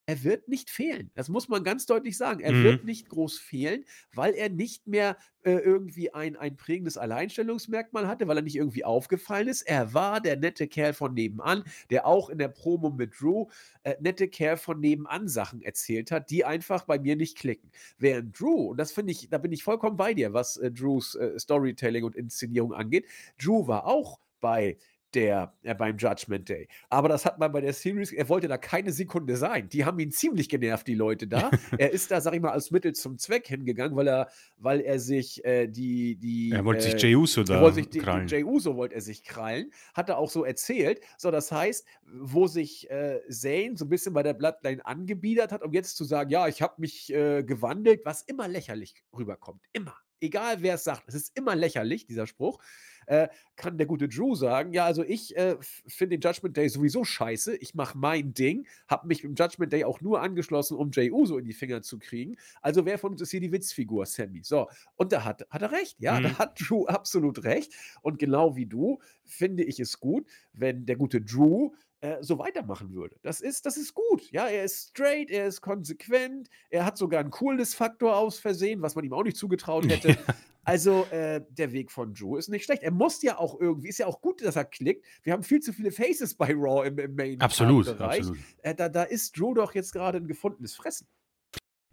er 0.07 0.25
wird 0.25 0.49
nicht 0.49 0.71
fehlen. 0.71 1.11
Das 1.15 1.29
muss 1.29 1.49
man 1.49 1.65
ganz 1.65 1.87
deutlich 1.87 2.17
sagen. 2.17 2.41
Er 2.41 2.53
mhm. 2.53 2.65
wird 2.65 2.85
nicht 2.85 3.09
groß 3.09 3.39
fehlen, 3.39 3.85
weil 4.13 4.35
er 4.35 4.49
nicht 4.49 4.87
mehr 4.87 5.17
äh, 5.43 5.53
irgendwie 5.53 6.13
ein, 6.13 6.37
ein 6.37 6.57
prägendes 6.57 6.97
Alleinstellungsmerkmal 6.97 8.09
hatte, 8.09 8.27
weil 8.27 8.39
er 8.39 8.43
nicht 8.43 8.57
irgendwie 8.57 8.85
aufgefallen 8.85 9.49
ist. 9.49 9.63
Er 9.63 9.93
war 9.93 10.21
der 10.21 10.37
nette 10.37 10.67
Kerl 10.69 10.95
von 10.95 11.15
nebenan, 11.15 11.65
der 11.91 12.07
auch 12.07 12.31
in 12.31 12.39
der 12.39 12.49
Promo 12.49 12.91
mit 12.91 13.21
Drew 13.21 13.47
äh, 13.83 13.95
nette 14.01 14.29
Kerl 14.29 14.57
von 14.57 14.81
nebenan 14.81 15.29
Sachen 15.29 15.63
erzählt 15.63 16.11
hat, 16.11 16.31
die 16.31 16.45
einfach 16.45 16.85
bei 16.85 16.99
mir 16.99 17.17
nicht 17.17 17.37
klicken. 17.37 17.71
Während 17.99 18.39
Drew, 18.39 18.71
und 18.71 18.79
das 18.79 18.93
finde 18.93 19.13
ich, 19.13 19.29
da 19.29 19.39
bin 19.39 19.53
ich 19.53 19.65
vollkommen 19.65 19.97
bei 19.97 20.15
dir, 20.15 20.33
was 20.33 20.57
äh, 20.57 20.71
Drews 20.71 21.15
äh, 21.15 21.39
Storytelling 21.39 22.05
und 22.05 22.17
Inszenierung 22.17 22.73
angeht, 22.73 23.07
Drew 23.39 23.67
war 23.67 23.87
auch 23.87 24.19
bei 24.41 24.77
der 25.15 25.55
äh, 25.63 25.75
beim 25.75 25.97
Judgment 25.97 26.49
Day. 26.49 26.69
Aber 26.89 27.09
das 27.09 27.25
hat 27.25 27.39
man 27.39 27.53
bei 27.53 27.61
der 27.61 27.73
Series, 27.73 28.13
er 28.13 28.29
wollte 28.29 28.49
da 28.49 28.59
keine 28.59 28.93
Sekunde 28.93 29.37
sein. 29.37 29.69
Die 29.69 29.85
haben 29.85 29.99
ihn 29.99 30.11
ziemlich 30.11 30.49
genervt, 30.49 30.87
die 30.87 30.95
Leute 30.95 31.27
da. 31.27 31.51
er 31.79 31.91
ist 31.91 32.11
da, 32.11 32.21
sag 32.21 32.35
ich 32.35 32.41
mal, 32.41 32.51
als 32.51 32.71
Mittel 32.71 32.93
zum 32.95 33.19
Zweck 33.19 33.47
hingegangen, 33.47 33.97
weil 33.97 34.09
er, 34.09 34.29
weil 34.57 34.81
er 34.81 34.99
sich 34.99 35.45
äh, 35.45 35.67
die, 35.67 36.17
die. 36.17 36.53
Er 36.53 36.65
wollte 36.65 36.87
äh, 36.87 36.91
sich 36.91 37.03
Jey 37.03 37.17
Uso 37.17 37.43
da. 37.43 37.61
Wollte 37.61 37.77
sich 37.77 37.89
die, 37.91 37.99
krallen. 37.99 38.29
Jey 38.29 38.45
Uso 38.45 38.77
wollte 38.77 38.95
er 38.95 39.01
sich 39.01 39.25
krallen. 39.25 39.71
Hat 39.95 40.09
er 40.09 40.19
auch 40.19 40.31
so 40.31 40.45
erzählt. 40.45 41.01
So, 41.19 41.31
das 41.31 41.53
heißt, 41.53 41.87
wo 42.21 42.47
sich 42.47 42.91
äh, 42.91 43.21
Zane 43.29 43.77
so 43.77 43.85
ein 43.85 43.89
bisschen 43.89 44.13
bei 44.13 44.23
der 44.23 44.35
Bloodline 44.35 44.85
angebiedert 44.85 45.53
hat, 45.53 45.63
um 45.63 45.73
jetzt 45.73 45.97
zu 45.97 46.05
sagen, 46.05 46.31
ja, 46.31 46.49
ich 46.49 46.63
habe 46.63 46.75
mich 46.79 47.13
äh, 47.13 47.43
gewandelt, 47.43 48.03
was 48.05 48.23
immer 48.23 48.49
lächerlich 48.49 48.95
rüberkommt. 49.17 49.63
Immer. 49.73 49.95
Egal 50.21 50.63
wer 50.63 50.77
es 50.77 50.85
sagt, 50.85 51.03
es 51.07 51.15
ist 51.15 51.37
immer 51.37 51.55
lächerlich, 51.55 52.07
dieser 52.07 52.27
Spruch. 52.27 52.59
Äh, 53.07 53.29
kann 53.57 53.79
der 53.79 53.87
gute 53.87 54.09
Drew 54.09 54.35
sagen, 54.35 54.73
ja, 54.73 54.85
also 54.85 55.03
ich 55.03 55.37
äh, 55.37 55.57
finde 55.61 56.19
den 56.19 56.29
Judgment 56.29 56.57
Day 56.57 56.69
sowieso 56.69 57.05
scheiße, 57.05 57.57
ich 57.57 57.75
mache 57.75 57.97
mein 57.97 58.35
Ding, 58.35 58.67
habe 58.89 59.07
mich 59.07 59.25
im 59.25 59.35
Judgment 59.35 59.73
Day 59.73 59.85
auch 59.85 60.01
nur 60.01 60.21
angeschlossen, 60.21 60.77
um 60.77 60.91
Jey 60.91 61.11
Uso 61.11 61.39
in 61.39 61.45
die 61.45 61.53
Finger 61.53 61.83
zu 61.83 61.99
kriegen. 61.99 62.37
Also 62.63 62.85
wer 62.85 62.99
von 62.99 63.13
uns 63.13 63.21
ist 63.21 63.31
hier 63.31 63.41
die 63.41 63.53
Witzfigur, 63.53 64.07
Sammy? 64.07 64.43
So, 64.43 64.69
und 64.97 65.13
da 65.13 65.25
hat, 65.25 65.47
hat 65.51 65.63
er 65.63 65.73
recht, 65.73 66.01
ja, 66.01 66.19
mhm. 66.19 66.25
da 66.25 66.39
hat 66.39 66.61
Drew 66.61 66.85
absolut 66.87 67.45
recht. 67.45 67.73
Und 68.03 68.19
genau 68.19 68.57
wie 68.57 68.67
du 68.67 68.99
finde 69.25 69.65
ich 69.65 69.81
es 69.81 70.01
gut, 70.01 70.27
wenn 70.53 70.87
der 70.87 70.97
gute 70.97 71.21
Drew 71.21 71.71
äh, 72.05 72.23
so 72.23 72.39
weitermachen 72.39 72.93
würde. 72.93 73.17
Das 73.23 73.41
ist, 73.41 73.65
das 73.65 73.79
ist 73.79 73.95
gut. 73.95 74.31
Ja, 74.31 74.47
er 74.47 74.65
ist 74.65 74.91
straight, 74.91 75.31
er 75.31 75.47
ist 75.47 75.63
konsequent, 75.63 76.51
er 76.69 76.85
hat 76.85 76.99
sogar 76.99 77.21
einen 77.21 77.31
Coolness-Faktor 77.31 78.15
aus 78.15 78.39
Versehen, 78.39 78.83
was 78.83 78.95
man 78.95 79.07
ihm 79.07 79.15
auch 79.15 79.23
nicht 79.23 79.39
zugetraut 79.39 79.87
hätte. 79.89 80.19
Also 80.65 81.05
äh, 81.11 81.43
der 81.51 81.73
Weg 81.73 81.91
von 81.91 82.15
Drew 82.15 82.37
ist 82.37 82.49
nicht 82.49 82.65
schlecht. 82.65 82.83
Er 82.83 82.91
muss 82.91 83.23
ja 83.23 83.39
auch 83.39 83.61
irgendwie, 83.61 83.89
ist 83.89 83.99
ja 83.99 84.07
auch 84.07 84.21
gut, 84.21 84.43
dass 84.43 84.57
er 84.57 84.65
klickt. 84.65 85.05
Wir 85.23 85.33
haben 85.33 85.43
viel 85.43 85.61
zu 85.61 85.73
viele 85.73 85.93
Faces 85.93 86.35
bei 86.35 86.53
Raw 86.55 86.87
im, 86.87 86.99
im 86.99 87.15
Main-Bereich. 87.15 87.43
Absolut, 87.43 87.89
absolut. 87.89 88.39
Äh, 88.63 88.75
da, 88.75 88.89
da 88.89 89.03
ist 89.03 89.39
Drew 89.39 89.55
doch 89.55 89.75
jetzt 89.75 89.93
gerade 89.93 90.19
ein 90.19 90.27
gefundenes 90.27 90.75
Fressen. 90.75 91.07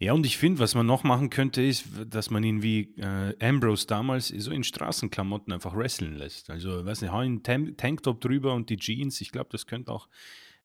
Ja, 0.01 0.13
und 0.13 0.25
ich 0.25 0.39
finde, 0.39 0.59
was 0.59 0.73
man 0.73 0.87
noch 0.87 1.03
machen 1.03 1.29
könnte, 1.29 1.61
ist, 1.61 1.85
dass 2.07 2.31
man 2.31 2.43
ihn 2.43 2.63
wie 2.63 2.95
äh, 2.97 3.35
Ambrose 3.39 3.85
damals 3.85 4.29
so 4.29 4.49
in 4.49 4.63
Straßenklamotten 4.63 5.53
einfach 5.53 5.75
wresteln 5.75 6.15
lässt. 6.15 6.49
Also, 6.49 6.83
weiß 6.83 7.01
nicht, 7.01 7.11
hau 7.11 7.19
einen 7.19 7.43
Tam 7.43 7.77
Tanktop 7.77 8.19
drüber 8.19 8.55
und 8.55 8.71
die 8.71 8.77
Jeans. 8.77 9.21
Ich 9.21 9.31
glaube, 9.31 9.49
das 9.51 9.67
könnte 9.67 9.91
auch 9.91 10.09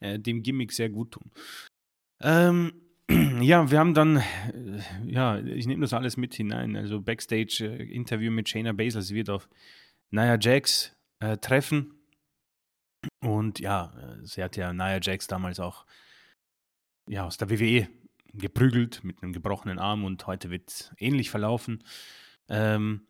äh, 0.00 0.18
dem 0.18 0.42
Gimmick 0.42 0.72
sehr 0.72 0.88
gut 0.88 1.10
tun. 1.10 1.30
Ähm, 2.22 2.85
ja, 3.40 3.70
wir 3.70 3.78
haben 3.78 3.94
dann, 3.94 4.16
äh, 4.16 4.80
ja, 5.04 5.38
ich 5.38 5.66
nehme 5.66 5.82
das 5.82 5.92
alles 5.92 6.16
mit 6.16 6.34
hinein. 6.34 6.76
Also, 6.76 7.00
Backstage-Interview 7.00 8.30
mit 8.30 8.48
Shayna 8.48 8.72
Baszler. 8.72 9.02
Sie 9.02 9.14
wird 9.14 9.30
auf 9.30 9.48
Nia 10.10 10.38
Jax 10.40 10.96
äh, 11.20 11.36
treffen. 11.36 11.94
Und 13.20 13.60
ja, 13.60 13.92
äh, 13.98 14.26
sie 14.26 14.42
hat 14.42 14.56
ja 14.56 14.72
Nia 14.72 14.98
Jax 15.00 15.26
damals 15.26 15.60
auch 15.60 15.86
ja, 17.08 17.24
aus 17.24 17.36
der 17.36 17.50
WWE 17.50 17.88
geprügelt 18.32 19.02
mit 19.04 19.22
einem 19.22 19.32
gebrochenen 19.32 19.78
Arm 19.78 20.04
und 20.04 20.26
heute 20.26 20.50
wird 20.50 20.92
ähnlich 20.98 21.30
verlaufen. 21.30 21.84
Ähm, 22.48 23.06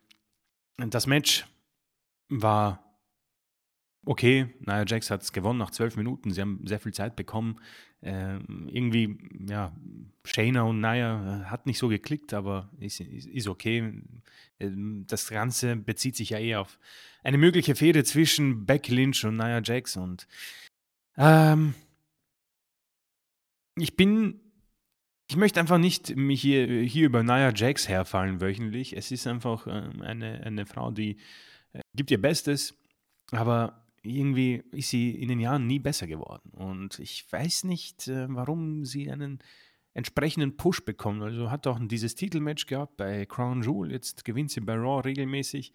das 0.77 1.07
Match 1.07 1.47
war 2.29 2.86
okay. 4.07 4.55
Nia 4.61 4.85
Jax 4.87 5.11
hat 5.11 5.23
es 5.23 5.33
gewonnen 5.33 5.59
nach 5.59 5.71
zwölf 5.71 5.97
Minuten. 5.97 6.31
Sie 6.31 6.41
haben 6.41 6.61
sehr 6.65 6.81
viel 6.81 6.95
Zeit 6.95 7.17
bekommen. 7.17 7.61
Ähm, 8.03 8.69
irgendwie, 8.71 9.19
ja, 9.47 9.77
Shayna 10.25 10.63
und 10.63 10.81
Nia 10.81 11.43
äh, 11.43 11.45
hat 11.47 11.67
nicht 11.67 11.79
so 11.79 11.89
geklickt, 11.89 12.33
aber 12.33 12.71
ist, 12.79 13.01
ist, 13.01 13.27
ist, 13.27 13.49
okay. 13.49 14.03
Ähm, 14.61 15.05
das 15.07 15.29
Ganze 15.29 15.77
bezieht 15.77 16.17
sich 16.17 16.31
ja 16.31 16.39
eher 16.39 16.61
auf 16.63 16.79
eine 17.23 17.39
mögliche 17.39 17.75
Fehde 17.75 18.05
zwischen 18.05 18.65
Becky 18.65 18.95
Lynch 18.95 19.25
und 19.25 19.37
Nia 19.37 19.61
Jax 19.63 19.97
und 19.97 20.29
ähm, 21.17 21.75
ich 23.77 23.97
bin 23.97 24.41
ich 25.29 25.37
möchte 25.37 25.59
einfach 25.59 25.79
nicht 25.79 26.15
mich 26.15 26.41
hier, 26.41 26.67
hier 26.83 27.07
über 27.07 27.23
Nia 27.23 27.53
Jax 27.53 27.89
herfallen 27.89 28.41
wöchentlich. 28.41 28.97
Es 28.97 29.11
ist 29.11 29.27
einfach 29.27 29.67
äh, 29.67 29.91
eine, 30.03 30.43
eine 30.45 30.67
Frau, 30.67 30.93
die 30.93 31.17
äh, 31.73 31.81
gibt 31.97 32.11
ihr 32.11 32.21
Bestes, 32.21 32.75
aber 33.33 33.86
irgendwie 34.07 34.63
ist 34.73 34.91
sie 34.91 35.11
in 35.11 35.29
den 35.29 35.41
Jahren 35.41 35.67
nie 35.67 35.79
besser 35.79 36.07
geworden. 36.07 36.51
Und 36.51 36.99
ich 36.99 37.31
weiß 37.31 37.65
nicht, 37.65 38.09
äh, 38.09 38.27
warum 38.29 38.85
sie 38.85 39.11
einen 39.11 39.41
entsprechenden 39.95 40.57
Push 40.57 40.85
bekommt. 40.85 41.23
Also 41.23 41.51
hat 41.51 41.67
auch 41.67 41.79
dieses 41.81 42.15
Titelmatch 42.15 42.67
gehabt 42.67 42.97
bei 42.99 43.25
Crown 43.25 43.63
Jewel, 43.63 43.91
jetzt 43.91 44.25
gewinnt 44.25 44.51
sie 44.51 44.61
bei 44.61 44.75
Raw 44.75 45.01
regelmäßig. 45.01 45.73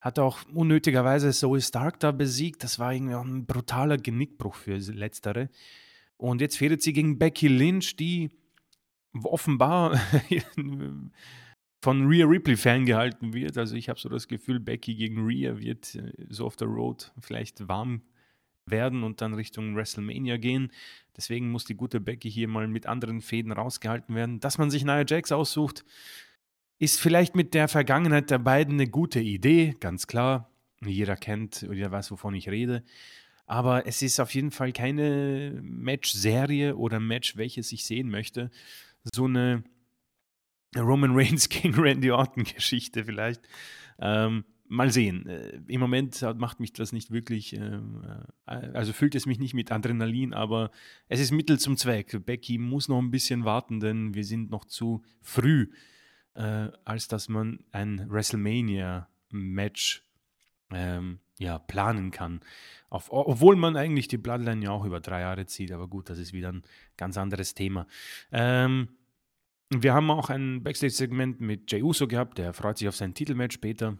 Hat 0.00 0.18
auch 0.18 0.38
unnötigerweise 0.52 1.32
Zoe 1.32 1.60
Stark 1.60 1.98
da 1.98 2.12
besiegt. 2.12 2.62
Das 2.62 2.78
war 2.78 2.92
irgendwie 2.92 3.14
auch 3.14 3.24
ein 3.24 3.46
brutaler 3.46 3.98
Genickbruch 3.98 4.54
für 4.54 4.76
letztere. 4.76 5.50
Und 6.16 6.40
jetzt 6.40 6.58
fährt 6.58 6.80
sie 6.82 6.92
gegen 6.92 7.18
Becky 7.18 7.48
Lynch, 7.48 7.96
die 7.96 8.30
offenbar 9.22 10.00
von 11.84 12.06
Rhea 12.06 12.24
Ripley 12.24 12.56
ferngehalten 12.56 13.34
wird. 13.34 13.58
Also 13.58 13.76
ich 13.76 13.90
habe 13.90 14.00
so 14.00 14.08
das 14.08 14.26
Gefühl, 14.26 14.58
Becky 14.58 14.94
gegen 14.94 15.26
Rhea 15.26 15.58
wird 15.58 15.94
äh, 15.96 16.12
so 16.30 16.46
auf 16.46 16.56
der 16.56 16.66
Road 16.66 17.12
vielleicht 17.20 17.68
warm 17.68 18.00
werden 18.64 19.02
und 19.02 19.20
dann 19.20 19.34
Richtung 19.34 19.76
WrestleMania 19.76 20.38
gehen. 20.38 20.72
Deswegen 21.14 21.50
muss 21.50 21.66
die 21.66 21.74
gute 21.74 22.00
Becky 22.00 22.30
hier 22.30 22.48
mal 22.48 22.68
mit 22.68 22.86
anderen 22.86 23.20
Fäden 23.20 23.52
rausgehalten 23.52 24.14
werden. 24.14 24.40
Dass 24.40 24.56
man 24.56 24.70
sich 24.70 24.82
Nia 24.82 25.04
Jax 25.06 25.30
aussucht, 25.30 25.84
ist 26.78 26.98
vielleicht 26.98 27.36
mit 27.36 27.52
der 27.52 27.68
Vergangenheit 27.68 28.30
der 28.30 28.38
beiden 28.38 28.74
eine 28.74 28.88
gute 28.88 29.20
Idee, 29.20 29.74
ganz 29.78 30.06
klar. 30.06 30.50
Jeder 30.82 31.16
kennt, 31.16 31.68
jeder 31.70 31.92
weiß, 31.92 32.10
wovon 32.12 32.32
ich 32.34 32.48
rede. 32.48 32.82
Aber 33.44 33.86
es 33.86 34.00
ist 34.00 34.20
auf 34.20 34.34
jeden 34.34 34.52
Fall 34.52 34.72
keine 34.72 35.60
Match-Serie 35.62 36.76
oder 36.76 36.98
Match, 36.98 37.36
welches 37.36 37.72
ich 37.72 37.84
sehen 37.84 38.08
möchte, 38.08 38.50
so 39.14 39.26
eine 39.26 39.64
Roman 40.76 41.12
Reigns 41.14 41.48
gegen 41.48 41.74
Randy 41.74 42.10
Orton 42.10 42.44
Geschichte 42.44 43.04
vielleicht. 43.04 43.42
Ähm, 43.98 44.44
mal 44.68 44.90
sehen. 44.90 45.26
Äh, 45.26 45.60
Im 45.68 45.80
Moment 45.80 46.20
macht 46.36 46.60
mich 46.60 46.72
das 46.72 46.92
nicht 46.92 47.10
wirklich, 47.10 47.56
äh, 47.56 47.80
also 48.46 48.92
füllt 48.92 49.14
es 49.14 49.26
mich 49.26 49.38
nicht 49.38 49.54
mit 49.54 49.70
Adrenalin, 49.72 50.32
aber 50.32 50.70
es 51.08 51.20
ist 51.20 51.30
Mittel 51.30 51.58
zum 51.58 51.76
Zweck. 51.76 52.24
Becky 52.24 52.58
muss 52.58 52.88
noch 52.88 52.98
ein 52.98 53.10
bisschen 53.10 53.44
warten, 53.44 53.80
denn 53.80 54.14
wir 54.14 54.24
sind 54.24 54.50
noch 54.50 54.64
zu 54.64 55.02
früh, 55.22 55.70
äh, 56.34 56.68
als 56.84 57.08
dass 57.08 57.28
man 57.28 57.60
ein 57.72 58.06
WrestleMania-Match 58.08 60.02
ähm, 60.70 61.20
ja, 61.38 61.58
planen 61.58 62.10
kann. 62.10 62.40
Auf, 62.90 63.08
obwohl 63.10 63.56
man 63.56 63.76
eigentlich 63.76 64.08
die 64.08 64.18
Bloodline 64.18 64.64
ja 64.64 64.70
auch 64.70 64.84
über 64.84 65.00
drei 65.00 65.20
Jahre 65.20 65.46
zieht, 65.46 65.72
aber 65.72 65.88
gut, 65.88 66.08
das 66.08 66.18
ist 66.18 66.32
wieder 66.32 66.52
ein 66.52 66.62
ganz 66.96 67.16
anderes 67.16 67.54
Thema. 67.54 67.86
Ähm, 68.32 68.88
wir 69.70 69.94
haben 69.94 70.10
auch 70.10 70.30
ein 70.30 70.62
Backstage-Segment 70.62 71.40
mit 71.40 71.70
Jey 71.70 71.82
Uso 71.82 72.06
gehabt, 72.06 72.38
der 72.38 72.52
freut 72.52 72.78
sich 72.78 72.88
auf 72.88 72.96
sein 72.96 73.14
Titelmatch 73.14 73.54
später. 73.54 73.98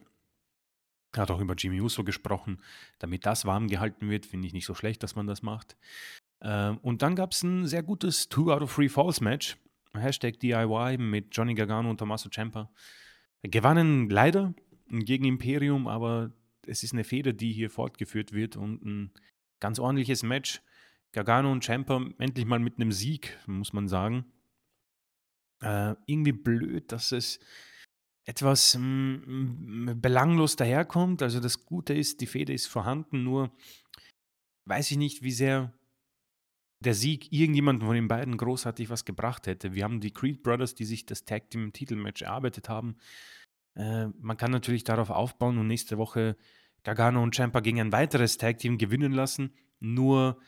Er 1.12 1.23
hat 1.23 1.31
auch 1.31 1.41
über 1.41 1.55
Jimmy 1.55 1.81
Uso 1.81 2.05
gesprochen. 2.05 2.61
Damit 2.99 3.24
das 3.24 3.45
warm 3.45 3.69
gehalten 3.69 4.11
wird, 4.11 4.27
finde 4.27 4.47
ich 4.47 4.53
nicht 4.53 4.66
so 4.66 4.74
schlecht, 4.74 5.03
dass 5.03 5.15
man 5.15 5.27
das 5.27 5.43
macht. 5.43 5.77
Ähm, 6.43 6.78
und 6.78 7.03
dann 7.03 7.15
gab 7.15 7.32
es 7.32 7.43
ein 7.43 7.66
sehr 7.66 7.82
gutes 7.82 8.28
Two 8.28 8.53
out 8.53 8.62
of 8.62 8.74
Three 8.74 8.89
Falls 8.89 9.20
Match. 9.20 9.57
Hashtag 9.95 10.41
DIY 10.41 10.99
mit 10.99 11.28
Johnny 11.31 11.55
Gargano 11.55 11.89
und 11.89 11.99
Tommaso 11.99 12.28
Ciampa. 12.28 12.69
Gewannen 13.43 14.11
leider 14.11 14.55
gegen 14.89 15.24
Imperium, 15.24 15.86
aber 15.86 16.32
es 16.66 16.82
ist 16.82 16.93
eine 16.93 17.05
Fehde, 17.05 17.32
die 17.32 17.53
hier 17.53 17.70
fortgeführt 17.70 18.32
wird 18.32 18.57
und 18.57 18.85
ein 18.85 19.12
ganz 19.61 19.78
ordentliches 19.78 20.23
Match. 20.23 20.62
Gargano 21.12 21.53
und 21.53 21.65
Champa 21.65 22.05
endlich 22.19 22.45
mal 22.45 22.59
mit 22.59 22.81
einem 22.81 22.91
Sieg, 22.91 23.39
muss 23.47 23.73
man 23.73 23.86
sagen. 23.86 24.24
Äh, 25.65 25.97
irgendwie 26.07 26.32
blöd, 26.32 26.93
dass 26.93 27.12
es 27.12 27.41
etwas 28.27 28.77
mm, 28.78 30.01
belanglos 30.01 30.57
daherkommt. 30.57 31.23
Also 31.23 31.41
das 31.41 31.65
Gute 31.65 31.95
ist, 31.95 32.20
die 32.20 32.27
Fehde 32.27 32.53
ist 32.53 32.66
vorhanden, 32.66 33.24
nur 33.24 33.51
weiß 34.66 34.91
ich 34.91 34.99
nicht, 34.99 35.23
wie 35.23 35.32
sehr 35.32 35.73
der 36.81 36.95
Sieg 36.95 37.32
irgendjemandem 37.32 37.86
von 37.86 37.95
den 37.95 38.09
beiden 38.09 38.36
großartig 38.36 38.91
was 38.91 39.07
gebracht 39.07 39.47
hätte. 39.47 39.74
Wir 39.74 39.85
haben 39.85 40.01
die 40.01 40.12
Creed 40.12 40.43
Brothers, 40.43 40.74
die 40.74 40.85
sich 40.85 41.07
das 41.07 41.24
Tag 41.24 41.49
Team 41.51 41.73
Titelmatch 41.73 42.23
erarbeitet 42.23 42.69
haben, 42.69 42.97
äh, 43.74 44.07
man 44.20 44.36
kann 44.36 44.51
natürlich 44.51 44.85
darauf 44.85 45.11
aufbauen 45.11 45.59
und 45.59 45.66
nächste 45.66 45.99
Woche 45.99 46.36
Gargano 46.82 47.23
und 47.23 47.35
Champa 47.35 47.61
gegen 47.61 47.81
ein 47.81 47.93
weiteres 47.93 48.39
Tag 48.39 48.59
Team 48.59 48.78
gewinnen 48.78 49.12
lassen. 49.12 49.53
Nur 49.81 50.39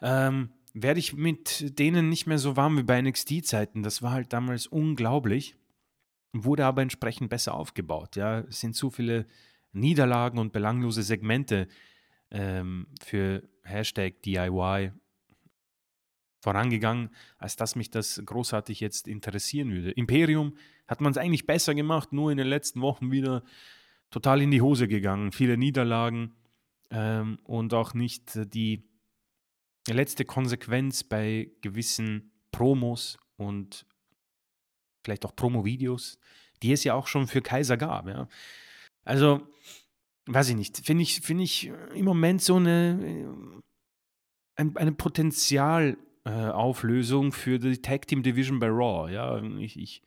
ähm, 0.00 0.50
werde 0.74 1.00
ich 1.00 1.14
mit 1.14 1.78
denen 1.78 2.08
nicht 2.08 2.26
mehr 2.26 2.38
so 2.38 2.56
warm 2.56 2.76
wie 2.78 2.82
bei 2.82 3.00
NXT-Zeiten. 3.00 3.82
Das 3.82 4.02
war 4.02 4.12
halt 4.12 4.32
damals 4.32 4.66
unglaublich, 4.66 5.56
wurde 6.32 6.64
aber 6.64 6.82
entsprechend 6.82 7.30
besser 7.30 7.54
aufgebaut. 7.54 8.16
Ja, 8.16 8.40
es 8.40 8.60
sind 8.60 8.74
zu 8.74 8.90
viele 8.90 9.26
Niederlagen 9.72 10.38
und 10.38 10.52
belanglose 10.52 11.02
Segmente 11.02 11.68
ähm, 12.30 12.86
für 13.02 13.48
Hashtag 13.62 14.22
DIY 14.22 14.92
vorangegangen, 16.40 17.10
als 17.38 17.56
dass 17.56 17.76
mich 17.76 17.90
das 17.90 18.22
großartig 18.24 18.80
jetzt 18.80 19.06
interessieren 19.08 19.72
würde. 19.72 19.90
Imperium 19.92 20.56
hat 20.88 21.00
man 21.00 21.12
es 21.12 21.18
eigentlich 21.18 21.46
besser 21.46 21.74
gemacht, 21.74 22.12
nur 22.12 22.30
in 22.30 22.38
den 22.38 22.46
letzten 22.46 22.80
Wochen 22.80 23.10
wieder 23.10 23.42
total 24.10 24.42
in 24.42 24.50
die 24.50 24.62
Hose 24.62 24.88
gegangen. 24.88 25.32
Viele 25.32 25.56
Niederlagen 25.56 26.34
ähm, 26.90 27.38
und 27.44 27.74
auch 27.74 27.94
nicht 27.94 28.54
die 28.54 28.89
letzte 29.94 30.24
Konsequenz 30.24 31.04
bei 31.04 31.50
gewissen 31.60 32.32
Promos 32.52 33.18
und 33.36 33.86
vielleicht 35.04 35.24
auch 35.24 35.34
Promo-Videos, 35.34 36.18
die 36.62 36.72
es 36.72 36.84
ja 36.84 36.94
auch 36.94 37.06
schon 37.06 37.26
für 37.26 37.42
Kaiser 37.42 37.76
gab. 37.76 38.08
Ja. 38.08 38.28
Also, 39.04 39.46
weiß 40.26 40.50
ich 40.50 40.56
nicht, 40.56 40.84
finde 40.84 41.02
ich, 41.02 41.20
find 41.20 41.40
ich 41.40 41.72
im 41.94 42.04
Moment 42.04 42.42
so 42.42 42.56
eine, 42.56 43.32
ein, 44.56 44.76
eine 44.76 44.92
Potenzialauflösung 44.92 47.28
äh, 47.28 47.32
für 47.32 47.58
die 47.58 47.80
Tag 47.80 48.06
Team 48.06 48.22
Division 48.22 48.58
bei 48.58 48.68
Raw. 48.68 49.10
Ja, 49.10 49.42
ich, 49.58 49.78
ich 49.78 50.02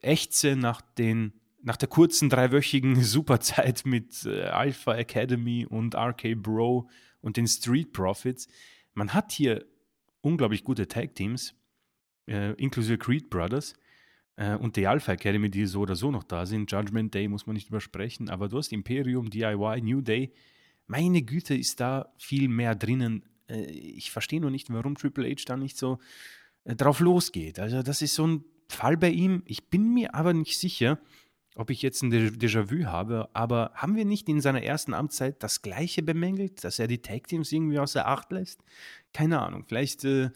ächze 0.00 0.56
nach 0.56 0.80
den 0.80 1.34
nach 1.60 1.76
der 1.76 1.88
kurzen 1.88 2.28
dreiwöchigen 2.28 2.96
Superzeit 3.02 3.82
mit 3.84 4.24
äh, 4.24 4.44
Alpha 4.44 4.94
Academy 4.94 5.66
und 5.66 5.94
RK 5.94 6.34
Bro 6.36 6.88
und 7.20 7.36
den 7.36 7.46
Street 7.46 7.92
Profits, 7.92 8.48
man 8.98 9.14
hat 9.14 9.32
hier 9.32 9.64
unglaublich 10.20 10.64
gute 10.64 10.88
Tag-Teams, 10.88 11.54
äh, 12.26 12.52
inklusive 12.54 12.98
Creed 12.98 13.30
Brothers 13.30 13.74
äh, 14.36 14.56
und 14.56 14.76
die 14.76 14.86
Alpha 14.86 15.12
Academy, 15.12 15.48
die 15.50 15.66
so 15.66 15.80
oder 15.80 15.94
so 15.94 16.10
noch 16.10 16.24
da 16.24 16.44
sind. 16.44 16.70
Judgment 16.70 17.14
Day 17.14 17.28
muss 17.28 17.46
man 17.46 17.54
nicht 17.54 17.68
übersprechen, 17.68 18.28
aber 18.28 18.48
du 18.48 18.58
hast 18.58 18.72
Imperium, 18.72 19.30
DIY, 19.30 19.82
New 19.82 20.00
Day. 20.00 20.32
Meine 20.86 21.22
Güte, 21.22 21.54
ist 21.54 21.80
da 21.80 22.12
viel 22.18 22.48
mehr 22.48 22.74
drinnen. 22.74 23.24
Äh, 23.48 23.62
ich 23.70 24.10
verstehe 24.10 24.40
nur 24.40 24.50
nicht, 24.50 24.70
warum 24.70 24.96
Triple 24.96 25.30
H 25.30 25.44
da 25.46 25.56
nicht 25.56 25.78
so 25.78 25.98
äh, 26.64 26.74
drauf 26.74 27.00
losgeht. 27.00 27.60
Also, 27.60 27.82
das 27.82 28.02
ist 28.02 28.14
so 28.14 28.26
ein 28.26 28.44
Fall 28.68 28.96
bei 28.96 29.10
ihm. 29.10 29.42
Ich 29.46 29.70
bin 29.70 29.94
mir 29.94 30.14
aber 30.14 30.34
nicht 30.34 30.58
sicher, 30.58 30.98
ob 31.58 31.70
ich 31.70 31.82
jetzt 31.82 32.02
ein 32.02 32.12
Déjà-vu 32.12 32.86
habe, 32.86 33.28
aber 33.32 33.72
haben 33.74 33.96
wir 33.96 34.04
nicht 34.04 34.28
in 34.28 34.40
seiner 34.40 34.62
ersten 34.62 34.94
Amtszeit 34.94 35.42
das 35.42 35.60
Gleiche 35.60 36.04
bemängelt, 36.04 36.62
dass 36.62 36.78
er 36.78 36.86
die 36.86 37.02
Tag-Teams 37.02 37.50
irgendwie 37.50 37.80
außer 37.80 38.06
Acht 38.06 38.30
lässt? 38.30 38.62
Keine 39.12 39.40
Ahnung, 39.40 39.64
vielleicht 39.66 40.04
äh, 40.04 40.30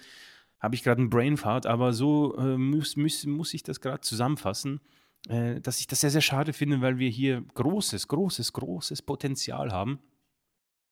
habe 0.58 0.74
ich 0.74 0.82
gerade 0.82 1.00
einen 1.00 1.10
Brainfart, 1.10 1.64
aber 1.66 1.92
so 1.92 2.36
äh, 2.36 2.56
muss, 2.58 2.96
muss, 2.96 3.24
muss 3.24 3.54
ich 3.54 3.62
das 3.62 3.80
gerade 3.80 4.00
zusammenfassen, 4.00 4.80
äh, 5.28 5.60
dass 5.60 5.78
ich 5.78 5.86
das 5.86 6.00
sehr, 6.00 6.10
sehr 6.10 6.22
schade 6.22 6.52
finde, 6.52 6.80
weil 6.80 6.98
wir 6.98 7.08
hier 7.08 7.44
großes, 7.54 8.08
großes, 8.08 8.52
großes 8.52 9.02
Potenzial 9.02 9.70
haben, 9.70 10.00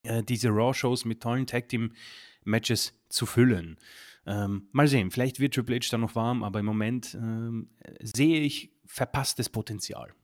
äh, 0.04 0.22
diese 0.22 0.50
Raw-Shows 0.50 1.06
mit 1.06 1.20
tollen 1.20 1.48
Tag-Team-Matches 1.48 2.94
zu 3.08 3.26
füllen. 3.26 3.78
Ähm, 4.26 4.68
mal 4.70 4.86
sehen, 4.86 5.10
vielleicht 5.10 5.40
wird 5.40 5.54
Triple 5.54 5.74
H 5.74 5.88
dann 5.90 6.02
noch 6.02 6.14
warm, 6.14 6.44
aber 6.44 6.60
im 6.60 6.66
Moment 6.66 7.14
ähm, 7.14 7.70
sehe 8.00 8.42
ich 8.42 8.70
verpasstes 8.86 9.48
Potenzial. 9.48 10.14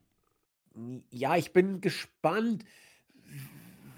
Ja, 1.10 1.36
ich 1.36 1.52
bin 1.52 1.80
gespannt, 1.80 2.64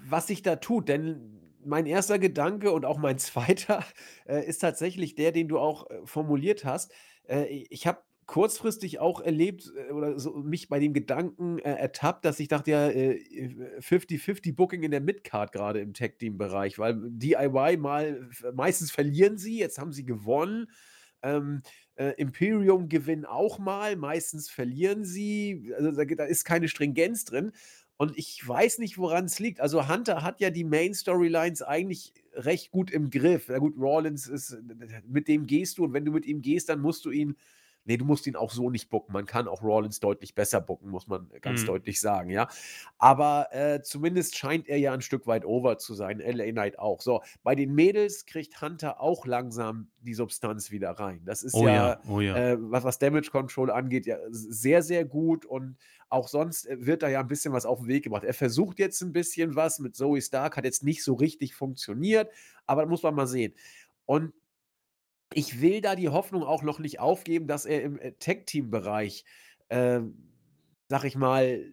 was 0.07 0.27
sich 0.27 0.41
da 0.41 0.55
tut, 0.55 0.87
denn 0.87 1.39
mein 1.65 1.85
erster 1.85 2.19
Gedanke 2.19 2.71
und 2.71 2.85
auch 2.85 2.97
mein 2.97 3.17
zweiter 3.19 3.83
äh, 4.27 4.45
ist 4.45 4.59
tatsächlich 4.59 5.15
der, 5.15 5.31
den 5.31 5.47
du 5.47 5.59
auch 5.59 5.89
äh, 5.89 5.99
formuliert 6.05 6.65
hast. 6.65 6.93
Äh, 7.27 7.45
ich 7.69 7.87
habe 7.87 8.01
kurzfristig 8.25 8.99
auch 8.99 9.19
erlebt 9.21 9.71
äh, 9.75 9.91
oder 9.91 10.19
so 10.19 10.35
mich 10.35 10.69
bei 10.69 10.79
dem 10.79 10.93
Gedanken 10.93 11.59
äh, 11.59 11.73
ertappt, 11.73 12.25
dass 12.25 12.39
ich 12.39 12.47
dachte 12.47 12.71
ja, 12.71 12.87
äh, 12.89 13.19
50-50 13.79 14.55
Booking 14.55 14.83
in 14.83 14.91
der 14.91 15.01
Midcard 15.01 15.51
gerade 15.51 15.79
im 15.79 15.93
Tech-Team-Bereich, 15.93 16.79
weil 16.79 16.95
DIY 17.01 17.77
mal, 17.77 18.29
meistens 18.53 18.91
verlieren 18.91 19.37
sie, 19.37 19.59
jetzt 19.59 19.79
haben 19.79 19.91
sie 19.91 20.05
gewonnen. 20.05 20.67
Ähm, 21.23 21.61
äh, 21.99 22.13
Imperium 22.17 22.87
gewinnen 22.87 23.25
auch 23.25 23.59
mal, 23.59 23.97
meistens 23.97 24.49
verlieren 24.49 25.03
sie. 25.03 25.73
Also 25.77 25.91
da, 25.91 26.05
da 26.05 26.23
ist 26.23 26.45
keine 26.45 26.69
Stringenz 26.69 27.25
drin. 27.25 27.51
Und 27.97 28.17
ich 28.17 28.41
weiß 28.47 28.79
nicht, 28.79 28.97
woran 28.97 29.25
es 29.25 29.39
liegt. 29.39 29.59
Also 29.59 29.89
Hunter 29.89 30.23
hat 30.23 30.39
ja 30.39 30.49
die 30.49 30.63
Main 30.63 30.93
Storylines 30.93 31.61
eigentlich 31.61 32.13
recht 32.33 32.71
gut 32.71 32.89
im 32.89 33.09
Griff. 33.09 33.49
Ja 33.49 33.57
gut, 33.57 33.75
Rawlins 33.77 34.27
ist, 34.27 34.57
mit 35.05 35.27
dem 35.27 35.45
gehst 35.45 35.77
du 35.77 35.83
und 35.83 35.93
wenn 35.93 36.05
du 36.05 36.13
mit 36.13 36.25
ihm 36.25 36.41
gehst, 36.41 36.69
dann 36.69 36.79
musst 36.79 37.03
du 37.03 37.11
ihn 37.11 37.35
Nee, 37.85 37.97
du 37.97 38.05
musst 38.05 38.27
ihn 38.27 38.35
auch 38.35 38.51
so 38.51 38.69
nicht 38.69 38.89
bucken. 38.89 39.13
Man 39.13 39.25
kann 39.25 39.47
auch 39.47 39.63
Rollins 39.63 39.99
deutlich 39.99 40.35
besser 40.35 40.61
bucken, 40.61 40.89
muss 40.89 41.07
man 41.07 41.29
ganz 41.41 41.61
mhm. 41.61 41.67
deutlich 41.67 41.99
sagen, 41.99 42.29
ja. 42.29 42.47
Aber 42.97 43.47
äh, 43.51 43.81
zumindest 43.81 44.37
scheint 44.37 44.67
er 44.67 44.77
ja 44.77 44.93
ein 44.93 45.01
Stück 45.01 45.27
weit 45.27 45.45
over 45.45 45.77
zu 45.77 45.93
sein. 45.95 46.19
LA 46.19 46.51
Knight 46.51 46.77
auch. 46.77 47.01
So, 47.01 47.23
bei 47.43 47.55
den 47.55 47.73
Mädels 47.73 48.25
kriegt 48.25 48.61
Hunter 48.61 49.01
auch 49.01 49.25
langsam 49.25 49.89
die 50.01 50.13
Substanz 50.13 50.71
wieder 50.71 50.91
rein. 50.91 51.21
Das 51.25 51.43
ist 51.43 51.53
oh 51.53 51.67
ja, 51.67 51.73
ja. 51.73 52.01
Oh 52.07 52.19
ja. 52.19 52.35
Äh, 52.35 52.57
was, 52.59 52.83
was 52.83 52.99
Damage 52.99 53.31
Control 53.31 53.71
angeht, 53.71 54.05
ja 54.05 54.17
sehr, 54.29 54.83
sehr 54.83 55.05
gut 55.05 55.45
und 55.45 55.77
auch 56.09 56.27
sonst 56.27 56.65
äh, 56.67 56.85
wird 56.85 57.03
da 57.03 57.09
ja 57.09 57.19
ein 57.19 57.27
bisschen 57.27 57.53
was 57.53 57.65
auf 57.65 57.79
den 57.79 57.87
Weg 57.87 58.03
gebracht. 58.03 58.23
Er 58.23 58.33
versucht 58.33 58.79
jetzt 58.79 59.01
ein 59.01 59.13
bisschen 59.13 59.55
was 59.55 59.79
mit 59.79 59.95
Zoe 59.95 60.21
Stark, 60.21 60.57
hat 60.57 60.65
jetzt 60.65 60.83
nicht 60.83 61.03
so 61.03 61.13
richtig 61.13 61.55
funktioniert, 61.55 62.29
aber 62.65 62.83
da 62.83 62.87
muss 62.87 63.03
man 63.03 63.15
mal 63.15 63.27
sehen. 63.27 63.53
Und 64.05 64.33
ich 65.33 65.61
will 65.61 65.81
da 65.81 65.95
die 65.95 66.09
Hoffnung 66.09 66.43
auch 66.43 66.63
noch 66.63 66.79
nicht 66.79 66.99
aufgeben, 66.99 67.47
dass 67.47 67.65
er 67.65 67.83
im 67.83 67.99
äh, 67.99 68.13
Tech-Team-Bereich, 68.13 69.25
ähm, 69.69 70.29
sag 70.87 71.03
ich 71.03 71.15
mal, 71.15 71.71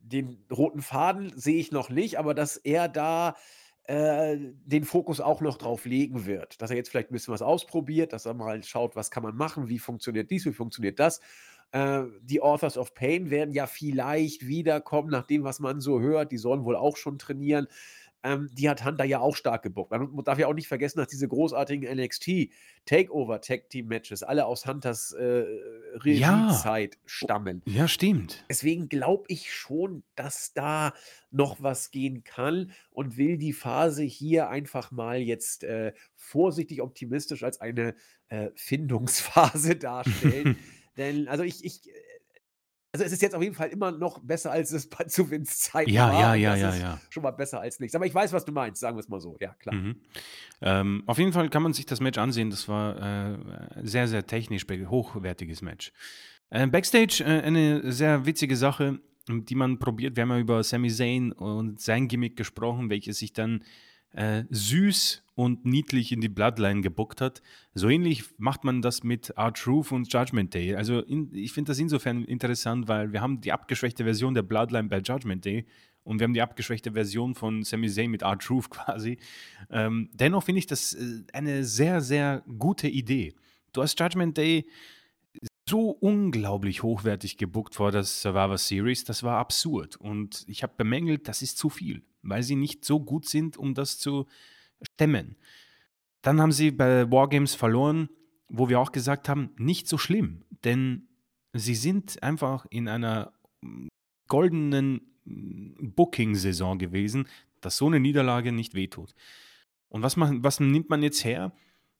den 0.00 0.44
roten 0.50 0.80
Faden 0.80 1.32
sehe 1.36 1.58
ich 1.58 1.72
noch 1.72 1.90
nicht, 1.90 2.18
aber 2.18 2.34
dass 2.34 2.56
er 2.56 2.88
da 2.88 3.36
äh, 3.84 4.36
den 4.64 4.84
Fokus 4.84 5.20
auch 5.20 5.40
noch 5.40 5.58
drauf 5.58 5.84
legen 5.84 6.26
wird. 6.26 6.62
Dass 6.62 6.70
er 6.70 6.76
jetzt 6.76 6.90
vielleicht 6.90 7.10
ein 7.10 7.14
bisschen 7.14 7.34
was 7.34 7.42
ausprobiert, 7.42 8.12
dass 8.12 8.26
er 8.26 8.34
mal 8.34 8.62
schaut, 8.62 8.96
was 8.96 9.10
kann 9.10 9.22
man 9.22 9.36
machen, 9.36 9.68
wie 9.68 9.78
funktioniert 9.78 10.30
dies, 10.30 10.46
wie 10.46 10.52
funktioniert 10.52 10.98
das. 10.98 11.20
Äh, 11.72 12.04
die 12.22 12.40
Authors 12.40 12.78
of 12.78 12.94
Pain 12.94 13.30
werden 13.30 13.52
ja 13.52 13.66
vielleicht 13.66 14.46
wiederkommen, 14.46 15.10
nach 15.10 15.26
dem, 15.26 15.42
was 15.44 15.60
man 15.60 15.80
so 15.80 16.00
hört. 16.00 16.32
Die 16.32 16.38
sollen 16.38 16.64
wohl 16.64 16.76
auch 16.76 16.96
schon 16.96 17.18
trainieren 17.18 17.66
ähm, 18.22 18.48
die 18.52 18.68
hat 18.68 18.84
Hunter 18.84 19.04
ja 19.04 19.20
auch 19.20 19.36
stark 19.36 19.62
gebuckt. 19.62 19.90
Man 19.90 20.24
darf 20.24 20.38
ja 20.38 20.48
auch 20.48 20.54
nicht 20.54 20.68
vergessen, 20.68 20.98
dass 20.98 21.08
diese 21.08 21.28
großartigen 21.28 21.88
NXT 21.96 22.50
Takeover 22.84 23.40
Tag 23.40 23.70
Team 23.70 23.86
Matches 23.86 24.22
alle 24.22 24.46
aus 24.46 24.66
Hunters 24.66 25.12
äh, 25.12 25.44
Regiezeit 25.94 26.94
ja. 26.94 27.00
stammen. 27.06 27.62
Ja, 27.64 27.86
stimmt. 27.86 28.44
Deswegen 28.48 28.88
glaube 28.88 29.24
ich 29.28 29.52
schon, 29.52 30.02
dass 30.16 30.52
da 30.52 30.92
noch 31.30 31.62
was 31.62 31.90
gehen 31.90 32.24
kann 32.24 32.72
und 32.90 33.16
will 33.16 33.38
die 33.38 33.52
Phase 33.52 34.02
hier 34.02 34.48
einfach 34.48 34.90
mal 34.90 35.18
jetzt 35.18 35.62
äh, 35.64 35.92
vorsichtig 36.16 36.82
optimistisch 36.82 37.44
als 37.44 37.60
eine 37.60 37.94
äh, 38.28 38.50
Findungsphase 38.56 39.76
darstellen. 39.76 40.56
Denn, 40.96 41.28
also 41.28 41.44
ich, 41.44 41.64
ich 41.64 41.88
also 42.98 43.04
es 43.04 43.12
ist 43.12 43.22
jetzt 43.22 43.34
auf 43.34 43.42
jeden 43.42 43.54
Fall 43.54 43.68
immer 43.68 43.92
noch 43.92 44.18
besser, 44.20 44.50
als 44.50 44.72
es 44.72 44.88
zu 45.08 45.30
Wins 45.30 45.60
Zeit 45.60 45.88
ja, 45.88 46.08
war. 46.08 46.20
Ja, 46.20 46.34
ja, 46.34 46.56
ja, 46.56 46.74
ja, 46.74 46.76
ja. 46.76 47.00
Schon 47.10 47.22
mal 47.22 47.30
besser 47.30 47.60
als 47.60 47.78
nichts. 47.80 47.94
Aber 47.94 48.06
ich 48.06 48.14
weiß, 48.14 48.32
was 48.32 48.44
du 48.44 48.52
meinst, 48.52 48.80
sagen 48.80 48.96
wir 48.96 49.00
es 49.00 49.08
mal 49.08 49.20
so. 49.20 49.36
Ja, 49.40 49.54
klar. 49.54 49.74
Mhm. 49.74 49.96
Ähm, 50.60 51.02
auf 51.06 51.18
jeden 51.18 51.32
Fall 51.32 51.48
kann 51.48 51.62
man 51.62 51.72
sich 51.72 51.86
das 51.86 52.00
Match 52.00 52.18
ansehen. 52.18 52.50
Das 52.50 52.68
war 52.68 53.32
äh, 53.32 53.38
sehr, 53.82 54.08
sehr 54.08 54.26
technisch 54.26 54.66
hochwertiges 54.68 55.62
Match. 55.62 55.92
Äh, 56.50 56.66
Backstage 56.66 57.22
äh, 57.24 57.42
eine 57.42 57.92
sehr 57.92 58.26
witzige 58.26 58.56
Sache, 58.56 59.00
die 59.28 59.54
man 59.54 59.78
probiert. 59.78 60.16
Wir 60.16 60.22
haben 60.22 60.30
ja 60.30 60.38
über 60.38 60.64
Sami 60.64 60.90
Zayn 60.90 61.32
und 61.32 61.80
sein 61.80 62.08
Gimmick 62.08 62.36
gesprochen, 62.36 62.90
welches 62.90 63.18
sich 63.18 63.32
dann 63.32 63.62
äh, 64.12 64.44
süß 64.50 65.22
und 65.34 65.64
niedlich 65.64 66.10
in 66.10 66.20
die 66.20 66.28
Bloodline 66.28 66.80
gebuckt 66.80 67.20
hat. 67.20 67.42
So 67.74 67.88
ähnlich 67.88 68.24
macht 68.38 68.64
man 68.64 68.82
das 68.82 69.04
mit 69.04 69.30
R-Truth 69.30 69.92
und 69.92 70.12
Judgment 70.12 70.52
Day. 70.52 70.74
Also 70.74 71.00
in, 71.00 71.32
ich 71.32 71.52
finde 71.52 71.70
das 71.70 71.78
insofern 71.78 72.24
interessant, 72.24 72.88
weil 72.88 73.12
wir 73.12 73.20
haben 73.20 73.40
die 73.40 73.52
abgeschwächte 73.52 74.04
Version 74.04 74.34
der 74.34 74.42
Bloodline 74.42 74.88
bei 74.88 74.98
Judgment 74.98 75.44
Day 75.44 75.66
und 76.02 76.18
wir 76.18 76.24
haben 76.24 76.34
die 76.34 76.42
abgeschwächte 76.42 76.92
Version 76.92 77.34
von 77.34 77.62
Sami 77.62 77.88
Zayn 77.88 78.10
mit 78.10 78.22
R-Truth 78.22 78.70
quasi. 78.70 79.18
Ähm, 79.70 80.10
dennoch 80.12 80.42
finde 80.42 80.60
ich 80.60 80.66
das 80.66 80.94
äh, 80.94 81.22
eine 81.32 81.64
sehr, 81.64 82.00
sehr 82.00 82.42
gute 82.58 82.88
Idee. 82.88 83.34
Du 83.72 83.82
hast 83.82 84.00
Judgment 84.00 84.36
Day 84.36 84.66
so 85.68 85.90
unglaublich 85.90 86.82
hochwertig 86.82 87.36
gebuckt 87.36 87.74
vor 87.74 87.92
der 87.92 88.04
Survivor 88.04 88.58
Series, 88.58 89.04
das 89.04 89.22
war 89.22 89.38
absurd. 89.38 89.96
Und 89.96 90.44
ich 90.48 90.62
habe 90.62 90.72
bemängelt, 90.76 91.28
das 91.28 91.42
ist 91.42 91.58
zu 91.58 91.68
viel, 91.68 92.02
weil 92.22 92.42
sie 92.42 92.56
nicht 92.56 92.84
so 92.84 93.00
gut 93.00 93.28
sind, 93.28 93.56
um 93.56 93.74
das 93.74 93.98
zu 93.98 94.26
stemmen. 94.94 95.36
Dann 96.22 96.40
haben 96.40 96.52
sie 96.52 96.70
bei 96.70 97.10
Wargames 97.10 97.54
verloren, 97.54 98.08
wo 98.48 98.68
wir 98.68 98.80
auch 98.80 98.92
gesagt 98.92 99.28
haben, 99.28 99.50
nicht 99.58 99.88
so 99.88 99.98
schlimm, 99.98 100.44
denn 100.64 101.08
sie 101.52 101.74
sind 101.74 102.22
einfach 102.22 102.66
in 102.70 102.88
einer 102.88 103.32
goldenen 104.26 105.00
Booking-Saison 105.24 106.78
gewesen, 106.78 107.28
dass 107.60 107.76
so 107.76 107.86
eine 107.86 108.00
Niederlage 108.00 108.52
nicht 108.52 108.74
wehtut. 108.74 109.14
Und 109.88 110.02
was, 110.02 110.16
man, 110.16 110.42
was 110.42 110.60
nimmt 110.60 110.90
man 110.90 111.02
jetzt 111.02 111.24
her? 111.24 111.52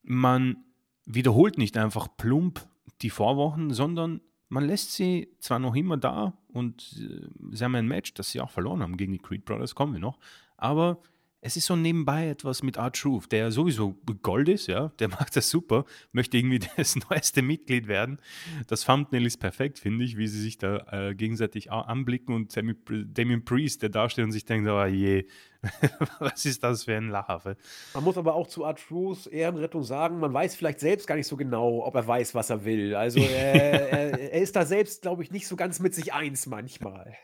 Man 0.03 0.65
wiederholt 1.05 1.59
nicht 1.59 1.77
einfach 1.77 2.09
plump 2.17 2.67
die 3.03 3.11
Vorwochen, 3.11 3.73
sondern 3.73 4.21
man 4.49 4.65
lässt 4.65 4.95
sie 4.95 5.29
zwar 5.41 5.59
noch 5.59 5.75
immer 5.75 5.97
da 5.97 6.33
und 6.49 6.97
äh, 6.99 7.27
sie 7.55 7.65
haben 7.65 7.75
ein 7.75 7.89
Match, 7.89 8.15
das 8.15 8.31
sie 8.31 8.41
auch 8.41 8.51
verloren 8.51 8.83
haben 8.83 8.97
gegen 8.97 9.13
die 9.13 9.19
Creed 9.19 9.45
Brothers, 9.45 9.75
kommen 9.75 9.93
wir 9.93 10.01
noch, 10.01 10.19
aber 10.57 11.01
es 11.41 11.57
ist 11.57 11.67
so 11.67 11.77
nebenbei 11.77 12.29
etwas 12.29 12.63
mit 12.63 12.79
Art 12.79 12.97
Truth, 12.97 13.31
der 13.31 13.53
sowieso 13.53 13.95
Gold 14.23 14.49
ist, 14.49 14.67
ja, 14.67 14.89
der 14.99 15.09
macht 15.09 15.37
das 15.37 15.51
super, 15.51 15.85
möchte 16.13 16.37
irgendwie 16.37 16.61
das 16.77 16.97
neueste 17.09 17.43
Mitglied 17.43 17.87
werden. 17.87 18.19
Das 18.67 18.85
Thumbnail 18.85 19.25
ist 19.25 19.39
perfekt, 19.39 19.79
finde 19.79 20.05
ich, 20.05 20.17
wie 20.17 20.27
sie 20.27 20.41
sich 20.41 20.59
da 20.59 20.79
äh, 20.91 21.15
gegenseitig 21.15 21.71
anblicken 21.71 22.35
und 22.35 22.57
Damien 22.57 23.45
Priest, 23.45 23.83
der 23.83 23.89
da 23.91 24.09
steht 24.09 24.25
und 24.25 24.33
sich 24.33 24.45
denkt, 24.45 24.69
oh 24.69 24.85
je, 24.85 25.27
Was 26.21 26.45
ist 26.45 26.63
das 26.63 26.85
für 26.85 26.97
ein 26.97 27.09
Lachafe? 27.09 27.57
Man 27.95 28.05
muss 28.05 28.17
aber 28.17 28.35
auch 28.35 28.47
zu 28.47 28.65
Art 28.65 28.81
Truth 28.81 29.27
Ehrenrettung 29.27 29.83
sagen, 29.83 30.19
man 30.21 30.33
weiß 30.33 30.55
vielleicht 30.55 30.81
selbst 30.81 31.07
gar 31.07 31.17
nicht 31.17 31.27
so 31.27 31.37
genau, 31.37 31.85
ob 31.85 31.95
er 31.95 32.07
weiß, 32.07 32.35
was 32.35 32.51
er 32.51 32.65
will. 32.65 32.95
Also 32.95 33.21
er, 33.21 33.91
er, 33.91 34.33
er 34.33 34.41
ist 34.41 34.55
da 34.55 34.65
selbst, 34.65 35.03
glaube 35.03 35.23
ich, 35.23 35.31
nicht 35.31 35.49
so 35.49 35.57
ganz 35.57 35.81
mit 35.81 35.95
sich 35.95 36.13
eins 36.13 36.47
manchmal. 36.47 37.17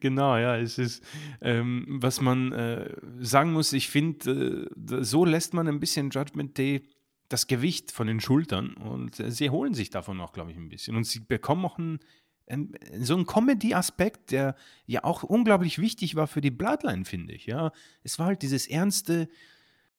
Genau, 0.00 0.36
ja, 0.36 0.56
es 0.56 0.78
ist, 0.78 1.04
ähm, 1.40 1.86
was 1.88 2.20
man 2.20 2.52
äh, 2.52 2.94
sagen 3.20 3.52
muss, 3.52 3.72
ich 3.72 3.88
finde, 3.88 4.68
äh, 4.70 5.04
so 5.04 5.24
lässt 5.24 5.54
man 5.54 5.68
ein 5.68 5.80
bisschen 5.80 6.10
Judgment 6.10 6.58
Day 6.58 6.88
das 7.28 7.46
Gewicht 7.46 7.92
von 7.92 8.06
den 8.06 8.20
Schultern 8.20 8.74
und 8.74 9.20
äh, 9.20 9.30
sie 9.30 9.50
holen 9.50 9.74
sich 9.74 9.90
davon 9.90 10.20
auch, 10.20 10.32
glaube 10.32 10.50
ich, 10.50 10.56
ein 10.56 10.68
bisschen. 10.68 10.96
Und 10.96 11.04
sie 11.04 11.20
bekommen 11.20 11.64
auch 11.64 11.78
ein 11.78 12.00
so 13.00 13.16
ein 13.16 13.26
Comedy-Aspekt, 13.26 14.30
der 14.30 14.54
ja 14.86 15.02
auch 15.04 15.22
unglaublich 15.22 15.78
wichtig 15.78 16.14
war 16.14 16.26
für 16.26 16.40
die 16.40 16.50
Bloodline, 16.50 17.04
finde 17.04 17.34
ich. 17.34 17.46
Ja, 17.46 17.72
es 18.02 18.18
war 18.18 18.26
halt 18.26 18.42
dieses 18.42 18.68
ernste 18.68 19.28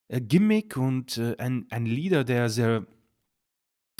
äh, 0.08 0.22
Gimmick 0.22 0.78
und 0.78 1.18
äh, 1.18 1.36
ein, 1.38 1.68
ein 1.70 1.86
Leader, 1.86 2.24
der 2.24 2.50
sehr, 2.50 2.88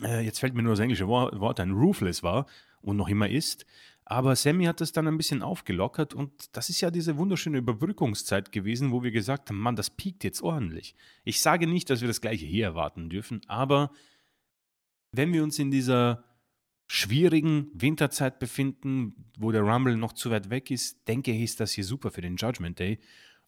äh, 0.02 0.24
jetzt 0.24 0.40
fällt 0.40 0.54
mir 0.54 0.64
nur 0.64 0.74
das 0.74 0.80
englische 0.80 1.08
Wort, 1.08 1.40
Wort 1.40 1.60
ein, 1.60 1.72
ruthless 1.72 2.24
war 2.24 2.46
und 2.82 2.98
noch 2.98 3.10
immer 3.10 3.30
ist. 3.30 3.66
Aber 4.06 4.38
Sammy 4.38 4.64
hat 4.64 4.80
das 4.80 4.94
dann 4.94 5.06
ein 5.10 5.18
bisschen 5.18 5.42
aufgelockert 5.42 6.14
und 6.14 6.56
das 6.56 6.70
ist 6.70 6.80
ja 6.80 6.90
diese 6.92 7.18
wunderschöne 7.18 7.58
Überbrückungszeit 7.58 8.54
gewesen, 8.54 8.94
wo 8.94 9.04
wir 9.04 9.12
gesagt 9.12 9.50
haben, 9.50 9.60
Mann, 9.60 9.76
das 9.76 9.90
piekt 9.90 10.24
jetzt 10.24 10.42
ordentlich. 10.42 10.96
Ich 11.26 11.42
sage 11.42 11.68
nicht, 11.68 11.90
dass 11.90 12.00
wir 12.00 12.08
das 12.08 12.22
gleiche 12.22 12.46
hier 12.46 12.64
erwarten 12.64 13.10
dürfen, 13.10 13.42
aber 13.48 13.92
wenn 15.12 15.34
wir 15.34 15.44
uns 15.44 15.60
in 15.60 15.72
dieser 15.72 16.24
schwierigen 16.88 17.70
Winterzeit 17.74 18.40
befinden, 18.40 19.32
wo 19.38 19.52
der 19.52 19.62
Rumble 19.62 19.98
noch 19.98 20.14
zu 20.14 20.32
weit 20.32 20.50
weg 20.50 20.72
ist, 20.72 21.08
denke 21.08 21.32
ich, 21.32 21.42
ist 21.42 21.60
das 21.60 21.74
hier 21.74 21.84
super 21.84 22.12
für 22.12 22.22
den 22.22 22.38
Judgment 22.38 22.80
Day 22.80 23.00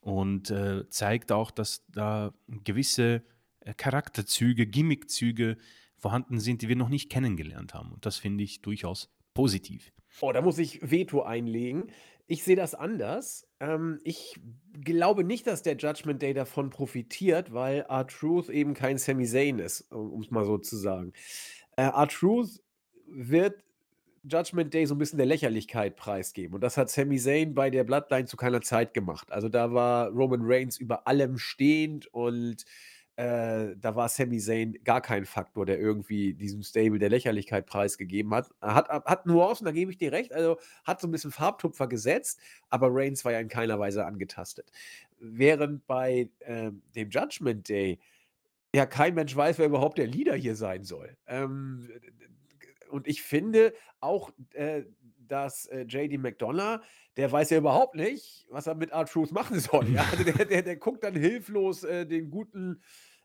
und 0.01 0.51
äh, 0.51 0.87
zeigt 0.89 1.31
auch, 1.31 1.51
dass 1.51 1.85
da 1.87 2.33
gewisse 2.47 3.23
äh, 3.61 3.73
Charakterzüge, 3.73 4.67
Gimmickzüge 4.67 5.57
vorhanden 5.95 6.39
sind, 6.39 6.61
die 6.61 6.69
wir 6.69 6.75
noch 6.75 6.89
nicht 6.89 7.09
kennengelernt 7.09 7.73
haben. 7.73 7.91
Und 7.91 8.05
das 8.05 8.17
finde 8.17 8.43
ich 8.43 8.61
durchaus 8.61 9.09
positiv. 9.33 9.91
Oh, 10.21 10.31
da 10.31 10.41
muss 10.41 10.57
ich 10.57 10.79
Veto 10.81 11.21
einlegen. 11.21 11.91
Ich 12.27 12.43
sehe 12.43 12.55
das 12.55 12.75
anders. 12.75 13.47
Ähm, 13.59 13.99
ich 14.03 14.39
glaube 14.83 15.23
nicht, 15.23 15.47
dass 15.47 15.63
der 15.63 15.77
Judgment 15.77 16.21
Day 16.21 16.33
davon 16.33 16.69
profitiert, 16.69 17.53
weil 17.53 17.85
R-Truth 17.89 18.49
eben 18.49 18.73
kein 18.73 18.97
Sami 18.97 19.25
Zayn 19.25 19.59
ist, 19.59 19.91
um 19.91 20.21
es 20.21 20.29
mal 20.29 20.45
so 20.45 20.57
zu 20.57 20.77
sagen. 20.77 21.13
Äh, 21.75 21.83
R-Truth 21.83 22.61
wird 23.11 23.63
Judgment 24.23 24.73
Day 24.73 24.85
so 24.85 24.95
ein 24.95 24.97
bisschen 24.97 25.17
der 25.17 25.25
Lächerlichkeit 25.25 25.95
preisgeben. 25.95 26.55
Und 26.55 26.61
das 26.61 26.77
hat 26.77 26.89
Sami 26.89 27.17
Zayn 27.17 27.53
bei 27.53 27.69
der 27.69 27.83
Bloodline 27.83 28.25
zu 28.25 28.37
keiner 28.37 28.61
Zeit 28.61 28.93
gemacht. 28.93 29.31
Also 29.31 29.49
da 29.49 29.73
war 29.73 30.09
Roman 30.09 30.41
Reigns 30.43 30.77
über 30.77 31.07
allem 31.07 31.37
stehend 31.37 32.07
und 32.07 32.65
äh, 33.15 33.75
da 33.77 33.95
war 33.95 34.09
Sami 34.09 34.39
Zayn 34.39 34.77
gar 34.83 35.01
kein 35.01 35.25
Faktor, 35.25 35.65
der 35.65 35.79
irgendwie 35.79 36.33
diesem 36.33 36.63
Stable 36.63 36.99
der 36.99 37.09
Lächerlichkeit 37.09 37.65
preisgegeben 37.65 38.33
hat. 38.33 38.49
Hat, 38.61 38.89
hat 38.89 39.25
Nuancen, 39.25 39.65
da 39.65 39.71
gebe 39.71 39.91
ich 39.91 39.97
dir 39.97 40.11
recht. 40.11 40.33
Also 40.33 40.57
hat 40.83 41.01
so 41.01 41.07
ein 41.07 41.11
bisschen 41.11 41.31
Farbtupfer 41.31 41.87
gesetzt, 41.87 42.39
aber 42.69 42.87
Reigns 42.91 43.23
war 43.25 43.31
ja 43.31 43.39
in 43.39 43.49
keiner 43.49 43.79
Weise 43.79 44.05
angetastet. 44.05 44.71
Während 45.19 45.85
bei 45.87 46.29
äh, 46.39 46.71
dem 46.95 47.09
Judgment 47.09 47.67
Day 47.67 47.99
ja 48.73 48.85
kein 48.85 49.15
Mensch 49.15 49.35
weiß, 49.35 49.57
wer 49.57 49.65
überhaupt 49.65 49.97
der 49.97 50.07
Leader 50.07 50.35
hier 50.35 50.55
sein 50.55 50.83
soll. 50.83 51.17
Ähm, 51.27 51.89
und 52.89 53.07
ich 53.07 53.21
finde 53.21 53.73
auch, 53.99 54.31
äh, 54.53 54.83
dass 55.27 55.65
äh, 55.67 55.81
JD 55.81 56.19
McDonough, 56.19 56.81
der 57.17 57.31
weiß 57.31 57.51
ja 57.51 57.57
überhaupt 57.57 57.95
nicht, 57.95 58.47
was 58.49 58.67
er 58.67 58.75
mit 58.75 58.91
R-Truth 58.91 59.31
machen 59.31 59.59
soll. 59.59 59.87
Ja? 59.89 60.05
Also 60.11 60.23
der, 60.23 60.45
der, 60.45 60.61
der 60.63 60.75
guckt 60.77 61.03
dann 61.03 61.15
hilflos 61.15 61.83
äh, 61.83 62.05
den 62.05 62.29
guten 62.29 62.81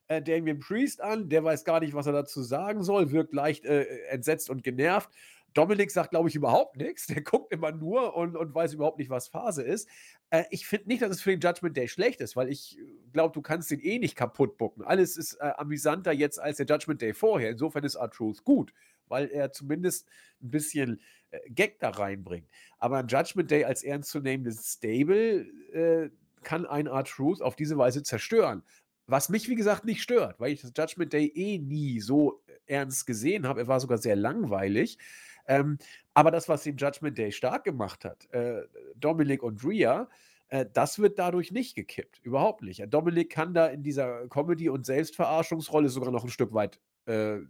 äh, 0.09 0.23
Damien 0.23 0.59
Priest 0.59 1.01
an, 1.01 1.29
der 1.29 1.45
weiß 1.45 1.65
gar 1.65 1.81
nicht, 1.81 1.95
was 1.95 2.07
er 2.07 2.13
dazu 2.13 2.43
sagen 2.43 2.83
soll, 2.83 3.11
wirkt 3.11 3.35
leicht 3.35 3.65
äh, 3.65 3.85
entsetzt 4.09 4.51
und 4.51 4.63
genervt. 4.63 5.11
Dominik 5.55 5.93
sagt, 5.93 6.11
glaube 6.11 6.29
ich, 6.29 6.35
überhaupt 6.35 6.77
nichts. 6.77 7.07
Der 7.07 7.23
guckt 7.23 7.53
immer 7.53 7.71
nur 7.71 8.17
und, 8.17 8.37
und 8.37 8.55
weiß 8.55 8.75
überhaupt 8.75 8.99
nicht, 8.99 9.09
was 9.09 9.29
Phase 9.29 9.63
ist. 9.63 9.89
Äh, 10.31 10.45
ich 10.51 10.67
finde 10.67 10.89
nicht, 10.89 11.01
dass 11.01 11.11
es 11.11 11.23
für 11.23 11.31
den 11.31 11.41
Judgment 11.41 11.77
Day 11.77 11.89
schlecht 11.89 12.21
ist, 12.21 12.37
weil 12.37 12.49
ich 12.49 12.77
glaube, 13.13 13.33
du 13.33 13.41
kannst 13.41 13.71
den 13.71 13.81
eh 13.81 13.99
nicht 13.99 14.17
kaputt 14.17 14.59
bucken. 14.59 14.83
Alles 14.83 15.17
ist 15.17 15.35
äh, 15.35 15.53
amüsanter 15.57 16.13
jetzt 16.13 16.41
als 16.41 16.57
der 16.57 16.67
Judgment 16.67 17.01
Day 17.01 17.15
vorher. 17.15 17.51
Insofern 17.51 17.85
ist 17.85 17.95
R-Truth 17.95 18.43
gut, 18.45 18.73
weil 19.09 19.29
er 19.29 19.53
zumindest 19.53 20.09
ein 20.43 20.51
bisschen 20.51 21.01
äh, 21.31 21.39
Gag 21.51 21.79
da 21.81 21.91
reinbringt. 21.91 22.49
Aber 22.79 22.99
ein 22.99 23.09
Judgment 23.09 23.51
Day 23.51 23.65
als 23.65 23.83
ernstzunehmendes 23.83 24.73
Stable 24.73 25.47
äh, 25.73 26.11
kann 26.43 26.67
ein 26.67 26.87
R-Truth 26.87 27.43
auf 27.43 27.57
diese 27.57 27.79
Weise 27.79 28.03
zerstören. 28.03 28.63
Was 29.07 29.29
mich, 29.29 29.49
wie 29.49 29.55
gesagt, 29.55 29.85
nicht 29.85 30.03
stört, 30.03 30.41
weil 30.41 30.53
ich 30.53 30.63
das 30.63 30.73
Judgment 30.77 31.13
Day 31.13 31.27
eh 31.35 31.59
nie 31.59 32.01
so 32.01 32.43
ernst 32.67 33.07
gesehen 33.07 33.47
habe. 33.47 33.61
Er 33.61 33.69
war 33.69 33.81
sogar 33.81 33.99
sehr 33.99 34.17
langweilig. 34.17 34.99
Ähm, 35.47 35.79
aber 36.15 36.31
das, 36.31 36.49
was 36.49 36.63
den 36.63 36.77
Judgment 36.77 37.19
Day 37.19 37.33
stark 37.33 37.65
gemacht 37.65 38.05
hat, 38.05 38.27
äh, 38.33 38.63
Dominik 38.97 39.43
und 39.43 39.63
Rhea, 39.65 40.09
äh, 40.49 40.67
das 40.73 40.99
wird 40.99 41.19
dadurch 41.19 41.53
nicht 41.53 41.75
gekippt. 41.75 42.21
Überhaupt 42.23 42.63
nicht. 42.63 42.83
Dominik 42.89 43.31
kann 43.31 43.53
da 43.53 43.67
in 43.67 43.83
dieser 43.83 44.27
Comedy- 44.29 44.71
und 44.71 44.87
Selbstverarschungsrolle 44.87 45.89
sogar 45.89 46.11
noch 46.11 46.25
ein 46.25 46.31
Stück 46.31 46.55
weit 46.55 46.81
äh, 47.07 47.41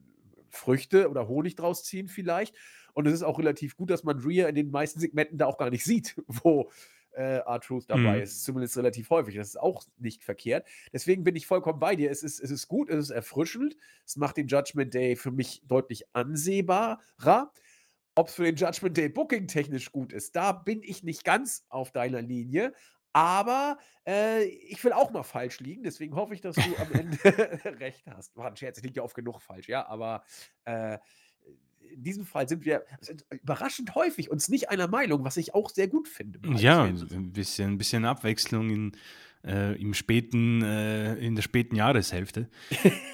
Früchte 0.55 1.09
oder 1.09 1.29
Honig 1.29 1.57
draus 1.57 1.85
ziehen, 1.85 2.09
vielleicht. 2.09 2.57
Und 2.93 3.07
es 3.07 3.15
ist 3.15 3.23
auch 3.23 3.39
relativ 3.39 3.77
gut, 3.77 3.91
dass 3.91 4.05
man 4.05 4.21
Rhea 4.21 4.49
in 4.49 4.55
den 4.55 4.71
meisten 4.71 5.01
Segmenten 5.01 5.39
da 5.39 5.47
auch 5.47 5.59
gar 5.59 5.71
nicht 5.71 5.85
sieht, 5.85 6.15
wo 6.27 6.71
äh, 7.13 7.39
R-Truth 7.39 7.89
dabei 7.89 8.17
mhm. 8.17 8.23
ist. 8.23 8.45
Zumindest 8.45 8.77
relativ 8.77 9.11
häufig. 9.11 9.37
Das 9.37 9.49
ist 9.49 9.61
auch 9.61 9.85
nicht 9.99 10.25
verkehrt. 10.25 10.67
Deswegen 10.93 11.25
bin 11.25 11.37
ich 11.37 11.47
vollkommen 11.47 11.81
bei 11.81 11.97
dir. 11.97 12.11
Es 12.11 12.23
ist, 12.23 12.41
es 12.41 12.51
ist 12.51 12.69
gut, 12.69 12.89
es 12.91 12.97
ist 12.97 13.11
erfrischend. 13.11 13.77
Es 14.05 14.17
macht 14.17 14.37
den 14.37 14.47
Judgment 14.47 14.95
Day 14.95 15.17
für 15.17 15.31
mich 15.31 15.63
deutlich 15.67 16.05
ansehbarer. 16.13 17.53
Ob 18.17 18.29
es 18.29 18.35
für 18.35 18.45
den 18.45 18.57
Judgment 18.57 18.97
Day 18.97 19.09
Booking 19.09 19.49
technisch 19.49 19.91
gut 19.91 20.13
ist, 20.13 20.37
da 20.37 20.53
bin 20.53 20.83
ich 20.83 21.03
nicht 21.03 21.25
ganz 21.25 21.67
auf 21.69 21.91
deiner 21.91 22.23
Linie. 22.23 22.73
Aber 23.15 23.79
äh, 24.07 24.45
ich 24.45 24.83
will 24.83 24.93
auch 24.93 25.13
mal 25.13 25.23
falsch 25.23 25.61
liegen, 25.61 25.85
deswegen 25.85 26.17
hoffe 26.17 26.35
ich, 26.35 26.41
dass 26.41 26.57
du 26.57 26.77
am 26.79 26.93
Ende 26.93 27.19
recht 27.81 28.05
hast. 28.09 28.37
War 28.37 28.49
ein 28.49 28.57
Scherz, 28.57 28.79
ich 28.79 28.85
liege 28.85 28.97
ja 28.97 29.03
oft 29.03 29.15
genug 29.15 29.41
falsch, 29.41 29.69
ja, 29.69 29.87
aber 29.87 30.25
äh, 30.65 30.99
in 31.93 32.03
diesem 32.03 32.25
Fall 32.25 32.49
sind 32.49 32.65
wir 32.65 32.85
sind 33.01 33.25
überraschend 33.31 33.95
häufig 33.95 34.31
uns 34.31 34.49
nicht 34.49 34.69
einer 34.69 34.89
Meinung, 34.89 35.25
was 35.25 35.37
ich 35.37 35.55
auch 35.55 35.71
sehr 35.71 35.87
gut 35.87 36.09
finde. 36.09 36.41
Ja, 36.57 36.83
ein 36.83 37.33
bisschen, 37.33 37.73
ein 37.73 37.79
bisschen 37.79 38.05
Abwechslung 38.05 38.69
in, 38.71 38.93
äh, 39.45 39.81
im 39.81 39.95
späten, 39.95 40.63
äh, 40.63 41.15
in 41.15 41.37
der 41.37 41.43
späten 41.43 41.77
Jahreshälfte. 41.77 42.49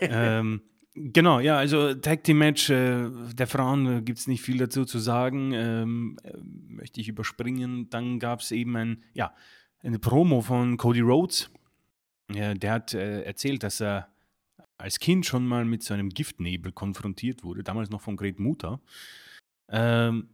ähm, 0.01 0.63
genau, 0.95 1.41
ja, 1.41 1.59
also 1.59 1.93
Tag 1.93 2.25
Team 2.25 2.39
Match 2.39 2.71
äh, 2.71 3.11
der 3.35 3.47
Frauen 3.47 3.99
äh, 3.99 4.01
gibt 4.01 4.19
es 4.19 4.27
nicht 4.27 4.41
viel 4.41 4.57
dazu 4.57 4.87
zu 4.87 4.99
sagen. 4.99 5.53
Ähm, 5.53 6.17
äh, 6.23 6.33
möchte 6.43 7.03
ich 7.03 7.09
überspringen. 7.09 7.91
Dann 7.91 8.19
gab 8.19 8.41
es 8.41 8.51
eben 8.51 8.77
ein, 8.77 9.03
ja, 9.13 9.35
eine 9.83 9.99
Promo 9.99 10.41
von 10.41 10.77
Cody 10.77 11.01
Rhodes. 11.01 11.51
der 12.29 12.73
hat 12.73 12.95
äh, 12.95 13.23
erzählt, 13.23 13.63
dass 13.63 13.81
er 13.81 14.09
als 14.79 14.99
Kind 14.99 15.27
schon 15.27 15.47
mal 15.47 15.65
mit 15.65 15.83
so 15.83 15.95
einem 15.95 16.09
Giftnebel 16.09 16.73
konfrontiert 16.73 17.45
wurde, 17.45 17.63
damals 17.63 17.91
noch 17.91 18.01
von 18.01 18.17
Gret 18.17 18.39
Mutter. 18.39 18.81
Ähm, 19.69 20.29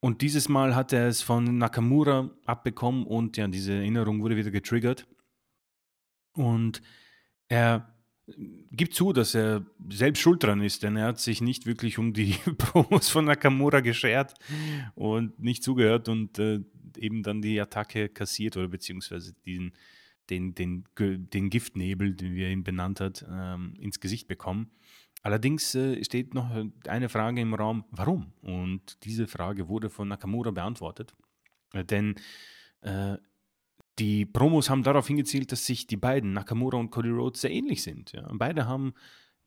und 0.00 0.22
dieses 0.22 0.48
Mal 0.48 0.76
hat 0.76 0.92
er 0.92 1.08
es 1.08 1.22
von 1.22 1.58
Nakamura 1.58 2.30
abbekommen 2.44 3.04
und 3.04 3.36
ja, 3.36 3.48
diese 3.48 3.74
Erinnerung 3.74 4.22
wurde 4.22 4.36
wieder 4.36 4.52
getriggert. 4.52 5.08
Und 6.32 6.80
er 7.48 7.92
gibt 8.70 8.94
zu, 8.94 9.12
dass 9.12 9.34
er 9.34 9.64
selbst 9.90 10.20
schuld 10.20 10.42
dran 10.42 10.60
ist, 10.60 10.82
denn 10.82 10.96
er 10.96 11.06
hat 11.06 11.20
sich 11.20 11.40
nicht 11.40 11.66
wirklich 11.66 11.98
um 11.98 12.12
die 12.12 12.32
Promos 12.58 13.08
von 13.08 13.24
Nakamura 13.24 13.80
geschert 13.80 14.34
und 14.94 15.38
nicht 15.38 15.62
zugehört 15.62 16.08
und 16.08 16.38
äh, 16.38 16.60
eben 16.96 17.22
dann 17.22 17.42
die 17.42 17.60
Attacke 17.60 18.08
kassiert 18.08 18.56
oder 18.56 18.68
beziehungsweise 18.68 19.34
diesen 19.44 19.72
den, 20.30 20.54
den, 20.54 20.84
den 20.98 21.50
Giftnebel, 21.50 22.14
den 22.14 22.34
wir 22.34 22.50
ihn 22.50 22.64
benannt 22.64 23.00
hat, 23.00 23.24
ähm, 23.30 23.74
ins 23.80 24.00
Gesicht 24.00 24.28
bekommen. 24.28 24.70
Allerdings 25.22 25.74
äh, 25.74 26.02
steht 26.04 26.34
noch 26.34 26.50
eine 26.86 27.08
Frage 27.08 27.40
im 27.40 27.54
Raum, 27.54 27.84
warum? 27.90 28.32
Und 28.42 29.04
diese 29.04 29.26
Frage 29.26 29.68
wurde 29.68 29.90
von 29.90 30.08
Nakamura 30.08 30.50
beantwortet. 30.50 31.14
Äh, 31.72 31.84
denn 31.84 32.14
die 33.98 34.26
Promos 34.26 34.70
haben 34.70 34.82
darauf 34.82 35.06
hingezielt, 35.06 35.52
dass 35.52 35.66
sich 35.66 35.86
die 35.86 35.96
beiden, 35.96 36.32
Nakamura 36.32 36.76
und 36.78 36.90
Cody 36.90 37.10
Rhodes, 37.10 37.40
sehr 37.40 37.50
ähnlich 37.50 37.82
sind. 37.82 38.12
Ja. 38.12 38.28
Beide 38.32 38.66
haben 38.66 38.94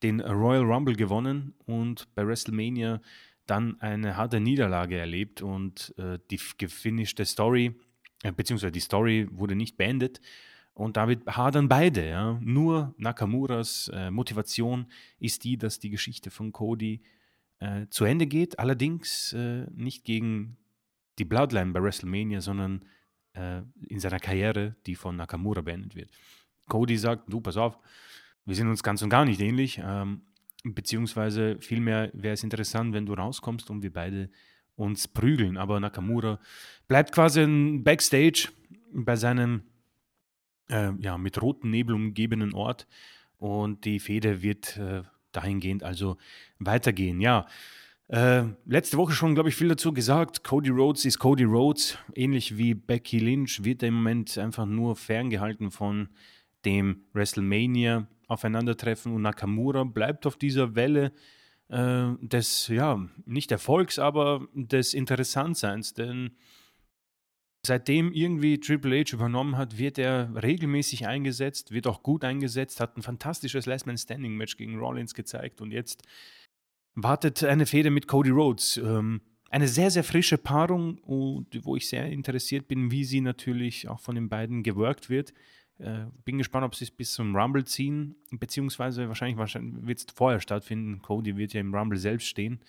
den 0.04 0.20
Royal 0.20 0.64
Rumble 0.64 0.96
gewonnen 0.96 1.54
und 1.66 2.08
bei 2.16 2.26
WrestleMania 2.26 3.02
dann 3.46 3.80
eine 3.82 4.18
harte 4.18 4.40
Niederlage 4.40 4.98
erlebt 4.98 5.42
und 5.42 5.94
äh, 5.98 6.20
die 6.30 6.40
gefinischte 6.58 7.26
Story, 7.26 7.76
äh, 8.24 8.32
beziehungsweise 8.32 8.72
die 8.72 8.80
Story 8.80 9.28
wurde 9.32 9.56
nicht 9.56 9.78
beendet 9.78 10.22
und 10.74 10.98
damit 10.98 11.26
hadern 11.28 11.68
beide. 11.68 12.08
Ja. 12.08 12.40
Nur 12.42 12.94
Nakamuras 12.98 13.92
äh, 13.94 14.12
Motivation 14.12 14.88
ist 15.20 15.44
die, 15.44 15.58
dass 15.58 15.80
die 15.80 15.90
Geschichte 15.90 16.32
von 16.32 16.52
Cody 16.52 17.02
äh, 17.60 17.88
zu 17.90 18.06
Ende 18.06 18.28
geht. 18.28 18.60
Allerdings 18.60 19.34
äh, 19.34 19.66
nicht 19.72 20.04
gegen 20.04 20.58
die 21.20 21.26
Bloodline 21.26 21.72
bei 21.72 21.84
WrestleMania, 21.84 22.42
sondern 22.42 22.86
äh, 23.34 23.62
in 23.88 24.00
seiner 24.00 24.20
Karriere, 24.20 24.76
die 24.86 24.96
von 24.96 25.16
Nakamura 25.16 25.62
beendet 25.62 25.96
wird. 25.96 26.10
Cody 26.68 26.98
sagt: 26.98 27.32
Du, 27.32 27.42
pass 27.42 27.58
auf, 27.58 27.78
wir 28.46 28.56
sind 28.56 28.68
uns 28.68 28.84
ganz 28.84 29.02
und 29.02 29.10
gar 29.10 29.26
nicht 29.26 29.42
ähnlich. 29.42 29.82
Ähm, 29.84 30.22
beziehungsweise 30.64 31.58
vielmehr 31.60 32.12
wäre 32.14 32.34
es 32.34 32.44
interessant, 32.44 32.94
wenn 32.94 33.06
du 33.06 33.14
rauskommst 33.14 33.70
und 33.70 33.84
wir 33.84 33.94
beide 33.94 34.30
uns 34.76 35.08
prügeln. 35.08 35.58
Aber 35.58 35.80
Nakamura 35.80 36.40
bleibt 36.88 37.12
quasi 37.12 37.42
ein 37.42 37.84
Backstage 37.84 38.50
bei 38.94 39.16
seinem 39.16 39.64
äh, 40.70 40.92
ja, 41.00 41.18
mit 41.18 41.42
rotem 41.42 41.70
Nebel 41.70 41.96
umgebenen 41.96 42.54
Ort 42.54 42.88
und 43.38 43.86
die 43.86 44.00
Fehde 44.00 44.42
wird 44.42 44.78
äh, 44.78 45.04
dahingehend 45.32 45.84
also 45.84 46.18
weitergehen. 46.60 47.22
Ja, 47.22 47.48
Äh, 48.12 48.44
letzte 48.66 48.98
Woche 48.98 49.14
schon, 49.14 49.36
glaube 49.36 49.48
ich, 49.48 49.56
viel 49.56 49.70
dazu 49.70 49.94
gesagt. 49.94 50.44
Cody 50.44 50.70
Rhodes 50.70 51.06
ist 51.06 51.18
Cody 51.18 51.46
Rhodes. 51.46 51.98
Ähnlich 52.14 52.58
wie 52.58 52.74
Becky 52.74 53.20
Lynch 53.20 53.64
wird 53.64 53.84
er 53.84 53.88
im 53.88 53.94
Moment 53.96 54.38
einfach 54.38 54.66
nur 54.66 54.98
ferngehalten 54.98 55.72
von 55.72 56.10
dem 56.66 57.06
WrestleMania 57.14 58.08
Aufeinandertreffen 58.28 59.14
und 59.14 59.22
Nakamura 59.22 59.86
bleibt 59.86 60.28
auf 60.28 60.36
dieser 60.36 60.76
Welle 60.76 61.14
äh, 61.70 62.10
des, 62.20 62.68
ja, 62.68 63.00
nicht 63.26 63.50
Erfolgs, 63.50 63.98
aber 63.98 64.46
des 64.54 64.94
Interessantseins, 64.94 65.94
denn 65.94 66.32
seitdem 67.66 68.12
irgendwie 68.12 68.60
Triple 68.60 69.00
H 69.00 69.14
übernommen 69.14 69.58
hat, 69.58 69.78
wird 69.78 69.98
er 69.98 70.32
regelmäßig 70.42 71.08
eingesetzt, 71.08 71.72
wird 71.72 71.88
auch 71.88 72.04
gut 72.04 72.26
eingesetzt, 72.26 72.82
hat 72.82 72.98
ein 72.98 73.04
fantastisches 73.04 73.66
Last 73.66 73.86
Man 73.86 73.98
Standing 73.98 74.36
Match 74.36 74.58
gegen 74.58 74.80
Rollins 74.80 75.14
gezeigt 75.14 75.62
und 75.62 75.72
jetzt 75.72 76.04
wartet 76.96 77.44
eine 77.44 77.66
Fehde 77.66 77.90
mit 77.90 78.08
Cody 78.08 78.30
Rhodes. 78.30 78.78
Ähm, 78.78 79.22
eine 79.50 79.68
sehr, 79.68 79.92
sehr 79.92 80.04
frische 80.04 80.38
Paarung, 80.38 81.00
wo 81.06 81.76
ich 81.76 81.90
sehr 81.90 82.06
interessiert 82.08 82.70
bin, 82.70 82.90
wie 82.90 83.04
sie 83.04 83.20
natürlich 83.20 83.90
auch 83.90 84.00
von 84.00 84.16
den 84.16 84.30
beiden 84.30 84.64
geworkt 84.64 85.10
wird. 85.10 85.34
Äh, 85.78 86.06
bin 86.24 86.38
gespannt, 86.38 86.66
ob 86.66 86.76
sie 86.76 86.86
es 86.86 86.92
bis 86.92 87.14
zum 87.14 87.36
Rumble 87.36 87.66
ziehen, 87.66 88.16
beziehungsweise 88.32 89.08
wahrscheinlich, 89.08 89.38
wahrscheinlich 89.38 89.86
wird 89.86 90.00
es 90.00 90.06
vorher 90.14 90.40
stattfinden. 90.40 91.02
Cody 91.02 91.36
wird 91.36 91.54
ja 91.54 91.60
im 91.60 91.74
Rumble 91.76 91.98
selbst 91.98 92.28
stehen. 92.28 92.62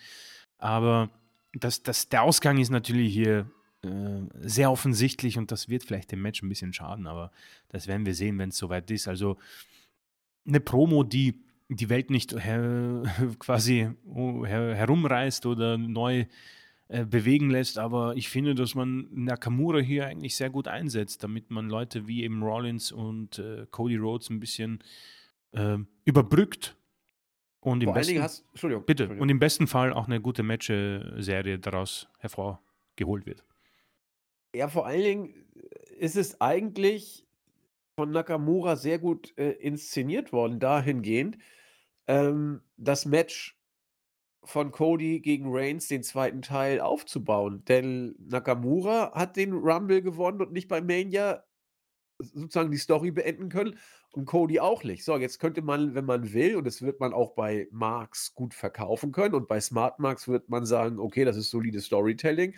Aber 0.57 1.09
das, 1.53 1.83
das, 1.83 2.09
der 2.09 2.23
Ausgang 2.23 2.57
ist 2.57 2.69
natürlich 2.69 3.13
hier 3.13 3.49
äh, 3.83 4.21
sehr 4.41 4.71
offensichtlich 4.71 5.37
und 5.37 5.51
das 5.51 5.69
wird 5.69 5.83
vielleicht 5.83 6.11
dem 6.11 6.21
Match 6.21 6.41
ein 6.41 6.49
bisschen 6.49 6.73
schaden, 6.73 7.05
aber 7.05 7.31
das 7.69 7.87
werden 7.87 8.05
wir 8.05 8.15
sehen, 8.15 8.37
wenn 8.39 8.49
es 8.49 8.57
soweit 8.57 8.89
ist. 8.89 9.07
Also 9.07 9.37
eine 10.47 10.59
Promo, 10.59 11.03
die 11.03 11.43
die 11.75 11.89
Welt 11.89 12.09
nicht 12.09 12.33
her, 12.33 13.03
quasi 13.39 13.89
her, 14.15 14.75
herumreißt 14.75 15.45
oder 15.45 15.77
neu 15.77 16.25
äh, 16.87 17.05
bewegen 17.05 17.49
lässt. 17.49 17.77
Aber 17.77 18.15
ich 18.15 18.29
finde, 18.29 18.55
dass 18.55 18.75
man 18.75 19.07
Nakamura 19.11 19.79
hier 19.79 20.05
eigentlich 20.07 20.35
sehr 20.35 20.49
gut 20.49 20.67
einsetzt, 20.67 21.23
damit 21.23 21.49
man 21.49 21.69
Leute 21.69 22.07
wie 22.07 22.23
eben 22.23 22.43
Rollins 22.43 22.91
und 22.91 23.39
äh, 23.39 23.65
Cody 23.71 23.97
Rhodes 23.97 24.29
ein 24.29 24.39
bisschen 24.39 24.79
äh, 25.51 25.77
überbrückt. 26.05 26.75
Und 27.61 27.81
im, 27.81 27.93
besten, 27.93 28.21
hast, 28.21 28.45
Entschuldigung, 28.51 28.85
bitte, 28.85 29.03
Entschuldigung. 29.03 29.23
und 29.23 29.29
im 29.29 29.39
besten 29.39 29.67
Fall 29.67 29.93
auch 29.93 30.07
eine 30.07 30.19
gute 30.19 30.43
Match-Serie 30.43 31.59
daraus 31.59 32.09
hervorgeholt 32.19 33.25
wird. 33.25 33.45
Ja, 34.53 34.67
vor 34.67 34.85
allen 34.85 35.01
Dingen 35.01 35.45
ist 35.97 36.17
es 36.17 36.41
eigentlich 36.41 37.25
von 37.95 38.11
Nakamura 38.11 38.75
sehr 38.75 38.99
gut 38.99 39.33
äh, 39.37 39.51
inszeniert 39.51 40.33
worden, 40.33 40.59
dahingehend, 40.59 41.37
ähm, 42.07 42.61
das 42.77 43.05
Match 43.05 43.57
von 44.43 44.71
Cody 44.71 45.21
gegen 45.21 45.45
Reigns, 45.47 45.87
den 45.87 46.03
zweiten 46.03 46.41
Teil, 46.41 46.81
aufzubauen. 46.81 47.63
Denn 47.65 48.15
Nakamura 48.19 49.13
hat 49.13 49.37
den 49.37 49.53
Rumble 49.53 50.01
gewonnen 50.01 50.41
und 50.41 50.51
nicht 50.51 50.67
bei 50.67 50.81
Mania 50.81 51.43
sozusagen 52.19 52.71
die 52.71 52.77
Story 52.77 53.11
beenden 53.11 53.49
können 53.49 53.77
und 54.11 54.25
Cody 54.25 54.59
auch 54.59 54.83
nicht. 54.83 55.03
So, 55.03 55.17
jetzt 55.17 55.39
könnte 55.39 55.61
man, 55.61 55.95
wenn 55.95 56.05
man 56.05 56.33
will, 56.33 56.55
und 56.55 56.65
das 56.65 56.81
wird 56.81 56.99
man 56.99 57.13
auch 57.13 57.33
bei 57.35 57.67
Marks 57.71 58.33
gut 58.33 58.53
verkaufen 58.53 59.11
können 59.11 59.35
und 59.35 59.47
bei 59.47 59.59
Smart 59.59 59.99
Marks 59.99 60.27
wird 60.27 60.49
man 60.49 60.65
sagen, 60.65 60.99
okay, 60.99 61.25
das 61.25 61.37
ist 61.37 61.49
solides 61.49 61.85
Storytelling. 61.85 62.55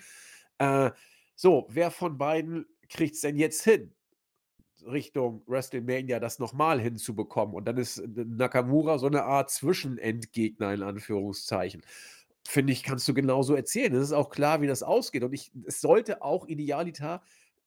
Äh, 0.58 0.92
so, 1.36 1.68
wer 1.70 1.92
von 1.92 2.18
beiden 2.18 2.66
kriegt 2.90 3.16
es 3.16 3.22
denn 3.22 3.38
jetzt 3.38 3.64
hin? 3.64 3.95
Richtung 4.86 5.42
WrestleMania 5.48 6.20
das 6.20 6.40
nochmal 6.40 6.80
hinzubekommen. 6.80 7.56
Und 7.56 7.66
dann 7.66 7.78
ist 7.78 8.04
Nakamura 8.16 8.98
so 8.98 9.08
eine 9.08 9.24
Art 9.24 9.50
Zwischenendgegner 9.52 10.74
in 10.74 10.84
Anführungszeichen. 10.84 11.82
Finde 12.48 12.74
ich, 12.74 12.84
kannst 12.84 13.08
du 13.08 13.14
genauso 13.14 13.56
erzählen. 13.56 13.94
Es 13.96 14.04
ist 14.04 14.14
auch 14.14 14.30
klar, 14.30 14.62
wie 14.62 14.68
das 14.68 14.84
ausgeht. 14.84 15.24
Und 15.24 15.34
ich, 15.34 15.52
es 15.66 15.82
sollte 15.82 16.22
auch 16.22 16.48
idealiter 16.48 17.24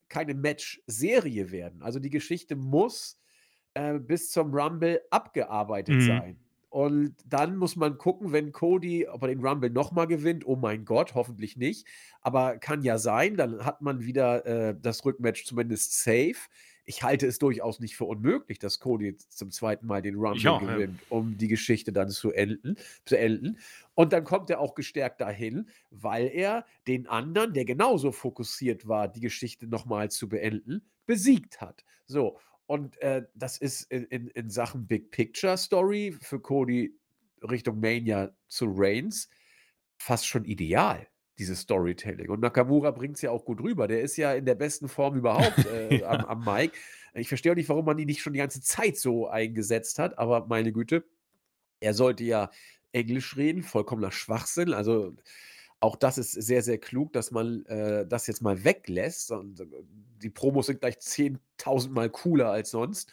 keine 0.09 0.35
Match-Serie 0.35 1.51
werden. 1.51 1.83
Also 1.83 1.99
die 1.99 2.11
Geschichte 2.11 2.57
muss 2.57 3.21
äh, 3.75 3.99
bis 3.99 4.31
zum 4.31 4.55
Rumble 4.55 5.01
abgearbeitet 5.11 5.97
mhm. 5.97 6.07
sein. 6.07 6.39
Und 6.71 7.17
dann 7.27 7.57
muss 7.57 7.77
man 7.77 7.97
gucken, 7.97 8.33
wenn 8.33 8.53
Cody, 8.53 9.09
ob 9.09 9.23
er 9.23 9.29
den 9.29 9.45
Rumble 9.45 9.71
nochmal 9.71 10.07
gewinnt. 10.07 10.47
Oh 10.47 10.57
mein 10.57 10.85
Gott, 10.85 11.15
hoffentlich 11.15 11.57
nicht. 11.57 11.87
Aber 12.21 12.59
kann 12.59 12.83
ja 12.83 12.99
sein. 12.99 13.37
Dann 13.37 13.65
hat 13.65 13.81
man 13.81 14.03
wieder 14.03 14.45
äh, 14.45 14.77
das 14.81 15.05
Rückmatch 15.05 15.47
zumindest 15.47 16.03
safe 16.03 16.37
ich 16.89 17.03
halte 17.03 17.27
es 17.27 17.39
durchaus 17.39 17.81
nicht 17.81 17.97
für 17.97 18.07
unmöglich, 18.07 18.59
dass 18.59 18.81
Cody 18.81 19.15
zum 19.17 19.51
zweiten 19.51 19.87
Mal 19.87 20.01
den 20.01 20.15
Rumble 20.15 20.49
auch, 20.49 20.61
gewinnt, 20.61 20.99
ja. 20.99 21.07
um 21.11 21.37
die 21.37 21.47
Geschichte 21.47 21.93
dann 21.93 22.09
zu 22.09 22.33
enden, 22.33 22.77
zu 23.05 23.19
enden. 23.19 23.59
Und 23.95 24.15
dann 24.15 24.25
kommt 24.25 24.49
er 24.49 24.59
auch 24.59 24.75
gestärkt 24.75 25.21
dahin, 25.21 25.69
weil 25.91 26.29
er 26.29 26.65
den 26.87 27.07
anderen, 27.07 27.53
der 27.53 27.67
genauso 27.67 28.11
fokussiert 28.11 28.89
war, 28.89 29.07
die 29.07 29.21
Geschichte 29.21 29.67
nochmal 29.67 30.11
zu 30.11 30.31
beenden, 30.31 30.81
besiegt 31.05 31.61
hat. 31.61 31.85
So. 32.07 32.41
Und 32.67 32.97
äh, 33.03 33.27
das 33.35 33.59
ist 33.59 33.83
in, 33.93 34.05
in, 34.05 34.29
in 34.29 34.49
Sachen 34.49 34.87
Big 34.87 35.11
Picture 35.11 35.59
Story 35.59 36.17
für 36.19 36.41
Cody 36.41 36.99
Richtung 37.43 37.81
Mania 37.81 38.35
zu 38.47 38.65
Reigns 38.67 39.29
fast 39.99 40.27
schon 40.27 40.47
ideal 40.47 41.07
dieses 41.39 41.61
Storytelling. 41.61 42.31
Und 42.31 42.41
Nakamura 42.41 42.91
bringt 42.91 43.17
es 43.17 43.23
ja 43.23 43.31
auch 43.31 43.45
gut 43.45 43.61
rüber. 43.61 43.87
Der 43.89 44.03
ist 44.03 44.17
ja 44.17 44.35
in 44.35 44.45
der 44.45 44.55
besten 44.55 44.89
Form 44.89 45.17
überhaupt 45.17 45.59
äh, 45.73 45.99
ja. 45.99 46.09
am, 46.09 46.25
am 46.25 46.45
Mic. 46.45 46.73
Ich 47.15 47.29
verstehe 47.29 47.53
auch 47.53 47.57
nicht, 47.57 47.69
warum 47.69 47.85
man 47.85 47.99
ihn 47.99 48.07
nicht 48.07 48.21
schon 48.21 48.33
die 48.33 48.41
ganze 48.41 48.61
Zeit 48.61 48.97
so 48.97 49.29
eingesetzt 49.29 49.99
hat, 49.99 50.19
aber 50.19 50.47
meine 50.47 50.73
Güte, 50.73 51.05
er 51.81 51.95
sollte 51.95 52.25
ja 52.25 52.51
Englisch 52.93 53.37
reden, 53.37 53.63
vollkommener 53.63 54.13
Schwachsinn. 54.13 54.73
Also 54.73 55.15
auch 55.81 55.97
das 55.97 56.19
ist 56.19 56.33
sehr, 56.33 56.63
sehr 56.63 56.79
klug, 56.79 57.13
dass 57.13 57.31
man 57.31 57.65
äh, 57.67 58.07
das 58.07 58.27
jetzt 58.27 58.43
mal 58.43 58.65
weglässt. 58.65 59.31
Und 59.31 59.61
äh, 59.61 59.67
die 60.23 60.31
Promos 60.31 60.67
sind 60.67 60.81
gleich 60.81 60.97
10.000 60.97 61.91
Mal 61.91 62.11
cooler 62.11 62.51
als 62.51 62.71
sonst. 62.71 63.13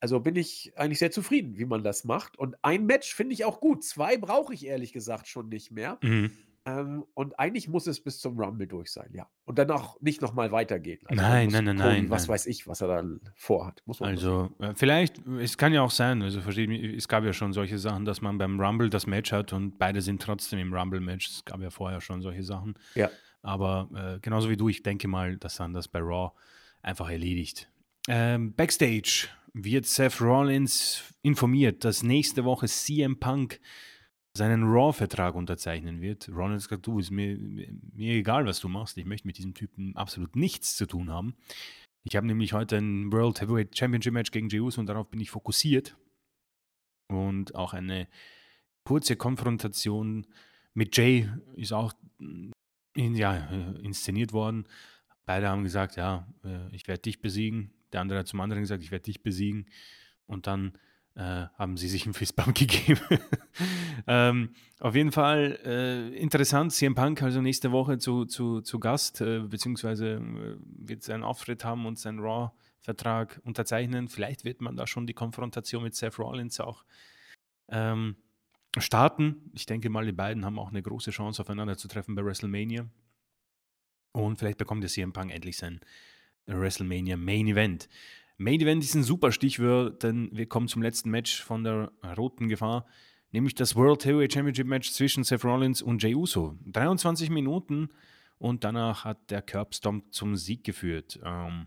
Also 0.00 0.20
bin 0.20 0.36
ich 0.36 0.72
eigentlich 0.76 1.00
sehr 1.00 1.10
zufrieden, 1.10 1.58
wie 1.58 1.64
man 1.64 1.82
das 1.82 2.04
macht. 2.04 2.38
Und 2.38 2.56
ein 2.62 2.86
Match 2.86 3.14
finde 3.14 3.34
ich 3.34 3.44
auch 3.44 3.60
gut. 3.60 3.82
Zwei 3.82 4.16
brauche 4.16 4.54
ich 4.54 4.64
ehrlich 4.64 4.92
gesagt 4.92 5.26
schon 5.26 5.48
nicht 5.48 5.72
mehr. 5.72 5.98
Mhm. 6.02 6.30
Ähm, 6.68 7.04
und 7.14 7.38
eigentlich 7.38 7.68
muss 7.68 7.86
es 7.86 8.00
bis 8.00 8.20
zum 8.20 8.38
Rumble 8.38 8.66
durch 8.66 8.90
sein, 8.90 9.10
ja. 9.12 9.26
Und 9.44 9.58
dann 9.58 9.70
auch 9.70 10.00
nicht 10.00 10.20
nochmal 10.20 10.52
weitergehen. 10.52 11.00
Also 11.06 11.22
nein, 11.22 11.48
nein, 11.48 11.64
nein, 11.64 11.76
Cody, 11.78 11.88
nein. 11.88 12.10
Was 12.10 12.22
nein. 12.22 12.34
weiß 12.34 12.46
ich, 12.46 12.66
was 12.66 12.80
er 12.80 12.88
dann 12.88 13.20
vorhat. 13.34 13.82
also, 14.00 14.50
äh, 14.58 14.74
vielleicht, 14.74 15.18
es 15.40 15.56
kann 15.56 15.72
ja 15.72 15.82
auch 15.82 15.90
sein, 15.90 16.22
also 16.22 16.40
versteht 16.40 16.68
mich, 16.68 16.82
es 16.82 17.08
gab 17.08 17.24
ja 17.24 17.32
schon 17.32 17.52
solche 17.52 17.78
Sachen, 17.78 18.04
dass 18.04 18.20
man 18.20 18.36
beim 18.38 18.60
Rumble 18.60 18.90
das 18.90 19.06
Match 19.06 19.32
hat 19.32 19.52
und 19.52 19.78
beide 19.78 20.02
sind 20.02 20.20
trotzdem 20.20 20.58
im 20.58 20.74
Rumble-Match. 20.74 21.28
Es 21.28 21.44
gab 21.44 21.60
ja 21.62 21.70
vorher 21.70 22.00
schon 22.00 22.20
solche 22.20 22.42
Sachen. 22.42 22.74
Ja. 22.94 23.10
Aber 23.42 23.88
äh, 23.94 24.20
genauso 24.20 24.50
wie 24.50 24.56
du, 24.56 24.68
ich 24.68 24.82
denke 24.82 25.08
mal, 25.08 25.36
dass 25.36 25.56
dann 25.56 25.72
das 25.72 25.88
bei 25.88 26.00
Raw 26.00 26.32
einfach 26.82 27.08
erledigt. 27.08 27.70
Ähm, 28.08 28.52
Backstage 28.54 29.28
wird 29.54 29.86
Seth 29.86 30.20
Rollins 30.20 31.02
informiert, 31.22 31.84
dass 31.84 32.02
nächste 32.02 32.44
Woche 32.44 32.66
CM 32.66 33.18
Punk 33.18 33.60
seinen 34.36 34.64
Raw-Vertrag 34.64 35.34
unterzeichnen 35.34 36.00
wird. 36.00 36.28
Ronald 36.28 36.62
sagt, 36.62 36.86
du, 36.86 36.98
ist 36.98 37.10
mir, 37.10 37.36
mir 37.36 38.14
egal, 38.14 38.46
was 38.46 38.60
du 38.60 38.68
machst. 38.68 38.96
Ich 38.98 39.04
möchte 39.04 39.26
mit 39.26 39.38
diesem 39.38 39.54
Typen 39.54 39.96
absolut 39.96 40.36
nichts 40.36 40.76
zu 40.76 40.86
tun 40.86 41.10
haben. 41.10 41.34
Ich 42.04 42.16
habe 42.16 42.26
nämlich 42.26 42.52
heute 42.52 42.76
ein 42.76 43.12
World 43.12 43.40
Heavyweight 43.40 43.76
Championship 43.76 44.12
Match 44.12 44.30
gegen 44.30 44.48
Jeus 44.48 44.78
und 44.78 44.86
darauf 44.86 45.10
bin 45.10 45.20
ich 45.20 45.30
fokussiert. 45.30 45.96
Und 47.08 47.54
auch 47.54 47.72
eine 47.72 48.08
kurze 48.84 49.16
Konfrontation 49.16 50.26
mit 50.74 50.96
Jay 50.96 51.28
ist 51.56 51.72
auch 51.72 51.92
in, 52.94 53.14
ja, 53.14 53.36
inszeniert 53.82 54.32
worden. 54.32 54.66
Beide 55.26 55.48
haben 55.48 55.64
gesagt, 55.64 55.96
ja, 55.96 56.26
äh, 56.44 56.74
ich 56.74 56.88
werde 56.88 57.02
dich 57.02 57.20
besiegen. 57.20 57.70
Der 57.92 58.00
andere 58.00 58.20
hat 58.20 58.28
zum 58.28 58.40
anderen 58.40 58.62
gesagt, 58.62 58.82
ich 58.82 58.90
werde 58.90 59.04
dich 59.04 59.22
besiegen. 59.22 59.66
Und 60.26 60.46
dann 60.46 60.78
äh, 61.18 61.48
haben 61.58 61.76
sie 61.76 61.88
sich 61.88 62.04
einen 62.04 62.14
Fistbump 62.14 62.54
gegeben. 62.54 63.00
ähm, 64.06 64.50
auf 64.78 64.94
jeden 64.94 65.10
Fall 65.10 65.58
äh, 65.64 66.16
interessant, 66.16 66.72
CM 66.72 66.94
Punk 66.94 67.22
also 67.22 67.42
nächste 67.42 67.72
Woche 67.72 67.98
zu, 67.98 68.24
zu, 68.24 68.60
zu 68.60 68.78
Gast, 68.78 69.20
äh, 69.20 69.40
beziehungsweise 69.40 70.12
äh, 70.12 70.56
wird 70.60 71.02
seinen 71.02 71.24
Auftritt 71.24 71.64
haben 71.64 71.86
und 71.86 71.98
seinen 71.98 72.20
Raw-Vertrag 72.20 73.40
unterzeichnen. 73.42 74.08
Vielleicht 74.08 74.44
wird 74.44 74.60
man 74.60 74.76
da 74.76 74.86
schon 74.86 75.08
die 75.08 75.12
Konfrontation 75.12 75.82
mit 75.82 75.96
Seth 75.96 76.20
Rollins 76.20 76.60
auch 76.60 76.84
ähm, 77.68 78.14
starten. 78.78 79.50
Ich 79.54 79.66
denke 79.66 79.90
mal, 79.90 80.06
die 80.06 80.12
beiden 80.12 80.44
haben 80.44 80.60
auch 80.60 80.68
eine 80.68 80.82
große 80.82 81.10
Chance, 81.10 81.42
aufeinander 81.42 81.76
zu 81.76 81.88
treffen 81.88 82.14
bei 82.14 82.24
WrestleMania. 82.24 82.88
Und 84.12 84.38
vielleicht 84.38 84.58
bekommt 84.58 84.84
der 84.84 84.90
CM 84.90 85.12
Punk 85.12 85.32
endlich 85.32 85.56
sein 85.56 85.80
WrestleMania 86.46 87.16
Main 87.16 87.48
Event. 87.48 87.88
Main 88.40 88.60
Event 88.60 88.84
ist 88.84 88.94
ein 88.94 89.02
super 89.02 89.32
Stichwort, 89.32 90.04
denn 90.04 90.30
wir 90.32 90.46
kommen 90.46 90.68
zum 90.68 90.80
letzten 90.80 91.10
Match 91.10 91.42
von 91.42 91.64
der 91.64 91.90
roten 92.16 92.48
Gefahr, 92.48 92.86
nämlich 93.32 93.56
das 93.56 93.74
World 93.74 94.04
Heavyweight 94.04 94.32
Championship 94.32 94.68
Match 94.68 94.92
zwischen 94.92 95.24
Seth 95.24 95.44
Rollins 95.44 95.82
und 95.82 96.00
Jey 96.00 96.14
Uso. 96.14 96.56
23 96.66 97.30
Minuten 97.30 97.88
und 98.38 98.62
danach 98.62 99.04
hat 99.04 99.32
der 99.32 99.42
Curbstomp 99.42 100.14
zum 100.14 100.36
Sieg 100.36 100.62
geführt. 100.62 101.18
Ähm, 101.24 101.66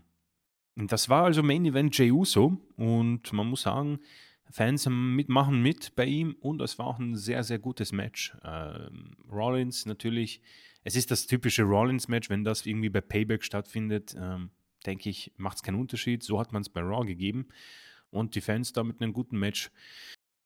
das 0.74 1.10
war 1.10 1.24
also 1.24 1.42
Main 1.42 1.66
Event 1.66 1.96
Jey 1.98 2.10
Uso 2.10 2.56
und 2.76 3.30
man 3.34 3.48
muss 3.48 3.62
sagen, 3.62 4.00
Fans 4.50 4.88
mitmachen 4.88 5.60
mit 5.60 5.94
bei 5.94 6.06
ihm 6.06 6.36
und 6.40 6.62
es 6.62 6.78
war 6.78 6.86
auch 6.86 6.98
ein 6.98 7.16
sehr, 7.16 7.44
sehr 7.44 7.58
gutes 7.58 7.92
Match. 7.92 8.34
Ähm, 8.42 9.14
Rollins 9.30 9.84
natürlich, 9.84 10.40
es 10.84 10.96
ist 10.96 11.10
das 11.10 11.26
typische 11.26 11.64
Rollins-Match, 11.64 12.30
wenn 12.30 12.44
das 12.44 12.64
irgendwie 12.64 12.88
bei 12.88 13.02
Payback 13.02 13.44
stattfindet, 13.44 14.16
ähm, 14.18 14.50
denke 14.82 15.10
ich, 15.10 15.32
macht 15.36 15.56
es 15.56 15.62
keinen 15.62 15.80
Unterschied. 15.80 16.22
So 16.22 16.38
hat 16.38 16.52
man 16.52 16.62
es 16.62 16.68
bei 16.68 16.80
Raw 16.80 17.04
gegeben 17.06 17.48
und 18.10 18.34
die 18.34 18.40
Fans 18.40 18.72
da 18.72 18.84
mit 18.84 19.00
einem 19.00 19.12
guten 19.12 19.38
Match 19.38 19.70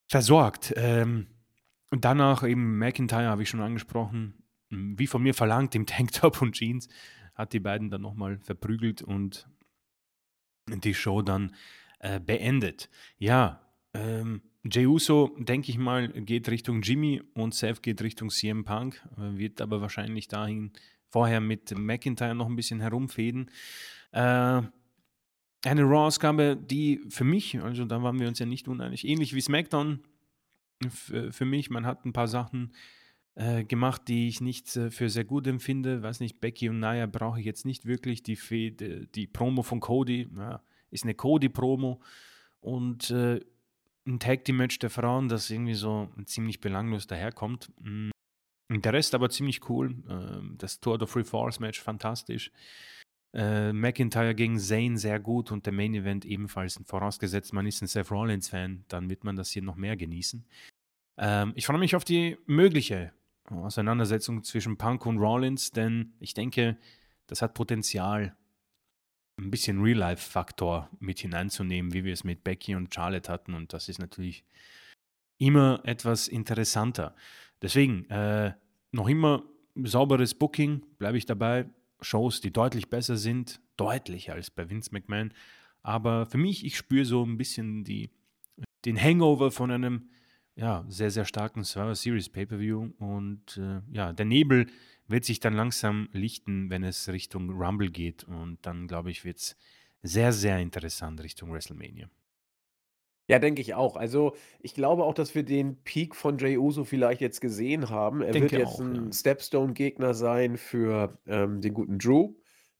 versorgt. 0.08 0.72
Ähm, 0.76 1.26
und 1.90 2.04
danach 2.04 2.42
eben 2.42 2.78
McIntyre, 2.78 3.28
habe 3.28 3.42
ich 3.42 3.48
schon 3.48 3.60
angesprochen, 3.60 4.34
wie 4.70 5.06
von 5.06 5.22
mir 5.22 5.34
verlangt, 5.34 5.74
im 5.74 5.86
Tanktop 5.86 6.42
und 6.42 6.52
Jeans, 6.52 6.88
hat 7.34 7.52
die 7.52 7.60
beiden 7.60 7.90
dann 7.90 8.02
nochmal 8.02 8.38
verprügelt 8.38 9.02
und 9.02 9.48
die 10.68 10.94
Show 10.94 11.22
dann 11.22 11.54
äh, 12.00 12.18
beendet. 12.18 12.88
Ja, 13.18 13.60
ähm, 13.94 14.42
Jey 14.64 14.86
Uso, 14.86 15.36
denke 15.38 15.70
ich 15.70 15.78
mal, 15.78 16.08
geht 16.08 16.48
Richtung 16.48 16.82
Jimmy 16.82 17.22
und 17.34 17.54
Seth 17.54 17.82
geht 17.82 18.02
Richtung 18.02 18.30
CM 18.30 18.64
Punk, 18.64 19.00
äh, 19.16 19.38
wird 19.38 19.60
aber 19.60 19.80
wahrscheinlich 19.80 20.28
dahin 20.28 20.72
vorher 21.08 21.40
mit 21.40 21.76
McIntyre 21.76 22.34
noch 22.34 22.46
ein 22.46 22.56
bisschen 22.56 22.80
herumfäden. 22.80 23.50
Äh, 24.16 24.62
eine 25.68 25.82
Raw-Ausgabe, 25.82 26.56
die 26.56 27.00
für 27.08 27.24
mich, 27.24 27.60
also 27.60 27.84
da 27.84 28.02
waren 28.02 28.18
wir 28.18 28.28
uns 28.28 28.38
ja 28.38 28.46
nicht 28.46 28.68
uneinig, 28.68 29.06
ähnlich 29.06 29.34
wie 29.34 29.40
SmackDown, 29.40 30.00
für 30.88 31.44
mich, 31.44 31.70
man 31.70 31.86
hat 31.86 32.04
ein 32.04 32.12
paar 32.12 32.28
Sachen 32.28 32.72
äh, 33.34 33.64
gemacht, 33.64 34.02
die 34.08 34.28
ich 34.28 34.40
nicht 34.40 34.74
äh, 34.76 34.90
für 34.90 35.08
sehr 35.08 35.24
gut 35.24 35.46
empfinde. 35.46 36.02
Weiß 36.02 36.20
nicht, 36.20 36.40
Becky 36.40 36.68
und 36.68 36.80
Naya 36.80 37.06
brauche 37.06 37.40
ich 37.40 37.46
jetzt 37.46 37.64
nicht 37.64 37.86
wirklich. 37.86 38.22
Die, 38.22 38.36
die, 38.76 39.06
die 39.06 39.26
Promo 39.26 39.62
von 39.62 39.80
Cody 39.80 40.28
ja, 40.36 40.62
ist 40.90 41.04
eine 41.04 41.14
Cody-Promo 41.14 42.00
und 42.60 43.10
äh, 43.10 43.40
ein 44.06 44.18
Tag 44.20 44.44
Team 44.44 44.58
Match 44.58 44.78
der 44.78 44.90
Frauen, 44.90 45.28
das 45.28 45.50
irgendwie 45.50 45.74
so 45.74 46.10
ziemlich 46.24 46.60
belanglos 46.60 47.06
daherkommt. 47.06 47.70
Mm. 47.80 48.10
Der 48.68 48.92
Rest 48.92 49.14
aber 49.14 49.30
ziemlich 49.30 49.68
cool. 49.68 49.94
Ähm, 50.08 50.54
das 50.58 50.80
Tour 50.80 51.00
of 51.00 51.10
Free 51.10 51.24
Force 51.24 51.60
Match 51.60 51.80
fantastisch. 51.80 52.50
Äh, 53.36 53.74
McIntyre 53.74 54.34
gegen 54.34 54.58
Zayn 54.58 54.96
sehr 54.96 55.20
gut 55.20 55.52
und 55.52 55.66
der 55.66 55.72
Main 55.74 55.92
Event 55.92 56.24
ebenfalls. 56.24 56.80
Vorausgesetzt, 56.86 57.52
man 57.52 57.66
ist 57.66 57.82
ein 57.82 57.86
Seth 57.86 58.10
Rollins-Fan, 58.10 58.86
dann 58.88 59.10
wird 59.10 59.24
man 59.24 59.36
das 59.36 59.50
hier 59.50 59.60
noch 59.60 59.76
mehr 59.76 59.94
genießen. 59.94 60.42
Ähm, 61.18 61.52
ich 61.54 61.66
freue 61.66 61.78
mich 61.78 61.94
auf 61.94 62.04
die 62.04 62.38
mögliche 62.46 63.12
Auseinandersetzung 63.44 64.42
zwischen 64.42 64.78
Punk 64.78 65.04
und 65.04 65.18
Rollins, 65.18 65.70
denn 65.70 66.14
ich 66.18 66.32
denke, 66.32 66.78
das 67.26 67.42
hat 67.42 67.52
Potenzial, 67.52 68.34
ein 69.38 69.50
bisschen 69.50 69.82
Real-Life-Faktor 69.82 70.88
mit 70.98 71.18
hineinzunehmen, 71.18 71.92
wie 71.92 72.04
wir 72.04 72.14
es 72.14 72.24
mit 72.24 72.42
Becky 72.42 72.74
und 72.74 72.94
Charlotte 72.94 73.30
hatten. 73.30 73.52
Und 73.52 73.74
das 73.74 73.90
ist 73.90 73.98
natürlich 73.98 74.46
immer 75.36 75.82
etwas 75.84 76.26
interessanter. 76.26 77.14
Deswegen, 77.60 78.08
äh, 78.08 78.54
noch 78.92 79.08
immer 79.08 79.44
sauberes 79.74 80.32
Booking, 80.32 80.86
bleibe 80.96 81.18
ich 81.18 81.26
dabei. 81.26 81.66
Shows, 82.00 82.40
die 82.40 82.52
deutlich 82.52 82.90
besser 82.90 83.16
sind, 83.16 83.60
deutlicher 83.76 84.34
als 84.34 84.50
bei 84.50 84.68
Vince 84.68 84.90
McMahon. 84.92 85.32
Aber 85.82 86.26
für 86.26 86.38
mich, 86.38 86.64
ich 86.64 86.76
spüre 86.76 87.04
so 87.04 87.24
ein 87.24 87.36
bisschen 87.36 87.84
die, 87.84 88.10
den 88.84 89.00
Hangover 89.00 89.50
von 89.50 89.70
einem 89.70 90.10
ja, 90.56 90.84
sehr, 90.88 91.10
sehr 91.10 91.24
starken 91.24 91.64
Survivor 91.64 91.94
Series 91.94 92.28
Pay-Per-View. 92.28 92.92
Und 92.98 93.58
äh, 93.58 93.80
ja, 93.92 94.12
der 94.12 94.26
Nebel 94.26 94.66
wird 95.06 95.24
sich 95.24 95.38
dann 95.38 95.54
langsam 95.54 96.08
lichten, 96.12 96.70
wenn 96.70 96.82
es 96.82 97.08
Richtung 97.08 97.50
Rumble 97.50 97.90
geht. 97.90 98.24
Und 98.24 98.58
dann, 98.62 98.88
glaube 98.88 99.10
ich, 99.10 99.24
wird 99.24 99.38
es 99.38 99.56
sehr, 100.02 100.32
sehr 100.32 100.58
interessant 100.58 101.22
Richtung 101.22 101.52
WrestleMania. 101.52 102.08
Ja, 103.28 103.40
denke 103.40 103.60
ich 103.60 103.74
auch. 103.74 103.96
Also, 103.96 104.36
ich 104.60 104.74
glaube 104.74 105.04
auch, 105.04 105.14
dass 105.14 105.34
wir 105.34 105.42
den 105.42 105.82
Peak 105.82 106.14
von 106.14 106.38
Jey 106.38 106.58
Uso 106.58 106.84
vielleicht 106.84 107.20
jetzt 107.20 107.40
gesehen 107.40 107.90
haben. 107.90 108.20
Er 108.20 108.28
wird 108.28 108.52
Denke 108.52 108.58
jetzt 108.58 108.68
auch, 108.68 108.80
ein 108.80 109.06
ja. 109.06 109.12
Stepstone-Gegner 109.12 110.14
sein 110.14 110.56
für 110.56 111.18
ähm, 111.26 111.60
den 111.60 111.74
guten 111.74 111.98
Drew. 111.98 112.34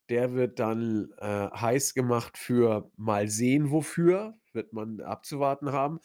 Der 0.08 0.34
wird 0.34 0.60
dann 0.60 1.10
äh, 1.18 1.48
heiß 1.50 1.94
gemacht 1.94 2.38
für 2.38 2.90
mal 2.96 3.28
sehen, 3.28 3.72
wofür. 3.72 4.34
Wird 4.52 4.72
man 4.72 5.00
abzuwarten 5.00 5.72
haben. 5.72 5.98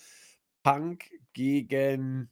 Punk 0.63 1.11
gegen 1.34 2.31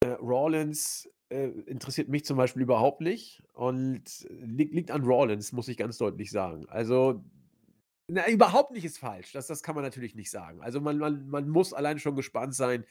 äh, 0.00 0.08
Rollins 0.08 1.08
äh, 1.28 1.48
interessiert 1.66 2.08
mich 2.08 2.24
zum 2.24 2.36
Beispiel 2.36 2.62
überhaupt 2.62 3.00
nicht 3.02 3.42
und 3.52 4.26
liegt, 4.30 4.74
liegt 4.74 4.90
an 4.90 5.02
Rollins, 5.02 5.52
muss 5.52 5.68
ich 5.68 5.76
ganz 5.76 5.98
deutlich 5.98 6.30
sagen. 6.30 6.66
Also 6.68 7.24
na, 8.08 8.28
überhaupt 8.28 8.72
nicht 8.72 8.84
ist 8.84 8.98
falsch. 8.98 9.32
Das 9.32 9.46
das 9.46 9.62
kann 9.62 9.74
man 9.74 9.84
natürlich 9.84 10.14
nicht 10.14 10.30
sagen. 10.30 10.60
Also, 10.62 10.80
man 10.80 10.98
man 10.98 11.28
man 11.28 11.48
muss 11.48 11.72
allein 11.72 11.98
schon 11.98 12.16
gespannt 12.16 12.54
sein, 12.54 12.84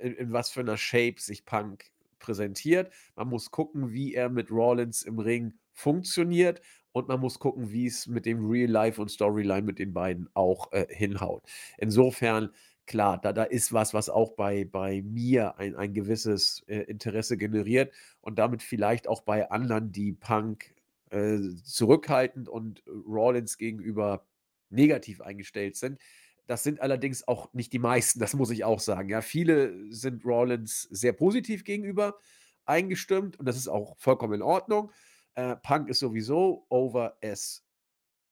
in 0.00 0.14
in 0.14 0.32
was 0.32 0.50
für 0.50 0.60
einer 0.60 0.76
Shape 0.76 1.16
sich 1.20 1.44
Punk 1.44 1.84
präsentiert. 2.18 2.92
Man 3.16 3.28
muss 3.28 3.50
gucken, 3.50 3.92
wie 3.92 4.14
er 4.14 4.28
mit 4.30 4.50
Rollins 4.50 5.02
im 5.02 5.18
Ring 5.18 5.54
funktioniert 5.72 6.60
und 6.92 7.08
man 7.08 7.20
muss 7.20 7.38
gucken, 7.38 7.70
wie 7.72 7.86
es 7.86 8.06
mit 8.06 8.26
dem 8.26 8.48
Real 8.48 8.70
Life 8.70 9.00
und 9.00 9.10
Storyline 9.10 9.62
mit 9.62 9.78
den 9.78 9.92
beiden 9.92 10.28
auch, 10.34 10.72
äh, 10.72 10.86
hinhaut. 10.90 11.42
Insofern, 11.78 12.50
klar, 12.86 13.20
da 13.20 13.32
da 13.32 13.44
ist 13.44 13.72
was, 13.72 13.94
was 13.94 14.08
auch 14.10 14.32
bei 14.36 14.64
bei 14.64 15.02
mir 15.02 15.56
ein 15.58 15.76
ein 15.76 15.94
gewisses, 15.94 16.62
äh, 16.68 16.80
Interesse 16.82 17.36
generiert 17.36 17.92
und 18.20 18.38
damit 18.38 18.62
vielleicht 18.62 19.08
auch 19.08 19.22
bei 19.22 19.50
anderen, 19.50 19.92
die 19.92 20.12
Punk, 20.12 20.74
äh, 21.10 21.38
zurückhaltend 21.64 22.48
und 22.48 22.82
Rollins 23.06 23.58
gegenüber 23.58 24.24
negativ 24.72 25.20
eingestellt 25.20 25.76
sind. 25.76 26.00
Das 26.46 26.62
sind 26.62 26.80
allerdings 26.80 27.26
auch 27.28 27.52
nicht 27.52 27.72
die 27.72 27.78
meisten, 27.78 28.18
das 28.18 28.34
muss 28.34 28.50
ich 28.50 28.64
auch 28.64 28.80
sagen. 28.80 29.08
Ja, 29.08 29.20
viele 29.20 29.92
sind 29.92 30.24
Rollins 30.24 30.82
sehr 30.90 31.12
positiv 31.12 31.64
gegenüber 31.64 32.18
eingestimmt 32.64 33.38
und 33.38 33.46
das 33.46 33.56
ist 33.56 33.68
auch 33.68 33.96
vollkommen 33.98 34.34
in 34.34 34.42
Ordnung. 34.42 34.90
Äh, 35.34 35.56
Punk 35.56 35.88
ist 35.88 36.00
sowieso 36.00 36.66
over 36.68 37.16
as 37.22 37.64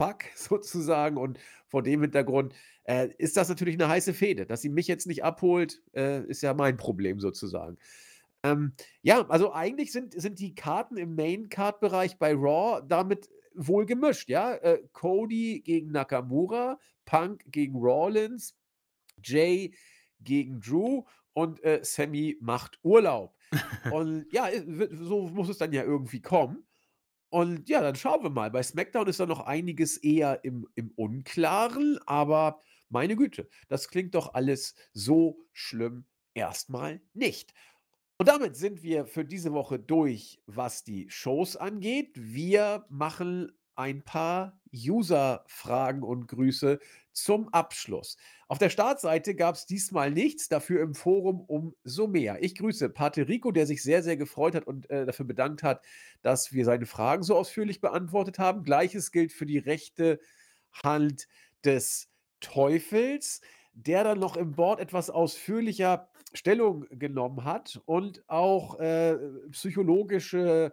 fuck 0.00 0.24
sozusagen 0.34 1.16
und 1.16 1.38
vor 1.66 1.82
dem 1.82 2.00
Hintergrund 2.02 2.54
äh, 2.84 3.08
ist 3.18 3.36
das 3.36 3.48
natürlich 3.48 3.76
eine 3.76 3.88
heiße 3.88 4.14
Fehde. 4.14 4.46
Dass 4.46 4.62
sie 4.62 4.68
mich 4.68 4.88
jetzt 4.88 5.06
nicht 5.06 5.22
abholt, 5.22 5.82
äh, 5.94 6.24
ist 6.24 6.42
ja 6.42 6.54
mein 6.54 6.76
Problem 6.76 7.20
sozusagen. 7.20 7.78
Ähm, 8.42 8.72
ja, 9.02 9.26
also 9.28 9.52
eigentlich 9.52 9.92
sind, 9.92 10.18
sind 10.20 10.40
die 10.40 10.54
Karten 10.54 10.96
im 10.96 11.14
Main-Card-Bereich 11.14 12.18
bei 12.18 12.32
Raw 12.32 12.82
damit 12.86 13.28
wohl 13.54 13.86
gemischt, 13.86 14.28
ja. 14.28 14.54
Äh, 14.54 14.82
Cody 14.92 15.62
gegen 15.64 15.90
Nakamura, 15.92 16.78
Punk 17.04 17.44
gegen 17.46 17.76
Rollins, 17.76 18.56
Jay 19.22 19.74
gegen 20.20 20.60
Drew 20.60 21.04
und 21.32 21.62
äh, 21.64 21.80
Sammy 21.82 22.36
macht 22.40 22.78
Urlaub. 22.82 23.34
Und 23.92 24.32
ja, 24.32 24.48
so 24.92 25.28
muss 25.28 25.48
es 25.48 25.58
dann 25.58 25.72
ja 25.72 25.82
irgendwie 25.82 26.22
kommen. 26.22 26.64
Und 27.30 27.68
ja, 27.68 27.80
dann 27.80 27.96
schauen 27.96 28.22
wir 28.22 28.30
mal. 28.30 28.50
Bei 28.50 28.62
SmackDown 28.62 29.08
ist 29.08 29.18
da 29.18 29.26
noch 29.26 29.40
einiges 29.40 29.96
eher 29.96 30.44
im, 30.44 30.68
im 30.76 30.92
Unklaren, 30.96 31.98
aber 32.06 32.60
meine 32.88 33.16
Güte, 33.16 33.48
das 33.68 33.88
klingt 33.88 34.14
doch 34.14 34.34
alles 34.34 34.74
so 34.92 35.38
schlimm 35.52 36.06
erstmal 36.34 37.00
nicht. 37.12 37.54
Und 38.20 38.28
damit 38.28 38.54
sind 38.54 38.82
wir 38.82 39.06
für 39.06 39.24
diese 39.24 39.54
Woche 39.54 39.78
durch, 39.78 40.42
was 40.44 40.84
die 40.84 41.08
Shows 41.08 41.56
angeht. 41.56 42.10
Wir 42.16 42.84
machen 42.90 43.50
ein 43.76 44.02
paar 44.02 44.60
User-Fragen 44.74 46.02
und 46.02 46.28
Grüße 46.28 46.80
zum 47.12 47.48
Abschluss. 47.48 48.18
Auf 48.46 48.58
der 48.58 48.68
Startseite 48.68 49.34
gab 49.34 49.54
es 49.54 49.64
diesmal 49.64 50.10
nichts, 50.10 50.50
dafür 50.50 50.82
im 50.82 50.94
Forum 50.94 51.40
umso 51.40 52.08
mehr. 52.08 52.42
Ich 52.42 52.56
grüße 52.56 52.90
Paterico, 52.90 53.52
der 53.52 53.66
sich 53.66 53.82
sehr, 53.82 54.02
sehr 54.02 54.18
gefreut 54.18 54.54
hat 54.54 54.66
und 54.66 54.90
äh, 54.90 55.06
dafür 55.06 55.24
bedankt 55.24 55.62
hat, 55.62 55.82
dass 56.20 56.52
wir 56.52 56.66
seine 56.66 56.84
Fragen 56.84 57.22
so 57.22 57.34
ausführlich 57.34 57.80
beantwortet 57.80 58.38
haben. 58.38 58.64
Gleiches 58.64 59.12
gilt 59.12 59.32
für 59.32 59.46
die 59.46 59.56
rechte 59.56 60.20
Hand 60.84 61.26
des 61.64 62.10
Teufels, 62.40 63.40
der 63.72 64.04
dann 64.04 64.18
noch 64.18 64.36
im 64.36 64.52
Board 64.52 64.78
etwas 64.78 65.08
ausführlicher 65.08 66.09
Stellung 66.32 66.86
genommen 66.90 67.44
hat 67.44 67.80
und 67.86 68.22
auch, 68.28 68.78
äh, 68.78 69.16
psychologische, 69.50 70.72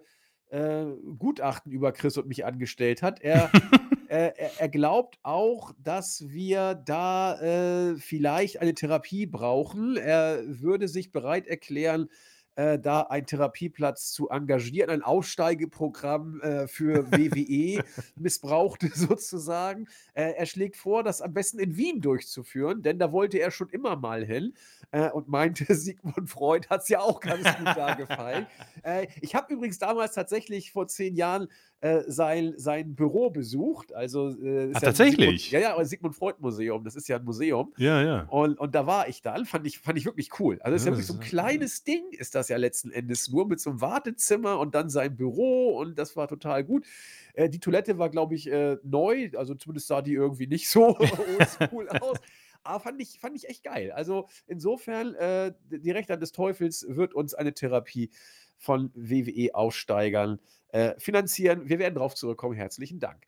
äh, 0.49 0.85
Gutachten 1.17 1.71
über 1.71 1.91
Chris 1.91 2.17
und 2.17 2.27
mich 2.27 2.45
angestellt 2.45 3.01
hat. 3.01 3.21
Er 3.21 3.49
äh, 4.07 4.31
er 4.57 4.69
glaubt 4.69 5.19
auch, 5.23 5.73
dass 5.83 6.25
wir 6.27 6.75
da, 6.75 7.39
äh, 7.39 7.95
vielleicht 7.97 8.61
eine 8.61 8.73
Therapie 8.73 9.25
brauchen. 9.25 9.97
Er 9.97 10.41
würde 10.45 10.87
sich 10.87 11.11
bereit 11.11 11.47
erklären, 11.47 12.09
äh, 12.57 12.79
da 12.79 13.01
einen 13.01 13.27
Therapieplatz 13.27 14.11
zu 14.11 14.29
engagieren, 14.29 14.89
ein 14.89 15.03
Aussteigeprogramm 15.03 16.41
äh, 16.41 16.67
für 16.67 17.11
WWE 17.11 17.83
missbrauchte 18.15 18.89
sozusagen. 18.93 19.87
Äh, 20.15 20.31
er 20.31 20.45
schlägt 20.47 20.75
vor, 20.75 21.03
das 21.03 21.21
am 21.21 21.33
besten 21.33 21.59
in 21.59 21.77
Wien 21.77 22.01
durchzuführen, 22.01 22.81
denn 22.81 22.97
da 22.97 23.11
wollte 23.11 23.37
er 23.37 23.51
schon 23.51 23.69
immer 23.69 23.95
mal 23.95 24.25
hin 24.25 24.53
äh, 24.91 25.09
und 25.11 25.27
meinte, 25.27 25.65
Sigmund 25.75 26.29
Freud 26.29 26.67
hat 26.69 26.81
es 26.81 26.89
ja 26.89 26.99
auch 26.99 27.19
ganz 27.19 27.43
gut 27.57 27.67
da 27.67 27.93
gefallen. 27.93 28.47
Äh, 28.83 29.07
ich 29.21 29.35
habe 29.35 29.53
übrigens 29.53 29.79
damals 29.79 30.13
tatsächlich 30.13 30.71
vor 30.71 30.87
zehn 30.87 31.15
Jahren 31.15 31.47
äh, 31.79 32.01
sein, 32.07 32.53
sein 32.57 32.95
Büro 32.95 33.29
besucht. 33.29 33.93
Also, 33.93 34.29
äh, 34.29 34.31
ist 34.31 34.37
ja 34.37 34.39
ein 34.39 34.71
Sigmund, 34.71 34.81
tatsächlich? 34.81 35.51
ja, 35.51 35.59
ja, 35.59 35.73
aber 35.73 35.85
Sigmund 35.85 36.15
Freud 36.15 36.37
Museum, 36.39 36.83
das 36.83 36.95
ist 36.95 37.07
ja 37.07 37.17
ein 37.17 37.23
Museum. 37.23 37.73
Ja, 37.77 38.01
ja. 38.01 38.21
Und, 38.29 38.59
und 38.59 38.73
da 38.73 38.87
war 38.87 39.07
ich 39.07 39.21
dann, 39.21 39.45
fand 39.45 39.67
ich, 39.67 39.79
fand 39.79 39.97
ich 39.97 40.05
wirklich 40.05 40.39
cool. 40.39 40.59
Also, 40.61 40.75
es 40.75 40.81
ist 40.81 40.85
ja 40.87 40.91
wirklich 40.91 41.07
so 41.07 41.13
ein 41.13 41.21
äh, 41.21 41.25
kleines 41.25 41.83
Ding, 41.83 42.03
ist 42.11 42.33
das 42.35 42.49
ja 42.49 42.57
letzten 42.57 42.91
Endes 42.91 43.29
nur 43.29 43.47
mit 43.47 43.59
so 43.59 43.69
einem 43.69 43.81
Wartezimmer 43.81 44.59
und 44.59 44.73
dann 44.73 44.89
sein 44.89 45.15
Büro 45.15 45.77
und 45.77 45.99
das 45.99 46.15
war 46.15 46.27
total 46.27 46.63
gut. 46.63 46.85
Äh, 47.33 47.49
die 47.49 47.59
Toilette 47.59 47.99
war, 47.99 48.09
glaube 48.09 48.33
ich, 48.33 48.51
äh, 48.51 48.77
neu, 48.83 49.29
also 49.35 49.53
zumindest 49.53 49.87
sah 49.87 50.01
die 50.01 50.13
irgendwie 50.13 50.47
nicht 50.47 50.69
so 50.69 50.97
oldschool 51.39 51.89
aus. 52.01 52.17
Aber 52.63 52.79
fand 52.79 53.01
ich, 53.01 53.19
fand 53.19 53.35
ich 53.35 53.47
echt 53.47 53.63
geil. 53.63 53.91
Also 53.91 54.27
insofern, 54.47 55.13
äh, 55.15 55.53
die 55.69 55.91
Rechte 55.91 56.17
des 56.17 56.31
Teufels 56.31 56.85
wird 56.89 57.13
uns 57.13 57.33
eine 57.33 57.53
Therapie 57.53 58.09
von 58.57 58.91
WWE-Aussteigern 58.95 60.39
äh, 60.69 60.99
finanzieren. 60.99 61.69
Wir 61.69 61.79
werden 61.79 61.95
darauf 61.95 62.15
zurückkommen. 62.15 62.55
Herzlichen 62.55 62.99
Dank. 62.99 63.25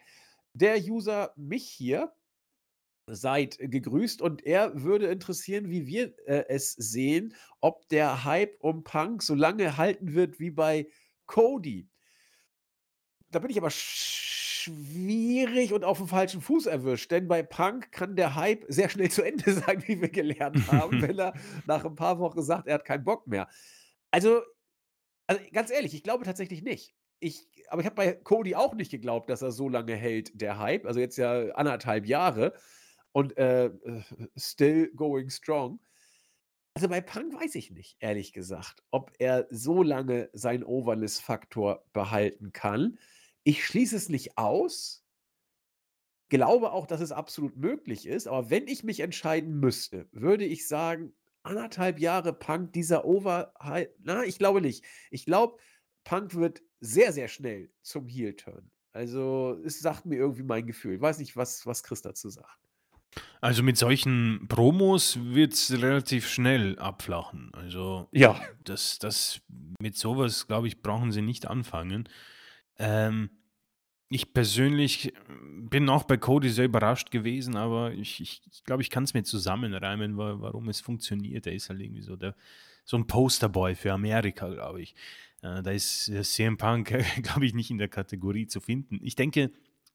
Der 0.54 0.78
User 0.78 1.34
mich 1.36 1.68
hier 1.68 2.12
seid 3.08 3.58
gegrüßt 3.60 4.22
und 4.22 4.46
er 4.46 4.84
würde 4.84 5.08
interessieren, 5.08 5.70
wie 5.70 5.88
wir 5.88 6.14
äh, 6.28 6.46
es 6.48 6.74
sehen, 6.74 7.34
ob 7.60 7.88
der 7.90 8.24
Hype 8.24 8.58
um 8.60 8.84
Punk 8.84 9.24
so 9.24 9.36
lange 9.36 9.78
halten 9.78 10.14
wird 10.14 10.40
wie 10.40 10.52
bei 10.52 10.88
Cody. 11.26 11.88
Da 13.32 13.40
bin 13.40 13.52
ich 13.52 13.58
aber 13.58 13.72
schwierig 14.70 15.74
und 15.74 15.84
auf 15.84 15.98
dem 15.98 16.08
falschen 16.08 16.42
Fuß 16.42 16.66
erwischt, 16.66 17.12
denn 17.12 17.28
bei 17.28 17.44
Punk 17.44 17.92
kann 17.92 18.16
der 18.16 18.36
Hype 18.36 18.66
sehr 18.68 18.90
schnell 18.90 19.10
zu 19.10 19.24
Ende 19.24 19.54
sein, 19.66 19.84
wie 19.88 20.02
wir 20.02 20.10
gelernt 20.10 20.72
haben, 20.72 21.02
wenn 21.02 21.18
er 21.20 21.34
nach 21.66 21.86
ein 21.86 21.96
paar 21.96 22.20
Wochen 22.20 22.42
sagt, 22.42 22.68
er 22.68 22.76
hat 22.76 22.86
keinen 22.86 23.04
Bock 23.04 23.28
mehr. 23.28 23.48
Also, 24.12 24.42
also 25.30 25.42
ganz 25.54 25.70
ehrlich, 25.70 25.94
ich 25.94 26.02
glaube 26.02 26.26
tatsächlich 26.26 26.64
nicht. 26.64 26.96
Ich, 27.20 27.48
aber 27.70 27.82
ich 27.82 27.86
habe 27.86 27.96
bei 27.96 28.14
Cody 28.14 28.56
auch 28.56 28.74
nicht 28.74 28.90
geglaubt, 28.90 29.30
dass 29.30 29.44
er 29.44 29.52
so 29.52 29.70
lange 29.70 29.96
hält, 29.96 30.42
der 30.42 30.58
Hype. 30.58 30.88
Also 30.88 31.00
jetzt 31.00 31.18
ja 31.18 31.52
anderthalb 31.52 32.08
Jahre 32.08 32.54
und 33.12 33.38
äh, 33.38 33.70
still 34.36 34.92
going 34.96 35.30
strong. 35.30 35.80
Also 36.74 36.88
bei 36.88 37.02
Punk 37.02 37.40
weiß 37.40 37.54
ich 37.56 37.70
nicht, 37.70 37.98
ehrlich 38.00 38.34
gesagt, 38.34 38.82
ob 38.90 39.12
er 39.20 39.48
so 39.52 39.84
lange 39.84 40.32
seinen 40.34 40.64
Overness-Faktor 40.64 41.86
behalten 41.94 42.52
kann. 42.52 42.98
Ich 43.44 43.64
schließe 43.66 43.96
es 43.98 44.10
nicht 44.10 44.36
aus, 44.38 45.06
glaube 46.30 46.72
auch, 46.72 46.88
dass 46.88 47.02
es 47.02 47.12
absolut 47.12 47.56
möglich 47.56 48.08
ist, 48.08 48.28
aber 48.28 48.50
wenn 48.50 48.68
ich 48.68 48.84
mich 48.84 49.02
entscheiden 49.02 49.60
müsste, 49.60 50.08
würde 50.12 50.46
ich 50.46 50.68
sagen, 50.68 51.14
anderthalb 51.44 52.00
Jahre 52.00 52.34
Punk, 52.34 52.74
dieser 52.74 53.06
Overhype, 53.06 53.94
na, 54.00 54.24
ich 54.24 54.38
glaube 54.38 54.62
nicht. 54.62 54.84
Ich 55.12 55.26
glaube, 55.26 55.58
Punk 56.04 56.36
wird 56.36 56.62
sehr, 56.80 57.12
sehr 57.14 57.28
schnell 57.28 57.72
zum 57.82 58.08
Heel-Turn. 58.08 58.72
Also, 58.92 59.60
es 59.64 59.80
sagt 59.80 60.06
mir 60.06 60.16
irgendwie 60.18 60.44
mein 60.44 60.66
Gefühl. 60.66 60.96
Ich 60.96 61.02
weiß 61.02 61.20
nicht, 61.20 61.36
was, 61.36 61.66
was 61.66 61.84
Chris 61.84 62.02
dazu 62.02 62.30
sagt. 62.30 62.58
Also 63.42 63.64
mit 63.64 63.78
solchen 63.78 64.48
Promos 64.50 65.18
wird 65.22 65.54
es 65.54 65.72
relativ 65.72 66.28
schnell 66.28 66.78
abflachen. 66.78 67.52
Also 67.54 68.08
Ja. 68.12 68.40
das, 68.64 69.00
das 69.00 69.42
mit 69.80 69.98
sowas, 69.98 70.48
glaube 70.48 70.68
ich, 70.68 70.82
brauchen 70.82 71.12
sie 71.12 71.22
nicht 71.24 71.48
anfangen. 71.48 72.08
Ähm, 72.78 73.30
ich 74.10 74.34
persönlich 74.34 75.14
bin 75.62 75.88
auch 75.90 76.04
bei 76.04 76.18
Cody 76.18 76.50
sehr 76.50 76.66
überrascht 76.66 77.12
gewesen, 77.12 77.56
aber 77.56 77.94
ich, 77.94 78.20
ich, 78.22 78.42
ich 78.52 78.64
glaube, 78.64 78.82
ich 78.82 78.90
kann 78.90 79.04
es 79.04 79.14
mir 79.14 79.24
zusammenreimen, 79.24 80.18
wa- 80.18 80.38
warum 80.40 80.68
es 80.70 80.82
funktioniert. 80.82 81.46
Er 81.46 81.54
ist 81.54 81.70
halt 81.70 81.80
irgendwie 81.80 82.02
so 82.02 82.16
der 82.16 82.36
so 82.86 82.98
ein 82.98 83.06
Posterboy 83.06 83.76
für 83.76 83.94
Amerika, 83.94 84.50
glaube 84.50 84.82
ich. 84.82 84.96
Äh, 85.44 85.62
da 85.62 85.70
ist 85.72 86.10
äh, 86.10 86.24
CM 86.24 86.58
Punk, 86.58 86.88
glaube 87.22 87.46
ich, 87.46 87.54
nicht 87.54 87.70
in 87.70 87.78
der 87.78 87.88
Kategorie 87.88 88.48
zu 88.48 88.60
finden. 88.62 89.00
Ich 89.04 89.16
denke, 89.16 89.52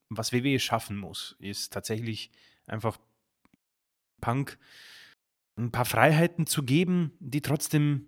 was 0.09 0.31
WWE 0.31 0.59
schaffen 0.59 0.97
muss, 0.97 1.35
ist 1.39 1.73
tatsächlich 1.73 2.31
einfach 2.67 2.97
Punk 4.21 4.57
ein 5.57 5.71
paar 5.71 5.85
Freiheiten 5.85 6.47
zu 6.47 6.63
geben, 6.63 7.11
die 7.19 7.41
trotzdem 7.41 8.07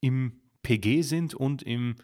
im 0.00 0.40
PG 0.62 1.02
sind 1.02 1.34
und 1.34 1.62
im, 1.62 1.96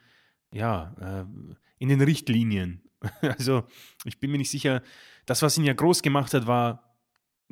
ja, 0.52 0.94
äh, 1.22 1.54
in 1.78 1.88
den 1.88 2.00
Richtlinien. 2.00 2.83
Also 3.22 3.64
ich 4.04 4.18
bin 4.18 4.30
mir 4.30 4.38
nicht 4.38 4.50
sicher, 4.50 4.82
das, 5.26 5.42
was 5.42 5.58
ihn 5.58 5.64
ja 5.64 5.72
groß 5.72 6.02
gemacht 6.02 6.34
hat, 6.34 6.46
war 6.46 6.96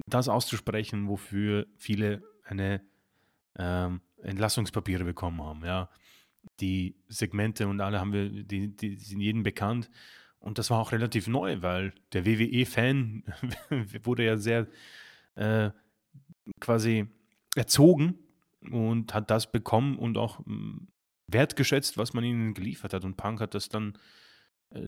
das 0.06 0.28
auszusprechen, 0.28 1.08
wofür 1.08 1.66
viele 1.76 2.22
eine 2.44 2.82
ähm, 3.58 4.00
Entlassungspapiere 4.22 5.04
bekommen 5.04 5.42
haben. 5.42 5.64
Ja, 5.64 5.88
die 6.60 6.96
Segmente 7.08 7.68
und 7.68 7.80
alle 7.80 8.00
haben 8.00 8.12
wir, 8.12 8.28
die, 8.28 8.74
die 8.76 8.96
sind 8.96 9.20
jedem 9.20 9.42
bekannt. 9.42 9.90
Und 10.38 10.58
das 10.58 10.70
war 10.70 10.80
auch 10.80 10.92
relativ 10.92 11.28
neu, 11.28 11.62
weil 11.62 11.94
der 12.12 12.26
WWE-Fan 12.26 13.22
wurde 14.02 14.24
ja 14.24 14.36
sehr 14.36 14.66
äh, 15.36 15.70
quasi 16.58 17.06
erzogen 17.54 18.18
und 18.70 19.14
hat 19.14 19.30
das 19.30 19.52
bekommen 19.52 19.98
und 19.98 20.18
auch 20.18 20.40
mh, 20.44 20.80
wertgeschätzt, 21.28 21.96
was 21.96 22.12
man 22.12 22.24
ihnen 22.24 22.54
geliefert 22.54 22.92
hat. 22.92 23.04
Und 23.04 23.16
Punk 23.16 23.40
hat 23.40 23.54
das 23.54 23.68
dann 23.68 23.96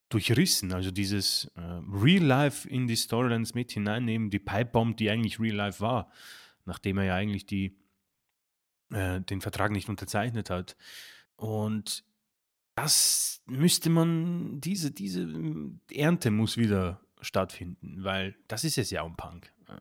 durchrissen. 0.08 0.72
Also 0.72 0.90
dieses 0.90 1.46
äh, 1.56 1.60
Real 1.60 2.24
Life 2.24 2.68
in 2.68 2.86
die 2.86 2.96
Storylines 2.96 3.54
mit 3.54 3.72
hineinnehmen, 3.72 4.30
die 4.30 4.38
Pipe 4.38 4.70
Bomb, 4.70 4.96
die 4.96 5.10
eigentlich 5.10 5.40
Real 5.40 5.56
Life 5.56 5.80
war, 5.80 6.10
nachdem 6.64 6.98
er 6.98 7.04
ja 7.04 7.14
eigentlich 7.14 7.46
die, 7.46 7.76
äh, 8.90 9.20
den 9.20 9.40
Vertrag 9.40 9.72
nicht 9.72 9.88
unterzeichnet 9.88 10.50
hat. 10.50 10.76
Und 11.36 12.04
das 12.76 13.42
müsste 13.46 13.90
man, 13.90 14.60
diese, 14.60 14.90
diese 14.90 15.22
ähm, 15.22 15.80
Ernte 15.90 16.30
muss 16.30 16.56
wieder 16.56 17.00
stattfinden, 17.20 18.04
weil 18.04 18.36
das 18.48 18.64
ist 18.64 18.78
es 18.78 18.90
ja 18.90 19.02
um 19.02 19.16
Punk. 19.16 19.52
Äh, 19.68 19.74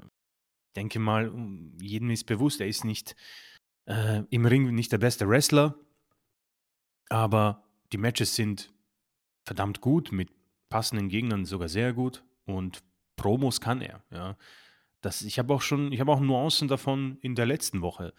Ich 0.68 0.74
denke 0.76 1.00
mal, 1.00 1.32
jedem 1.80 2.10
ist 2.10 2.26
bewusst, 2.26 2.62
er 2.62 2.68
ist 2.68 2.84
nicht 2.84 3.16
äh, 3.86 4.24
im 4.30 4.46
Ring 4.46 4.74
nicht 4.74 4.92
der 4.92 4.98
beste 4.98 5.28
Wrestler, 5.28 5.76
aber 7.10 7.64
die 7.92 7.98
Matches 7.98 8.36
sind 8.36 8.74
verdammt 9.44 9.82
gut, 9.82 10.12
mit 10.12 10.30
passenden 10.70 11.10
Gegnern 11.10 11.46
sogar 11.46 11.70
sehr 11.70 11.94
gut 11.94 12.24
und 12.46 12.84
Promos 13.16 13.62
kann 13.62 13.82
er. 13.82 14.04
Ja. 14.12 14.38
Das, 15.02 15.22
ich 15.22 15.38
habe 15.38 15.54
auch 15.54 15.62
schon, 15.62 15.92
ich 15.92 16.00
habe 16.00 16.12
auch 16.12 16.20
Nuancen 16.20 16.68
davon 16.68 17.18
in 17.22 17.36
der 17.36 17.46
letzten 17.46 17.82
Woche 17.82 18.14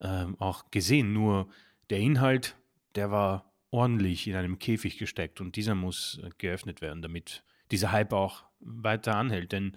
ähm, 0.00 0.36
auch 0.38 0.70
gesehen. 0.70 1.12
Nur 1.12 1.48
der 1.88 1.98
Inhalt, 1.98 2.56
der 2.94 3.10
war 3.10 3.52
ordentlich 3.70 4.26
in 4.26 4.34
einem 4.34 4.58
Käfig 4.58 4.98
gesteckt 4.98 5.40
und 5.40 5.56
dieser 5.56 5.74
muss 5.74 6.20
äh, 6.22 6.30
geöffnet 6.38 6.80
werden, 6.80 7.02
damit 7.02 7.44
dieser 7.70 7.92
Hype 7.92 8.12
auch 8.12 8.44
weiter 8.58 9.16
anhält. 9.16 9.52
Denn 9.52 9.76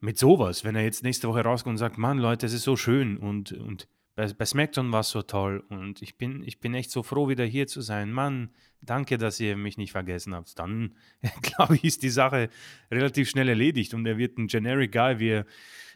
mit 0.00 0.18
sowas, 0.18 0.64
wenn 0.64 0.74
er 0.74 0.82
jetzt 0.82 1.04
nächste 1.04 1.28
Woche 1.28 1.42
rauskommt 1.42 1.74
und 1.74 1.78
sagt, 1.78 1.98
Mann, 1.98 2.18
Leute, 2.18 2.46
es 2.46 2.52
ist 2.52 2.64
so 2.64 2.76
schön 2.76 3.16
und, 3.18 3.52
und 3.52 3.86
bei, 4.14 4.26
bei 4.32 4.44
SmackDown 4.44 4.92
war 4.92 5.00
es 5.00 5.10
so 5.10 5.22
toll 5.22 5.64
und 5.68 6.02
ich 6.02 6.18
bin, 6.18 6.42
ich 6.44 6.60
bin 6.60 6.74
echt 6.74 6.90
so 6.90 7.02
froh, 7.02 7.28
wieder 7.28 7.44
hier 7.44 7.66
zu 7.66 7.80
sein. 7.80 8.12
Mann, 8.12 8.50
danke, 8.82 9.16
dass 9.16 9.40
ihr 9.40 9.56
mich 9.56 9.78
nicht 9.78 9.92
vergessen 9.92 10.34
habt. 10.34 10.58
Dann, 10.58 10.94
glaube 11.42 11.76
ich, 11.76 11.84
ist 11.84 12.02
die 12.02 12.10
Sache 12.10 12.50
relativ 12.90 13.30
schnell 13.30 13.48
erledigt 13.48 13.94
und 13.94 14.06
er 14.06 14.18
wird 14.18 14.38
ein 14.38 14.48
Generic 14.48 14.92
Guy, 14.92 15.18
wie, 15.18 15.42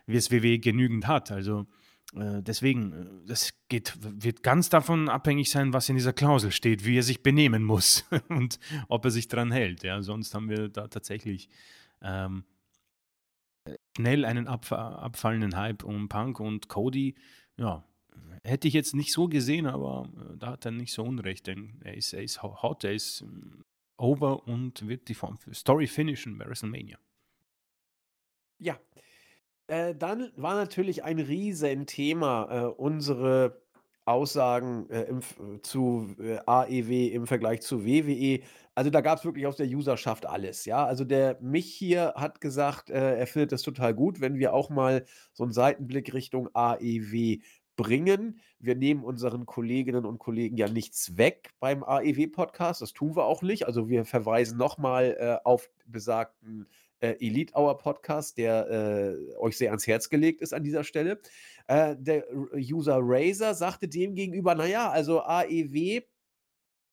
wie 0.07 0.17
es 0.17 0.31
WWE 0.31 0.59
genügend 0.59 1.07
hat. 1.07 1.31
Also 1.31 1.67
äh, 2.15 2.43
deswegen, 2.43 2.93
äh, 2.93 3.27
das 3.27 3.53
geht, 3.69 3.93
wird 4.01 4.43
ganz 4.43 4.71
davon 4.71 5.09
abhängig 5.09 5.51
sein, 5.51 5.73
was 5.73 5.89
in 5.89 5.97
dieser 5.97 6.13
Klausel 6.13 6.53
steht, 6.53 6.85
wie 6.85 6.99
er 6.99 7.03
sich 7.03 7.23
benehmen 7.23 7.65
muss 7.65 8.05
und 8.29 8.59
ob 8.89 9.05
er 9.05 9.11
sich 9.11 9.29
dran 9.29 9.53
hält. 9.53 9.83
Ja, 9.83 10.01
sonst 10.03 10.35
haben 10.35 10.49
wir 10.49 10.69
da 10.69 10.89
tatsächlich 10.89 11.49
ähm, 12.01 12.45
schnell 13.97 14.25
einen 14.25 14.47
abf 14.47 14.73
abfallenden 14.73 15.57
Hype 15.57 15.85
um 15.85 16.09
Punk 16.09 16.41
und 16.41 16.69
Cody. 16.69 17.15
Ja, 17.59 17.85
hätte 18.45 18.69
ich 18.69 18.75
jetzt 18.75 18.95
nicht 18.95 19.13
so 19.13 19.29
gesehen, 19.29 19.67
aber 19.67 20.09
äh, 20.17 20.37
da 20.39 20.53
hat 20.53 20.65
er 20.65 20.71
nicht 20.71 20.93
so 20.93 21.03
unrecht, 21.03 21.47
denn 21.47 21.81
er 21.85 21.95
ist, 21.95 22.13
er 22.13 22.23
ist 22.23 22.43
ho- 22.43 22.63
hot, 22.63 22.85
er 22.85 22.95
ist 22.95 23.23
ähm, 23.23 23.65
over 23.97 24.47
und 24.47 24.87
wird 24.87 25.09
die 25.09 25.17
Story 25.53 25.87
finishen 25.87 26.39
bei 26.39 26.47
WrestleMania. 26.47 26.99
Ja. 28.59 28.79
Äh, 29.69 29.95
dann 29.95 30.33
war 30.37 30.55
natürlich 30.55 31.03
ein 31.03 31.19
Riesenthema 31.19 32.49
äh, 32.51 32.67
unsere 32.67 33.61
Aussagen 34.05 34.89
äh, 34.89 35.03
im, 35.03 35.21
zu 35.63 36.15
äh, 36.21 36.39
AEW 36.47 37.09
im 37.13 37.27
Vergleich 37.27 37.63
zu 37.63 37.85
WWE. 37.85 38.41
Also 38.77 38.91
da 38.91 39.01
gab 39.01 39.19
es 39.19 39.25
wirklich 39.25 39.47
aus 39.47 39.57
der 39.57 39.67
Userschaft 39.67 40.27
alles, 40.27 40.65
ja. 40.65 40.87
Also 40.87 41.05
der 41.05 41.39
mich 41.41 41.75
hier 41.75 42.15
hat 42.17 42.41
gesagt, 42.41 42.91
äh, 42.91 43.19
er 43.19 43.27
findet 43.27 43.53
es 43.53 43.63
total 43.63 43.95
gut, 43.95 44.21
wenn 44.21 44.39
wir 44.39 44.53
auch 44.55 44.71
mal 44.71 45.05
so 45.33 45.43
einen 45.43 45.53
Seitenblick 45.53 46.15
Richtung 46.15 46.49
AEW 46.55 47.39
bringen. 47.77 48.41
Wir 48.59 48.75
nehmen 48.75 49.05
unseren 49.05 49.47
Kolleginnen 49.47 50.05
und 50.05 50.19
Kollegen 50.19 50.57
ja 50.57 50.69
nichts 50.69 51.17
weg 51.17 51.51
beim 51.61 51.85
AEW-Podcast. 51.85 52.83
Das 52.83 52.93
tun 52.93 53.15
wir 53.15 53.25
auch 53.25 53.43
nicht. 53.43 53.67
Also 53.67 53.89
wir 53.89 54.05
verweisen 54.05 54.59
nochmal 54.59 55.17
äh, 55.19 55.37
auf 55.45 55.71
besagten 55.87 56.67
äh, 57.01 57.17
Elite 57.21 57.55
Hour 57.55 57.79
Podcast, 57.79 58.39
der 58.39 58.71
äh, 58.71 59.37
euch 59.37 59.59
sehr 59.59 59.71
ans 59.71 59.87
Herz 59.87 60.09
gelegt 60.09 60.41
ist 60.41 60.55
an 60.55 60.65
dieser 60.65 60.85
Stelle. 60.85 61.21
Äh, 61.69 61.97
der 61.99 62.25
User 62.55 62.99
Razer 63.01 63.55
sagte 63.55 63.89
dem 63.89 64.15
gegenüber, 64.15 64.55
naja, 64.55 64.91
also 64.91 65.21
AEW 65.21 66.03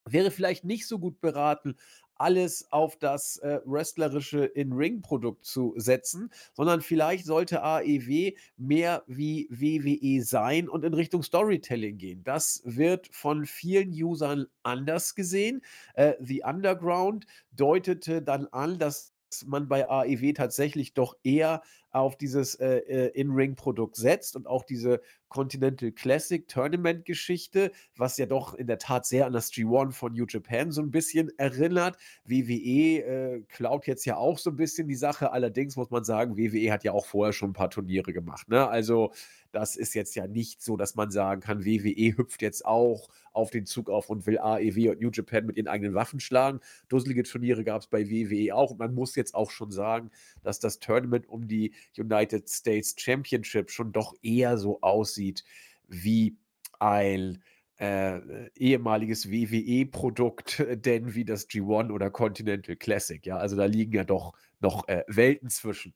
wäre 0.05 0.31
vielleicht 0.31 0.65
nicht 0.65 0.87
so 0.87 0.99
gut 0.99 1.21
beraten, 1.21 1.75
alles 2.23 2.71
auf 2.71 2.95
das 2.95 3.35
äh, 3.39 3.59
wrestlerische 3.65 4.45
In-Ring-Produkt 4.45 5.43
zu 5.43 5.73
setzen, 5.75 6.31
sondern 6.53 6.79
vielleicht 6.79 7.25
sollte 7.25 7.61
AEW 7.61 8.31
mehr 8.55 9.03
wie 9.07 9.49
WWE 9.49 10.23
sein 10.23 10.69
und 10.69 10.85
in 10.85 10.93
Richtung 10.93 11.21
Storytelling 11.21 11.97
gehen. 11.97 12.23
Das 12.23 12.61
wird 12.63 13.09
von 13.11 13.45
vielen 13.45 13.89
Usern 13.89 14.45
anders 14.63 15.15
gesehen. 15.15 15.61
Äh, 15.95 16.13
The 16.21 16.43
Underground 16.45 17.25
deutete 17.51 18.21
dann 18.21 18.47
an, 18.47 18.79
dass 18.79 19.12
man 19.47 19.67
bei 19.67 19.89
AEW 19.89 20.33
tatsächlich 20.33 20.93
doch 20.93 21.15
eher 21.23 21.61
auf 21.91 22.17
dieses 22.17 22.55
äh, 22.55 22.77
äh, 22.77 23.07
In-Ring-Produkt 23.19 23.95
setzt 23.95 24.35
und 24.35 24.47
auch 24.47 24.63
diese 24.63 25.01
Continental 25.29 25.91
Classic 25.91 26.47
Tournament-Geschichte, 26.47 27.71
was 27.95 28.17
ja 28.17 28.25
doch 28.25 28.55
in 28.55 28.67
der 28.67 28.79
Tat 28.79 29.05
sehr 29.05 29.27
an 29.27 29.33
das 29.33 29.51
G1 29.51 29.91
von 29.93 30.13
New 30.13 30.25
Japan 30.27 30.71
so 30.71 30.81
ein 30.81 30.91
bisschen 30.91 31.31
erinnert. 31.37 31.97
WWE 32.25 32.99
äh, 32.99 33.41
klaut 33.47 33.85
jetzt 33.87 34.05
ja 34.05 34.17
auch 34.17 34.39
so 34.39 34.49
ein 34.49 34.55
bisschen 34.55 34.87
die 34.87 34.95
Sache. 34.95 35.31
Allerdings 35.31 35.75
muss 35.75 35.91
man 35.91 36.03
sagen, 36.03 36.37
WWE 36.37 36.71
hat 36.71 36.83
ja 36.83 36.91
auch 36.91 37.05
vorher 37.05 37.33
schon 37.33 37.51
ein 37.51 37.53
paar 37.53 37.69
Turniere 37.69 38.11
gemacht. 38.11 38.49
Ne? 38.49 38.67
Also 38.67 39.11
das 39.53 39.75
ist 39.75 39.93
jetzt 39.93 40.15
ja 40.15 40.27
nicht 40.27 40.61
so, 40.63 40.75
dass 40.77 40.95
man 40.95 41.11
sagen 41.11 41.39
kann, 41.39 41.63
WWE 41.63 42.17
hüpft 42.17 42.41
jetzt 42.41 42.65
auch 42.65 43.07
auf 43.31 43.51
den 43.51 43.67
Zug 43.67 43.89
auf 43.89 44.09
und 44.09 44.25
will 44.25 44.39
AEW 44.39 44.89
und 44.89 44.99
New 44.99 45.11
Japan 45.11 45.45
mit 45.45 45.57
ihren 45.57 45.67
eigenen 45.67 45.93
Waffen 45.93 46.19
schlagen. 46.19 46.59
Dusselige 46.89 47.23
Turniere 47.23 47.63
gab 47.63 47.81
es 47.81 47.87
bei 47.87 48.09
WWE 48.09 48.55
auch. 48.55 48.71
Und 48.71 48.79
man 48.79 48.95
muss 48.95 49.15
jetzt 49.15 49.35
auch 49.35 49.51
schon 49.51 49.71
sagen, 49.71 50.09
dass 50.41 50.59
das 50.59 50.79
Tournament 50.79 51.29
um 51.29 51.47
die 51.47 51.73
United 51.97 52.49
States 52.49 52.95
Championship 52.97 53.69
schon 53.69 53.91
doch 53.91 54.15
eher 54.23 54.57
so 54.57 54.81
aussieht 54.81 55.43
wie 55.87 56.35
ein 56.79 57.43
äh, 57.77 58.49
ehemaliges 58.55 59.29
WWE-Produkt, 59.29 60.65
denn 60.83 61.13
wie 61.13 61.25
das 61.25 61.47
G1 61.47 61.91
oder 61.91 62.09
Continental 62.09 62.75
Classic. 62.75 63.23
Ja, 63.23 63.37
also 63.37 63.55
da 63.55 63.65
liegen 63.65 63.93
ja 63.93 64.03
doch 64.03 64.33
noch 64.59 64.87
äh, 64.87 65.03
Welten 65.07 65.49
zwischen. 65.49 65.93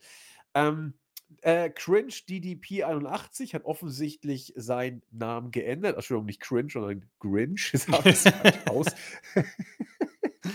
Ähm, 0.53 0.93
äh, 1.41 1.69
Cringe 1.69 2.13
DDP 2.27 2.83
81 2.83 3.53
hat 3.53 3.65
offensichtlich 3.65 4.53
seinen 4.55 5.01
Namen 5.11 5.51
geändert. 5.51 5.95
Entschuldigung, 5.95 6.25
nicht 6.25 6.41
Cringe, 6.41 6.69
sondern 6.71 7.09
Grinch. 7.19 7.71
Jetzt 7.73 7.87
habe 7.89 8.09
ich 8.09 8.15
es 8.15 8.29
falsch 8.29 8.67
aus. 8.67 8.87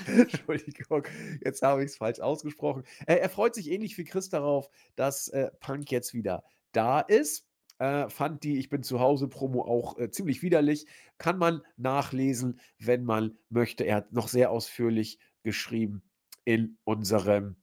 Entschuldigung, 0.06 1.06
jetzt 1.44 1.62
habe 1.62 1.82
ich 1.82 1.90
es 1.90 1.96
falsch 1.96 2.20
ausgesprochen. 2.20 2.84
Äh, 3.06 3.16
er 3.16 3.28
freut 3.28 3.54
sich 3.54 3.70
ähnlich 3.70 3.98
wie 3.98 4.04
Chris 4.04 4.30
darauf, 4.30 4.70
dass 4.96 5.28
äh, 5.28 5.50
Punk 5.60 5.90
jetzt 5.90 6.14
wieder 6.14 6.44
da 6.72 7.00
ist. 7.00 7.46
Äh, 7.78 8.08
fand 8.08 8.42
die 8.42 8.58
Ich 8.58 8.68
bin 8.68 8.82
zu 8.82 9.00
Hause 9.00 9.28
Promo 9.28 9.62
auch 9.62 9.98
äh, 9.98 10.10
ziemlich 10.10 10.42
widerlich. 10.42 10.86
Kann 11.18 11.36
man 11.36 11.62
nachlesen, 11.76 12.60
wenn 12.78 13.04
man 13.04 13.36
möchte. 13.50 13.84
Er 13.84 13.96
hat 13.96 14.12
noch 14.12 14.28
sehr 14.28 14.50
ausführlich 14.50 15.18
geschrieben 15.42 16.02
in 16.44 16.78
unserem 16.84 17.56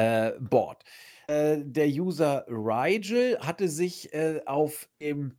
äh, 0.00 0.32
Board. 0.40 0.82
Äh, 1.28 1.58
der 1.62 1.86
User 1.88 2.46
Rigel 2.48 3.38
hatte 3.40 3.68
sich 3.68 4.12
äh, 4.14 4.40
auf 4.46 4.88
dem 5.00 5.36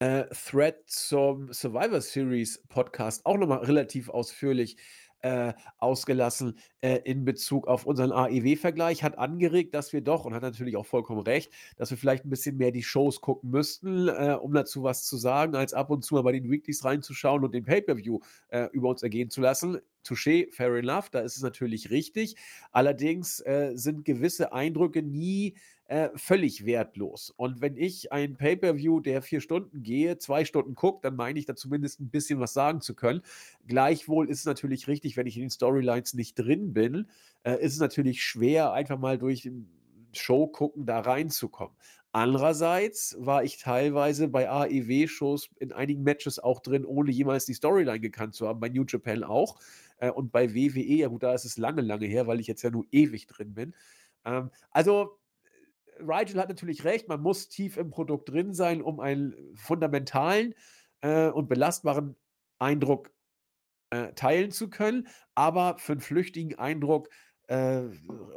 äh, 0.00 0.24
Thread 0.34 0.82
zum 0.86 1.52
Survivor 1.52 2.00
Series 2.00 2.60
Podcast 2.68 3.24
auch 3.24 3.38
nochmal 3.38 3.64
relativ 3.64 4.08
ausführlich 4.08 4.76
äh, 5.22 5.54
ausgelassen 5.78 6.58
äh, 6.80 6.98
in 7.04 7.24
Bezug 7.24 7.66
auf 7.66 7.86
unseren 7.86 8.12
AEW-Vergleich, 8.12 9.02
hat 9.02 9.18
angeregt, 9.18 9.74
dass 9.74 9.92
wir 9.92 10.00
doch, 10.00 10.24
und 10.24 10.34
hat 10.34 10.42
natürlich 10.42 10.76
auch 10.76 10.86
vollkommen 10.86 11.22
recht, 11.22 11.52
dass 11.76 11.90
wir 11.90 11.96
vielleicht 11.96 12.24
ein 12.24 12.30
bisschen 12.30 12.56
mehr 12.56 12.72
die 12.72 12.82
Shows 12.82 13.20
gucken 13.20 13.50
müssten, 13.50 14.08
äh, 14.08 14.36
um 14.40 14.52
dazu 14.52 14.82
was 14.82 15.04
zu 15.04 15.16
sagen, 15.16 15.54
als 15.54 15.74
ab 15.74 15.90
und 15.90 16.04
zu 16.04 16.14
mal 16.14 16.22
bei 16.22 16.32
den 16.32 16.50
Weeklies 16.50 16.84
reinzuschauen 16.84 17.44
und 17.44 17.54
den 17.54 17.64
Pay-Per-View 17.64 18.20
äh, 18.48 18.68
über 18.72 18.88
uns 18.88 19.02
ergehen 19.02 19.30
zu 19.30 19.40
lassen. 19.40 19.78
Touché, 20.04 20.52
fair 20.52 20.74
enough, 20.74 21.10
da 21.10 21.20
ist 21.20 21.36
es 21.36 21.42
natürlich 21.42 21.90
richtig. 21.90 22.36
Allerdings 22.72 23.40
äh, 23.40 23.72
sind 23.74 24.04
gewisse 24.04 24.52
Eindrücke 24.52 25.02
nie 25.02 25.54
äh, 25.92 26.10
völlig 26.16 26.64
wertlos. 26.64 27.34
Und 27.36 27.60
wenn 27.60 27.76
ich 27.76 28.12
ein 28.12 28.38
Pay-per-View, 28.38 29.00
der 29.00 29.20
vier 29.20 29.42
Stunden 29.42 29.82
gehe, 29.82 30.16
zwei 30.16 30.46
Stunden 30.46 30.74
gucke, 30.74 31.00
dann 31.02 31.16
meine 31.16 31.38
ich 31.38 31.44
da 31.44 31.54
zumindest 31.54 32.00
ein 32.00 32.08
bisschen 32.08 32.40
was 32.40 32.54
sagen 32.54 32.80
zu 32.80 32.94
können. 32.94 33.20
Gleichwohl 33.66 34.30
ist 34.30 34.38
es 34.38 34.46
natürlich 34.46 34.88
richtig, 34.88 35.18
wenn 35.18 35.26
ich 35.26 35.36
in 35.36 35.42
den 35.42 35.50
Storylines 35.50 36.14
nicht 36.14 36.36
drin 36.36 36.72
bin, 36.72 37.08
äh, 37.42 37.62
ist 37.62 37.74
es 37.74 37.78
natürlich 37.78 38.22
schwer, 38.22 38.72
einfach 38.72 38.98
mal 38.98 39.18
durch 39.18 39.50
Show 40.14 40.46
gucken, 40.46 40.86
da 40.86 41.00
reinzukommen. 41.00 41.76
Andererseits 42.10 43.14
war 43.18 43.44
ich 43.44 43.58
teilweise 43.58 44.28
bei 44.28 44.48
AEW-Shows 44.48 45.50
in 45.58 45.72
einigen 45.72 46.04
Matches 46.04 46.38
auch 46.38 46.60
drin, 46.60 46.86
ohne 46.86 47.10
jemals 47.10 47.44
die 47.44 47.54
Storyline 47.54 48.00
gekannt 48.00 48.34
zu 48.34 48.48
haben, 48.48 48.60
bei 48.60 48.70
New 48.70 48.84
Japan 48.88 49.24
auch. 49.24 49.58
Äh, 49.98 50.10
und 50.10 50.32
bei 50.32 50.54
WWE, 50.54 50.80
ja 50.80 51.08
gut, 51.08 51.22
da 51.22 51.34
ist 51.34 51.44
es 51.44 51.58
lange, 51.58 51.82
lange 51.82 52.06
her, 52.06 52.26
weil 52.26 52.40
ich 52.40 52.46
jetzt 52.46 52.62
ja 52.62 52.70
nur 52.70 52.86
ewig 52.92 53.26
drin 53.26 53.52
bin. 53.52 53.74
Ähm, 54.24 54.50
also, 54.70 55.18
Rigel 55.98 56.40
hat 56.40 56.48
natürlich 56.48 56.84
recht, 56.84 57.08
man 57.08 57.20
muss 57.20 57.48
tief 57.48 57.76
im 57.76 57.90
Produkt 57.90 58.28
drin 58.28 58.54
sein, 58.54 58.82
um 58.82 59.00
einen 59.00 59.34
fundamentalen 59.54 60.54
äh, 61.00 61.28
und 61.28 61.48
belastbaren 61.48 62.16
Eindruck 62.58 63.12
äh, 63.90 64.12
teilen 64.14 64.50
zu 64.50 64.70
können. 64.70 65.08
Aber 65.34 65.78
für 65.78 65.92
einen 65.92 66.00
flüchtigen 66.00 66.58
Eindruck 66.58 67.08
äh, 67.48 67.82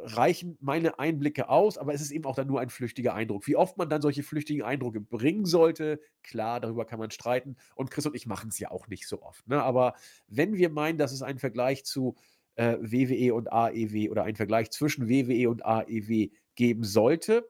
reichen 0.02 0.58
meine 0.60 0.98
Einblicke 0.98 1.48
aus, 1.48 1.78
aber 1.78 1.94
es 1.94 2.00
ist 2.00 2.10
eben 2.10 2.24
auch 2.26 2.34
dann 2.34 2.48
nur 2.48 2.60
ein 2.60 2.70
flüchtiger 2.70 3.14
Eindruck. 3.14 3.46
Wie 3.46 3.56
oft 3.56 3.78
man 3.78 3.88
dann 3.88 4.02
solche 4.02 4.22
flüchtigen 4.22 4.62
Eindrücke 4.62 5.00
bringen 5.00 5.46
sollte, 5.46 6.00
klar, 6.22 6.60
darüber 6.60 6.84
kann 6.84 6.98
man 6.98 7.10
streiten. 7.10 7.56
Und 7.74 7.90
Chris 7.90 8.06
und 8.06 8.16
ich 8.16 8.26
machen 8.26 8.50
es 8.50 8.58
ja 8.58 8.70
auch 8.70 8.88
nicht 8.88 9.08
so 9.08 9.22
oft. 9.22 9.46
Ne? 9.48 9.62
Aber 9.62 9.94
wenn 10.26 10.56
wir 10.56 10.70
meinen, 10.70 10.98
dass 10.98 11.12
es 11.12 11.22
einen 11.22 11.38
Vergleich 11.38 11.84
zu 11.84 12.16
äh, 12.56 12.76
WWE 12.80 13.32
und 13.34 13.52
AEW 13.52 14.10
oder 14.10 14.24
einen 14.24 14.36
Vergleich 14.36 14.70
zwischen 14.70 15.08
WWE 15.08 15.48
und 15.48 15.64
AEW 15.64 16.30
geben 16.56 16.84
sollte, 16.84 17.48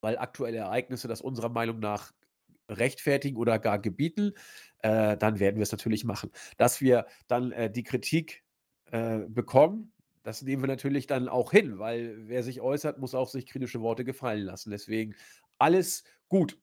weil 0.00 0.18
aktuelle 0.18 0.58
Ereignisse 0.58 1.08
das 1.08 1.20
unserer 1.20 1.48
Meinung 1.48 1.80
nach 1.80 2.12
rechtfertigen 2.68 3.36
oder 3.36 3.58
gar 3.58 3.78
gebieten, 3.78 4.32
äh, 4.78 5.16
dann 5.16 5.38
werden 5.38 5.56
wir 5.56 5.62
es 5.62 5.72
natürlich 5.72 6.04
machen. 6.04 6.30
Dass 6.56 6.80
wir 6.80 7.06
dann 7.26 7.52
äh, 7.52 7.70
die 7.70 7.82
Kritik 7.82 8.44
äh, 8.90 9.20
bekommen, 9.28 9.92
das 10.22 10.40
nehmen 10.40 10.62
wir 10.62 10.68
natürlich 10.68 11.06
dann 11.06 11.28
auch 11.28 11.50
hin, 11.50 11.78
weil 11.78 12.28
wer 12.28 12.42
sich 12.42 12.60
äußert, 12.62 12.98
muss 12.98 13.14
auch 13.14 13.28
sich 13.28 13.46
kritische 13.46 13.82
Worte 13.82 14.04
gefallen 14.04 14.44
lassen. 14.44 14.70
Deswegen 14.70 15.14
alles 15.58 16.04
gut. 16.28 16.58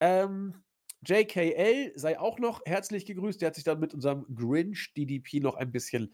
Ähm, 0.00 0.64
JKL 1.06 1.92
sei 1.94 2.18
auch 2.18 2.40
noch 2.40 2.62
herzlich 2.66 3.06
gegrüßt. 3.06 3.40
Der 3.40 3.48
hat 3.48 3.54
sich 3.54 3.64
dann 3.64 3.78
mit 3.78 3.94
unserem 3.94 4.26
Grinch 4.34 4.92
DDP 4.96 5.38
noch 5.38 5.54
ein 5.54 5.70
bisschen 5.70 6.12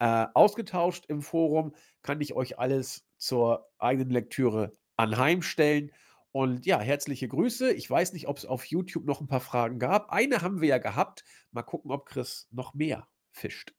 äh, 0.00 0.26
ausgetauscht 0.34 1.06
im 1.08 1.22
Forum. 1.22 1.74
Kann 2.02 2.20
ich 2.20 2.34
euch 2.34 2.58
alles 2.58 3.06
zur 3.24 3.68
eigenen 3.78 4.10
Lektüre 4.10 4.76
anheimstellen. 4.96 5.90
Und 6.30 6.66
ja, 6.66 6.80
herzliche 6.80 7.28
Grüße. 7.28 7.72
Ich 7.72 7.88
weiß 7.88 8.12
nicht, 8.12 8.28
ob 8.28 8.38
es 8.38 8.44
auf 8.44 8.64
YouTube 8.64 9.04
noch 9.04 9.20
ein 9.20 9.28
paar 9.28 9.40
Fragen 9.40 9.78
gab. 9.78 10.10
Eine 10.10 10.42
haben 10.42 10.60
wir 10.60 10.68
ja 10.68 10.78
gehabt. 10.78 11.24
Mal 11.52 11.62
gucken, 11.62 11.90
ob 11.90 12.06
Chris 12.06 12.48
noch 12.50 12.74
mehr 12.74 13.06
fischt. 13.30 13.72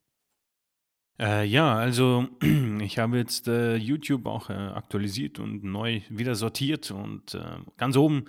Äh, 1.18 1.44
ja, 1.44 1.76
also 1.76 2.28
ich 2.80 2.98
habe 2.98 3.18
jetzt 3.18 3.48
äh, 3.48 3.76
YouTube 3.76 4.26
auch 4.26 4.50
äh, 4.50 4.54
aktualisiert 4.54 5.38
und 5.38 5.64
neu 5.64 6.00
wieder 6.08 6.34
sortiert 6.34 6.90
und 6.90 7.34
äh, 7.34 7.58
ganz 7.76 7.96
oben 7.96 8.26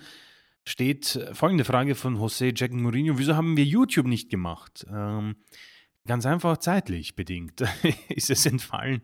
steht 0.64 1.28
folgende 1.32 1.64
Frage 1.64 1.94
von 1.94 2.16
José 2.18 2.52
Jack 2.54 2.72
Mourinho: 2.72 3.18
Wieso 3.18 3.36
haben 3.36 3.56
wir 3.56 3.64
YouTube 3.64 4.06
nicht 4.06 4.30
gemacht? 4.30 4.86
Ähm, 4.90 5.36
ganz 6.06 6.24
einfach 6.24 6.58
zeitlich 6.58 7.14
bedingt 7.14 7.62
ist 8.08 8.30
es 8.30 8.46
entfallen, 8.46 9.02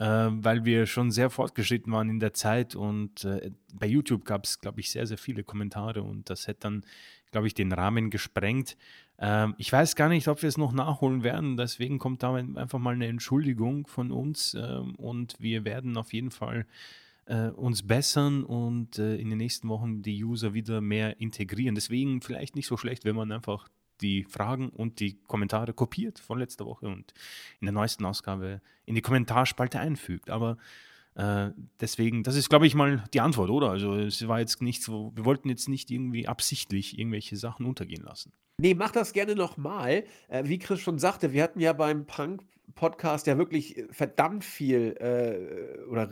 weil 0.00 0.64
wir 0.64 0.86
schon 0.86 1.10
sehr 1.10 1.28
fortgeschritten 1.28 1.92
waren 1.92 2.08
in 2.08 2.20
der 2.20 2.32
Zeit 2.32 2.76
und 2.76 3.26
bei 3.74 3.86
YouTube 3.86 4.24
gab 4.24 4.44
es, 4.44 4.60
glaube 4.60 4.78
ich, 4.80 4.90
sehr, 4.90 5.06
sehr 5.06 5.18
viele 5.18 5.42
Kommentare 5.42 6.02
und 6.02 6.30
das 6.30 6.46
hätte 6.46 6.60
dann, 6.60 6.84
glaube 7.32 7.48
ich, 7.48 7.54
den 7.54 7.72
Rahmen 7.72 8.08
gesprengt. 8.10 8.76
Ähm, 9.18 9.54
ich 9.58 9.72
weiß 9.72 9.96
gar 9.96 10.08
nicht, 10.08 10.28
ob 10.28 10.42
wir 10.42 10.48
es 10.48 10.56
noch 10.56 10.72
nachholen 10.72 11.22
werden. 11.22 11.56
Deswegen 11.56 11.98
kommt 11.98 12.22
da 12.22 12.34
einfach 12.34 12.78
mal 12.78 12.94
eine 12.94 13.06
Entschuldigung 13.06 13.86
von 13.86 14.12
uns 14.12 14.54
ähm, 14.54 14.94
und 14.94 15.34
wir 15.40 15.64
werden 15.64 15.96
auf 15.96 16.12
jeden 16.12 16.30
Fall 16.30 16.66
äh, 17.26 17.48
uns 17.48 17.86
bessern 17.86 18.44
und 18.44 18.98
äh, 18.98 19.16
in 19.16 19.28
den 19.28 19.38
nächsten 19.38 19.68
Wochen 19.68 20.02
die 20.02 20.22
User 20.24 20.54
wieder 20.54 20.80
mehr 20.80 21.20
integrieren. 21.20 21.74
Deswegen 21.74 22.22
vielleicht 22.22 22.54
nicht 22.54 22.66
so 22.66 22.76
schlecht, 22.76 23.04
wenn 23.04 23.16
man 23.16 23.32
einfach 23.32 23.68
die 24.00 24.24
Fragen 24.24 24.70
und 24.70 25.00
die 25.00 25.18
Kommentare 25.26 25.72
kopiert 25.72 26.18
von 26.18 26.38
letzter 26.38 26.66
Woche 26.66 26.86
und 26.86 27.12
in 27.60 27.66
der 27.66 27.72
neuesten 27.72 28.04
Ausgabe 28.04 28.60
in 28.86 28.94
die 28.94 29.02
Kommentarspalte 29.02 29.78
einfügt. 29.80 30.30
Aber 30.30 30.56
Äh, 31.14 31.50
deswegen, 31.80 32.22
das 32.22 32.36
ist, 32.36 32.48
glaube 32.48 32.68
ich, 32.68 32.76
mal 32.76 33.02
die 33.12 33.20
Antwort, 33.20 33.50
oder? 33.50 33.70
Also 33.70 33.96
es 33.96 34.28
war 34.28 34.38
jetzt 34.38 34.62
nicht 34.62 34.84
so, 34.84 35.10
wir 35.16 35.24
wollten 35.24 35.48
jetzt 35.48 35.68
nicht 35.68 35.90
irgendwie 35.90 36.28
absichtlich 36.28 36.96
irgendwelche 36.96 37.36
Sachen 37.36 37.66
untergehen 37.66 38.04
lassen. 38.04 38.32
Nee, 38.60 38.74
mach 38.74 38.92
das 38.92 39.12
gerne 39.12 39.34
nochmal. 39.34 40.04
Äh, 40.28 40.44
wie 40.44 40.60
Chris 40.60 40.78
schon 40.78 41.00
sagte, 41.00 41.32
wir 41.32 41.42
hatten 41.42 41.58
ja 41.58 41.72
beim 41.72 42.06
Punk-Podcast 42.06 43.26
ja 43.26 43.36
wirklich 43.36 43.82
verdammt 43.90 44.44
viel 44.44 44.94
äh, 45.00 45.82
oder 45.88 46.10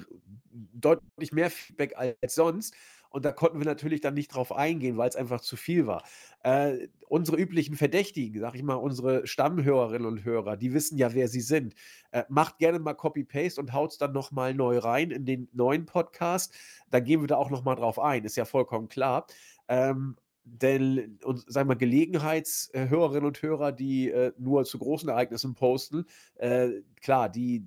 deutlich 0.50 1.30
mehr 1.30 1.50
Feedback 1.50 1.94
als 1.96 2.34
sonst. 2.34 2.74
Und 3.10 3.24
da 3.24 3.32
konnten 3.32 3.58
wir 3.58 3.66
natürlich 3.66 4.00
dann 4.00 4.14
nicht 4.14 4.34
drauf 4.34 4.52
eingehen, 4.52 4.96
weil 4.96 5.08
es 5.08 5.16
einfach 5.16 5.40
zu 5.40 5.56
viel 5.56 5.86
war. 5.86 6.02
Äh, 6.42 6.88
unsere 7.08 7.36
üblichen 7.36 7.76
Verdächtigen, 7.76 8.40
sag 8.40 8.54
ich 8.54 8.62
mal, 8.62 8.74
unsere 8.74 9.26
Stammhörerinnen 9.26 10.06
und 10.06 10.24
Hörer, 10.24 10.56
die 10.56 10.72
wissen 10.72 10.98
ja, 10.98 11.14
wer 11.14 11.28
sie 11.28 11.40
sind. 11.40 11.74
Äh, 12.10 12.24
macht 12.28 12.58
gerne 12.58 12.78
mal 12.78 12.94
Copy-Paste 12.94 13.60
und 13.60 13.72
haut 13.72 13.92
es 13.92 13.98
dann 13.98 14.12
nochmal 14.12 14.54
neu 14.54 14.78
rein 14.78 15.10
in 15.10 15.24
den 15.24 15.48
neuen 15.52 15.86
Podcast. 15.86 16.54
Da 16.90 17.00
gehen 17.00 17.20
wir 17.20 17.28
da 17.28 17.36
auch 17.36 17.50
nochmal 17.50 17.76
drauf 17.76 17.98
ein, 17.98 18.24
ist 18.24 18.36
ja 18.36 18.44
vollkommen 18.44 18.88
klar. 18.88 19.26
Ähm, 19.68 20.16
denn, 20.44 21.18
und 21.24 21.44
sagen 21.50 21.68
wir, 21.68 21.74
Gelegenheitshörerinnen 21.74 23.26
und 23.26 23.42
Hörer, 23.42 23.72
die 23.72 24.10
äh, 24.10 24.32
nur 24.38 24.64
zu 24.64 24.78
großen 24.78 25.08
Ereignissen 25.08 25.54
posten, 25.54 26.06
äh, 26.36 26.68
klar, 27.00 27.28
die, 27.28 27.66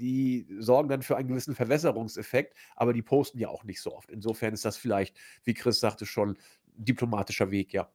die 0.00 0.46
sorgen 0.58 0.88
dann 0.88 1.02
für 1.02 1.16
einen 1.16 1.28
gewissen 1.28 1.54
Verwässerungseffekt, 1.54 2.56
aber 2.76 2.92
die 2.92 3.02
posten 3.02 3.38
ja 3.38 3.48
auch 3.48 3.64
nicht 3.64 3.80
so 3.80 3.94
oft. 3.94 4.10
Insofern 4.10 4.54
ist 4.54 4.64
das 4.64 4.76
vielleicht, 4.76 5.16
wie 5.44 5.54
Chris 5.54 5.80
sagte, 5.80 6.06
schon 6.06 6.30
ein 6.30 6.84
diplomatischer 6.84 7.50
Weg, 7.50 7.72
ja. 7.72 7.88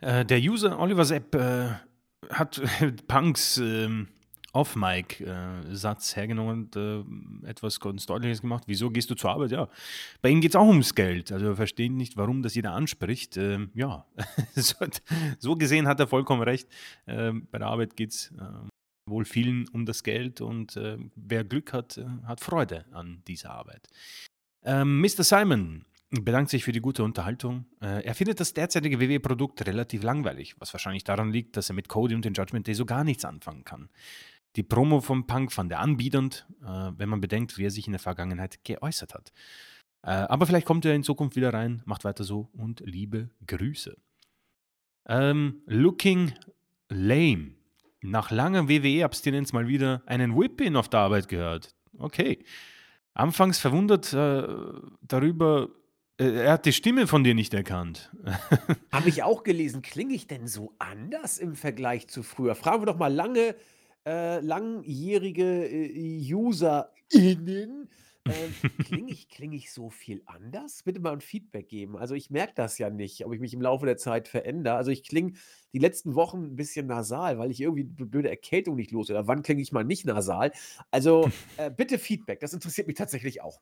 Äh, 0.00 0.24
der 0.24 0.38
User 0.38 0.78
Oliver 0.78 1.04
Sepp 1.04 1.34
äh, 1.34 1.70
hat 2.30 2.60
Punks 3.08 3.58
ähm, 3.58 4.08
Off-Mic-Satz 4.52 6.12
äh, 6.12 6.16
hergenommen 6.16 6.70
und 6.72 6.76
äh, 6.76 7.48
etwas 7.48 7.78
ganz 7.78 8.06
Deutliches 8.06 8.40
gemacht. 8.40 8.64
Wieso 8.66 8.90
gehst 8.90 9.10
du 9.10 9.14
zur 9.14 9.30
Arbeit? 9.30 9.50
Ja, 9.50 9.68
bei 10.22 10.30
ihm 10.30 10.40
geht 10.40 10.52
es 10.52 10.56
auch 10.56 10.66
ums 10.66 10.94
Geld. 10.94 11.30
Also 11.30 11.46
wir 11.46 11.56
verstehen 11.56 11.96
nicht, 11.96 12.16
warum 12.16 12.42
das 12.42 12.54
jeder 12.54 12.72
anspricht. 12.72 13.36
Ähm, 13.36 13.70
ja, 13.74 14.06
so 15.38 15.56
gesehen 15.56 15.86
hat 15.86 16.00
er 16.00 16.06
vollkommen 16.06 16.42
recht. 16.42 16.68
Ähm, 17.06 17.46
bei 17.50 17.58
der 17.58 17.68
Arbeit 17.68 17.96
geht 17.96 18.12
es 18.12 18.32
wohl 19.06 19.24
vielen 19.24 19.68
um 19.68 19.86
das 19.86 20.02
Geld 20.02 20.40
und 20.40 20.76
äh, 20.76 20.98
wer 21.14 21.44
Glück 21.44 21.72
hat, 21.72 21.96
äh, 21.96 22.06
hat 22.24 22.40
Freude 22.40 22.84
an 22.92 23.22
dieser 23.26 23.50
Arbeit. 23.50 23.88
Ähm, 24.64 25.00
Mr. 25.00 25.22
Simon 25.22 25.84
bedankt 26.10 26.50
sich 26.50 26.64
für 26.64 26.72
die 26.72 26.80
gute 26.80 27.04
Unterhaltung. 27.04 27.66
Äh, 27.80 28.04
er 28.04 28.14
findet 28.14 28.40
das 28.40 28.52
derzeitige 28.52 29.00
WWE-Produkt 29.00 29.66
relativ 29.66 30.02
langweilig, 30.02 30.56
was 30.58 30.72
wahrscheinlich 30.72 31.04
daran 31.04 31.32
liegt, 31.32 31.56
dass 31.56 31.70
er 31.70 31.74
mit 31.74 31.88
Cody 31.88 32.14
und 32.14 32.24
den 32.24 32.34
Judgment 32.34 32.66
Day 32.66 32.74
so 32.74 32.84
gar 32.84 33.04
nichts 33.04 33.24
anfangen 33.24 33.64
kann. 33.64 33.88
Die 34.56 34.62
Promo 34.62 35.00
vom 35.00 35.26
Punk 35.26 35.52
fand 35.52 35.70
er 35.70 35.80
anbiedernd, 35.80 36.46
äh, 36.62 36.92
wenn 36.96 37.08
man 37.08 37.20
bedenkt, 37.20 37.58
wie 37.58 37.64
er 37.64 37.70
sich 37.70 37.86
in 37.86 37.92
der 37.92 38.00
Vergangenheit 38.00 38.64
geäußert 38.64 39.14
hat. 39.14 39.32
Äh, 40.02 40.10
aber 40.10 40.46
vielleicht 40.46 40.66
kommt 40.66 40.84
er 40.84 40.94
in 40.94 41.02
Zukunft 41.02 41.36
wieder 41.36 41.52
rein, 41.52 41.82
macht 41.84 42.04
weiter 42.04 42.24
so 42.24 42.48
und 42.52 42.80
liebe 42.80 43.30
Grüße. 43.46 43.96
Ähm, 45.08 45.62
looking 45.66 46.32
lame 46.88 47.55
nach 48.10 48.30
langer 48.30 48.68
WWE-Abstinenz 48.68 49.52
mal 49.52 49.68
wieder 49.68 50.02
einen 50.06 50.36
Whip-In 50.36 50.76
auf 50.76 50.88
der 50.88 51.00
Arbeit 51.00 51.28
gehört. 51.28 51.74
Okay. 51.98 52.38
Anfangs 53.14 53.58
verwundert 53.58 54.12
äh, 54.12 54.46
darüber, 55.00 55.68
äh, 56.18 56.44
er 56.44 56.52
hat 56.52 56.66
die 56.66 56.72
Stimme 56.72 57.06
von 57.06 57.24
dir 57.24 57.34
nicht 57.34 57.54
erkannt. 57.54 58.10
Habe 58.92 59.08
ich 59.08 59.22
auch 59.22 59.42
gelesen. 59.42 59.82
Klinge 59.82 60.14
ich 60.14 60.26
denn 60.26 60.46
so 60.46 60.74
anders 60.78 61.38
im 61.38 61.54
Vergleich 61.54 62.08
zu 62.08 62.22
früher? 62.22 62.54
Fragen 62.54 62.82
wir 62.82 62.86
doch 62.86 62.98
mal 62.98 63.12
lange, 63.12 63.54
äh, 64.06 64.40
langjährige 64.40 65.66
äh, 65.66 66.34
UserInnen, 66.34 67.88
ähm, 68.26 68.54
klinge 68.84 69.12
ich, 69.12 69.28
kling 69.28 69.52
ich 69.52 69.72
so 69.72 69.90
viel 69.90 70.22
anders? 70.26 70.82
Bitte 70.82 71.00
mal 71.00 71.12
ein 71.12 71.20
Feedback 71.20 71.68
geben. 71.68 71.96
Also 71.96 72.14
ich 72.14 72.30
merke 72.30 72.52
das 72.54 72.78
ja 72.78 72.90
nicht, 72.90 73.24
ob 73.24 73.32
ich 73.32 73.40
mich 73.40 73.54
im 73.54 73.62
Laufe 73.62 73.86
der 73.86 73.96
Zeit 73.96 74.28
verändere. 74.28 74.74
Also 74.76 74.90
ich 74.90 75.04
klinge 75.04 75.32
die 75.72 75.78
letzten 75.78 76.14
Wochen 76.14 76.42
ein 76.44 76.56
bisschen 76.56 76.86
nasal, 76.86 77.38
weil 77.38 77.50
ich 77.50 77.60
irgendwie 77.60 77.88
eine 77.96 78.06
blöde 78.06 78.30
Erkältung 78.30 78.76
nicht 78.76 78.90
los 78.90 79.10
oder 79.10 79.26
wann 79.26 79.42
klinge 79.42 79.62
ich 79.62 79.72
mal 79.72 79.84
nicht 79.84 80.04
nasal? 80.04 80.52
Also 80.90 81.30
äh, 81.56 81.70
bitte 81.70 81.98
Feedback, 81.98 82.40
das 82.40 82.52
interessiert 82.52 82.86
mich 82.86 82.96
tatsächlich 82.96 83.42
auch. 83.42 83.60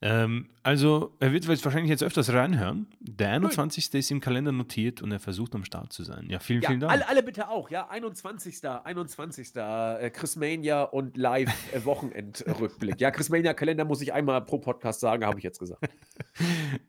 Ähm, 0.00 0.48
also, 0.62 1.12
er 1.18 1.32
wird 1.32 1.48
wahrscheinlich 1.48 1.90
jetzt 1.90 2.04
öfters 2.04 2.32
reinhören. 2.32 2.86
Der 3.00 3.30
21. 3.32 3.92
ist 3.94 4.10
im 4.10 4.20
Kalender 4.20 4.52
notiert 4.52 5.02
und 5.02 5.10
er 5.10 5.18
versucht 5.18 5.54
am 5.56 5.64
Start 5.64 5.92
zu 5.92 6.04
sein. 6.04 6.28
Ja, 6.28 6.38
vielen, 6.38 6.62
ja, 6.62 6.68
vielen 6.68 6.80
Dank. 6.80 6.92
Alle, 6.92 7.08
alle 7.08 7.22
bitte 7.22 7.48
auch, 7.48 7.70
ja. 7.70 7.88
21. 7.88 8.60
21. 8.64 9.56
Äh, 9.56 10.10
Chris 10.10 10.36
Mania 10.36 10.82
und 10.82 11.16
Live-Wochenendrückblick. 11.16 13.00
Ja, 13.00 13.10
Chris 13.10 13.28
Mania 13.28 13.54
Kalender 13.54 13.84
muss 13.84 14.00
ich 14.00 14.12
einmal 14.12 14.40
pro 14.44 14.58
Podcast 14.58 15.00
sagen, 15.00 15.24
habe 15.24 15.38
ich 15.38 15.44
jetzt 15.44 15.58
gesagt. 15.58 15.82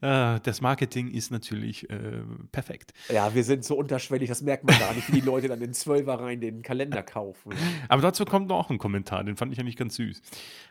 äh, 0.02 0.40
das 0.44 0.62
Marketing 0.62 1.10
ist 1.12 1.32
natürlich 1.32 1.90
äh, 1.90 2.22
perfekt. 2.52 2.94
Ja, 3.10 3.34
wir 3.34 3.44
sind 3.44 3.64
so 3.64 3.76
unterschwellig, 3.76 4.30
das 4.30 4.42
merkt 4.42 4.64
man 4.64 4.78
gar 4.80 4.94
nicht, 4.94 5.08
wie 5.10 5.20
die 5.20 5.26
Leute 5.26 5.48
dann 5.48 5.62
in 5.62 5.74
Zwölfer 5.74 6.20
rein 6.20 6.42
den 6.42 6.62
Kalender 6.62 7.04
kaufen. 7.04 7.54
Aber 7.88 8.02
dazu 8.02 8.26
kommt 8.26 8.48
noch 8.48 8.70
ein 8.70 8.78
Kommentar, 8.78 9.24
den 9.24 9.36
fand 9.36 9.54
ich 9.54 9.60
eigentlich 9.60 9.78
ganz 9.78 9.96
süß. 9.96 10.22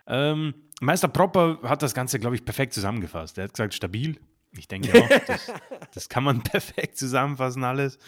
Ähm, 0.07 0.55
Meister 0.81 1.09
Propper 1.09 1.59
hat 1.63 1.83
das 1.83 1.95
Ganze, 1.95 2.19
glaube 2.19 2.37
ich, 2.37 2.45
perfekt 2.45 2.73
zusammengefasst. 2.73 3.39
Er 3.39 3.45
hat 3.45 3.55
gesagt, 3.55 3.75
stabil. 3.75 4.19
Ich 4.57 4.69
denke 4.69 5.03
auch, 5.03 5.09
das, 5.27 5.53
das 5.93 6.09
kann 6.09 6.25
man 6.25 6.43
perfekt 6.43 6.97
zusammenfassen, 6.97 7.65
alles. 7.65 7.99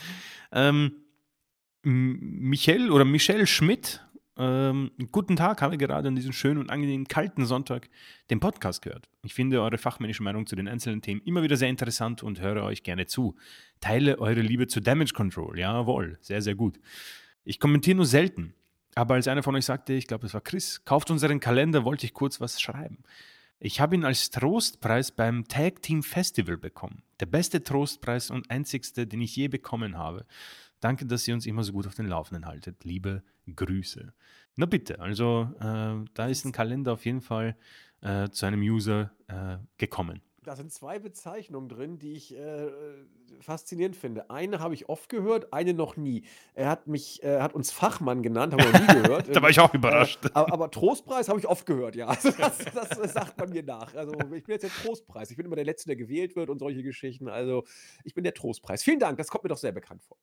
Ähm, 0.53 0.93
Michael 1.83 2.91
oder 2.91 3.05
Michelle 3.05 3.47
Schmidt, 3.47 4.05
ähm, 4.41 4.91
guten 5.13 5.37
Tag, 5.37 5.61
habe 5.61 5.77
gerade 5.77 6.09
an 6.09 6.17
diesem 6.17 6.33
schönen 6.33 6.59
und 6.59 6.71
angenehmen 6.71 7.07
kalten 7.07 7.45
Sonntag 7.45 7.91
den 8.31 8.41
Podcast 8.41 8.81
gehört. 8.81 9.07
Ich 9.23 9.35
finde 9.35 9.61
eure 9.61 9.77
fachmännische 9.77 10.23
Meinung 10.23 10.47
zu 10.47 10.57
den 10.57 10.67
einzelnen 10.67 11.03
Themen 11.03 11.21
immer 11.27 11.43
wieder 11.43 11.57
sehr 11.57 11.69
interessant 11.69 12.23
und 12.23 12.41
höre 12.41 12.65
euch 12.65 12.83
gerne 12.83 13.07
zu. 13.07 13.37
Teile 13.81 14.19
eure 14.19 14.41
Liebe 14.41 14.67
zu 14.67 14.81
Damage 14.81 15.13
Control. 15.13 15.59
Jawohl, 15.59 16.17
sehr, 16.23 16.41
sehr 16.41 16.55
gut. 16.55 16.81
Ich 17.45 17.61
kommentiere 17.61 17.97
nur 17.97 18.07
selten. 18.07 18.55
Aber 18.95 19.15
als 19.15 19.29
einer 19.29 19.43
von 19.43 19.55
euch 19.55 19.67
sagte, 19.67 19.93
ich 19.93 20.07
glaube, 20.07 20.27
es 20.27 20.35
war 20.35 20.41
Chris, 20.41 20.85
kauft 20.85 21.11
unseren 21.11 21.39
Kalender, 21.39 21.85
wollte 21.85 22.07
ich 22.07 22.15
kurz 22.15 22.41
was 22.41 22.61
schreiben. 22.61 23.05
Ich 23.59 23.79
habe 23.79 23.95
ihn 23.95 24.07
als 24.07 24.31
Trostpreis 24.31 25.13
beim 25.13 25.47
Tag 25.47 25.83
Team 25.83 26.03
Festival 26.03 26.57
bekommen. 26.57 27.03
Der 27.21 27.27
beste 27.27 27.63
Trostpreis 27.63 28.31
und 28.31 28.51
einzigste, 28.51 29.07
den 29.07 29.21
ich 29.21 29.37
je 29.37 29.49
bekommen 29.49 29.99
habe. 29.99 30.25
Danke, 30.81 31.07
dass 31.07 31.29
ihr 31.29 31.35
uns 31.35 31.47
immer 31.47 31.63
so 31.63 31.73
gut 31.73 31.87
auf 31.87 31.95
den 31.95 32.07
Laufenden 32.07 32.47
haltet. 32.47 32.85
Liebe 32.85 33.23
Grüße. 33.55 34.13
Na 34.57 34.67
bitte, 34.67 34.99
also 35.01 35.49
äh, 35.61 36.05
da 36.15 36.27
ist 36.27 36.45
ein 36.45 36.53
Kalender 36.53 36.95
auf 36.95 37.05
jeden 37.05 37.21
Fall 37.21 37.57
äh, 38.01 38.31
zu 38.31 38.47
einem 38.47 38.61
User 38.61 39.11
äh, 39.29 39.59
gekommen. 39.77 40.23
Da 40.43 40.57
sind 40.57 40.73
zwei 40.73 40.99
Bezeichnungen 40.99 41.69
drin, 41.69 41.99
die 41.99 42.15
ich 42.15 42.35
äh, 42.35 42.71
faszinierend 43.41 43.95
finde. 43.95 44.31
Eine 44.31 44.59
habe 44.59 44.73
ich 44.73 44.89
oft 44.89 45.11
gehört, 45.11 45.53
eine 45.53 45.75
noch 45.75 45.99
nie. 45.99 46.25
Er 46.55 46.71
hat 46.71 46.87
mich, 46.87 47.23
äh, 47.23 47.41
hat 47.41 47.53
uns 47.53 47.71
Fachmann 47.71 48.23
genannt, 48.23 48.55
haben 48.55 48.65
wir 48.65 48.73
noch 48.73 48.95
nie 48.95 49.03
gehört. 49.03 49.29
da 49.37 49.43
war 49.43 49.51
ich 49.51 49.61
auch 49.61 49.75
überrascht. 49.75 50.25
Äh, 50.25 50.31
aber, 50.33 50.53
aber, 50.55 50.71
Trostpreis 50.71 51.29
habe 51.29 51.39
ich 51.39 51.47
oft 51.47 51.67
gehört, 51.67 51.95
ja. 51.95 52.07
Also 52.07 52.31
das, 52.31 52.57
das, 52.57 52.89
das, 52.89 53.13
sagt 53.13 53.37
man 53.37 53.51
mir 53.51 53.63
nach. 53.63 53.95
Also 53.95 54.13
ich 54.35 54.45
bin 54.45 54.55
jetzt 54.55 54.63
der 54.63 54.71
Trostpreis. 54.71 55.31
Ich 55.31 55.37
bin 55.37 55.45
immer 55.45 55.57
der 55.57 55.67
Letzte, 55.67 55.89
der 55.89 55.97
gewählt 55.97 56.35
wird 56.37 56.49
und 56.49 56.59
solche 56.59 56.83
Geschichten. 56.83 57.29
Also 57.29 57.65
ich 58.05 58.15
bin 58.15 58.25
der 58.25 58.33
Trostpreis. 58.33 58.83
Vielen 58.83 58.99
Dank, 58.99 59.19
das 59.19 59.29
kommt 59.29 59.45
mir 59.45 59.49
doch 59.49 59.59
sehr 59.59 59.73
bekannt 59.73 60.03
vor. 60.03 60.17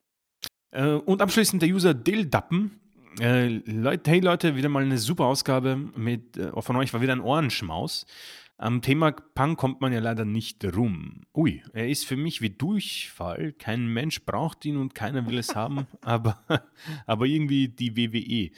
Äh, 0.72 0.92
und 0.92 1.22
abschließend 1.22 1.62
der 1.62 1.70
User 1.70 1.94
Dildappen. 1.94 2.80
Äh, 3.20 3.48
Leute, 3.66 4.12
hey 4.12 4.20
Leute, 4.20 4.56
wieder 4.56 4.70
mal 4.70 4.84
eine 4.84 4.98
super 4.98 5.26
Ausgabe 5.26 5.76
mit, 5.76 6.38
äh, 6.38 6.52
von 6.62 6.76
euch 6.76 6.94
war 6.94 7.02
wieder 7.02 7.14
ein 7.14 7.22
Ohrenschmaus. 7.22 8.06
Am 8.60 8.82
Thema 8.82 9.12
Punk 9.12 9.60
kommt 9.60 9.82
man 9.82 9.94
ja 9.94 10.00
leider 10.00 10.26
nicht 10.26 10.66
rum. 10.66 11.22
Ui, 11.36 11.62
er 11.74 11.88
ist 11.88 12.08
für 12.08 12.18
mich 12.18 12.42
wie 12.42 12.50
Durchfall. 12.50 13.54
Kein 13.54 13.86
Mensch 13.86 14.26
braucht 14.26 14.66
ihn 14.66 14.78
und 14.78 14.96
keiner 14.96 15.28
will 15.28 15.38
es 15.38 15.56
haben, 15.56 15.86
aber, 16.02 16.44
aber 17.06 17.26
irgendwie 17.28 17.68
die 17.68 17.96
WWE. 17.96 18.52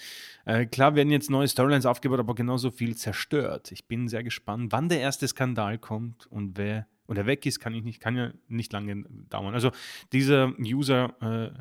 Äh, 0.45 0.65
klar 0.67 0.95
werden 0.95 1.11
jetzt 1.11 1.29
neue 1.29 1.49
Storylines 1.49 1.85
aufgebaut, 1.85 2.19
aber 2.19 2.33
genauso 2.33 2.71
viel 2.71 2.95
zerstört. 2.95 3.73
Ich 3.73 3.87
bin 3.87 4.07
sehr 4.07 4.23
gespannt, 4.23 4.71
wann 4.71 4.87
der 4.87 5.01
erste 5.01 5.27
Skandal 5.27 5.77
kommt 5.77 6.27
und 6.27 6.57
wer 6.57 6.87
oder 7.07 7.25
weg 7.25 7.45
ist, 7.45 7.59
kann 7.59 7.73
ich 7.73 7.83
nicht, 7.83 7.99
kann 7.99 8.15
ja 8.15 8.31
nicht 8.47 8.71
lange 8.71 9.03
dauern. 9.29 9.53
Also 9.53 9.71
dieser 10.13 10.53
User 10.59 11.15
äh, 11.21 11.59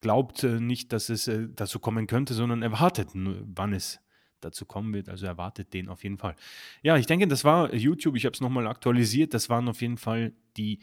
glaubt 0.00 0.44
äh, 0.44 0.60
nicht, 0.60 0.92
dass 0.92 1.08
es 1.08 1.28
äh, 1.28 1.48
dazu 1.54 1.78
kommen 1.78 2.06
könnte, 2.06 2.34
sondern 2.34 2.62
erwartet, 2.62 3.10
wann 3.14 3.72
es 3.72 4.00
dazu 4.40 4.64
kommen 4.64 4.94
wird. 4.94 5.08
Also 5.08 5.26
erwartet 5.26 5.72
den 5.74 5.88
auf 5.88 6.02
jeden 6.02 6.18
Fall. 6.18 6.34
Ja, 6.82 6.96
ich 6.96 7.06
denke, 7.06 7.28
das 7.28 7.44
war 7.44 7.74
YouTube. 7.74 8.16
Ich 8.16 8.24
habe 8.24 8.34
es 8.34 8.40
nochmal 8.40 8.66
aktualisiert. 8.66 9.34
Das 9.34 9.48
waren 9.48 9.68
auf 9.68 9.80
jeden 9.82 9.98
Fall 9.98 10.32
die 10.56 10.80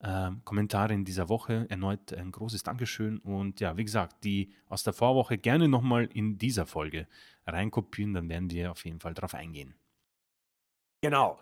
äh, 0.00 0.30
Kommentare 0.44 0.94
in 0.94 1.04
dieser 1.04 1.28
Woche. 1.28 1.66
Erneut 1.68 2.12
ein 2.12 2.30
großes 2.30 2.62
Dankeschön. 2.62 3.18
Und 3.18 3.60
ja, 3.60 3.76
wie 3.76 3.84
gesagt, 3.84 4.24
die 4.24 4.52
aus 4.68 4.82
der 4.82 4.92
Vorwoche 4.92 5.38
gerne 5.38 5.68
nochmal 5.68 6.08
in 6.12 6.38
dieser 6.38 6.66
Folge 6.66 7.06
reinkopieren. 7.46 8.14
Dann 8.14 8.28
werden 8.28 8.50
wir 8.50 8.70
auf 8.70 8.84
jeden 8.84 9.00
Fall 9.00 9.14
darauf 9.14 9.34
eingehen. 9.34 9.74
Genau. 11.02 11.38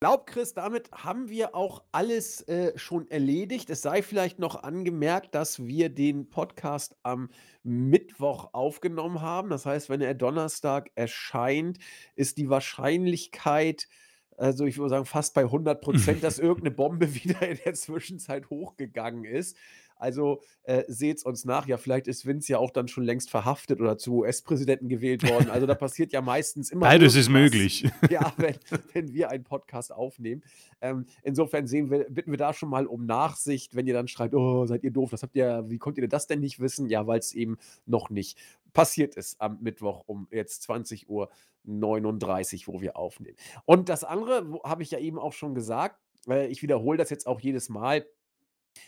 Glaube, 0.00 0.24
Chris, 0.26 0.52
damit 0.52 0.90
haben 0.92 1.28
wir 1.28 1.54
auch 1.54 1.82
alles, 1.92 2.42
äh, 2.48 2.76
schon 2.78 3.10
erledigt. 3.10 3.70
Es 3.70 3.82
sei 3.82 4.02
vielleicht 4.02 4.38
noch 4.38 4.62
angemerkt, 4.62 5.34
dass 5.34 5.64
wir 5.64 5.88
den 5.88 6.28
Podcast 6.28 6.96
am 7.02 7.30
Mittwoch 7.62 8.50
aufgenommen 8.52 9.22
haben. 9.22 9.48
Das 9.48 9.64
heißt, 9.64 9.88
wenn 9.88 10.00
er 10.02 10.14
Donnerstag 10.14 10.90
erscheint, 10.94 11.78
ist 12.14 12.36
die 12.36 12.50
Wahrscheinlichkeit, 12.50 13.88
also 14.36 14.66
ich 14.66 14.76
würde 14.76 14.90
sagen, 14.90 15.06
fast 15.06 15.32
bei 15.34 15.44
100% 15.44 16.20
dass 16.20 16.38
irgendeine 16.38 16.74
Bombe 16.74 17.14
wieder 17.24 17.48
in 17.48 17.58
der 17.64 17.74
Zwischenzeit 17.74 18.50
hochgegangen 18.50 19.24
ist. 19.24 19.56
Also, 19.96 20.42
äh, 20.64 20.84
seht's 20.88 21.24
uns 21.24 21.44
nach. 21.44 21.66
Ja, 21.66 21.78
vielleicht 21.78 22.06
ist 22.06 22.26
Vince 22.26 22.52
ja 22.52 22.58
auch 22.58 22.70
dann 22.70 22.88
schon 22.88 23.04
längst 23.04 23.30
verhaftet 23.30 23.80
oder 23.80 23.98
zu 23.98 24.18
US-Präsidenten 24.18 24.88
gewählt 24.88 25.28
worden. 25.28 25.50
Also, 25.50 25.66
da 25.66 25.74
passiert 25.74 26.12
ja 26.12 26.20
meistens 26.20 26.70
immer 26.70 26.82
Beides 26.82 27.16
ist 27.16 27.28
möglich. 27.28 27.88
Ja, 28.10 28.32
wenn 28.36 28.56
wenn 28.92 29.12
wir 29.12 29.30
einen 29.30 29.44
Podcast 29.44 29.92
aufnehmen. 29.92 30.42
Ähm, 30.80 31.06
insofern 31.22 31.66
sehen 31.66 31.90
wir 31.90 32.04
bitten 32.10 32.30
wir 32.30 32.38
da 32.38 32.52
schon 32.52 32.68
mal 32.68 32.86
um 32.86 33.06
Nachsicht, 33.06 33.74
wenn 33.74 33.86
ihr 33.86 33.94
dann 33.94 34.08
schreibt: 34.08 34.34
„Oh, 34.34 34.66
seid 34.66 34.84
ihr 34.84 34.90
doof, 34.90 35.10
das 35.10 35.22
habt 35.22 35.34
ihr 35.34 35.64
wie 35.68 35.78
konntet 35.78 36.02
ihr 36.02 36.08
das 36.08 36.26
denn 36.26 36.40
nicht 36.40 36.60
wissen?“ 36.60 36.88
Ja, 36.88 37.06
weil 37.06 37.18
es 37.18 37.32
eben 37.32 37.58
noch 37.86 38.10
nicht 38.10 38.38
passiert 38.72 39.16
ist 39.16 39.40
am 39.40 39.58
Mittwoch 39.60 40.04
um 40.06 40.28
jetzt 40.30 40.68
20:39 40.68 42.68
wo 42.68 42.80
wir 42.80 42.96
aufnehmen. 42.96 43.36
Und 43.64 43.88
das 43.88 44.04
andere, 44.04 44.60
habe 44.64 44.82
ich 44.82 44.90
ja 44.90 44.98
eben 44.98 45.18
auch 45.18 45.32
schon 45.32 45.54
gesagt, 45.54 45.98
äh, 46.28 46.46
ich 46.48 46.62
wiederhole 46.62 46.98
das 46.98 47.10
jetzt 47.10 47.26
auch 47.26 47.40
jedes 47.40 47.68
Mal. 47.68 48.06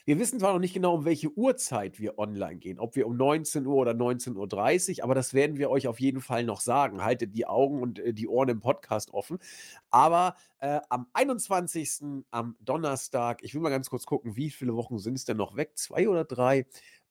Wir 0.04 0.18
wissen 0.18 0.40
zwar 0.40 0.52
noch 0.52 0.58
nicht 0.60 0.74
genau, 0.74 0.94
um 0.94 1.04
welche 1.04 1.30
Uhrzeit 1.36 2.00
wir 2.00 2.18
online 2.18 2.56
gehen, 2.56 2.78
ob 2.78 2.96
wir 2.96 3.06
um 3.06 3.16
19:00 3.16 3.74
oder 3.76 3.94
19:30 3.94 5.02
aber 5.04 5.14
das 5.14 5.34
werden 5.34 5.56
wir 5.58 5.70
euch 5.70 5.86
auf 5.88 6.00
jeden 6.00 6.20
Fall 6.20 6.44
noch 6.44 6.60
sagen. 6.60 7.04
Haltet 7.04 7.34
die 7.34 7.46
Augen 7.46 7.82
und, 7.82 7.98
äh, 7.98 8.14
die 8.14 8.28
Ohren 8.28 8.48
im 8.48 8.60
Podcast 8.60 9.12
offen. 9.12 9.38
Aber, 9.90 10.36
äh, 10.60 10.80
am 10.90 11.06
21., 11.12 12.26
am 12.30 12.56
Donnerstag 12.60 13.42
ich 13.42 13.54
will 13.54 13.60
mal 13.60 13.70
ganz 13.70 13.90
kurz 13.90 14.06
gucken, 14.06 14.36
wie 14.36 14.50
viele 14.50 14.74
Wochen 14.76 14.98
sind 14.98 15.14
es 15.16 15.24
denn 15.24 15.36
noch 15.36 15.56
weg? 15.56 15.72
2 15.76 16.08
oder 16.08 16.24
3? 16.24 16.66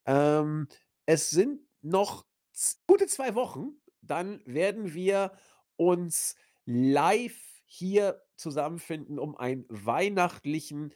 Ähm, 0.05 0.67
es 1.05 1.29
sind 1.29 1.61
noch 1.81 2.25
gute 2.87 3.07
2 3.07 3.35
Wochen, 3.35 3.73
dann 4.01 4.41
werden 4.45 4.93
wir 4.93 5.33
uns 5.75 6.35
live 6.65 7.61
hier 7.65 8.21
zusammenfinden, 8.35 9.19
um 9.19 9.35
einen 9.37 9.65
weihnachtlichen 9.69 10.93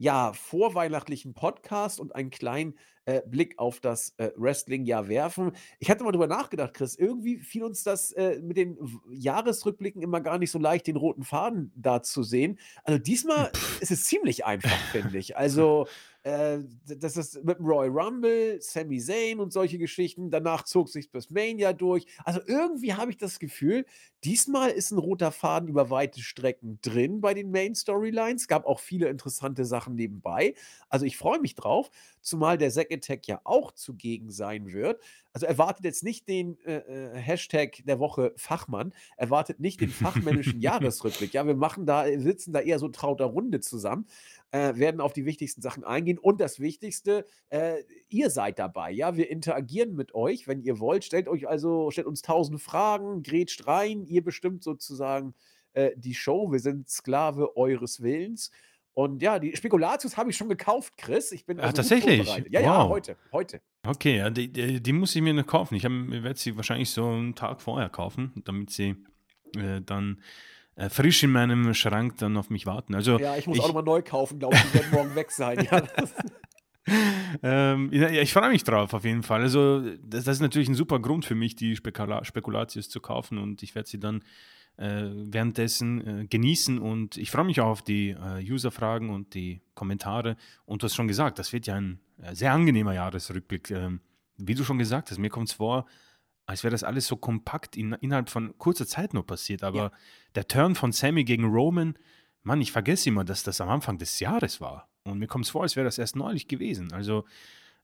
ja, 0.00 0.32
vorweihnachtlichen 0.32 1.34
Podcast 1.34 2.00
und 2.00 2.14
einen 2.14 2.30
kleinen, 2.30 2.74
äh, 3.04 3.20
Blick 3.26 3.58
auf 3.58 3.80
das, 3.80 4.14
äh, 4.16 4.30
Wrestling-Jahr 4.34 5.08
werfen. 5.08 5.52
Ich 5.78 5.90
hatte 5.90 6.04
mal 6.04 6.12
drüber 6.12 6.26
nachgedacht, 6.26 6.72
Chris, 6.72 6.96
irgendwie 6.96 7.38
fiel 7.38 7.64
uns 7.64 7.84
das, 7.84 8.10
äh, 8.12 8.40
mit 8.40 8.56
den 8.56 8.78
Jahresrückblicken 9.10 10.00
immer 10.00 10.22
gar 10.22 10.38
nicht 10.38 10.50
so 10.50 10.58
leicht, 10.58 10.86
den 10.86 10.96
roten 10.96 11.22
Faden 11.22 11.70
da 11.76 12.02
zu 12.02 12.22
sehen. 12.22 12.58
Also, 12.82 12.98
diesmal 12.98 13.52
ist 13.80 13.90
es 13.90 14.04
ziemlich 14.04 14.46
einfach, 14.46 14.70
finde 14.90 15.18
ich. 15.18 15.36
Also, 15.36 15.86
äh, 16.22 16.58
das 16.84 17.16
ist 17.16 17.42
mit 17.44 17.58
Royal 17.60 17.90
Rumble, 17.90 18.60
Sami 18.60 18.98
Zayn 19.00 19.40
und 19.40 19.52
solche 19.52 19.78
Geschichten. 19.78 20.30
Danach 20.30 20.64
zog 20.64 20.88
sich's 20.88 21.08
bis 21.08 21.30
Mania 21.30 21.72
durch. 21.72 22.06
Also, 22.24 22.40
irgendwie 22.46 22.94
habe 22.94 23.10
ich 23.10 23.16
das 23.16 23.38
Gefühl, 23.38 23.86
diesmal 24.24 24.70
ist 24.70 24.90
ein 24.90 24.98
roter 24.98 25.32
Faden 25.32 25.68
über 25.68 25.88
weite 25.90 26.20
Strecken 26.20 26.78
drin 26.82 27.20
bei 27.20 27.32
den 27.34 27.50
Main 27.50 27.74
Storylines. 27.74 28.48
Gab 28.48 28.66
auch 28.66 28.80
viele 28.80 29.08
interessante 29.08 29.64
Sachen 29.64 29.94
nebenbei. 29.94 30.54
Also, 30.88 31.06
ich 31.06 31.16
freue 31.16 31.40
mich 31.40 31.54
drauf, 31.54 31.90
zumal 32.20 32.58
der 32.58 32.70
Zack 32.70 32.92
Attack 32.92 33.26
ja 33.26 33.40
auch 33.44 33.72
zugegen 33.72 34.30
sein 34.30 34.72
wird. 34.72 35.00
Also, 35.32 35.46
erwartet 35.46 35.84
jetzt 35.84 36.02
nicht 36.02 36.28
den, 36.28 36.58
äh, 36.64 36.78
äh, 36.78 37.16
Hashtag 37.16 37.82
der 37.84 37.98
Woche 37.98 38.32
Fachmann, 38.36 38.92
erwartet 39.16 39.60
nicht 39.60 39.80
den 39.80 39.90
fachmännischen 39.90 40.60
Jahresrückblick. 40.60 41.32
Ja, 41.34 41.46
wir 41.46 41.54
machen 41.54 41.86
da 41.86 42.06
sitzen 42.18 42.52
da 42.52 42.60
eher 42.60 42.78
so 42.78 42.88
trauter 42.88 43.26
Runde 43.26 43.60
zusammen, 43.60 44.06
äh, 44.50 44.74
werden 44.76 45.00
auf 45.00 45.12
die 45.12 45.24
wichtigsten 45.26 45.62
Sachen 45.62 45.84
eingehen 45.84 46.18
und 46.18 46.40
das 46.40 46.60
Wichtigste, 46.60 47.26
äh, 47.50 47.76
ihr 48.08 48.30
seid 48.30 48.58
dabei, 48.58 48.90
ja? 48.90 49.16
Wir 49.16 49.30
interagieren 49.30 49.94
mit 49.94 50.14
euch, 50.14 50.48
wenn 50.48 50.62
ihr 50.62 50.80
wollt. 50.80 51.04
Stellt 51.04 51.28
euch 51.28 51.48
also 51.48 51.90
stellt 51.90 52.06
uns 52.06 52.22
tausend 52.22 52.60
Fragen, 52.60 53.22
grätscht 53.22 53.66
rein, 53.66 54.04
ihr 54.06 54.24
bestimmt 54.24 54.64
sozusagen, 54.64 55.34
äh, 55.72 55.92
die 55.96 56.14
Show. 56.14 56.50
Wir 56.52 56.60
sind 56.60 56.88
Sklave 56.88 57.56
eures 57.56 58.02
Willens. 58.02 58.50
Und 58.94 59.22
ja, 59.22 59.38
die 59.38 59.56
Spekulatius 59.56 60.16
habe 60.16 60.30
ich 60.30 60.36
schon 60.36 60.48
gekauft, 60.48 60.94
Chris. 60.96 61.32
Ich 61.32 61.46
bin 61.46 61.58
Ah, 61.60 61.64
also 61.64 61.76
tatsächlich? 61.76 62.26
Ja, 62.50 62.60
ja, 62.60 62.78
Wow. 62.84 62.90
heute, 62.90 63.16
heute. 63.32 63.60
Okay, 63.86 64.18
ja, 64.18 64.30
die 64.30 64.52
die 64.52 64.82
die 64.82 64.92
muss 64.92 65.14
ich 65.16 65.22
mir 65.22 65.32
noch 65.32 65.46
kaufen. 65.46 65.74
Ich 65.76 65.84
werde 65.84 66.38
sie 66.38 66.56
wahrscheinlich 66.56 66.90
so 66.90 67.06
einen 67.08 67.34
Tag 67.34 67.62
vorher 67.62 67.88
kaufen, 67.88 68.32
damit 68.44 68.70
sie, 68.70 68.96
äh, 69.56 69.80
dann, 69.80 70.20
äh, 70.76 70.90
frisch 70.90 71.22
in 71.22 71.30
meinem 71.30 71.72
Schrank 71.74 72.16
dann 72.18 72.36
auf 72.36 72.50
mich 72.50 72.66
warten. 72.66 72.94
Also, 72.94 73.18
Ja, 73.18 73.36
ich 73.36 73.46
muss 73.46 73.58
auch 73.60 73.62
ich 73.62 73.68
noch 73.68 73.74
mal 73.74 73.82
neu 73.82 74.02
kaufen, 74.02 74.38
glaube 74.38 74.56
ich, 74.56 74.62
die 74.62 74.74
werden 74.74 74.90
morgen 74.90 75.14
weg 75.14 75.30
sein. 75.30 75.66
Ja, 75.70 75.82
Ähm, 77.42 77.90
ja, 77.92 78.08
ja, 78.08 78.22
ich 78.22 78.32
freue 78.32 78.48
mich 78.50 78.64
drauf 78.64 78.94
auf 78.94 79.04
jeden 79.04 79.22
Fall. 79.22 79.42
Also, 79.42 79.80
das 80.02 80.24
das 80.24 80.36
ist 80.36 80.40
natürlich 80.40 80.68
ein 80.68 80.74
super 80.74 80.98
Grund 80.98 81.24
für 81.24 81.34
mich, 81.34 81.54
die 81.54 81.76
Spekula 81.76 82.24
Spekulatius 82.24 82.88
zu 82.88 83.00
kaufen 83.00 83.38
und 83.38 83.62
ich 83.62 83.74
werde 83.74 83.88
sie 83.88 84.00
dann, 84.00 84.24
währenddessen, 84.80 86.20
äh, 86.22 86.26
genießen 86.26 86.78
und 86.78 87.16
ich 87.18 87.30
freue 87.30 87.44
mich 87.44 87.60
auch 87.60 87.66
auf 87.68 87.82
die, 87.82 88.10
äh, 88.10 88.42
User-Fragen 88.50 89.10
und 89.10 89.34
die 89.34 89.60
Kommentare. 89.74 90.36
Und 90.64 90.82
du 90.82 90.86
hast 90.86 90.94
schon 90.94 91.08
gesagt, 91.08 91.38
das 91.38 91.52
wird 91.52 91.66
ja 91.66 91.74
ein, 91.74 92.00
äh, 92.22 92.34
sehr 92.34 92.52
angenehmer 92.52 92.94
Jahresrückblick. 92.94 93.70
Ähm, 93.70 94.00
wie 94.38 94.54
du 94.54 94.64
schon 94.64 94.78
gesagt 94.78 95.10
hast, 95.10 95.18
mir 95.18 95.28
kommt 95.28 95.48
es 95.48 95.54
vor, 95.54 95.86
als 96.46 96.64
wäre 96.64 96.72
das 96.72 96.82
alles 96.82 97.06
so 97.06 97.16
kompakt 97.16 97.76
in 97.76 97.92
innerhalb 98.00 98.30
von 98.30 98.56
kurzer 98.58 98.86
Zeit 98.86 99.12
nur 99.14 99.26
passiert, 99.26 99.60
Ja. 99.60 99.68
aber 99.68 99.92
der 100.34 100.48
Turn 100.48 100.74
von 100.74 100.92
Sami 100.92 101.24
gegen 101.24 101.44
Roman, 101.44 101.94
Mann, 102.42 102.60
ich 102.62 102.72
vergesse 102.72 103.10
immer, 103.10 103.22
dass 103.24 103.42
das 103.42 103.60
am 103.60 103.68
Anfang 103.68 103.98
des 103.98 104.18
Jahres 104.18 104.60
war 104.62 104.88
und 105.04 105.18
mir 105.18 105.26
kommt 105.26 105.44
es 105.44 105.50
vor, 105.50 105.62
als 105.62 105.76
wäre 105.76 105.84
das 105.84 105.98
erst 105.98 106.16
neulich 106.16 106.48
gewesen. 106.48 106.90
Also, 106.92 107.24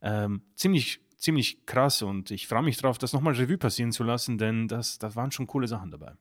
ähm, 0.01 0.43
ziemlich 0.55 1.01
ziemlich 1.19 1.65
krass 1.67 2.03
und 2.03 2.31
ich 2.31 2.47
freue 2.47 2.63
mich 2.63 2.77
drauf, 2.77 2.99
das 2.99 3.13
noch 3.13 3.21
mal 3.23 3.35
Revue 3.35 3.57
passieren 3.59 3.93
zu 3.93 4.03
lassen, 4.05 4.37
denn 4.39 4.69
das 4.69 4.99
da 4.99 5.15
waren 5.15 5.31
schon 5.31 5.47
coole 5.47 5.67
Sachen 5.69 5.91
dabei. 5.91 6.13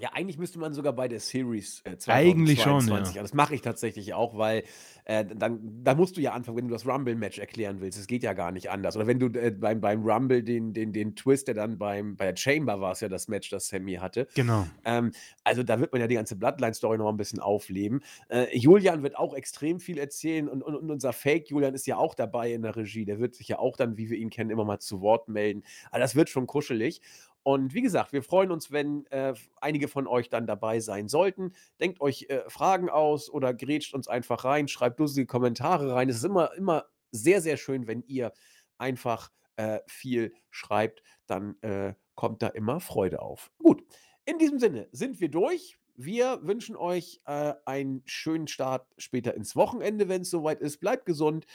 Ja, 0.00 0.10
eigentlich 0.12 0.38
müsste 0.38 0.60
man 0.60 0.72
sogar 0.74 0.92
bei 0.92 1.08
der 1.08 1.18
Series, 1.18 1.80
äh, 1.84 1.96
Eigentlich 2.06 2.62
schon, 2.62 2.86
2022 2.86 3.16
ja. 3.16 3.22
das 3.22 3.34
mache 3.34 3.56
ich 3.56 3.62
tatsächlich 3.62 4.14
auch, 4.14 4.38
weil, 4.38 4.62
äh, 5.06 5.24
dann 5.24 5.82
dann 5.82 5.96
musst 5.96 6.16
du 6.16 6.20
ja 6.20 6.32
anfangen, 6.34 6.56
wenn 6.56 6.68
du 6.68 6.72
das 6.72 6.86
Rumble-Match 6.86 7.38
erklären 7.40 7.80
willst. 7.80 7.98
Es 7.98 8.06
geht 8.06 8.22
ja 8.22 8.32
gar 8.32 8.52
nicht 8.52 8.70
anders. 8.70 8.96
Oder 8.96 9.08
wenn 9.08 9.18
du, 9.18 9.26
äh, 9.26 9.50
beim 9.50 9.80
beim 9.80 10.04
Rumble 10.08 10.44
den 10.44 10.72
den 10.72 10.92
den 10.92 11.16
Twist, 11.16 11.48
der 11.48 11.54
dann 11.56 11.78
beim 11.78 12.14
bei 12.16 12.26
der 12.26 12.36
Chamber 12.36 12.80
war 12.80 12.92
es 12.92 13.00
ja 13.00 13.08
das 13.08 13.26
Match, 13.26 13.50
das 13.50 13.66
Sami 13.66 13.94
hatte. 13.94 14.28
Genau. 14.34 14.68
Ähm, 14.84 15.10
also, 15.42 15.64
da 15.64 15.80
wird 15.80 15.90
man 15.92 16.00
ja 16.00 16.06
die 16.06 16.14
ganze 16.14 16.36
Bloodline-Story 16.36 16.96
noch 16.98 17.04
mal 17.06 17.10
'n 17.12 17.16
bisschen 17.16 17.40
aufleben. 17.40 18.00
Äh, 18.28 18.56
Julian 18.56 19.02
wird 19.02 19.16
auch 19.18 19.34
extrem 19.34 19.80
viel 19.80 19.98
erzählen 19.98 20.48
und 20.48 20.62
und 20.62 20.76
und 20.76 20.90
unser 20.92 21.12
Fake 21.12 21.50
Julian 21.50 21.74
ist 21.74 21.88
ja 21.88 21.96
auch 21.96 22.14
dabei 22.14 22.52
in 22.52 22.62
der 22.62 22.76
Regie. 22.76 23.04
Der 23.04 23.18
wird 23.18 23.34
sich 23.34 23.48
ja 23.48 23.58
auch 23.58 23.76
dann, 23.76 23.96
wie 23.96 24.10
wir 24.10 24.16
ihn 24.18 24.30
kennen, 24.30 24.50
immer 24.50 24.64
mal 24.64 24.78
zu 24.78 25.00
Wort 25.00 25.28
melden. 25.28 25.64
Also, 25.90 26.02
das 26.04 26.14
wird 26.14 26.28
schon 26.28 26.46
kuschelig. 26.46 27.00
Und 27.48 27.72
wie 27.72 27.80
gesagt, 27.80 28.12
wir 28.12 28.22
freuen 28.22 28.50
uns, 28.50 28.72
wenn, 28.72 29.06
äh, 29.06 29.32
einige 29.62 29.88
von 29.88 30.06
euch 30.06 30.28
dann 30.28 30.46
dabei 30.46 30.80
sein 30.80 31.08
sollten. 31.08 31.54
Denkt 31.80 32.02
euch, 32.02 32.26
äh, 32.28 32.42
Fragen 32.50 32.90
aus 32.90 33.30
oder 33.30 33.54
grätscht 33.54 33.94
uns 33.94 34.06
einfach 34.06 34.44
rein, 34.44 34.68
schreibt 34.68 35.00
lustige 35.00 35.24
Kommentare 35.24 35.94
rein. 35.94 36.10
Es 36.10 36.16
ist 36.16 36.24
immer 36.24 36.52
immer 36.58 36.84
sehr, 37.10 37.40
sehr 37.40 37.56
schön, 37.56 37.86
wenn 37.86 38.02
ihr 38.02 38.34
einfach, 38.76 39.30
äh, 39.56 39.78
viel 39.86 40.34
schreibt, 40.50 41.02
dann, 41.26 41.56
äh, 41.62 41.94
kommt 42.16 42.42
da 42.42 42.48
immer 42.48 42.80
Freude 42.80 43.22
auf. 43.22 43.50
Gut, 43.56 43.82
in 44.26 44.36
diesem 44.36 44.58
Sinne 44.58 44.86
sind 44.92 45.18
wir 45.18 45.30
durch. 45.30 45.78
Wir 45.94 46.40
wünschen 46.42 46.76
euch, 46.76 47.22
äh, 47.24 47.54
einen 47.64 48.02
schönen 48.04 48.46
Start 48.46 48.86
später 48.98 49.32
ins 49.32 49.56
Wochenende, 49.56 50.10
wenn's 50.10 50.28
soweit 50.28 50.60
ist. 50.60 50.80
Bleibt 50.80 51.06
gesund. 51.06 51.46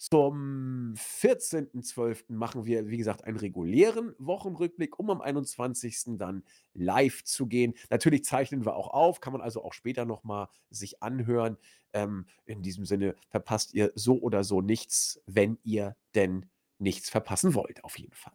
Zum 0.00 0.94
14.12. 0.94 2.32
machen 2.32 2.64
wir, 2.64 2.88
wie 2.88 2.96
gesagt, 2.96 3.24
einen 3.24 3.36
regulären 3.36 4.14
Wochenrückblick, 4.18 4.98
um 4.98 5.10
am 5.10 5.20
21. 5.20 6.16
dann 6.16 6.42
live 6.72 7.22
zu 7.22 7.46
gehen. 7.46 7.74
Natürlich 7.90 8.24
zeichnen 8.24 8.64
wir 8.64 8.76
auch 8.76 8.88
auf, 8.88 9.20
kann 9.20 9.34
man 9.34 9.42
also 9.42 9.62
auch 9.62 9.74
später 9.74 10.06
noch 10.06 10.24
mal 10.24 10.48
sich 10.70 11.02
anhören. 11.02 11.58
Ähm, 11.92 12.24
in 12.46 12.62
diesem 12.62 12.86
Sinne 12.86 13.14
verpasst 13.28 13.74
ihr 13.74 13.92
so 13.94 14.18
oder 14.18 14.42
so 14.42 14.62
nichts, 14.62 15.20
wenn 15.26 15.58
ihr 15.64 15.94
denn 16.14 16.46
nichts 16.78 17.10
verpassen 17.10 17.54
wollt, 17.54 17.84
auf 17.84 17.98
jeden 17.98 18.14
Fall. 18.14 18.32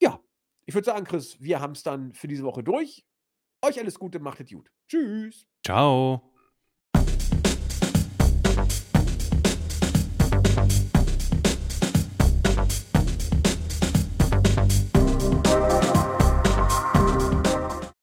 Ja, 0.00 0.18
ich 0.66 0.74
würde 0.74 0.86
sagen, 0.86 1.04
Chris, 1.04 1.40
wir 1.40 1.60
haben's 1.60 1.84
dann 1.84 2.12
für 2.12 2.26
diese 2.26 2.42
Woche 2.42 2.64
durch. 2.64 3.06
Euch 3.62 3.78
alles 3.78 4.00
Gute, 4.00 4.18
macht 4.18 4.40
es 4.40 4.50
gut. 4.50 4.68
Tschüss. 4.88 5.46
Ciao. 5.64 6.33